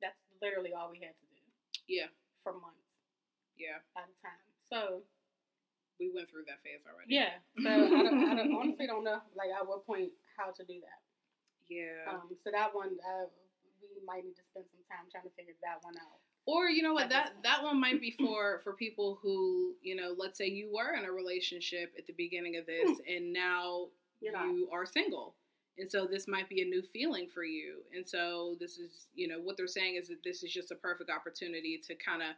that's 0.00 0.20
literally 0.42 0.72
all 0.74 0.90
we 0.90 1.00
had 1.00 1.14
to 1.18 1.26
do 1.26 1.40
Yeah. 1.86 2.08
for 2.42 2.52
months 2.52 2.98
Yeah. 3.56 3.80
at 3.96 4.08
a 4.08 4.12
time. 4.20 4.42
So 4.68 5.06
We 6.00 6.10
went 6.14 6.30
through 6.30 6.44
that 6.48 6.62
phase 6.62 6.82
already. 6.86 7.14
yeah. 7.14 7.38
So 7.62 7.70
I, 7.70 8.02
don't, 8.02 8.28
I 8.30 8.34
don't, 8.34 8.54
honestly 8.54 8.86
don't 8.86 9.04
know, 9.04 9.20
like 9.36 9.50
at 9.54 9.66
what 9.66 9.86
point 9.86 10.10
how 10.36 10.50
to 10.50 10.64
do 10.64 10.80
that. 10.80 11.00
Yeah. 11.68 12.12
Um, 12.12 12.34
so 12.42 12.50
that 12.50 12.74
one, 12.74 12.98
uh, 12.98 13.26
we 13.80 14.02
might 14.06 14.24
need 14.24 14.34
to 14.36 14.42
spend 14.50 14.66
some 14.70 14.82
time 14.90 15.06
trying 15.10 15.24
to 15.24 15.34
figure 15.36 15.54
that 15.62 15.78
one 15.82 15.94
out. 15.96 16.18
or 16.46 16.68
you 16.68 16.82
know 16.82 16.92
what 16.92 17.08
that 17.10 17.32
that 17.42 17.62
one 17.62 17.80
might 17.80 18.00
be 18.00 18.10
for 18.18 18.60
for 18.64 18.72
people 18.74 19.18
who 19.22 19.72
you 19.82 19.94
know 19.96 20.14
let's 20.18 20.36
say 20.36 20.46
you 20.46 20.68
were 20.72 20.94
in 20.94 21.04
a 21.04 21.12
relationship 21.12 21.92
at 21.96 22.06
the 22.06 22.12
beginning 22.14 22.56
of 22.56 22.66
this 22.66 22.90
and 23.08 23.32
now 23.32 23.86
you 24.20 24.68
are 24.72 24.84
single 24.84 25.34
and 25.78 25.90
so 25.90 26.06
this 26.06 26.26
might 26.28 26.48
be 26.48 26.60
a 26.62 26.64
new 26.64 26.82
feeling 26.92 27.28
for 27.32 27.44
you 27.44 27.78
and 27.94 28.06
so 28.06 28.56
this 28.60 28.78
is 28.78 29.06
you 29.14 29.26
know 29.28 29.38
what 29.38 29.56
they're 29.56 29.66
saying 29.66 29.96
is 29.96 30.08
that 30.08 30.22
this 30.24 30.42
is 30.42 30.52
just 30.52 30.70
a 30.70 30.74
perfect 30.76 31.10
opportunity 31.10 31.80
to 31.86 31.94
kind 31.94 32.22
of 32.22 32.28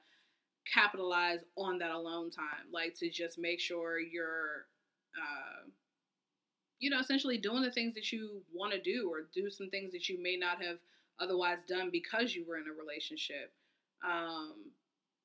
capitalize 0.73 1.41
on 1.57 1.79
that 1.79 1.91
alone 1.91 2.31
time 2.31 2.67
like 2.73 2.95
to 2.95 3.09
just 3.09 3.39
make 3.39 3.61
sure 3.61 3.99
you're 3.99 4.67
uh 5.17 5.69
you 6.79 6.91
know 6.91 6.99
essentially 6.99 7.39
doing 7.39 7.63
the 7.63 7.71
things 7.71 7.95
that 7.95 8.11
you 8.13 8.43
want 8.53 8.73
to 8.73 8.81
do 8.81 9.09
or 9.11 9.29
do 9.35 9.49
some 9.49 9.71
things 9.71 9.93
that 9.93 10.09
you 10.09 10.23
may 10.23 10.37
not 10.37 10.63
have 10.63 10.79
otherwise 11.21 11.59
done 11.69 11.89
because 11.91 12.35
you 12.35 12.45
were 12.47 12.59
in 12.59 12.65
a 12.69 12.73
relationship 12.73 13.53
um, 14.05 14.55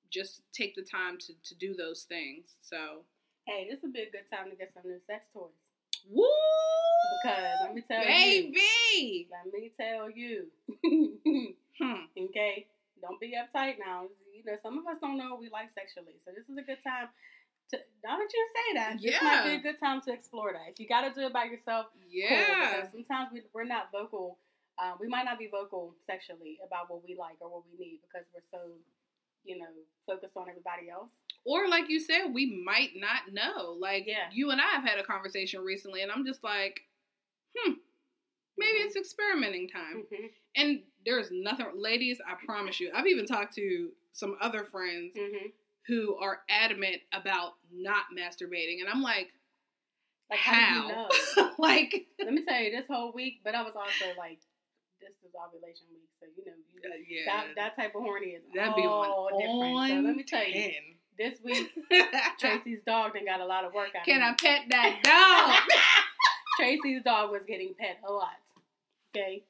just 0.09 0.41
take 0.53 0.75
the 0.75 0.81
time 0.81 1.17
to, 1.19 1.33
to 1.43 1.55
do 1.55 1.73
those 1.73 2.03
things. 2.03 2.45
So, 2.61 3.03
Hey, 3.47 3.67
this 3.69 3.81
would 3.81 3.93
be 3.93 4.01
a 4.01 4.11
good 4.11 4.29
time 4.31 4.49
to 4.49 4.55
get 4.55 4.73
some 4.73 4.83
new 4.85 4.99
sex 5.05 5.25
toys. 5.33 5.49
woo! 6.09 6.25
Because 7.23 7.57
let 7.63 7.73
me 7.73 7.81
tell 7.81 8.03
you, 8.03 8.53
baby, 8.53 9.27
let 9.31 9.51
me 9.51 9.71
tell 9.75 10.09
you, 10.09 10.45
hmm. 11.81 12.23
okay, 12.25 12.67
don't 13.01 13.19
be 13.19 13.33
uptight 13.35 13.75
now. 13.79 14.05
You 14.33 14.43
know, 14.45 14.57
some 14.61 14.77
of 14.77 14.85
us 14.87 14.97
don't 15.01 15.17
know 15.17 15.31
what 15.31 15.39
we 15.39 15.49
like 15.49 15.69
sexually, 15.73 16.15
so 16.23 16.31
this 16.35 16.47
is 16.49 16.57
a 16.57 16.61
good 16.63 16.81
time 16.83 17.09
to. 17.71 17.77
Don't 18.03 18.31
you 18.33 18.43
say 18.55 18.67
that? 18.79 19.01
This 19.01 19.21
might 19.21 19.43
be 19.45 19.55
a 19.55 19.61
good 19.61 19.79
time 19.79 20.01
to 20.07 20.13
explore 20.13 20.53
that. 20.53 20.69
If 20.71 20.79
you 20.79 20.87
got 20.87 21.01
to 21.01 21.13
do 21.13 21.25
it 21.27 21.33
by 21.33 21.45
yourself, 21.45 21.87
cool, 21.93 22.09
yeah, 22.09 22.77
because 22.81 22.91
sometimes 22.91 23.29
we, 23.33 23.41
we're 23.53 23.65
not 23.65 23.91
vocal. 23.91 24.37
Um, 24.81 24.97
we 24.99 25.07
might 25.07 25.25
not 25.25 25.37
be 25.37 25.47
vocal 25.47 25.93
sexually 26.07 26.57
about 26.65 26.89
what 26.89 27.03
we 27.05 27.15
like 27.19 27.35
or 27.41 27.49
what 27.49 27.63
we 27.69 27.77
need 27.77 27.99
because 28.01 28.25
we're 28.33 28.41
so, 28.49 28.71
you 29.43 29.59
know, 29.59 29.67
focused 30.07 30.35
on 30.37 30.47
everybody 30.49 30.89
else. 30.89 31.11
or 31.45 31.67
like 31.67 31.89
you 31.89 31.99
said, 31.99 32.33
we 32.33 32.63
might 32.65 32.91
not 32.95 33.31
know. 33.31 33.75
Like 33.79 34.05
Yeah. 34.07 34.29
you 34.31 34.49
and 34.51 34.59
I 34.61 34.67
have 34.75 34.83
had 34.83 34.97
a 34.97 35.03
conversation 35.03 35.61
recently, 35.61 36.01
and 36.01 36.11
I'm 36.11 36.25
just 36.25 36.43
like, 36.43 36.81
hmm, 37.57 37.73
maybe 38.57 38.79
Mhm. 38.79 38.85
it's 38.85 38.95
experimenting 38.95 39.67
time. 39.69 40.05
hmm 40.09 40.27
And 40.55 40.83
there's 41.05 41.29
nothing, 41.31 41.67
ladies. 41.75 42.17
I 42.27 42.35
promise 42.45 42.79
you. 42.79 42.91
I've 42.95 43.07
even 43.07 43.25
talked 43.25 43.55
to 43.55 43.89
some 44.13 44.35
other 44.41 44.63
friends 44.65 45.13
hmm 45.17 45.47
who 45.87 46.15
are 46.17 46.41
adamant 46.47 46.97
about 47.11 47.53
not 47.73 48.03
masturbating, 48.15 48.81
and 48.81 48.87
I'm 48.87 49.01
like, 49.01 49.29
Like 50.29 50.39
how? 50.39 50.53
how, 50.53 50.69
do 50.73 51.41
you 51.41 51.43
know? 51.43 51.51
like, 51.57 52.05
Let 52.19 52.33
me 52.33 52.43
tell 52.47 52.61
you, 52.61 52.69
this 52.71 52.85
whole 52.87 53.11
week, 53.13 53.41
but 53.43 53.55
I 53.55 53.63
was 53.63 53.73
also 53.75 54.13
like, 54.17 54.39
this 55.01 55.09
is 55.25 55.33
ovulation 55.35 55.87
week, 55.91 56.07
so 56.19 56.27
you 56.37 56.45
know, 56.45 56.57
you, 56.71 56.81
uh, 56.85 56.95
yeah, 57.09 57.25
that 57.25 57.55
that 57.55 57.75
type 57.75 57.95
of 57.95 58.03
horny 58.03 58.27
is 58.37 58.43
that'd 58.53 58.75
be 58.75 58.85
all 58.85 59.27
on 59.33 59.39
different. 59.39 59.63
on 59.63 59.89
so 59.89 60.07
let 60.07 60.15
me 60.15 60.23
tell 60.23 60.45
you, 60.47 60.71
this 61.17 61.39
week 61.43 61.71
Tracy's 62.39 62.79
dog 62.85 63.13
done 63.15 63.25
got 63.25 63.41
a 63.41 63.45
lot 63.45 63.65
of 63.65 63.73
work 63.73 63.89
out. 63.97 64.05
Can 64.05 64.21
I 64.21 64.33
pet 64.33 64.61
that 64.69 65.01
dog? 65.03 65.77
Tracy's 66.59 67.01
dog 67.03 67.31
was 67.31 67.41
getting 67.47 67.73
pet 67.77 67.97
a 68.07 68.11
lot. 68.11 68.37
Okay, 69.15 69.43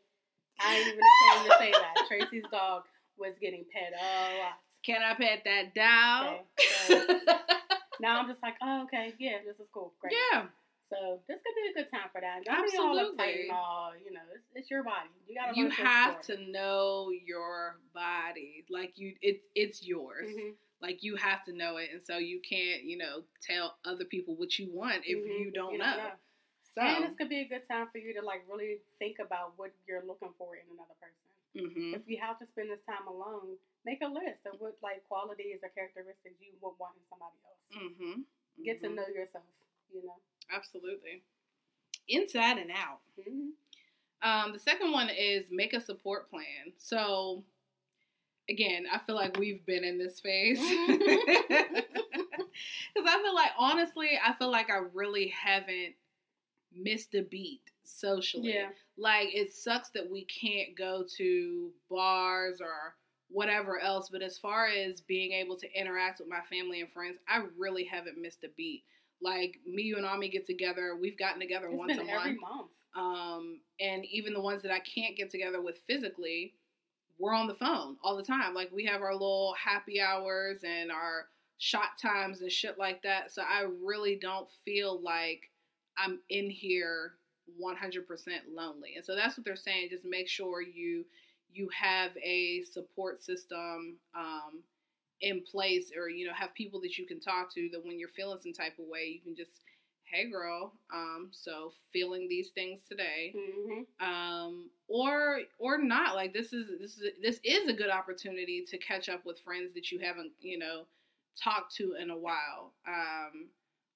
I 0.64 0.76
ain't 0.78 0.88
even 0.88 1.00
ashamed 1.00 1.46
to 1.52 1.56
say 1.60 1.72
that. 1.72 2.08
Tracy's 2.08 2.44
dog 2.52 2.84
was 3.18 3.36
getting 3.42 3.66
pet 3.74 3.94
a 3.94 4.38
lot. 4.40 4.54
Can 4.84 5.02
I 5.04 5.14
pet 5.14 5.44
that 5.46 5.76
dog? 5.76 6.40
Okay, 6.60 6.66
so 6.88 7.36
now 8.00 8.20
I'm 8.20 8.28
just 8.28 8.42
like, 8.42 8.56
oh, 8.62 8.84
okay, 8.84 9.14
yeah, 9.20 9.38
this 9.46 9.60
is 9.60 9.68
cool, 9.74 9.94
great. 10.02 10.14
yeah, 10.34 10.46
So 10.90 11.20
this 11.28 11.38
could 11.46 11.54
be 11.56 11.80
a 11.80 11.84
good 11.84 11.92
time 11.92 12.10
for 12.12 12.20
that. 12.22 12.44
Don't 12.46 12.64
Absolutely. 12.64 13.50
all, 13.52 13.92
you 14.04 14.12
know, 14.12 14.22
it's, 14.34 14.44
it's 14.56 14.72
your 14.72 14.84
body. 14.84 15.10
You 15.28 15.36
gotta 15.36 15.56
you 15.58 15.70
have 15.70 16.22
to 16.24 16.38
know 16.52 17.12
your 17.26 17.76
body. 17.94 18.66
Like 18.70 18.94
you, 18.98 19.14
it, 19.22 19.42
it's 19.56 19.84
yours. 19.84 20.30
Mhm. 20.36 20.54
Like 20.82 21.04
you 21.04 21.16
have 21.16 21.46
to 21.46 21.54
know 21.56 21.78
it, 21.78 21.90
and 21.94 22.02
so 22.04 22.18
you 22.18 22.40
can't, 22.42 22.84
you 22.84 22.98
know, 22.98 23.22
tell 23.48 23.78
other 23.86 24.04
people 24.06 24.36
what 24.36 24.58
you 24.58 24.68
want 24.74 25.04
if 25.06 25.20
Mhm. 25.20 25.40
you 25.46 25.52
don't 25.52 25.78
know. 25.78 26.12
So, 26.74 26.82
And 26.82 27.04
this 27.04 27.16
could 27.18 27.28
be 27.30 27.42
a 27.42 27.48
good 27.48 27.68
time 27.68 27.88
for 27.92 27.98
you 27.98 28.14
to 28.16 28.22
like 28.26 28.44
really 28.50 28.80
think 28.98 29.20
about 29.20 29.54
what 29.58 29.72
you're 29.88 30.04
looking 30.08 30.32
for 30.38 30.56
in 30.56 30.64
another 30.72 30.96
person. 31.04 31.32
hmm 31.76 31.94
If 31.94 32.08
you 32.08 32.18
have 32.22 32.40
to 32.40 32.46
spend 32.48 32.72
this 32.72 32.80
time 32.88 33.08
alone, 33.08 33.58
make 33.86 34.00
a 34.02 34.08
list 34.08 34.48
of 34.48 34.60
what 34.60 34.78
like 34.82 35.04
qualities 35.08 35.60
or 35.64 35.70
characteristics 35.70 36.36
you 36.40 36.54
would 36.62 36.76
want 36.80 36.96
in 36.96 37.04
somebody 37.12 37.36
else. 37.44 37.92
hmm 38.00 38.22
Get 38.64 38.80
to 38.82 38.90
know 38.90 39.08
yourself. 39.14 39.44
You 39.94 40.04
know. 40.06 40.16
Absolutely. 40.54 41.24
inside 42.08 42.58
and 42.58 42.72
out. 42.72 43.00
Mhm. 43.20 43.52
Um, 44.24 44.54
the 44.54 44.60
second 44.60 44.92
one 44.92 45.10
is 45.10 45.46
make 45.52 45.74
a 45.74 45.82
support 45.82 46.30
plan. 46.30 46.72
So, 46.78 47.44
again, 48.50 48.86
I 48.92 49.00
feel 49.00 49.16
like 49.16 49.38
we've 49.38 49.66
been 49.66 49.84
in 49.84 49.98
this 49.98 50.20
phase. 50.20 50.60
Because 52.94 53.10
I 53.10 53.22
feel 53.24 53.34
like, 53.34 53.52
honestly, 53.58 54.10
I 54.24 54.34
feel 54.34 54.52
like 54.52 54.70
I 54.70 54.82
really 54.94 55.28
haven't 55.30 55.96
missed 56.76 57.16
a 57.16 57.22
beat 57.22 57.62
socially. 57.84 58.54
Yeah. 58.54 58.70
Like, 58.98 59.30
it 59.34 59.54
sucks 59.54 59.90
that 59.90 60.10
we 60.10 60.26
can't 60.26 60.78
go 60.78 61.06
to 61.18 61.72
bars 61.90 62.62
or 62.62 62.96
whatever 63.30 63.80
else, 63.80 64.10
but 64.10 64.22
as 64.22 64.38
far 64.38 64.68
as 64.68 65.02
being 65.02 65.32
able 65.32 65.58
to 65.58 65.80
interact 65.80 66.20
with 66.20 66.28
my 66.30 66.42
family 66.50 66.82
and 66.82 66.92
friends, 66.92 67.18
I 67.28 67.44
really 67.58 67.86
haven't 67.86 68.22
missed 68.22 68.44
a 68.44 68.50
beat. 68.58 68.84
Like, 69.22 69.60
me, 69.66 69.84
you, 69.84 69.98
and 69.98 70.06
Ami 70.06 70.30
get 70.30 70.46
together. 70.48 70.98
We've 71.00 71.18
gotten 71.18 71.40
together 71.40 71.68
It's 71.70 71.78
once 71.78 71.98
a 71.98 72.02
every 72.02 72.38
month. 72.38 72.42
month. 72.42 72.72
Um, 72.96 73.60
and 73.80 74.04
even 74.06 74.34
the 74.34 74.42
ones 74.42 74.64
that 74.64 74.72
I 74.72 74.80
can't 74.80 75.16
get 75.16 75.30
together 75.30 75.62
with 75.62 75.78
physically, 75.88 76.54
we're 77.20 77.34
on 77.36 77.48
the 77.48 77.54
phone 77.54 77.98
all 78.04 78.18
the 78.18 78.24
time. 78.24 78.54
Like 78.54 78.72
we 78.74 78.86
have 78.86 79.02
our 79.02 79.14
little 79.14 79.54
happy 79.64 80.02
hours 80.02 80.62
and 80.66 80.92
our 80.92 81.28
shot 81.60 82.00
times 82.02 82.42
and 82.42 82.52
shit 82.52 82.80
like 82.80 83.04
that. 83.04 83.32
So 83.32 83.44
I 83.44 83.68
really 83.84 84.18
don't 84.20 84.50
feel 84.66 85.00
like 85.02 85.51
I'm 86.04 86.20
in 86.30 86.50
here 86.50 87.14
100% 87.62 88.06
lonely. 88.56 88.94
And 88.96 89.06
so 89.06 89.16
that's 89.16 89.38
what 89.38 89.46
they're 89.46 89.56
saying. 89.56 89.90
Just 89.92 90.06
make 90.06 90.28
sure 90.28 90.62
you 90.62 91.06
you 91.54 91.70
have 91.78 92.12
a 92.24 92.64
support 92.64 93.22
system 93.22 93.98
um, 94.16 94.64
in 95.22 95.42
place, 95.42 95.92
or 95.98 96.10
you 96.10 96.26
know 96.26 96.34
have 96.34 96.54
people 96.54 96.80
that 96.82 96.98
you 96.98 97.06
can 97.06 97.20
talk 97.20 97.54
to. 97.54 97.70
That 97.72 97.86
when 97.86 98.00
you're 98.00 98.10
feeling 98.10 98.40
some 98.42 98.54
type 98.54 98.80
of 98.80 98.86
way, 98.90 99.06
you 99.14 99.20
can 99.22 99.36
just 99.36 99.52
hey 100.12 100.30
girl 100.30 100.74
um 100.94 101.30
so 101.32 101.72
feeling 101.94 102.28
these 102.28 102.50
things 102.50 102.82
today 102.90 103.34
hmm 103.34 104.06
um 104.06 104.70
or 104.90 105.40
or 105.58 105.78
not 105.78 106.16
like 106.16 106.34
this 106.34 106.52
is 106.52 106.68
this 106.80 106.98
is 106.98 107.12
this 107.22 107.40
is 107.46 107.70
a 107.70 107.74
good 107.74 107.90
opportunity 107.90 108.64
to 108.70 108.78
catch 108.78 109.08
up 109.08 109.26
with 109.26 109.40
friends 109.40 109.74
that 109.74 109.90
you 109.92 110.00
haven't 110.00 110.32
you 110.42 110.60
know 110.60 110.84
talked 111.42 111.74
to 111.74 111.96
in 112.02 112.10
a 112.10 112.18
while 112.18 112.74
um 112.88 113.48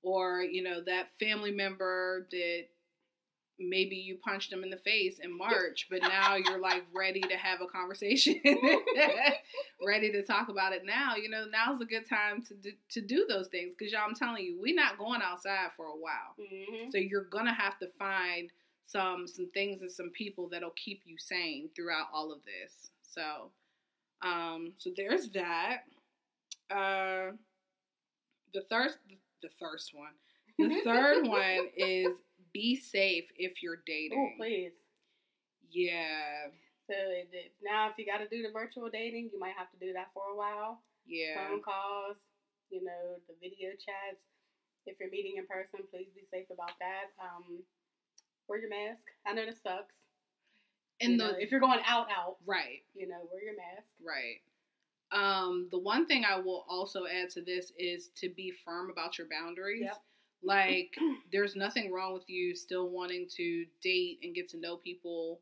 or 0.06 0.44
you 0.44 0.64
know 0.64 0.82
that 0.86 1.10
family 1.20 1.52
member 1.52 2.28
that 2.32 2.66
maybe 3.58 3.96
you 3.96 4.18
punched 4.18 4.52
them 4.52 4.64
in 4.64 4.70
the 4.70 4.78
face 4.78 5.20
in 5.20 5.36
March 5.36 5.88
but 5.90 6.02
now 6.02 6.36
you're 6.36 6.60
like 6.60 6.86
ready 6.94 7.22
to 7.22 7.36
have 7.36 7.62
a 7.62 7.68
conversation. 7.68 8.40
Ready 9.86 10.12
to 10.12 10.24
talk 10.24 10.50
about 10.50 10.74
it 10.74 10.84
now 10.86 11.16
you 11.16 11.30
know 11.30 11.46
now's 11.52 11.82
a 11.82 11.86
good 11.86 12.08
time 12.08 12.42
to 12.44 12.54
do, 12.56 12.72
to 12.92 13.02
do 13.02 13.26
those 13.30 13.48
things 13.48 13.74
because 13.78 13.92
y'all 13.94 14.04
I'm 14.08 14.16
telling 14.16 14.44
you 14.44 14.58
we're 14.60 14.76
not 14.76 14.98
going 14.98 15.22
outside 15.22 15.70
for 15.76 15.86
a 15.86 15.92
while. 15.92 16.36
Hmm 16.40 16.90
so 16.92 16.98
you're 16.98 17.26
gonna 17.26 17.54
have 17.54 17.78
to 17.80 17.88
find 18.00 18.50
some 18.86 19.28
some 19.28 19.50
things 19.52 19.82
and 19.82 19.92
some 19.92 20.10
people 20.12 20.48
that'll 20.50 20.72
keep 20.72 21.02
you 21.06 21.18
sane 21.18 21.70
throughout 21.76 22.08
all 22.14 22.32
of 22.32 22.40
this. 22.46 22.90
So 23.04 23.52
um 24.22 24.74
so 24.78 24.92
there's 24.96 25.30
that. 25.32 25.84
Uh 26.70 27.32
the 28.54 28.62
third 28.70 28.92
the 29.10 29.18
first 29.60 29.92
one. 29.94 30.14
The 30.58 30.82
third 30.84 31.28
one 31.28 31.68
is 31.76 32.08
be 32.54 32.76
safe 32.76 33.26
if 33.38 33.62
you're 33.62 33.82
dating. 33.86 34.18
Oh, 34.18 34.38
please. 34.38 34.72
yeah. 35.72 36.50
So 36.88 36.94
now, 37.64 37.90
if 37.90 37.98
you 37.98 38.06
got 38.06 38.20
to 38.22 38.30
do 38.30 38.44
the 38.46 38.54
virtual 38.54 38.90
dating, 38.94 39.32
you 39.34 39.40
might 39.40 39.58
have 39.58 39.72
to 39.72 39.80
do 39.82 39.92
that 39.94 40.14
for 40.14 40.30
a 40.32 40.38
while. 40.38 40.82
Yeah. 41.08 41.50
Phone 41.50 41.62
calls, 41.62 42.18
you 42.70 42.84
know, 42.84 43.18
the 43.28 43.34
video 43.42 43.72
chats. 43.74 44.22
If 44.86 45.00
you're 45.00 45.10
meeting 45.10 45.34
in 45.38 45.48
person, 45.50 45.82
please 45.90 46.14
be 46.14 46.22
safe 46.30 46.46
about 46.54 46.78
that. 46.80 47.10
Um, 47.18 47.66
wear 48.48 48.60
your 48.62 48.70
mask. 48.70 49.02
I 49.26 49.34
know 49.34 49.46
this 49.46 49.58
sucks. 49.66 49.96
And 51.02 51.14
You 51.14 51.18
the 51.18 51.24
know, 51.26 51.34
if 51.40 51.50
you're 51.50 51.60
going 51.60 51.82
out, 51.86 52.06
out, 52.14 52.38
right. 52.46 52.86
you 52.94 53.08
know, 53.10 53.18
wear 53.34 53.44
your 53.44 53.58
mask. 53.58 53.90
Right. 54.00 54.46
Um, 55.16 55.70
the 55.72 55.80
one 55.80 56.06
thing 56.06 56.26
I 56.26 56.38
will 56.38 56.66
also 56.70 57.06
add 57.06 57.30
to 57.32 57.42
this 57.42 57.72
is 57.80 58.10
to 58.20 58.30
be 58.30 58.52
firm 58.66 58.90
about 58.92 59.18
your 59.18 59.28
boundaries. 59.30 59.84
Yep. 59.84 59.98
Like, 60.44 60.94
there's 61.32 61.56
nothing 61.56 61.92
wrong 61.92 62.14
with 62.14 62.28
you 62.28 62.54
still 62.54 62.90
wanting 62.90 63.28
to 63.38 63.66
date 63.82 64.20
and 64.24 64.36
get 64.36 64.50
to 64.50 64.60
know 64.60 64.76
people 64.78 65.40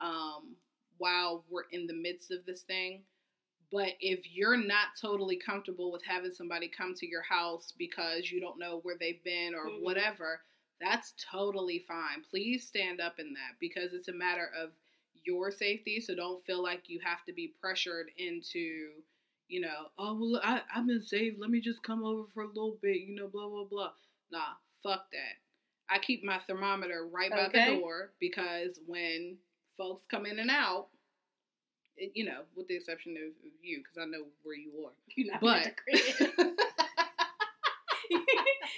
um, 0.00 0.56
while 0.98 1.44
we're 1.48 1.68
in 1.70 1.86
the 1.86 1.94
midst 1.94 2.32
of 2.32 2.44
this 2.44 2.62
thing. 2.62 3.02
But 3.70 3.92
if 4.00 4.20
you're 4.30 4.56
not 4.58 4.88
totally 5.00 5.36
comfortable 5.36 5.92
with 5.92 6.02
having 6.04 6.32
somebody 6.32 6.68
come 6.68 6.94
to 6.96 7.06
your 7.08 7.22
house 7.22 7.72
because 7.78 8.30
you 8.30 8.40
don't 8.40 8.58
know 8.58 8.80
where 8.82 8.96
they've 8.98 9.22
been 9.24 9.54
or 9.54 9.68
Mhm. 9.68 9.82
whatever, 9.82 10.42
that's 10.80 11.14
totally 11.30 11.78
fine. 11.78 12.22
Please 12.28 12.66
stand 12.66 13.00
up 13.00 13.18
in 13.20 13.32
that 13.34 13.58
because 13.60 13.94
it's 13.94 14.08
a 14.08 14.12
matter 14.12 14.48
of 14.48 14.72
your 15.24 15.50
safety. 15.50 16.00
So 16.00 16.14
don't 16.14 16.44
feel 16.44 16.60
like 16.62 16.88
you 16.90 16.98
have 17.00 17.24
to 17.24 17.32
be 17.32 17.48
pressured 17.60 18.10
into, 18.18 19.02
you 19.52 19.60
know, 19.60 19.88
oh, 19.98 20.16
well, 20.18 20.40
I, 20.42 20.62
I've 20.74 20.86
been 20.86 21.02
saved. 21.02 21.36
Let 21.38 21.50
me 21.50 21.60
just 21.60 21.82
come 21.82 22.02
over 22.02 22.22
for 22.32 22.42
a 22.42 22.46
little 22.48 22.78
bit, 22.80 23.02
you 23.02 23.14
know, 23.14 23.28
blah, 23.28 23.46
blah, 23.48 23.64
blah. 23.64 23.90
Nah, 24.32 24.54
fuck 24.82 25.04
that. 25.12 25.94
I 25.94 25.98
keep 25.98 26.24
my 26.24 26.38
thermometer 26.46 27.06
right 27.12 27.30
by 27.30 27.48
the 27.52 27.76
door 27.78 28.12
because 28.18 28.80
when 28.86 29.36
folks 29.76 30.04
come 30.10 30.24
in 30.24 30.38
and 30.38 30.50
out, 30.50 30.86
it, 31.98 32.12
you 32.14 32.24
know, 32.24 32.40
with 32.56 32.66
the 32.68 32.76
exception 32.76 33.14
of, 33.18 33.24
of 33.28 33.52
you, 33.62 33.78
because 33.82 33.98
I 34.00 34.06
know 34.06 34.24
where 34.42 34.56
you 34.56 34.70
are. 34.86 34.92
You're 35.16 35.32
not 35.32 35.42
But 35.42 35.66
at 35.66 35.74
the 35.76 36.26
crib. 36.30 36.56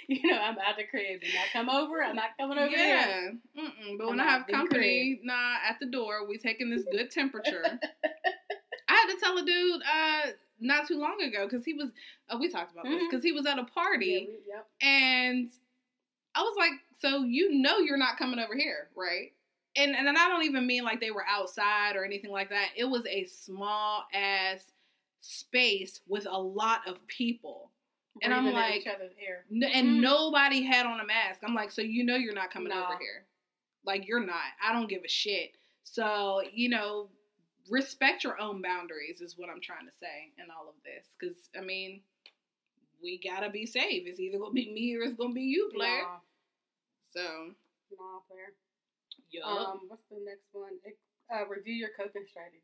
you 0.08 0.30
know, 0.30 0.38
I'm 0.40 0.58
at 0.58 0.76
the 0.76 0.84
crib. 0.90 1.20
Do 1.20 1.28
not 1.28 1.46
come 1.52 1.70
over. 1.70 2.02
I'm 2.02 2.16
not 2.16 2.30
coming 2.38 2.58
over 2.58 2.68
here. 2.68 2.78
yeah, 2.78 3.30
Mm-mm. 3.62 3.98
but 3.98 4.08
when 4.08 4.20
I'm 4.20 4.26
I 4.28 4.30
have 4.32 4.46
company, 4.48 5.20
nah, 5.22 5.54
at 5.68 5.76
the 5.80 5.86
door, 5.86 6.26
we 6.28 6.38
taking 6.38 6.70
this 6.70 6.84
good 6.90 7.10
temperature. 7.12 7.62
I 8.88 8.92
had 8.92 9.06
to 9.14 9.20
tell 9.20 9.38
a 9.38 9.44
dude 9.44 9.82
uh 9.82 10.30
not 10.64 10.88
too 10.88 10.98
long 10.98 11.20
ago 11.22 11.46
because 11.46 11.64
he 11.64 11.74
was. 11.74 11.90
Oh, 12.30 12.38
we 12.38 12.48
talked 12.48 12.72
about 12.72 12.84
this 12.84 13.02
Mhm. 13.02 13.10
because 13.10 13.22
he 13.22 13.32
was 13.32 13.46
at 13.46 13.58
a 13.58 13.62
Yeah, 13.62 13.66
party 13.68 14.26
we- 14.28 14.38
yep. 14.48 14.68
and 14.80 15.50
I 16.34 16.42
was 16.42 16.56
like, 16.56 16.72
"So 16.98 17.22
you 17.22 17.52
know 17.52 17.78
you're 17.78 17.96
not 17.96 18.16
coming 18.18 18.38
over 18.40 18.56
here, 18.56 18.90
right?" 18.96 19.32
And 19.76 19.94
and 19.94 20.08
I 20.08 20.28
don't 20.28 20.44
even 20.44 20.66
mean 20.66 20.82
like 20.84 21.00
they 21.00 21.10
were 21.10 21.26
outside 21.28 21.96
or 21.96 22.04
anything 22.04 22.30
like 22.30 22.48
that. 22.50 22.70
It 22.76 22.84
was 22.84 23.04
a 23.06 23.24
small 23.24 24.06
ass 24.12 24.64
space 25.20 26.00
with 26.06 26.26
a 26.26 26.38
lot 26.40 26.86
of 26.88 27.06
people. 27.06 27.70
And 28.22 28.32
I'm 28.32 28.46
like- 28.52 28.76
each 28.76 28.86
other's 28.86 29.12
air. 29.18 29.44
N- 29.50 29.64
and 29.64 29.88
Mhm. 29.88 30.00
nobody 30.00 30.62
had 30.62 30.86
on 30.86 31.00
a 31.00 31.04
mask. 31.04 31.40
I'm 31.42 31.54
like, 31.54 31.72
so 31.72 31.82
you 31.82 32.04
know 32.04 32.14
you're 32.14 32.32
not 32.32 32.50
coming 32.52 32.68
Nah. 32.68 32.88
over 32.90 32.98
here. 32.98 33.26
Like 33.84 34.06
you're 34.06 34.20
not. 34.24 34.52
I 34.62 34.72
don't 34.72 34.86
give 34.88 35.02
a 35.04 35.08
shit. 35.08 35.56
So, 35.82 36.40
you 36.52 36.68
know, 36.68 37.10
respect 37.70 38.24
your 38.24 38.40
own 38.40 38.60
boundaries 38.62 39.20
is 39.20 39.36
what 39.38 39.48
I'm 39.50 39.60
trying 39.60 39.86
to 39.86 39.92
say 39.98 40.32
in 40.38 40.50
all 40.50 40.68
of 40.68 40.74
this. 40.84 41.06
Cause 41.20 41.48
I 41.58 41.64
mean, 41.64 42.00
we 43.02 43.18
gotta 43.22 43.50
be 43.50 43.66
safe. 43.66 44.04
It's 44.06 44.20
either 44.20 44.38
gonna 44.38 44.52
be 44.52 44.70
me 44.72 44.96
or 44.96 45.02
it's 45.02 45.14
gonna 45.14 45.34
be 45.34 45.42
you, 45.42 45.70
player. 45.74 46.02
Nah, 46.02 46.18
So 47.14 47.54
nah, 47.98 48.20
player. 48.30 48.52
yup. 49.30 49.46
Um, 49.46 49.80
what's 49.88 50.02
the 50.10 50.20
next 50.24 50.48
one? 50.52 50.78
It- 50.84 50.98
Uh, 51.32 51.46
review 51.48 51.72
your 51.72 51.88
coping 51.96 52.26
strategies. 52.28 52.60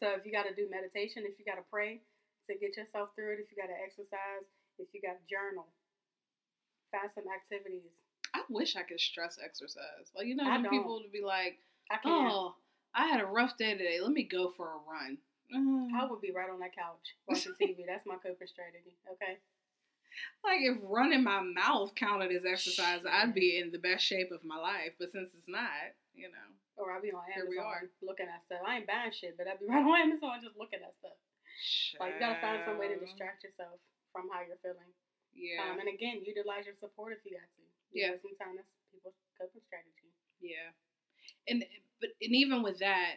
so 0.00 0.10
if 0.18 0.26
you 0.26 0.32
got 0.32 0.44
to 0.50 0.54
do 0.54 0.68
meditation, 0.68 1.22
if 1.24 1.38
you 1.38 1.44
got 1.44 1.56
to 1.62 1.66
pray 1.70 2.00
to 2.48 2.54
get 2.58 2.76
yourself 2.76 3.10
through 3.14 3.34
it, 3.34 3.38
if 3.38 3.46
you 3.50 3.56
got 3.56 3.68
to 3.70 3.78
exercise, 3.78 4.44
if 4.82 4.88
you 4.92 5.00
got 5.00 5.14
to 5.14 5.24
journal, 5.30 5.66
find 6.90 7.08
some 7.14 7.24
activities. 7.30 7.94
I 8.34 8.42
wish 8.50 8.74
I 8.74 8.82
could 8.82 8.98
stress 8.98 9.38
exercise. 9.42 10.10
Like 10.16 10.26
you 10.26 10.34
know, 10.34 10.44
I 10.50 10.58
people 10.58 11.00
to 11.04 11.08
be 11.08 11.22
like, 11.22 11.58
I 11.92 11.96
can't. 12.00 12.32
Oh, 12.32 12.54
I 12.94 13.06
had 13.08 13.20
a 13.20 13.26
rough 13.26 13.56
day 13.56 13.72
today. 13.76 13.98
Let 14.00 14.12
me 14.12 14.24
go 14.24 14.50
for 14.56 14.66
a 14.68 14.80
run. 14.88 15.18
I 15.52 16.08
would 16.08 16.24
be 16.24 16.32
right 16.32 16.48
on 16.48 16.60
that 16.64 16.72
couch 16.74 17.12
watching 17.28 17.52
TV. 17.60 17.84
That's 17.84 18.06
my 18.08 18.16
coping 18.16 18.48
strategy. 18.48 18.96
Okay. 19.04 19.36
Like 20.44 20.60
if 20.64 20.80
running 20.84 21.24
my 21.24 21.40
mouth 21.44 21.92
counted 21.94 22.32
as 22.32 22.44
exercise, 22.48 23.04
I'd 23.04 23.36
be 23.36 23.60
in 23.60 23.68
the 23.72 23.80
best 23.80 24.04
shape 24.04 24.32
of 24.32 24.44
my 24.44 24.56
life. 24.56 24.96
But 25.00 25.12
since 25.12 25.28
it's 25.36 25.48
not, 25.48 25.92
you 26.16 26.28
know. 26.32 26.48
Or 26.80 26.88
I'll 26.92 27.04
be 27.04 27.12
on 27.12 27.20
Here 27.28 27.44
Amazon 27.44 27.52
we 27.52 27.60
are. 27.60 27.82
looking 28.00 28.32
at 28.32 28.40
stuff. 28.48 28.64
I 28.64 28.80
ain't 28.80 28.88
buying 28.88 29.12
shit, 29.12 29.36
but 29.36 29.44
I'd 29.44 29.60
be 29.60 29.68
right 29.72 29.84
on 29.84 30.08
Amazon 30.08 30.40
just 30.40 30.56
looking 30.56 30.80
at 30.80 30.96
stuff. 30.96 31.16
Like 32.00 32.16
you 32.16 32.20
gotta 32.20 32.40
find 32.40 32.60
some 32.64 32.80
way 32.80 32.88
to 32.88 32.96
distract 32.96 33.44
yourself 33.44 33.76
from 34.12 34.32
how 34.32 34.40
you're 34.40 34.60
feeling. 34.64 34.88
Yeah, 35.36 35.68
Um, 35.68 35.80
and 35.80 35.88
again, 35.88 36.20
utilize 36.24 36.64
your 36.68 36.76
support 36.76 37.12
if 37.16 37.24
you 37.28 37.36
got 37.36 37.48
to. 37.56 37.64
You 37.92 37.96
Yeah. 38.04 38.16
know, 38.16 38.20
sometimes 38.24 38.56
that's 38.56 38.72
people's 38.92 39.16
coping 39.36 39.60
strategy. 39.68 40.12
yeah, 40.40 40.72
and 41.48 41.64
but 42.00 42.10
and 42.20 42.34
even 42.34 42.62
with 42.62 42.78
that, 42.80 43.16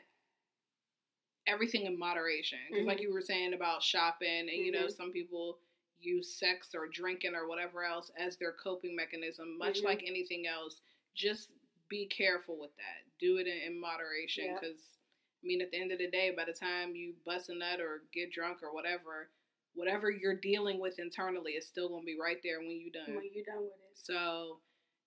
everything 1.47 1.85
in 1.85 1.97
moderation. 1.97 2.59
Because 2.69 2.85
like 2.85 2.97
Mhm. 2.99 3.03
you 3.03 3.13
were 3.13 3.21
saying 3.21 3.53
about 3.53 3.83
shopping, 3.83 4.49
and 4.49 4.49
you 4.49 4.71
know, 4.71 4.85
Mhm. 4.85 4.91
some 4.91 5.11
people 5.11 5.59
use 5.99 6.33
sex 6.33 6.75
or 6.75 6.87
drinking 6.87 7.35
or 7.35 7.47
whatever 7.47 7.83
else 7.83 8.09
as 8.17 8.37
their 8.37 8.53
coping 8.53 8.95
mechanism. 8.95 9.57
Much 9.57 9.79
Mhm. 9.81 9.85
like 9.85 10.03
anything 10.03 10.45
else, 10.47 10.81
just 11.13 11.51
be 11.87 12.05
careful 12.05 12.57
with 12.57 12.75
that. 12.77 13.03
Do 13.19 13.37
it 13.37 13.47
in, 13.47 13.57
in 13.59 13.79
moderation, 13.79 14.45
Yeah. 14.45 14.59
because 14.59 14.97
I 15.43 15.47
mean, 15.47 15.61
at 15.61 15.69
the 15.69 15.77
end 15.77 15.91
of 15.91 15.99
the 15.99 16.07
day, 16.07 16.31
by 16.31 16.43
the 16.45 16.53
time 16.53 16.95
you 16.95 17.13
bust 17.23 17.49
a 17.49 17.53
nut 17.53 17.79
or 17.79 17.99
get 18.11 18.31
drunk 18.31 18.63
or 18.63 18.73
whatever, 18.73 19.29
whatever 19.75 20.09
you're 20.09 20.33
dealing 20.33 20.79
with 20.79 20.97
internally 20.97 21.55
is 21.55 21.67
still 21.67 21.87
gonna 21.89 22.03
be 22.03 22.17
right 22.17 22.41
there 22.41 22.59
when 22.59 22.79
you're 22.79 22.89
done. 22.89 23.15
When 23.15 23.31
you're 23.31 23.45
done 23.45 23.63
with 23.63 23.73
it. 23.73 23.95
So, 23.97 24.61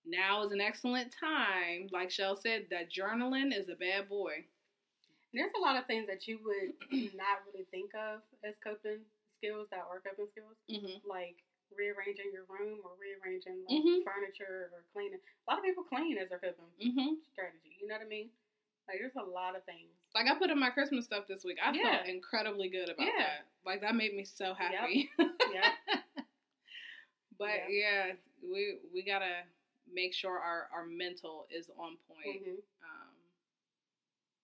now 0.05 0.43
is 0.43 0.51
an 0.51 0.61
excellent 0.61 1.11
time. 1.19 1.87
Like 1.91 2.11
Shell 2.11 2.37
said, 2.37 2.67
that 2.71 2.91
journaling 2.91 3.57
is 3.57 3.69
a 3.69 3.75
bad 3.75 4.09
boy. 4.09 4.45
There's 5.33 5.51
a 5.57 5.61
lot 5.61 5.77
of 5.77 5.85
things 5.85 6.07
that 6.07 6.27
you 6.27 6.39
would 6.43 6.73
not 7.15 7.45
really 7.45 7.65
think 7.69 7.91
of 7.93 8.21
as 8.43 8.55
coping 8.63 9.05
skills 9.35 9.67
that 9.71 9.85
are 9.89 10.01
coping 10.01 10.27
skills, 10.31 10.57
Mm-hmm. 10.69 11.07
like 11.07 11.37
rearranging 11.77 12.33
your 12.33 12.43
room 12.49 12.79
or 12.83 12.97
rearranging 12.97 13.61
like 13.69 13.77
Mhm. 13.85 14.03
furniture 14.03 14.69
or 14.73 14.83
cleaning. 14.91 15.19
A 15.21 15.51
lot 15.51 15.59
of 15.59 15.65
people 15.65 15.83
clean 15.83 16.17
as 16.17 16.29
their 16.29 16.39
coping 16.39 16.65
Mm-hmm. 16.81 17.21
strategy. 17.31 17.77
You 17.79 17.87
know 17.87 17.95
what 17.95 18.05
I 18.05 18.09
mean? 18.09 18.29
Like 18.87 18.97
there's 18.99 19.15
a 19.15 19.29
lot 19.29 19.55
of 19.55 19.63
things. 19.65 19.93
Like 20.15 20.25
I 20.25 20.33
put 20.33 20.49
in 20.49 20.59
my 20.59 20.71
Christmas 20.71 21.05
stuff 21.05 21.27
this 21.29 21.43
week. 21.45 21.59
I 21.63 21.71
Yeah. 21.71 21.97
felt 22.01 22.07
incredibly 22.09 22.69
good 22.69 22.89
about 22.89 23.05
Yeah. 23.05 23.17
that. 23.21 23.45
Like 23.63 23.81
that 23.81 23.93
made 23.93 24.15
me 24.15 24.25
so 24.25 24.55
happy. 24.55 25.11
Yeah. 25.53 25.71
but 27.37 27.69
yeah, 27.69 28.13
we 28.43 28.77
we 28.93 29.03
gotta 29.03 29.43
make 29.93 30.13
sure 30.13 30.37
our 30.39 30.69
our 30.73 30.85
mental 30.85 31.45
is 31.49 31.69
on 31.77 31.97
point. 32.07 32.43
hmm 32.43 32.59
Um, 32.83 33.13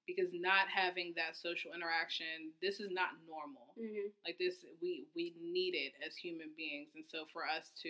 because 0.07 0.29
not 0.33 0.69
having 0.69 1.13
that 1.15 1.35
social 1.35 1.73
interaction, 1.73 2.53
this 2.61 2.79
is 2.79 2.91
not 2.91 3.09
normal. 3.27 3.73
hmm 3.77 4.09
Like 4.25 4.37
this, 4.37 4.63
we 4.81 5.07
we 5.15 5.33
need 5.41 5.73
it 5.75 5.93
as 6.05 6.15
human 6.15 6.49
beings, 6.57 6.91
and 6.95 7.05
so 7.05 7.25
for 7.33 7.45
us 7.45 7.71
to 7.83 7.89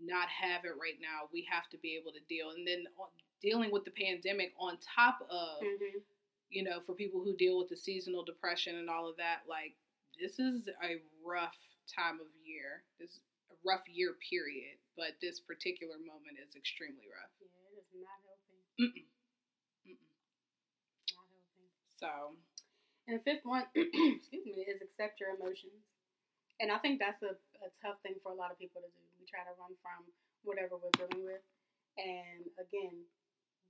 not 0.00 0.28
have 0.28 0.64
it 0.64 0.72
right 0.80 0.96
now, 1.00 1.28
we 1.32 1.46
have 1.50 1.68
to 1.68 1.76
be 1.78 1.96
able 2.00 2.12
to 2.12 2.20
deal. 2.28 2.50
And 2.56 2.66
then 2.66 2.84
on- 2.98 3.10
dealing 3.42 3.70
with 3.70 3.84
the 3.84 3.90
pandemic 3.90 4.52
on 4.58 4.78
top 4.78 5.26
of 5.30 5.60
hmm 5.60 5.98
you 6.48 6.62
know, 6.62 6.80
for 6.84 6.94
people 6.94 7.24
who 7.24 7.34
deal 7.36 7.56
with 7.58 7.70
the 7.70 7.76
seasonal 7.76 8.22
depression 8.22 8.76
and 8.76 8.90
all 8.90 9.08
of 9.08 9.16
that, 9.16 9.40
like 9.48 9.74
this 10.20 10.38
is 10.38 10.68
a 10.84 11.00
rough 11.24 11.56
time 11.88 12.20
of 12.20 12.26
year. 12.44 12.84
This 13.00 13.20
rough 13.64 13.86
year 13.88 14.14
period, 14.30 14.78
but 14.96 15.18
this 15.22 15.40
particular 15.40 15.98
moment 15.98 16.38
is 16.42 16.54
extremely 16.56 17.06
rough. 17.10 17.32
Yeah, 17.40 17.54
it 17.72 17.76
is 17.82 17.90
not 17.94 18.18
helping. 18.26 18.60
Mm-mm. 18.80 19.06
Mm-mm. 19.86 20.12
Not 21.14 21.26
helping. 21.30 21.68
So, 22.00 22.10
And 23.08 23.18
the 23.20 23.24
fifth 23.24 23.44
one, 23.44 23.66
excuse 23.76 24.46
me, 24.46 24.64
is 24.66 24.82
accept 24.82 25.20
your 25.20 25.34
emotions. 25.36 25.84
And 26.60 26.70
I 26.72 26.78
think 26.78 27.00
that's 27.00 27.22
a, 27.22 27.34
a 27.64 27.70
tough 27.82 28.00
thing 28.02 28.16
for 28.22 28.32
a 28.32 28.38
lot 28.38 28.52
of 28.52 28.58
people 28.58 28.82
to 28.82 28.90
do. 28.92 29.02
We 29.18 29.26
try 29.26 29.44
to 29.44 29.54
run 29.58 29.74
from 29.82 30.06
whatever 30.44 30.78
we're 30.78 30.94
dealing 30.96 31.24
with. 31.26 31.44
And 31.98 32.46
again, 32.60 33.04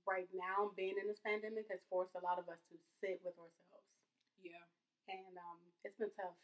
right 0.07 0.29
now, 0.33 0.71
being 0.77 0.95
in 0.99 1.07
this 1.09 1.21
pandemic 1.23 1.67
has 1.71 1.81
forced 1.89 2.15
a 2.15 2.23
lot 2.23 2.39
of 2.39 2.49
us 2.49 2.61
to 2.71 2.75
sit 3.01 3.21
with 3.25 3.37
ourselves. 3.39 3.93
yeah, 4.41 4.63
And 5.09 5.35
um, 5.39 5.59
it's 5.85 5.97
been 5.97 6.13
tough 6.15 6.39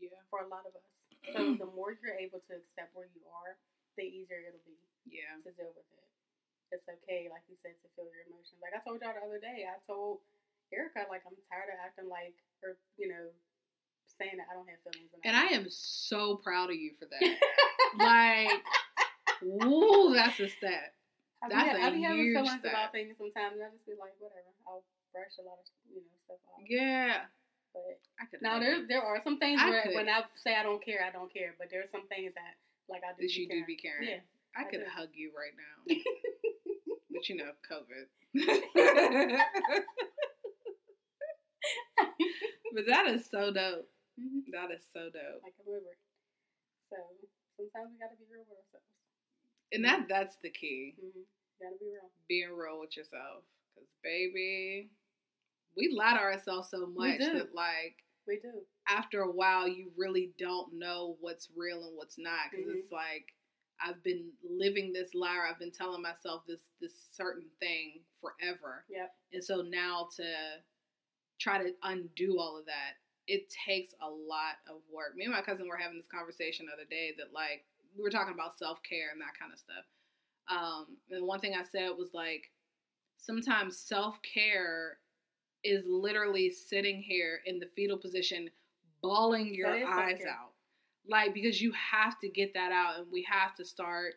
yeah, 0.00 0.20
for 0.30 0.40
a 0.44 0.48
lot 0.50 0.64
of 0.68 0.74
us. 0.76 1.07
So 1.34 1.38
the 1.62 1.70
more 1.72 1.96
you're 1.98 2.16
able 2.16 2.40
to 2.48 2.52
accept 2.58 2.94
where 2.96 3.08
you 3.12 3.22
are, 3.28 3.58
the 3.96 4.06
easier 4.06 4.40
it'll 4.46 4.62
be 4.62 4.78
yeah, 5.08 5.36
to 5.42 5.50
deal 5.56 5.72
with 5.72 5.88
it. 5.88 6.06
It's 6.68 6.84
okay, 6.84 7.32
like 7.32 7.42
you 7.48 7.56
said, 7.64 7.80
to 7.80 7.88
feel 7.96 8.08
your 8.12 8.28
emotions. 8.28 8.60
Like 8.60 8.76
I 8.76 8.80
told 8.84 9.00
y'all 9.00 9.16
the 9.16 9.24
other 9.24 9.40
day, 9.40 9.64
I 9.64 9.80
told 9.88 10.20
Erica, 10.68 11.08
like 11.08 11.24
I'm 11.24 11.36
tired 11.48 11.72
of 11.72 11.80
acting 11.80 12.12
like, 12.12 12.36
or 12.60 12.76
you 13.00 13.08
know, 13.08 13.32
saying 14.20 14.36
that 14.36 14.52
I 14.52 14.54
don't 14.58 14.68
have 14.68 14.82
feelings. 14.84 15.08
and 15.24 15.32
I 15.32 15.56
am 15.56 15.66
so 15.72 16.36
proud 16.36 16.68
of 16.68 16.76
you 16.76 16.92
for 17.00 17.08
that. 17.08 17.24
like, 17.96 18.60
woo, 19.40 20.12
that's 20.12 20.36
a 20.40 20.48
stat. 20.52 20.92
I 21.40 21.48
be, 21.48 21.54
that's 21.54 21.72
a 21.72 21.80
I 21.80 21.90
be 21.90 22.02
having 22.02 22.28
huge 22.28 22.36
feelings 22.36 22.60
step. 22.60 22.74
about 22.74 22.92
things 22.92 23.16
sometimes, 23.16 23.56
and 23.56 23.64
I 23.64 23.72
just 23.72 23.86
be 23.86 23.96
like, 23.96 24.12
whatever. 24.20 24.52
I'll 24.68 24.84
brush 25.14 25.40
a 25.40 25.44
lot 25.48 25.56
of 25.56 25.66
you 25.88 26.04
know 26.04 26.16
stuff 26.28 26.42
off. 26.52 26.60
Yeah, 26.68 27.30
But 27.74 28.00
I 28.20 28.24
could. 28.30 28.42
now 28.42 28.58
there 28.58 28.86
there 28.88 29.02
are 29.02 29.20
some 29.22 29.38
things 29.38 29.60
I 29.62 29.70
where 29.70 29.82
could. 29.82 29.94
when 29.94 30.08
I 30.08 30.22
say 30.42 30.54
I 30.56 30.62
don't 30.62 30.84
care, 30.84 31.00
I 31.06 31.10
don't 31.12 31.32
care. 31.32 31.54
But 31.58 31.68
there 31.70 31.80
are 31.80 31.90
some 31.90 32.06
things 32.08 32.32
that 32.34 32.56
like 32.88 33.02
I 33.04 33.12
do. 33.18 33.22
that 33.26 33.34
you 33.34 33.48
do 33.48 33.64
be 33.66 33.76
caring. 33.76 34.08
Yeah. 34.08 34.20
I 34.56 34.62
I 34.62 34.64
could 34.64 34.80
do. 34.80 34.86
hug 34.90 35.08
you 35.12 35.30
right 35.36 35.52
now, 35.54 35.94
but 37.12 37.28
you 37.28 37.36
know, 37.36 37.52
COVID. 37.70 38.08
but 42.74 42.84
that 42.88 43.06
is 43.06 43.26
so 43.30 43.52
dope. 43.52 43.88
Mhm. 44.18 44.42
That 44.52 44.70
is 44.72 44.82
so 44.92 45.10
dope. 45.10 45.42
Like 45.42 45.54
over 45.66 45.76
it. 45.78 45.98
So 46.90 46.96
sometimes 47.56 47.92
we 47.92 47.98
gotta 47.98 48.16
be 48.16 48.24
real 48.30 48.44
with 48.48 48.58
ourselves. 48.58 48.86
And 49.72 49.84
that 49.84 50.08
that's 50.08 50.36
the 50.42 50.50
key. 50.50 50.94
hmm 51.00 51.22
Gotta 51.60 51.76
be 51.78 51.86
real. 51.90 52.10
Being 52.28 52.52
real 52.56 52.80
with 52.80 52.96
yourself. 52.96 53.42
Cause 53.74 53.88
baby, 54.02 54.90
we 55.76 55.88
lie 55.96 56.14
to 56.14 56.18
ourselves 56.20 56.70
so 56.70 56.86
much 56.86 57.18
that 57.18 57.54
like 57.54 57.96
We 58.26 58.38
do. 58.40 58.62
after 58.88 59.22
a 59.22 59.30
while 59.30 59.66
you 59.68 59.90
really 59.96 60.32
don't 60.38 60.72
know 60.74 61.16
what's 61.20 61.48
real 61.56 61.84
and 61.86 61.96
what's 61.96 62.18
not. 62.18 62.50
because 62.50 62.66
Mhm. 62.66 62.76
it's 62.78 62.92
like 62.92 63.34
I've 63.80 64.02
been 64.02 64.32
living 64.42 64.92
this 64.92 65.14
lie 65.14 65.46
I've 65.48 65.58
been 65.58 65.70
telling 65.70 66.02
myself 66.02 66.44
this 66.46 66.60
this 66.80 66.94
certain 67.12 67.48
thing 67.60 68.04
forever. 68.20 68.84
Yep. 68.88 69.14
And 69.32 69.44
so 69.44 69.62
now 69.62 70.08
to 70.16 70.62
try 71.38 71.62
to 71.62 71.72
undo 71.84 72.38
all 72.40 72.56
of 72.58 72.66
that, 72.66 72.94
it 73.28 73.48
takes 73.50 73.94
a 74.00 74.08
lot 74.10 74.56
of 74.68 74.82
work. 74.90 75.14
Me 75.14 75.24
and 75.24 75.32
my 75.32 75.42
cousin 75.42 75.68
were 75.68 75.76
having 75.76 75.96
this 75.98 76.08
conversation 76.08 76.66
the 76.66 76.72
other 76.72 76.84
day 76.90 77.12
that 77.18 77.32
like 77.32 77.64
we 77.96 78.02
were 78.02 78.10
talking 78.10 78.34
about 78.34 78.58
self 78.58 78.82
care 78.82 79.10
and 79.12 79.20
that 79.20 79.38
kind 79.38 79.52
of 79.52 79.58
stuff. 79.60 79.84
Um, 80.48 80.96
and 81.10 81.24
one 81.26 81.38
thing 81.40 81.54
I 81.54 81.62
said 81.62 81.90
was 81.96 82.12
like 82.14 82.50
sometimes 83.18 83.78
self 83.78 84.20
care 84.22 84.98
is 85.64 85.84
literally 85.86 86.50
sitting 86.50 87.02
here 87.02 87.40
in 87.46 87.58
the 87.58 87.66
fetal 87.74 87.96
position, 87.98 88.48
bawling 89.02 89.54
your 89.54 89.68
eyes 89.70 89.86
self-care. 90.18 90.28
out. 90.30 90.52
Like 91.08 91.32
because 91.34 91.60
you 91.62 91.72
have 91.72 92.18
to 92.20 92.28
get 92.28 92.52
that 92.54 92.70
out 92.72 92.98
and 92.98 93.06
we 93.10 93.22
have 93.30 93.54
to 93.56 93.64
start 93.64 94.14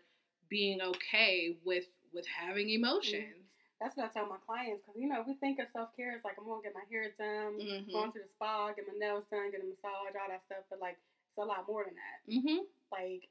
being 0.49 0.81
okay 0.81 1.57
with 1.63 1.85
with 2.13 2.25
having 2.27 2.69
emotions. 2.69 3.55
That's 3.79 3.95
what 3.97 4.05
I 4.05 4.09
tell 4.13 4.27
my 4.27 4.37
clients 4.45 4.83
because 4.83 4.99
you 4.99 5.07
know 5.07 5.23
we 5.25 5.33
think 5.35 5.57
of 5.59 5.67
self 5.73 5.95
care 5.95 6.11
as 6.11 6.23
like 6.25 6.35
I'm 6.37 6.45
gonna 6.45 6.61
get 6.61 6.75
my 6.75 6.83
hair 6.91 7.09
done, 7.17 7.57
Mhm. 7.57 7.91
going 7.91 8.11
to 8.11 8.19
the 8.19 8.27
spa, 8.27 8.73
get 8.73 8.85
my 8.87 8.93
nails 8.99 9.23
done, 9.31 9.49
get 9.51 9.61
a 9.63 9.65
massage, 9.65 10.13
all 10.19 10.27
that 10.27 10.43
stuff. 10.45 10.65
But 10.69 10.79
like 10.81 10.97
it's 11.29 11.37
a 11.37 11.45
lot 11.45 11.65
more 11.67 11.85
than 11.85 11.95
that. 11.95 12.19
Mhm. 12.27 12.67
Like 12.91 13.29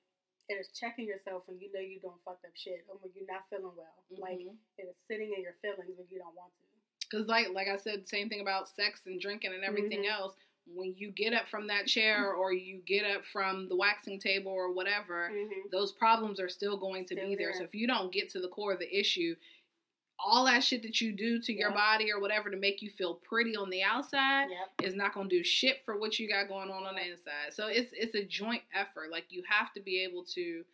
it 0.48 0.54
is 0.58 0.68
checking 0.72 1.06
yourself 1.06 1.46
when 1.46 1.60
you 1.60 1.70
know 1.70 1.78
you're 1.80 2.00
doing 2.00 2.18
fucked 2.24 2.44
up 2.46 2.56
shit 2.56 2.84
or 2.88 2.96
when 2.98 3.12
you're 3.14 3.26
not 3.28 3.46
feeling 3.50 3.76
well. 3.76 4.02
Like 4.16 4.40
Mhm. 4.40 4.56
it 4.78 4.88
is 4.88 4.96
sitting 5.06 5.32
in 5.34 5.42
your 5.42 5.52
feelings 5.60 5.96
when 5.98 6.08
you 6.08 6.18
don't 6.18 6.34
want 6.34 6.54
to. 6.56 6.64
Because, 7.10 7.26
like, 7.26 7.48
like 7.52 7.68
I 7.68 7.76
said, 7.76 8.06
same 8.08 8.28
thing 8.28 8.40
about 8.40 8.68
sex 8.68 9.00
and 9.06 9.20
drinking 9.20 9.52
and 9.54 9.64
everything 9.64 10.02
Mhm. 10.04 10.10
else. 10.10 10.34
When 10.66 10.94
you 10.96 11.10
get 11.10 11.32
up 11.32 11.48
from 11.48 11.66
that 11.66 11.86
chair 11.88 12.32
or 12.32 12.52
you 12.52 12.78
get 12.86 13.04
up 13.04 13.24
from 13.24 13.68
the 13.68 13.74
waxing 13.74 14.20
table 14.20 14.52
or 14.52 14.70
whatever, 14.72 15.30
Mm-hmm. 15.32 15.68
those 15.70 15.90
problems 15.90 16.38
are 16.38 16.48
still 16.48 16.76
going 16.76 17.04
to 17.06 17.14
Still 17.16 17.28
be 17.28 17.34
there. 17.34 17.48
there. 17.50 17.58
So 17.58 17.64
if 17.64 17.74
you 17.74 17.86
don't 17.88 18.12
get 18.12 18.30
to 18.30 18.40
the 18.40 18.48
core 18.48 18.72
of 18.74 18.78
the 18.78 18.96
issue, 18.96 19.34
all 20.22 20.44
that 20.44 20.62
shit 20.62 20.82
that 20.82 21.00
you 21.00 21.12
do 21.12 21.40
to 21.40 21.52
your 21.52 21.70
body 21.70 22.12
or 22.12 22.20
whatever 22.20 22.50
to 22.50 22.56
make 22.56 22.82
you 22.82 22.90
feel 22.90 23.14
pretty 23.16 23.56
on 23.56 23.70
the 23.70 23.82
outside 23.82 24.50
Yep. 24.50 24.72
is 24.84 24.94
not 24.94 25.14
going 25.14 25.28
to 25.30 25.36
do 25.38 25.42
shit 25.42 25.82
for 25.84 25.96
what 25.98 26.18
you 26.18 26.28
got 26.28 26.46
going 26.46 26.70
on 26.70 26.84
on 26.84 26.94
the 26.94 27.06
inside. 27.10 27.52
So 27.54 27.66
it's 27.68 27.92
it's 27.94 28.14
a 28.14 28.22
joint 28.24 28.62
effort. 28.74 29.10
Like 29.10 29.24
you 29.32 29.42
have 29.48 29.72
to 29.72 29.80
be 29.80 30.00
able 30.04 30.24
to 30.26 30.64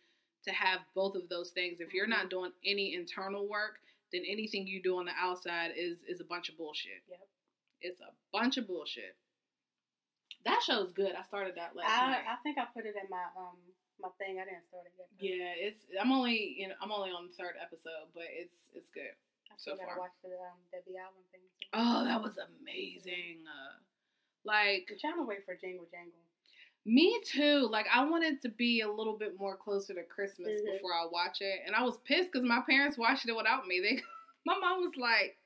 to 0.43 0.51
have 0.51 0.81
both 0.93 1.15
of 1.15 1.27
those 1.29 1.51
things. 1.51 1.79
If 1.81 1.93
you're 1.93 2.07
not 2.07 2.29
doing 2.29 2.51
any 2.63 2.93
internal 2.93 3.47
work, 3.47 3.79
then 4.11 4.23
anything 4.27 4.67
you 4.67 4.81
do 4.81 4.97
on 4.97 5.05
the 5.05 5.15
outside 5.17 5.71
is 5.75 5.99
is 6.07 6.21
a 6.21 6.27
bunch 6.27 6.49
of 6.49 6.57
bullshit. 6.57 7.03
Yep. 7.09 7.19
It's 7.81 8.01
a 8.01 8.11
bunch 8.31 8.57
of 8.57 8.67
bullshit. 8.67 9.15
That 10.45 10.61
show's 10.63 10.93
good. 10.93 11.13
I 11.13 11.23
started 11.27 11.55
that 11.55 11.75
last 11.75 11.91
I, 11.91 12.11
night. 12.11 12.25
I 12.27 12.37
think 12.43 12.57
I 12.57 12.65
put 12.73 12.85
it 12.85 12.95
in 12.95 13.09
my 13.09 13.25
um 13.35 13.57
my 13.99 14.09
thing. 14.17 14.39
I 14.39 14.45
didn't 14.45 14.67
start 14.69 14.85
it 14.85 14.93
yet. 14.95 15.09
yeah, 15.19 15.51
it's 15.57 15.81
I'm 15.99 16.11
only 16.11 16.55
you 16.57 16.69
know 16.69 16.75
I'm 16.81 16.91
only 16.91 17.11
on 17.11 17.27
the 17.27 17.35
third 17.35 17.55
episode, 17.61 18.13
but 18.13 18.29
it's 18.31 18.55
it's 18.73 18.89
good. 18.93 19.13
I 19.51 19.55
so 19.57 19.75
far. 19.75 19.97
watch 19.97 20.15
the 20.23 20.37
um, 20.37 20.59
Debbie 20.71 20.99
Allen 20.99 21.25
thing. 21.31 21.43
Too. 21.43 21.67
Oh, 21.73 22.05
that 22.05 22.21
was 22.21 22.37
amazing. 22.37 23.43
Uh, 23.43 23.81
like 24.45 24.87
I'm 24.91 24.99
trying 24.99 25.19
to 25.19 25.27
wait 25.27 25.43
for 25.43 25.55
Jingle 25.55 25.87
Jangle. 25.91 26.26
Me 26.87 27.19
too. 27.25 27.67
Like 27.69 27.85
I 27.93 28.05
wanted 28.09 28.41
to 28.43 28.49
be 28.49 28.79
a 28.79 28.89
little 28.89 29.17
bit 29.17 29.37
more 29.37 29.57
closer 29.57 29.93
to 29.93 30.03
Christmas 30.03 30.61
Mhm. 30.61 30.71
before 30.71 30.93
I 30.93 31.05
watch 31.05 31.41
it, 31.41 31.59
and 31.65 31.75
I 31.75 31.83
was 31.83 31.97
pissed 32.05 32.31
because 32.31 32.47
my 32.47 32.61
parents 32.61 32.97
watched 32.97 33.27
it 33.27 33.35
without 33.35 33.67
me. 33.67 33.81
They, 33.81 34.01
my 34.45 34.57
mom 34.57 34.79
was 34.81 34.95
like, 34.95 35.37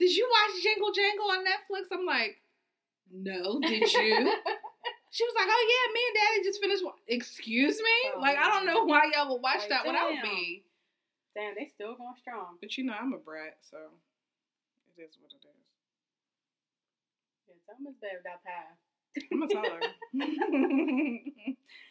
"Did 0.00 0.10
you 0.10 0.28
watch 0.28 0.60
Jingle 0.60 0.90
Jangle 0.90 1.30
on 1.30 1.46
Netflix?" 1.46 1.92
I'm 1.92 2.04
like, 2.04 2.42
"No, 3.08 3.60
did 3.60 3.92
you?" 3.92 4.34
she 5.12 5.24
was 5.24 5.34
like, 5.36 5.46
"Oh 5.48 5.64
yeah, 5.70 5.92
me 5.94 6.00
and 6.08 6.16
Daddy 6.16 6.42
just 6.42 6.60
finished." 6.60 6.84
Wa-. 6.84 6.98
Excuse 7.06 7.80
me? 7.80 8.10
Oh, 8.16 8.18
like 8.18 8.36
I 8.36 8.48
don't 8.48 8.66
know 8.66 8.84
why 8.84 9.04
y'all 9.14 9.30
would 9.30 9.42
watch 9.42 9.60
Like, 9.60 9.68
that 9.68 9.86
without 9.86 10.20
me. 10.24 10.64
Damn, 11.36 11.54
they 11.54 11.66
still 11.66 11.94
going 11.94 12.16
strong. 12.18 12.58
But 12.60 12.76
you 12.76 12.82
know, 12.82 12.94
I'm 13.00 13.12
a 13.12 13.18
brat, 13.18 13.58
so 13.60 13.78
it 13.78 15.00
is 15.00 15.16
what 15.20 15.30
it 15.30 15.46
is. 15.46 15.66
Yeah, 17.46 17.54
something 17.64 17.92
is 17.92 17.98
better 18.00 18.18
without 18.18 18.42
pie. 18.42 18.74
I'm 19.32 19.40
gonna 19.40 19.52
tell 19.52 19.64
her. 19.64 19.80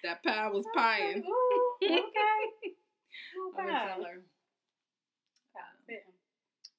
that 0.04 0.24
pie 0.24 0.50
was 0.50 0.66
pieing. 0.76 1.24
Ooh, 1.26 1.76
okay. 1.84 2.41
I'm 3.60 3.66
gonna 3.68 3.86
tell 3.88 4.04
her. 4.04 4.24
Fitting. 5.86 6.14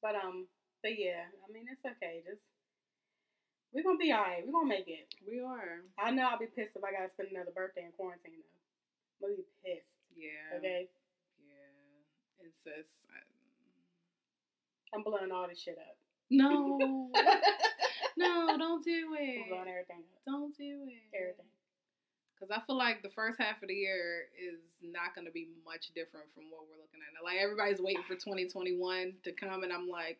But 0.00 0.14
um, 0.16 0.46
but 0.82 0.98
yeah, 0.98 1.28
I 1.44 1.52
mean 1.52 1.66
it's 1.70 1.84
okay. 1.84 2.22
Just 2.24 2.46
we're 3.74 3.82
gonna 3.82 3.98
be 3.98 4.12
alright. 4.12 4.46
We're 4.46 4.52
gonna 4.52 4.68
make 4.68 4.88
it. 4.88 5.12
We 5.26 5.40
are. 5.40 5.82
I 5.98 6.10
know 6.10 6.28
I'll 6.30 6.38
be 6.38 6.46
pissed 6.46 6.74
if 6.74 6.84
I 6.84 6.92
gotta 6.92 7.10
spend 7.10 7.30
another 7.30 7.52
birthday 7.54 7.84
in 7.84 7.92
quarantine 7.92 8.40
though. 8.40 9.26
I'm 9.26 9.34
gonna 9.34 9.42
be 9.42 9.50
pissed. 9.62 9.98
Yeah. 10.16 10.58
Okay. 10.58 10.88
Yeah. 11.42 12.46
It's. 12.46 12.66
I, 13.10 13.18
I'm 14.94 15.02
blowing 15.02 15.30
all 15.32 15.46
this 15.48 15.60
shit 15.60 15.78
up. 15.78 15.96
no, 16.30 17.10
no, 18.16 18.56
don't 18.58 18.84
do 18.84 19.14
I'm 19.16 19.22
it. 19.22 19.68
everything 19.68 20.02
up. 20.12 20.22
Don't 20.26 20.56
do 20.56 20.86
it. 20.88 21.02
Everything. 21.16 21.46
Because 22.34 22.56
I 22.56 22.64
feel 22.66 22.76
like 22.78 23.02
the 23.02 23.10
first 23.10 23.38
half 23.38 23.62
of 23.62 23.68
the 23.68 23.74
year 23.74 24.24
is 24.32 24.60
not 24.82 25.14
going 25.14 25.26
to 25.26 25.32
be 25.32 25.48
much 25.64 25.88
different 25.94 26.26
from 26.34 26.44
what 26.50 26.62
we're 26.70 26.80
looking 26.80 27.00
at 27.04 27.12
now. 27.12 27.22
Like 27.22 27.36
everybody's 27.42 27.80
waiting 27.80 28.02
for 28.08 28.14
2021 28.14 29.12
to 29.24 29.32
come, 29.32 29.62
and 29.62 29.72
I'm 29.72 29.88
like, 29.88 30.18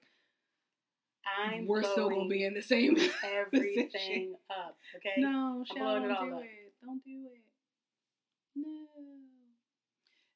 I'm 1.25 1.67
we're 1.67 1.83
still 1.83 2.11
going 2.11 2.29
to 2.29 2.33
be 2.33 2.45
in 2.45 2.53
the 2.55 2.61
same. 2.62 2.97
everything 3.25 4.35
up. 4.51 4.77
Okay. 4.97 5.15
no, 5.19 5.65
Shell, 5.67 5.79
blowing 5.79 6.05
it 6.05 6.09
don't 6.09 6.17
all 6.17 6.27
do 6.27 6.35
up. 6.37 6.43
it. 6.45 6.73
Don't 6.85 7.05
do 7.05 7.27
it. 7.33 7.41
No. 8.57 8.87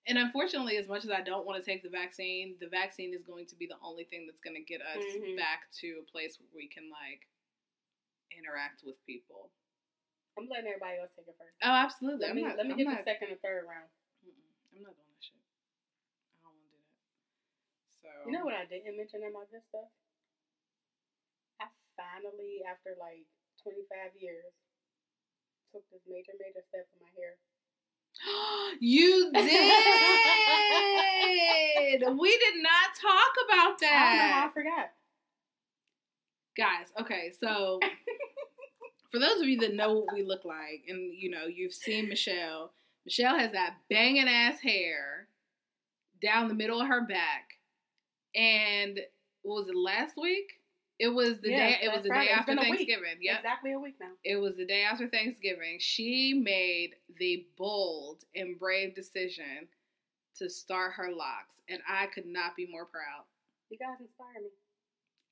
And 0.07 0.19
unfortunately, 0.19 0.77
as 0.77 0.87
much 0.89 1.05
as 1.05 1.11
I 1.11 1.23
don't 1.23 1.47
want 1.47 1.63
to 1.63 1.65
take 1.71 1.83
the 1.83 1.89
vaccine, 1.89 2.57
the 2.61 2.69
vaccine 2.69 3.15
is 3.15 3.23
going 3.23 3.47
to 3.47 3.57
be 3.57 3.67
the 3.67 3.77
only 3.83 4.05
thing 4.05 4.27
that's 4.27 4.41
going 4.41 4.57
to 4.57 4.61
get 4.63 4.81
us 4.83 5.03
Mhm. 5.17 5.37
back 5.37 5.71
to 5.81 6.01
a 6.01 6.11
place 6.11 6.39
where 6.39 6.49
we 6.55 6.69
can 6.69 6.91
like 6.91 7.27
interact 8.33 8.83
with 8.85 8.97
people. 9.05 9.53
I'm 10.35 10.51
letting 10.51 10.67
everybody 10.67 10.99
else 10.99 11.15
take 11.15 11.31
it 11.31 11.39
first. 11.39 11.55
Oh, 11.63 11.71
absolutely. 11.71 12.27
Let 12.27 12.35
I'm 12.35 12.37
me 12.37 12.43
not, 12.43 12.57
let 12.59 12.67
me 12.67 12.75
I'm 12.75 12.79
get 12.81 12.91
not, 12.91 12.99
the 13.03 13.07
second 13.07 13.31
and 13.31 13.39
third 13.45 13.71
round. 13.71 13.87
Mm-mm. 14.25 14.35
I'm 14.75 14.83
not 14.83 14.99
doing 14.99 15.07
that 15.15 15.23
shit. 15.23 15.39
I 16.43 16.43
don't 16.43 16.59
want 16.59 16.67
to 16.67 16.75
do 16.75 16.83
that. 16.83 16.99
So 18.03 18.11
You 18.27 18.35
know 18.35 18.43
what 18.43 18.59
I 18.59 18.67
didn't 18.67 18.99
mention 18.99 19.23
in 19.23 19.31
my 19.31 19.47
good 19.47 19.63
stuff? 19.71 19.87
I 21.63 21.71
finally, 21.95 22.67
after 22.67 22.99
like 22.99 23.23
25 23.63 23.87
years, 24.19 24.51
took 25.71 25.87
this 25.95 26.03
major, 26.11 26.35
major 26.43 26.67
step 26.67 26.91
in 26.91 26.99
my 26.99 27.13
hair. 27.15 27.39
you 28.83 29.31
did. 29.35 29.43
we 32.19 32.31
did 32.39 32.63
not 32.63 32.95
talk 32.95 33.33
about 33.47 33.75
I 33.83 33.83
don't 33.83 34.19
know 34.19 34.31
that, 34.35 34.47
I 34.47 34.49
forgot. 34.55 34.91
Guys. 36.57 36.87
Okay, 37.01 37.33
so 37.41 37.81
for 39.11 39.19
those 39.19 39.41
of 39.41 39.47
you 39.49 39.59
that 39.61 39.75
know 39.75 39.95
what 39.95 40.15
we 40.15 40.23
look 40.23 40.45
like, 40.45 40.85
and 40.89 41.13
you 41.15 41.31
know 41.31 41.47
you've 41.47 41.75
seen 41.75 42.09
Michelle. 42.09 42.73
Michelle 43.05 43.39
has 43.39 43.53
that 43.53 43.75
banging 43.91 44.29
ass 44.29 44.61
hair 44.61 45.29
down 46.23 46.49
the 46.49 46.55
middle 46.55 46.81
of 46.81 46.87
her 46.89 47.03
back, 47.07 47.51
and 48.35 48.99
what 49.43 49.61
was 49.61 49.69
it 49.69 49.77
last 49.77 50.17
week? 50.17 50.61
It 50.99 51.09
was 51.09 51.41
the 51.41 51.51
Yeah, 51.51 51.71
day. 51.71 51.79
It 51.83 51.93
was 51.93 52.03
the 52.03 52.09
Friday. 52.09 52.27
day 52.27 52.33
after 52.33 52.53
been 52.55 52.59
a 52.59 52.71
week. 52.71 52.79
Thanksgiving. 52.89 53.17
Yep. 53.21 53.39
Exactly 53.41 53.73
a 53.73 53.79
week 53.81 53.97
now. 54.01 54.13
It 54.25 54.37
was 54.37 54.57
the 54.57 54.65
day 54.65 54.83
after 54.85 55.09
Thanksgiving. 55.09 55.79
She 55.81 56.33
made 56.35 56.95
the 57.19 57.45
bold 57.59 58.25
and 58.35 58.59
brave 58.59 58.95
decision 58.95 59.69
to 60.39 60.49
start 60.49 60.93
her 60.95 61.11
locks, 61.11 61.57
and 61.69 61.81
I 61.89 62.07
could 62.07 62.27
not 62.27 62.57
be 62.57 62.67
more 62.71 62.87
proud. 62.87 63.25
You 63.71 63.79
guys 63.79 63.97
inspire 64.01 64.41
me. 64.43 64.49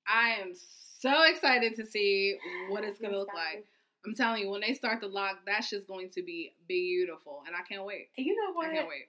I 0.07 0.41
am 0.41 0.53
so 0.55 1.23
excited 1.25 1.77
to 1.77 1.87
see 1.87 2.37
what 2.69 2.85
it's 2.85 3.01
gonna 3.01 3.19
look 3.19 3.33
like. 3.35 3.67
I'm 4.05 4.15
telling 4.15 4.43
you, 4.43 4.51
when 4.51 4.61
they 4.63 4.75
start 4.75 5.01
the 5.01 5.07
lock, 5.07 5.47
that's 5.47 5.71
just 5.71 5.87
going 5.87 6.11
to 6.19 6.23
be 6.23 6.55
beautiful, 6.67 7.43
and 7.47 7.55
I 7.55 7.63
can't 7.63 7.85
wait. 7.87 8.11
You 8.19 8.35
know 8.35 8.51
what? 8.53 8.71
I 8.71 8.75
can't 8.75 8.89
wait. 8.91 9.07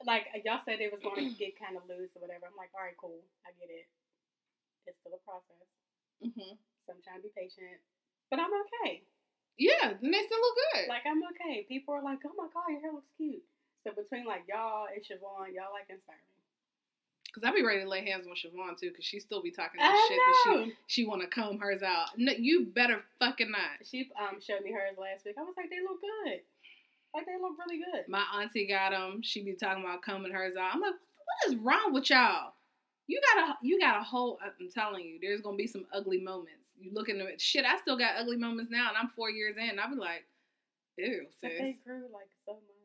Like 0.00 0.32
y'all 0.48 0.64
said, 0.64 0.80
it 0.80 0.88
was 0.88 1.04
going 1.04 1.28
to 1.28 1.36
get 1.36 1.60
kind 1.60 1.76
of 1.76 1.84
loose 1.84 2.16
or 2.16 2.24
whatever. 2.24 2.48
I'm 2.48 2.56
like, 2.56 2.72
all 2.72 2.80
right, 2.80 2.96
cool, 2.96 3.20
I 3.44 3.52
get 3.60 3.68
it. 3.68 3.84
It's 4.88 4.96
still 4.98 5.12
a 5.12 5.20
process, 5.28 5.60
Mm-hmm. 6.24 6.56
so 6.84 6.92
I'm 6.96 7.00
trying 7.04 7.20
to 7.20 7.28
be 7.28 7.32
patient, 7.36 7.80
but 8.32 8.40
I'm 8.40 8.52
okay. 8.64 9.04
Yeah, 9.60 9.92
and 9.92 10.08
they 10.08 10.24
still 10.24 10.40
look 10.40 10.56
good. 10.72 10.88
Like 10.88 11.04
I'm 11.04 11.20
okay. 11.36 11.68
People 11.68 11.92
are 11.92 12.04
like, 12.04 12.24
oh 12.24 12.32
my 12.32 12.48
god, 12.48 12.72
your 12.72 12.80
hair 12.80 12.92
looks 12.96 13.12
cute. 13.20 13.44
So 13.84 13.92
between 13.92 14.24
like 14.24 14.48
y'all 14.48 14.88
and 14.88 15.04
Siobhan, 15.04 15.52
y'all 15.52 15.72
like 15.72 15.88
inspire 15.92 16.16
me. 16.32 16.39
Cause 17.32 17.44
I'd 17.44 17.54
be 17.54 17.62
ready 17.62 17.82
to 17.82 17.88
lay 17.88 18.04
hands 18.04 18.26
on 18.26 18.34
Siobhan 18.34 18.76
too, 18.78 18.90
cause 18.90 19.04
she 19.04 19.20
still 19.20 19.40
be 19.40 19.52
talking 19.52 19.80
I 19.80 19.86
that 19.86 20.06
shit 20.08 20.18
that 20.18 20.64
she 20.66 20.74
she 21.02 21.06
want 21.06 21.22
to 21.22 21.28
comb 21.28 21.60
hers 21.60 21.82
out. 21.82 22.08
No, 22.16 22.32
you 22.32 22.66
better 22.66 23.02
fucking 23.20 23.50
not. 23.50 23.86
She 23.88 24.10
um 24.18 24.40
showed 24.40 24.62
me 24.62 24.72
hers 24.72 24.98
last 24.98 25.24
week. 25.24 25.36
I 25.38 25.42
was 25.42 25.54
like, 25.56 25.70
they 25.70 25.80
look 25.80 26.00
good. 26.00 26.40
Like 27.14 27.26
they 27.26 27.38
look 27.40 27.52
really 27.58 27.78
good. 27.78 28.08
My 28.08 28.24
auntie 28.40 28.66
got 28.66 28.90
them. 28.90 29.22
She 29.22 29.42
be 29.42 29.52
talking 29.54 29.84
about 29.84 30.02
combing 30.02 30.32
hers 30.32 30.54
out. 30.56 30.74
I'm 30.74 30.80
like, 30.80 30.94
what 30.94 31.52
is 31.52 31.58
wrong 31.60 31.92
with 31.92 32.10
y'all? 32.10 32.54
You 33.06 33.20
gotta, 33.34 33.58
you 33.62 33.80
got 33.80 34.00
a 34.00 34.04
whole. 34.04 34.38
I'm 34.42 34.70
telling 34.70 35.04
you, 35.04 35.18
there's 35.20 35.40
gonna 35.40 35.56
be 35.56 35.66
some 35.66 35.84
ugly 35.92 36.20
moments. 36.20 36.68
You 36.78 36.92
look 36.94 37.08
into 37.08 37.26
it. 37.26 37.40
Shit, 37.40 37.64
I 37.64 37.78
still 37.80 37.98
got 37.98 38.16
ugly 38.16 38.36
moments 38.36 38.70
now, 38.70 38.88
and 38.88 38.96
I'm 38.96 39.08
four 39.08 39.30
years 39.30 39.56
in. 39.56 39.78
I 39.78 39.88
be 39.88 39.96
like, 39.96 40.24
ew, 40.96 41.26
But 41.42 41.50
they 41.58 41.76
grew 41.84 42.04
like 42.12 42.30
so 42.46 42.52
much. 42.52 42.79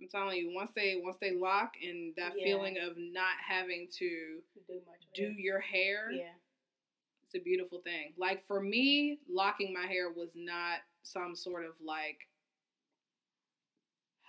I'm 0.00 0.08
telling 0.08 0.38
you, 0.38 0.54
once 0.54 0.70
they 0.74 1.00
once 1.02 1.18
they 1.20 1.32
lock 1.32 1.74
and 1.82 2.14
that 2.16 2.32
Yeah. 2.36 2.44
feeling 2.44 2.78
of 2.78 2.96
not 2.96 3.36
having 3.46 3.88
to 3.98 4.42
Do 4.66 4.80
much. 4.86 5.00
do 5.14 5.30
your 5.32 5.60
hair, 5.60 6.10
Yeah. 6.10 6.32
it's 7.24 7.34
a 7.34 7.38
beautiful 7.40 7.80
thing. 7.82 8.14
Like 8.16 8.44
for 8.46 8.60
me, 8.62 9.18
locking 9.28 9.72
my 9.72 9.86
hair 9.86 10.10
was 10.10 10.30
not 10.34 10.80
some 11.02 11.34
sort 11.36 11.64
of 11.64 11.80
like 11.80 12.26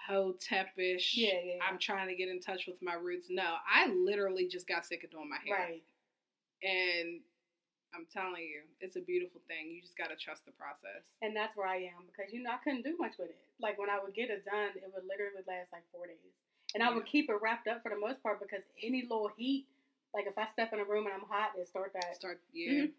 hotepish. 0.10 1.16
Yeah, 1.16 1.30
yeah, 1.34 1.54
yeah. 1.56 1.64
I'm 1.64 1.78
trying 1.78 2.08
to 2.10 2.16
get 2.16 2.30
in 2.30 2.40
touch 2.40 2.68
with 2.68 2.82
my 2.82 2.94
roots. 2.96 3.28
No, 3.30 3.56
I 3.68 3.88
literally 3.88 4.48
just 4.48 4.68
got 4.68 4.86
sick 4.86 5.04
of 5.04 5.12
doing 5.12 5.30
my 5.30 5.38
hair. 5.46 5.56
Right. 5.58 5.84
And 6.64 7.22
I'm 7.94 8.08
telling 8.12 8.44
you, 8.44 8.64
it's 8.80 8.96
a 8.96 9.02
beautiful 9.04 9.42
thing. 9.48 9.72
You 9.72 9.82
just 9.82 9.98
gotta 9.98 10.16
trust 10.16 10.46
the 10.46 10.52
process. 10.56 11.04
And 11.22 11.36
that's 11.36 11.56
where 11.58 11.68
I 11.68 11.92
am 11.92 12.08
because 12.08 12.32
you 12.32 12.42
know 12.44 12.52
I 12.52 12.58
couldn't 12.64 12.84
do 12.84 12.96
much 12.98 13.14
with 13.20 13.30
it. 13.30 13.38
Like 13.60 13.78
when 13.78 13.90
I 13.90 14.00
would 14.02 14.14
get 14.14 14.30
it 14.30 14.46
done, 14.46 14.72
it 14.76 14.88
would 14.96 15.04
literally 15.08 15.44
last 15.48 15.72
like 15.76 15.84
four 15.92 16.08
days, 16.08 16.32
and 16.74 16.82
I 16.84 16.94
would 16.94 17.06
keep 17.06 17.30
it 17.30 17.36
wrapped 17.42 17.68
up 17.68 17.84
for 17.84 17.90
the 17.90 18.00
most 18.00 18.24
part 18.24 18.40
because 18.40 18.64
any 18.82 19.04
little 19.04 19.30
heat, 19.36 19.66
like 20.14 20.26
if 20.28 20.38
I 20.38 20.48
step 20.54 20.72
in 20.74 20.80
a 20.80 20.86
room 20.86 21.06
and 21.06 21.14
I'm 21.14 21.28
hot, 21.28 21.52
it 21.60 21.68
start 21.68 21.92
that. 21.94 22.16
Start 22.16 22.40
yeah. 22.54 22.88
Mhm. 22.88 22.92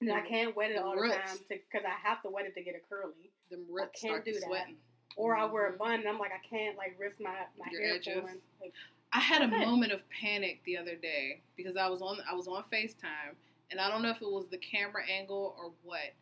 And 0.00 0.12
I 0.12 0.20
can't 0.22 0.54
wet 0.56 0.70
it 0.72 0.76
The 0.76 0.84
all 0.84 0.96
the 1.00 1.08
time 1.08 1.38
because 1.48 1.84
I 1.86 1.94
have 2.02 2.20
to 2.22 2.28
wet 2.28 2.44
it 2.46 2.54
to 2.56 2.62
get 2.62 2.74
it 2.74 2.84
curly. 2.88 3.30
Them 3.50 3.64
roots 3.70 4.00
can't 4.00 4.10
start 4.12 4.24
do 4.24 4.32
that. 4.34 4.42
sweating. 4.42 4.76
Or 5.16 5.36
I 5.36 5.44
wear 5.44 5.68
a 5.68 5.72
Mhm. 5.72 5.78
bun 5.78 5.94
and 6.00 6.08
I'm 6.08 6.18
like 6.18 6.32
I 6.32 6.38
can't 6.46 6.76
like 6.76 6.96
risk 6.98 7.20
my 7.20 7.46
my 7.56 7.70
Your 7.70 7.80
hair 7.80 7.94
edges. 7.94 8.24
Like, 8.60 8.72
I 9.12 9.20
had 9.20 9.42
a 9.42 9.44
it. 9.44 9.60
moment 9.66 9.92
of 9.92 10.02
panic 10.10 10.60
the 10.64 10.76
other 10.76 10.96
day 10.96 11.40
because 11.56 11.76
I 11.76 11.86
was 11.88 12.02
on 12.02 12.20
I 12.28 12.34
was 12.34 12.48
on 12.48 12.64
FaceTime 12.64 13.36
and 13.70 13.80
I 13.80 13.88
don't 13.90 14.02
know 14.02 14.10
if 14.10 14.22
it 14.22 14.30
was 14.30 14.46
the 14.50 14.58
camera 14.58 15.02
angle 15.08 15.54
or 15.58 15.72
what, 15.82 16.12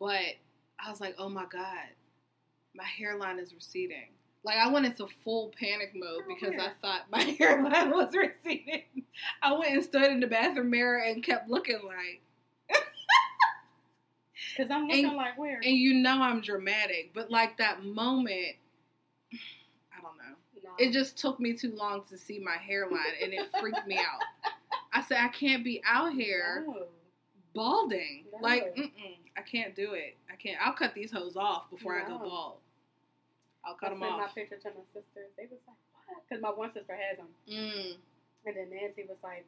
but 0.00 0.36
I 0.84 0.90
was 0.90 1.00
like, 1.00 1.14
"Oh 1.18 1.28
my 1.28 1.44
god, 1.46 1.88
my 2.74 2.84
hairline 2.84 3.38
is 3.38 3.54
receding." 3.54 4.08
Like 4.44 4.56
I 4.56 4.68
went 4.68 4.86
into 4.86 5.06
full 5.22 5.52
panic 5.58 5.92
mode 5.94 6.22
because 6.26 6.54
I 6.60 6.70
thought 6.82 7.10
my 7.10 7.20
hairline 7.38 7.90
was 7.90 8.12
receding. 8.14 8.82
I 9.40 9.52
went 9.52 9.72
and 9.72 9.84
stood 9.84 10.10
in 10.10 10.18
the 10.20 10.26
bathroom 10.26 10.70
mirror 10.70 10.98
and 10.98 11.22
kept 11.22 11.48
looking 11.48 11.78
like, 11.86 12.20
Cause 14.56 14.66
I'm 14.70 14.86
looking 14.88 15.06
And- 15.06 15.16
like 15.16 15.38
where? 15.38 15.60
and 15.64 15.76
you 15.76 15.94
know 15.94 16.20
I'm 16.20 16.40
dramatic, 16.40 17.12
but 17.14 17.30
like 17.30 17.56
that 17.58 17.84
moment, 17.84 18.56
I 19.32 20.00
don't 20.02 20.16
know. 20.18 20.36
no. 20.64 20.70
It 20.78 20.92
just 20.92 21.16
took 21.16 21.38
me 21.38 21.52
too 21.56 21.72
long 21.76 22.02
to 22.10 22.18
see 22.18 22.38
my 22.40 22.56
hairline 22.56 23.14
and 23.22 23.32
it 23.32 23.46
freaked 23.60 23.86
me 23.86 23.96
out. 23.98 24.52
I 24.92 25.02
said, 25.02 25.18
I 25.18 25.28
can't 25.28 25.64
be 25.64 25.82
out 25.86 26.12
here 26.12 26.64
No. 26.66 26.86
balding. 27.54 28.24
No. 28.32 28.38
Like, 28.40 28.74
mm-mm, 28.76 29.16
I 29.36 29.40
can't 29.42 29.74
do 29.74 29.92
it. 29.94 30.16
I 30.30 30.36
can't. 30.36 30.58
I'll 30.64 30.74
cut 30.74 30.94
these 30.94 31.10
hoes 31.12 31.36
off 31.36 31.70
before 31.70 31.98
I 32.00 32.06
go 32.06 32.18
bald. 32.18 32.58
I'll 33.64 33.74
I 33.74 33.78
cut 33.78 33.90
them 33.90 34.00
sent 34.00 34.18
my 34.18 34.26
picture 34.28 34.56
to 34.56 34.68
my 34.68 34.84
sister. 34.92 35.28
They 35.36 35.44
was 35.44 35.60
like, 35.66 35.76
what? 36.06 36.22
Because 36.28 36.42
my 36.42 36.50
one 36.50 36.72
sister 36.72 36.94
has 36.96 37.16
them. 37.18 37.28
Mm. 37.50 37.96
And 38.46 38.56
then 38.56 38.70
Nancy 38.70 39.04
was 39.08 39.18
like, 39.22 39.46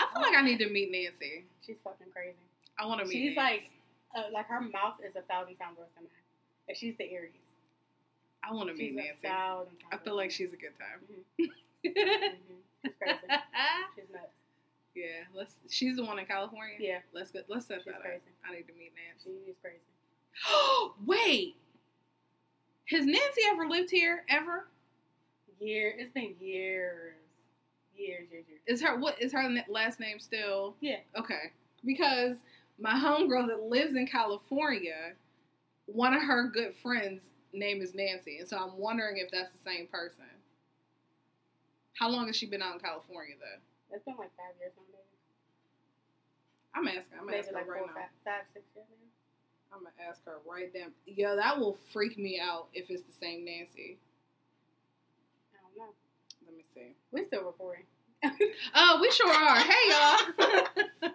I 0.00 0.06
feel 0.12 0.22
like 0.22 0.34
I 0.34 0.42
need 0.42 0.58
to 0.60 0.70
meet 0.70 0.90
Nancy. 0.90 1.44
she's 1.64 1.76
fucking 1.84 2.06
crazy. 2.12 2.34
I 2.78 2.86
want 2.86 3.00
to 3.00 3.06
meet 3.06 3.12
She's 3.12 3.36
Nancy. 3.36 3.70
like, 4.16 4.24
uh, 4.26 4.30
like 4.32 4.46
her 4.46 4.60
mouth 4.60 4.94
is 5.06 5.14
a 5.16 5.22
thousand 5.22 5.56
times 5.56 5.76
worse 5.78 5.88
than 5.94 6.04
mine. 6.04 6.24
And 6.68 6.76
she's 6.76 6.96
the 6.96 7.04
Aries. 7.12 7.32
I 8.42 8.54
want 8.54 8.68
to 8.70 8.74
meet 8.74 8.92
a 8.92 8.96
Nancy. 8.96 9.20
thousand 9.28 9.76
times 9.78 9.92
I 9.92 9.96
feel 9.98 10.16
like 10.16 10.30
she's 10.30 10.52
a 10.52 10.56
good 10.56 10.72
time. 10.78 11.00
mine. 11.38 11.48
Mhm. 11.84 12.62
She's 12.82 12.92
crazy. 12.98 13.18
She's 13.96 14.04
nuts. 14.12 14.32
Yeah, 14.96 15.24
let's. 15.34 15.54
She's 15.70 15.96
the 15.96 16.04
one 16.04 16.18
in 16.18 16.26
California. 16.26 16.76
Yeah, 16.80 16.98
Let's 17.12 17.30
get. 17.30 17.44
Let's 17.48 17.66
set 17.66 17.78
she's 17.84 17.92
that 17.92 18.00
crazy. 18.00 18.16
up. 18.16 18.22
I 18.50 18.54
need 18.56 18.66
to 18.66 18.72
meet 18.72 18.92
She 19.22 19.30
Nancy. 19.30 19.50
is 19.50 19.56
crazy. 19.62 19.78
Wait, 21.06 21.56
has 22.90 23.04
Nancy 23.06 23.42
ever 23.50 23.68
lived 23.68 23.90
here 23.90 24.24
ever? 24.28 24.66
Year. 25.60 25.94
It's 25.96 26.10
been 26.12 26.34
years. 26.40 27.14
Years, 27.96 28.26
years, 28.30 28.44
years. 28.48 28.60
Is 28.66 28.82
her 28.82 28.98
what 28.98 29.20
is 29.22 29.32
her 29.32 29.48
last 29.68 30.00
name 30.00 30.18
still? 30.18 30.74
Yeah. 30.80 30.96
Okay. 31.18 31.52
Because 31.84 32.36
my 32.78 32.92
homegirl 32.92 33.46
that 33.48 33.62
lives 33.62 33.94
in 33.96 34.06
California, 34.06 35.12
one 35.86 36.12
of 36.12 36.20
her 36.22 36.48
good 36.48 36.74
friends' 36.82 37.22
name 37.54 37.80
is 37.80 37.94
Nancy, 37.94 38.38
and 38.38 38.48
so 38.48 38.58
I'm 38.58 38.76
wondering 38.76 39.16
if 39.16 39.30
that's 39.30 39.50
the 39.52 39.70
same 39.70 39.86
person. 39.86 40.24
How 41.94 42.10
long 42.10 42.26
has 42.26 42.36
she 42.36 42.44
been 42.46 42.60
out 42.60 42.74
in 42.74 42.80
California 42.80 43.34
though? 43.40 43.60
It's 43.92 44.04
been 44.04 44.16
like 44.18 44.34
five 44.36 44.54
years 44.58 44.72
now, 44.76 44.84
maybe. 44.90 45.16
I'm 46.74 46.88
asking. 46.88 47.18
I'm 47.20 47.28
asking 47.32 47.54
like 47.54 47.66
her 47.66 47.74
four, 47.74 47.86
right 47.86 47.94
now. 47.94 48.02
five, 48.24 48.44
five, 48.44 48.44
six 48.52 48.64
years 48.74 48.86
now. 48.90 49.76
I'm 49.76 49.82
gonna 49.82 50.08
ask 50.08 50.24
her 50.26 50.38
right 50.48 50.72
then. 50.72 50.92
Yo, 51.06 51.36
that 51.36 51.58
will 51.58 51.78
freak 51.92 52.18
me 52.18 52.40
out 52.40 52.68
if 52.74 52.90
it's 52.90 53.02
the 53.02 53.16
same 53.20 53.44
Nancy. 53.44 53.98
I 55.54 55.58
don't 55.62 55.76
know. 55.76 55.92
Let 56.46 56.56
me 56.56 56.64
see. 56.74 56.94
We 57.12 57.24
still 57.24 57.44
recording. 57.44 57.84
Oh, 58.74 58.98
we 59.00 59.10
sure 59.10 59.30
are. 59.32 59.56
Hey, 59.58 59.90
y'all. 59.90 60.18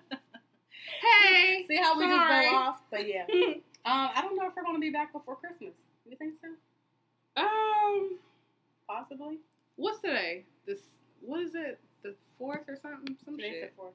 hey. 1.01 1.65
See 1.67 1.75
how 1.77 1.97
we 1.97 2.05
just 2.05 2.27
go 2.27 2.55
off? 2.55 2.81
But 2.89 3.07
yeah. 3.07 3.25
Um, 3.83 4.09
I 4.15 4.21
don't 4.21 4.35
know 4.35 4.45
if 4.45 4.55
we're 4.55 4.61
going 4.61 4.75
to 4.75 4.79
be 4.79 4.91
back 4.91 5.11
before 5.11 5.35
Christmas. 5.35 5.73
Do 6.03 6.11
you 6.11 6.15
think 6.15 6.35
so? 6.39 6.49
Um, 7.41 8.19
Possibly. 8.87 9.39
what's 9.75 10.01
today? 10.01 10.45
This 10.67 10.77
what 11.19 11.41
is 11.41 11.55
it? 11.55 11.79
The 12.03 12.15
fourth 12.37 12.67
or 12.67 12.77
something? 12.81 13.15
Some 13.25 13.37
Today's 13.37 13.53
the 13.53 13.59
shit. 13.67 13.73
fourth. 13.75 13.93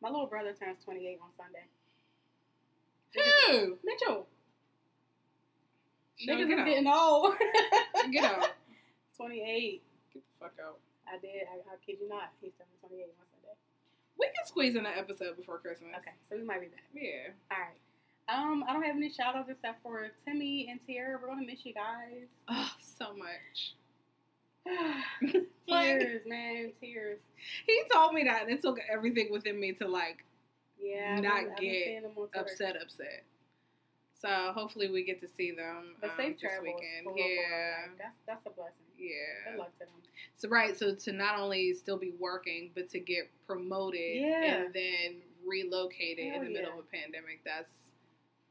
My 0.00 0.08
little 0.08 0.26
brother 0.26 0.52
turns 0.52 0.82
28 0.84 1.18
on 1.22 1.28
Sunday. 1.36 1.66
Who? 3.14 3.78
Mitchell. 3.84 4.26
Show, 6.18 6.32
Niggas 6.32 6.48
get 6.48 6.58
is 6.60 6.64
getting 6.64 6.86
old. 6.86 7.34
Get 8.12 8.24
out. 8.24 8.48
28. 9.16 9.82
Get 10.14 10.22
the 10.22 10.38
fuck 10.40 10.54
out. 10.64 10.78
I 11.06 11.18
did. 11.18 11.44
I, 11.50 11.56
I 11.60 11.76
kid 11.84 11.96
you 12.00 12.08
not. 12.08 12.32
He's 12.40 12.52
turning 12.56 12.72
28 12.80 13.02
on 13.04 13.26
Sunday. 13.32 13.56
We 14.18 14.26
can 14.26 14.46
squeeze 14.46 14.76
in 14.76 14.86
an 14.86 14.92
episode 14.96 15.36
before 15.36 15.58
Christmas. 15.58 15.90
Okay, 15.98 16.16
so 16.28 16.36
we 16.36 16.42
might 16.44 16.60
be 16.60 16.68
back. 16.68 16.84
Yeah. 16.94 17.36
All 17.50 17.58
right. 17.58 17.76
Um, 18.28 18.64
I 18.68 18.72
don't 18.72 18.82
have 18.82 18.96
any 18.96 19.10
shout 19.10 19.36
outs 19.36 19.50
except 19.50 19.82
for 19.82 20.08
Timmy 20.24 20.68
and 20.70 20.80
Tierra. 20.86 21.18
We're 21.20 21.28
gonna 21.28 21.46
miss 21.46 21.64
you 21.64 21.74
guys. 21.74 22.26
Oh, 22.48 22.70
so 22.80 23.14
much. 23.16 23.76
tears, 25.68 26.22
man, 26.26 26.72
tears. 26.80 27.20
He 27.66 27.82
told 27.92 28.12
me 28.14 28.24
that, 28.24 28.42
and 28.42 28.50
it 28.50 28.62
took 28.62 28.78
everything 28.90 29.30
within 29.30 29.58
me 29.58 29.72
to 29.74 29.88
like 29.88 30.24
Yeah, 30.80 31.20
Not 31.20 31.32
I've 31.34 31.56
get 31.56 31.84
seeing 31.84 32.02
them 32.02 32.12
on 32.16 32.28
Twitter. 32.28 32.40
upset, 32.40 32.76
upset. 32.82 33.24
So 34.20 34.28
hopefully 34.54 34.90
we 34.90 35.04
get 35.04 35.20
to 35.20 35.28
see 35.36 35.50
them 35.52 35.94
But 36.00 36.10
um, 36.10 36.16
safe 36.16 36.40
this 36.40 36.52
weekend. 36.62 37.04
for 37.04 37.12
real, 37.14 37.24
for 37.24 37.28
real. 37.28 37.42
yeah, 37.50 37.74
that's 37.98 38.16
that's 38.26 38.46
a 38.46 38.50
blessing. 38.50 38.72
Yeah, 38.98 39.50
Good 39.52 39.58
luck 39.58 39.72
to 39.78 39.84
them. 39.84 39.94
So 40.36 40.48
right, 40.48 40.76
so 40.76 40.94
to 40.94 41.12
not 41.12 41.38
only 41.38 41.74
still 41.74 41.98
be 41.98 42.12
working, 42.18 42.70
but 42.74 42.88
to 42.90 42.98
get 42.98 43.30
promoted 43.46 44.00
Yeah. 44.00 44.64
and 44.64 44.74
then 44.74 45.20
relocated 45.46 46.32
Hell 46.32 46.40
in 46.40 46.44
the 46.48 46.50
middle 46.52 46.72
of 46.72 46.78
a 46.78 46.82
pandemic, 46.96 47.40
that's 47.44 47.70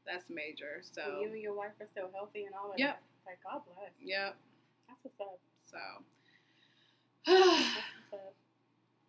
that's 0.06 0.30
major. 0.30 0.76
And 0.76 0.86
So 0.86 1.20
you 1.20 1.28
and 1.32 1.42
your 1.42 1.52
wife 1.54 1.72
are 1.80 1.88
still 1.90 2.10
healthy 2.14 2.44
and 2.44 2.54
all 2.54 2.70
of 2.72 2.78
Yep. 2.78 2.94
that. 2.94 3.02
Like 3.26 3.38
God 3.42 3.62
bless. 3.66 3.90
yep. 4.00 4.36
That's 4.86 5.00
what's 5.02 5.20
up. 5.20 5.40
So 7.24 7.32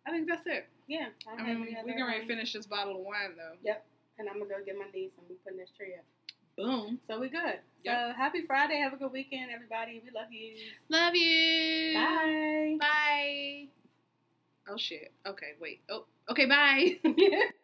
I 0.06 0.10
think 0.10 0.28
that's 0.28 0.46
it. 0.46 0.68
Yeah. 0.86 1.08
I 1.28 1.42
I 1.42 1.54
mean, 1.54 1.60
we 1.60 1.74
can 1.74 2.06
ready 2.06 2.22
um, 2.22 2.26
finish 2.26 2.52
this 2.52 2.66
bottle 2.66 2.96
of 2.96 3.02
wine 3.02 3.36
though. 3.36 3.56
Yep. 3.62 3.84
And 4.18 4.28
I'm 4.28 4.38
gonna 4.38 4.50
go 4.50 4.56
get 4.64 4.76
my 4.76 4.86
niece 4.94 5.12
and 5.18 5.26
we 5.28 5.36
putting 5.36 5.58
this 5.58 5.70
tree 5.76 5.94
up. 5.98 6.04
Boom. 6.56 6.98
So 7.06 7.20
we 7.20 7.28
good. 7.28 7.60
Yep. 7.84 7.94
So 7.94 8.12
happy 8.16 8.42
Friday. 8.46 8.80
Have 8.80 8.92
a 8.92 8.96
good 8.96 9.12
weekend, 9.12 9.50
everybody. 9.52 10.02
We 10.04 10.10
love 10.10 10.32
you. 10.32 10.54
Love 10.88 11.14
you. 11.14 11.94
Bye. 11.94 12.76
Bye. 12.80 13.66
Oh 14.68 14.76
shit. 14.76 15.12
Okay, 15.26 15.52
wait. 15.60 15.80
Oh, 15.88 16.04
okay. 16.30 16.46
Bye. 16.46 16.98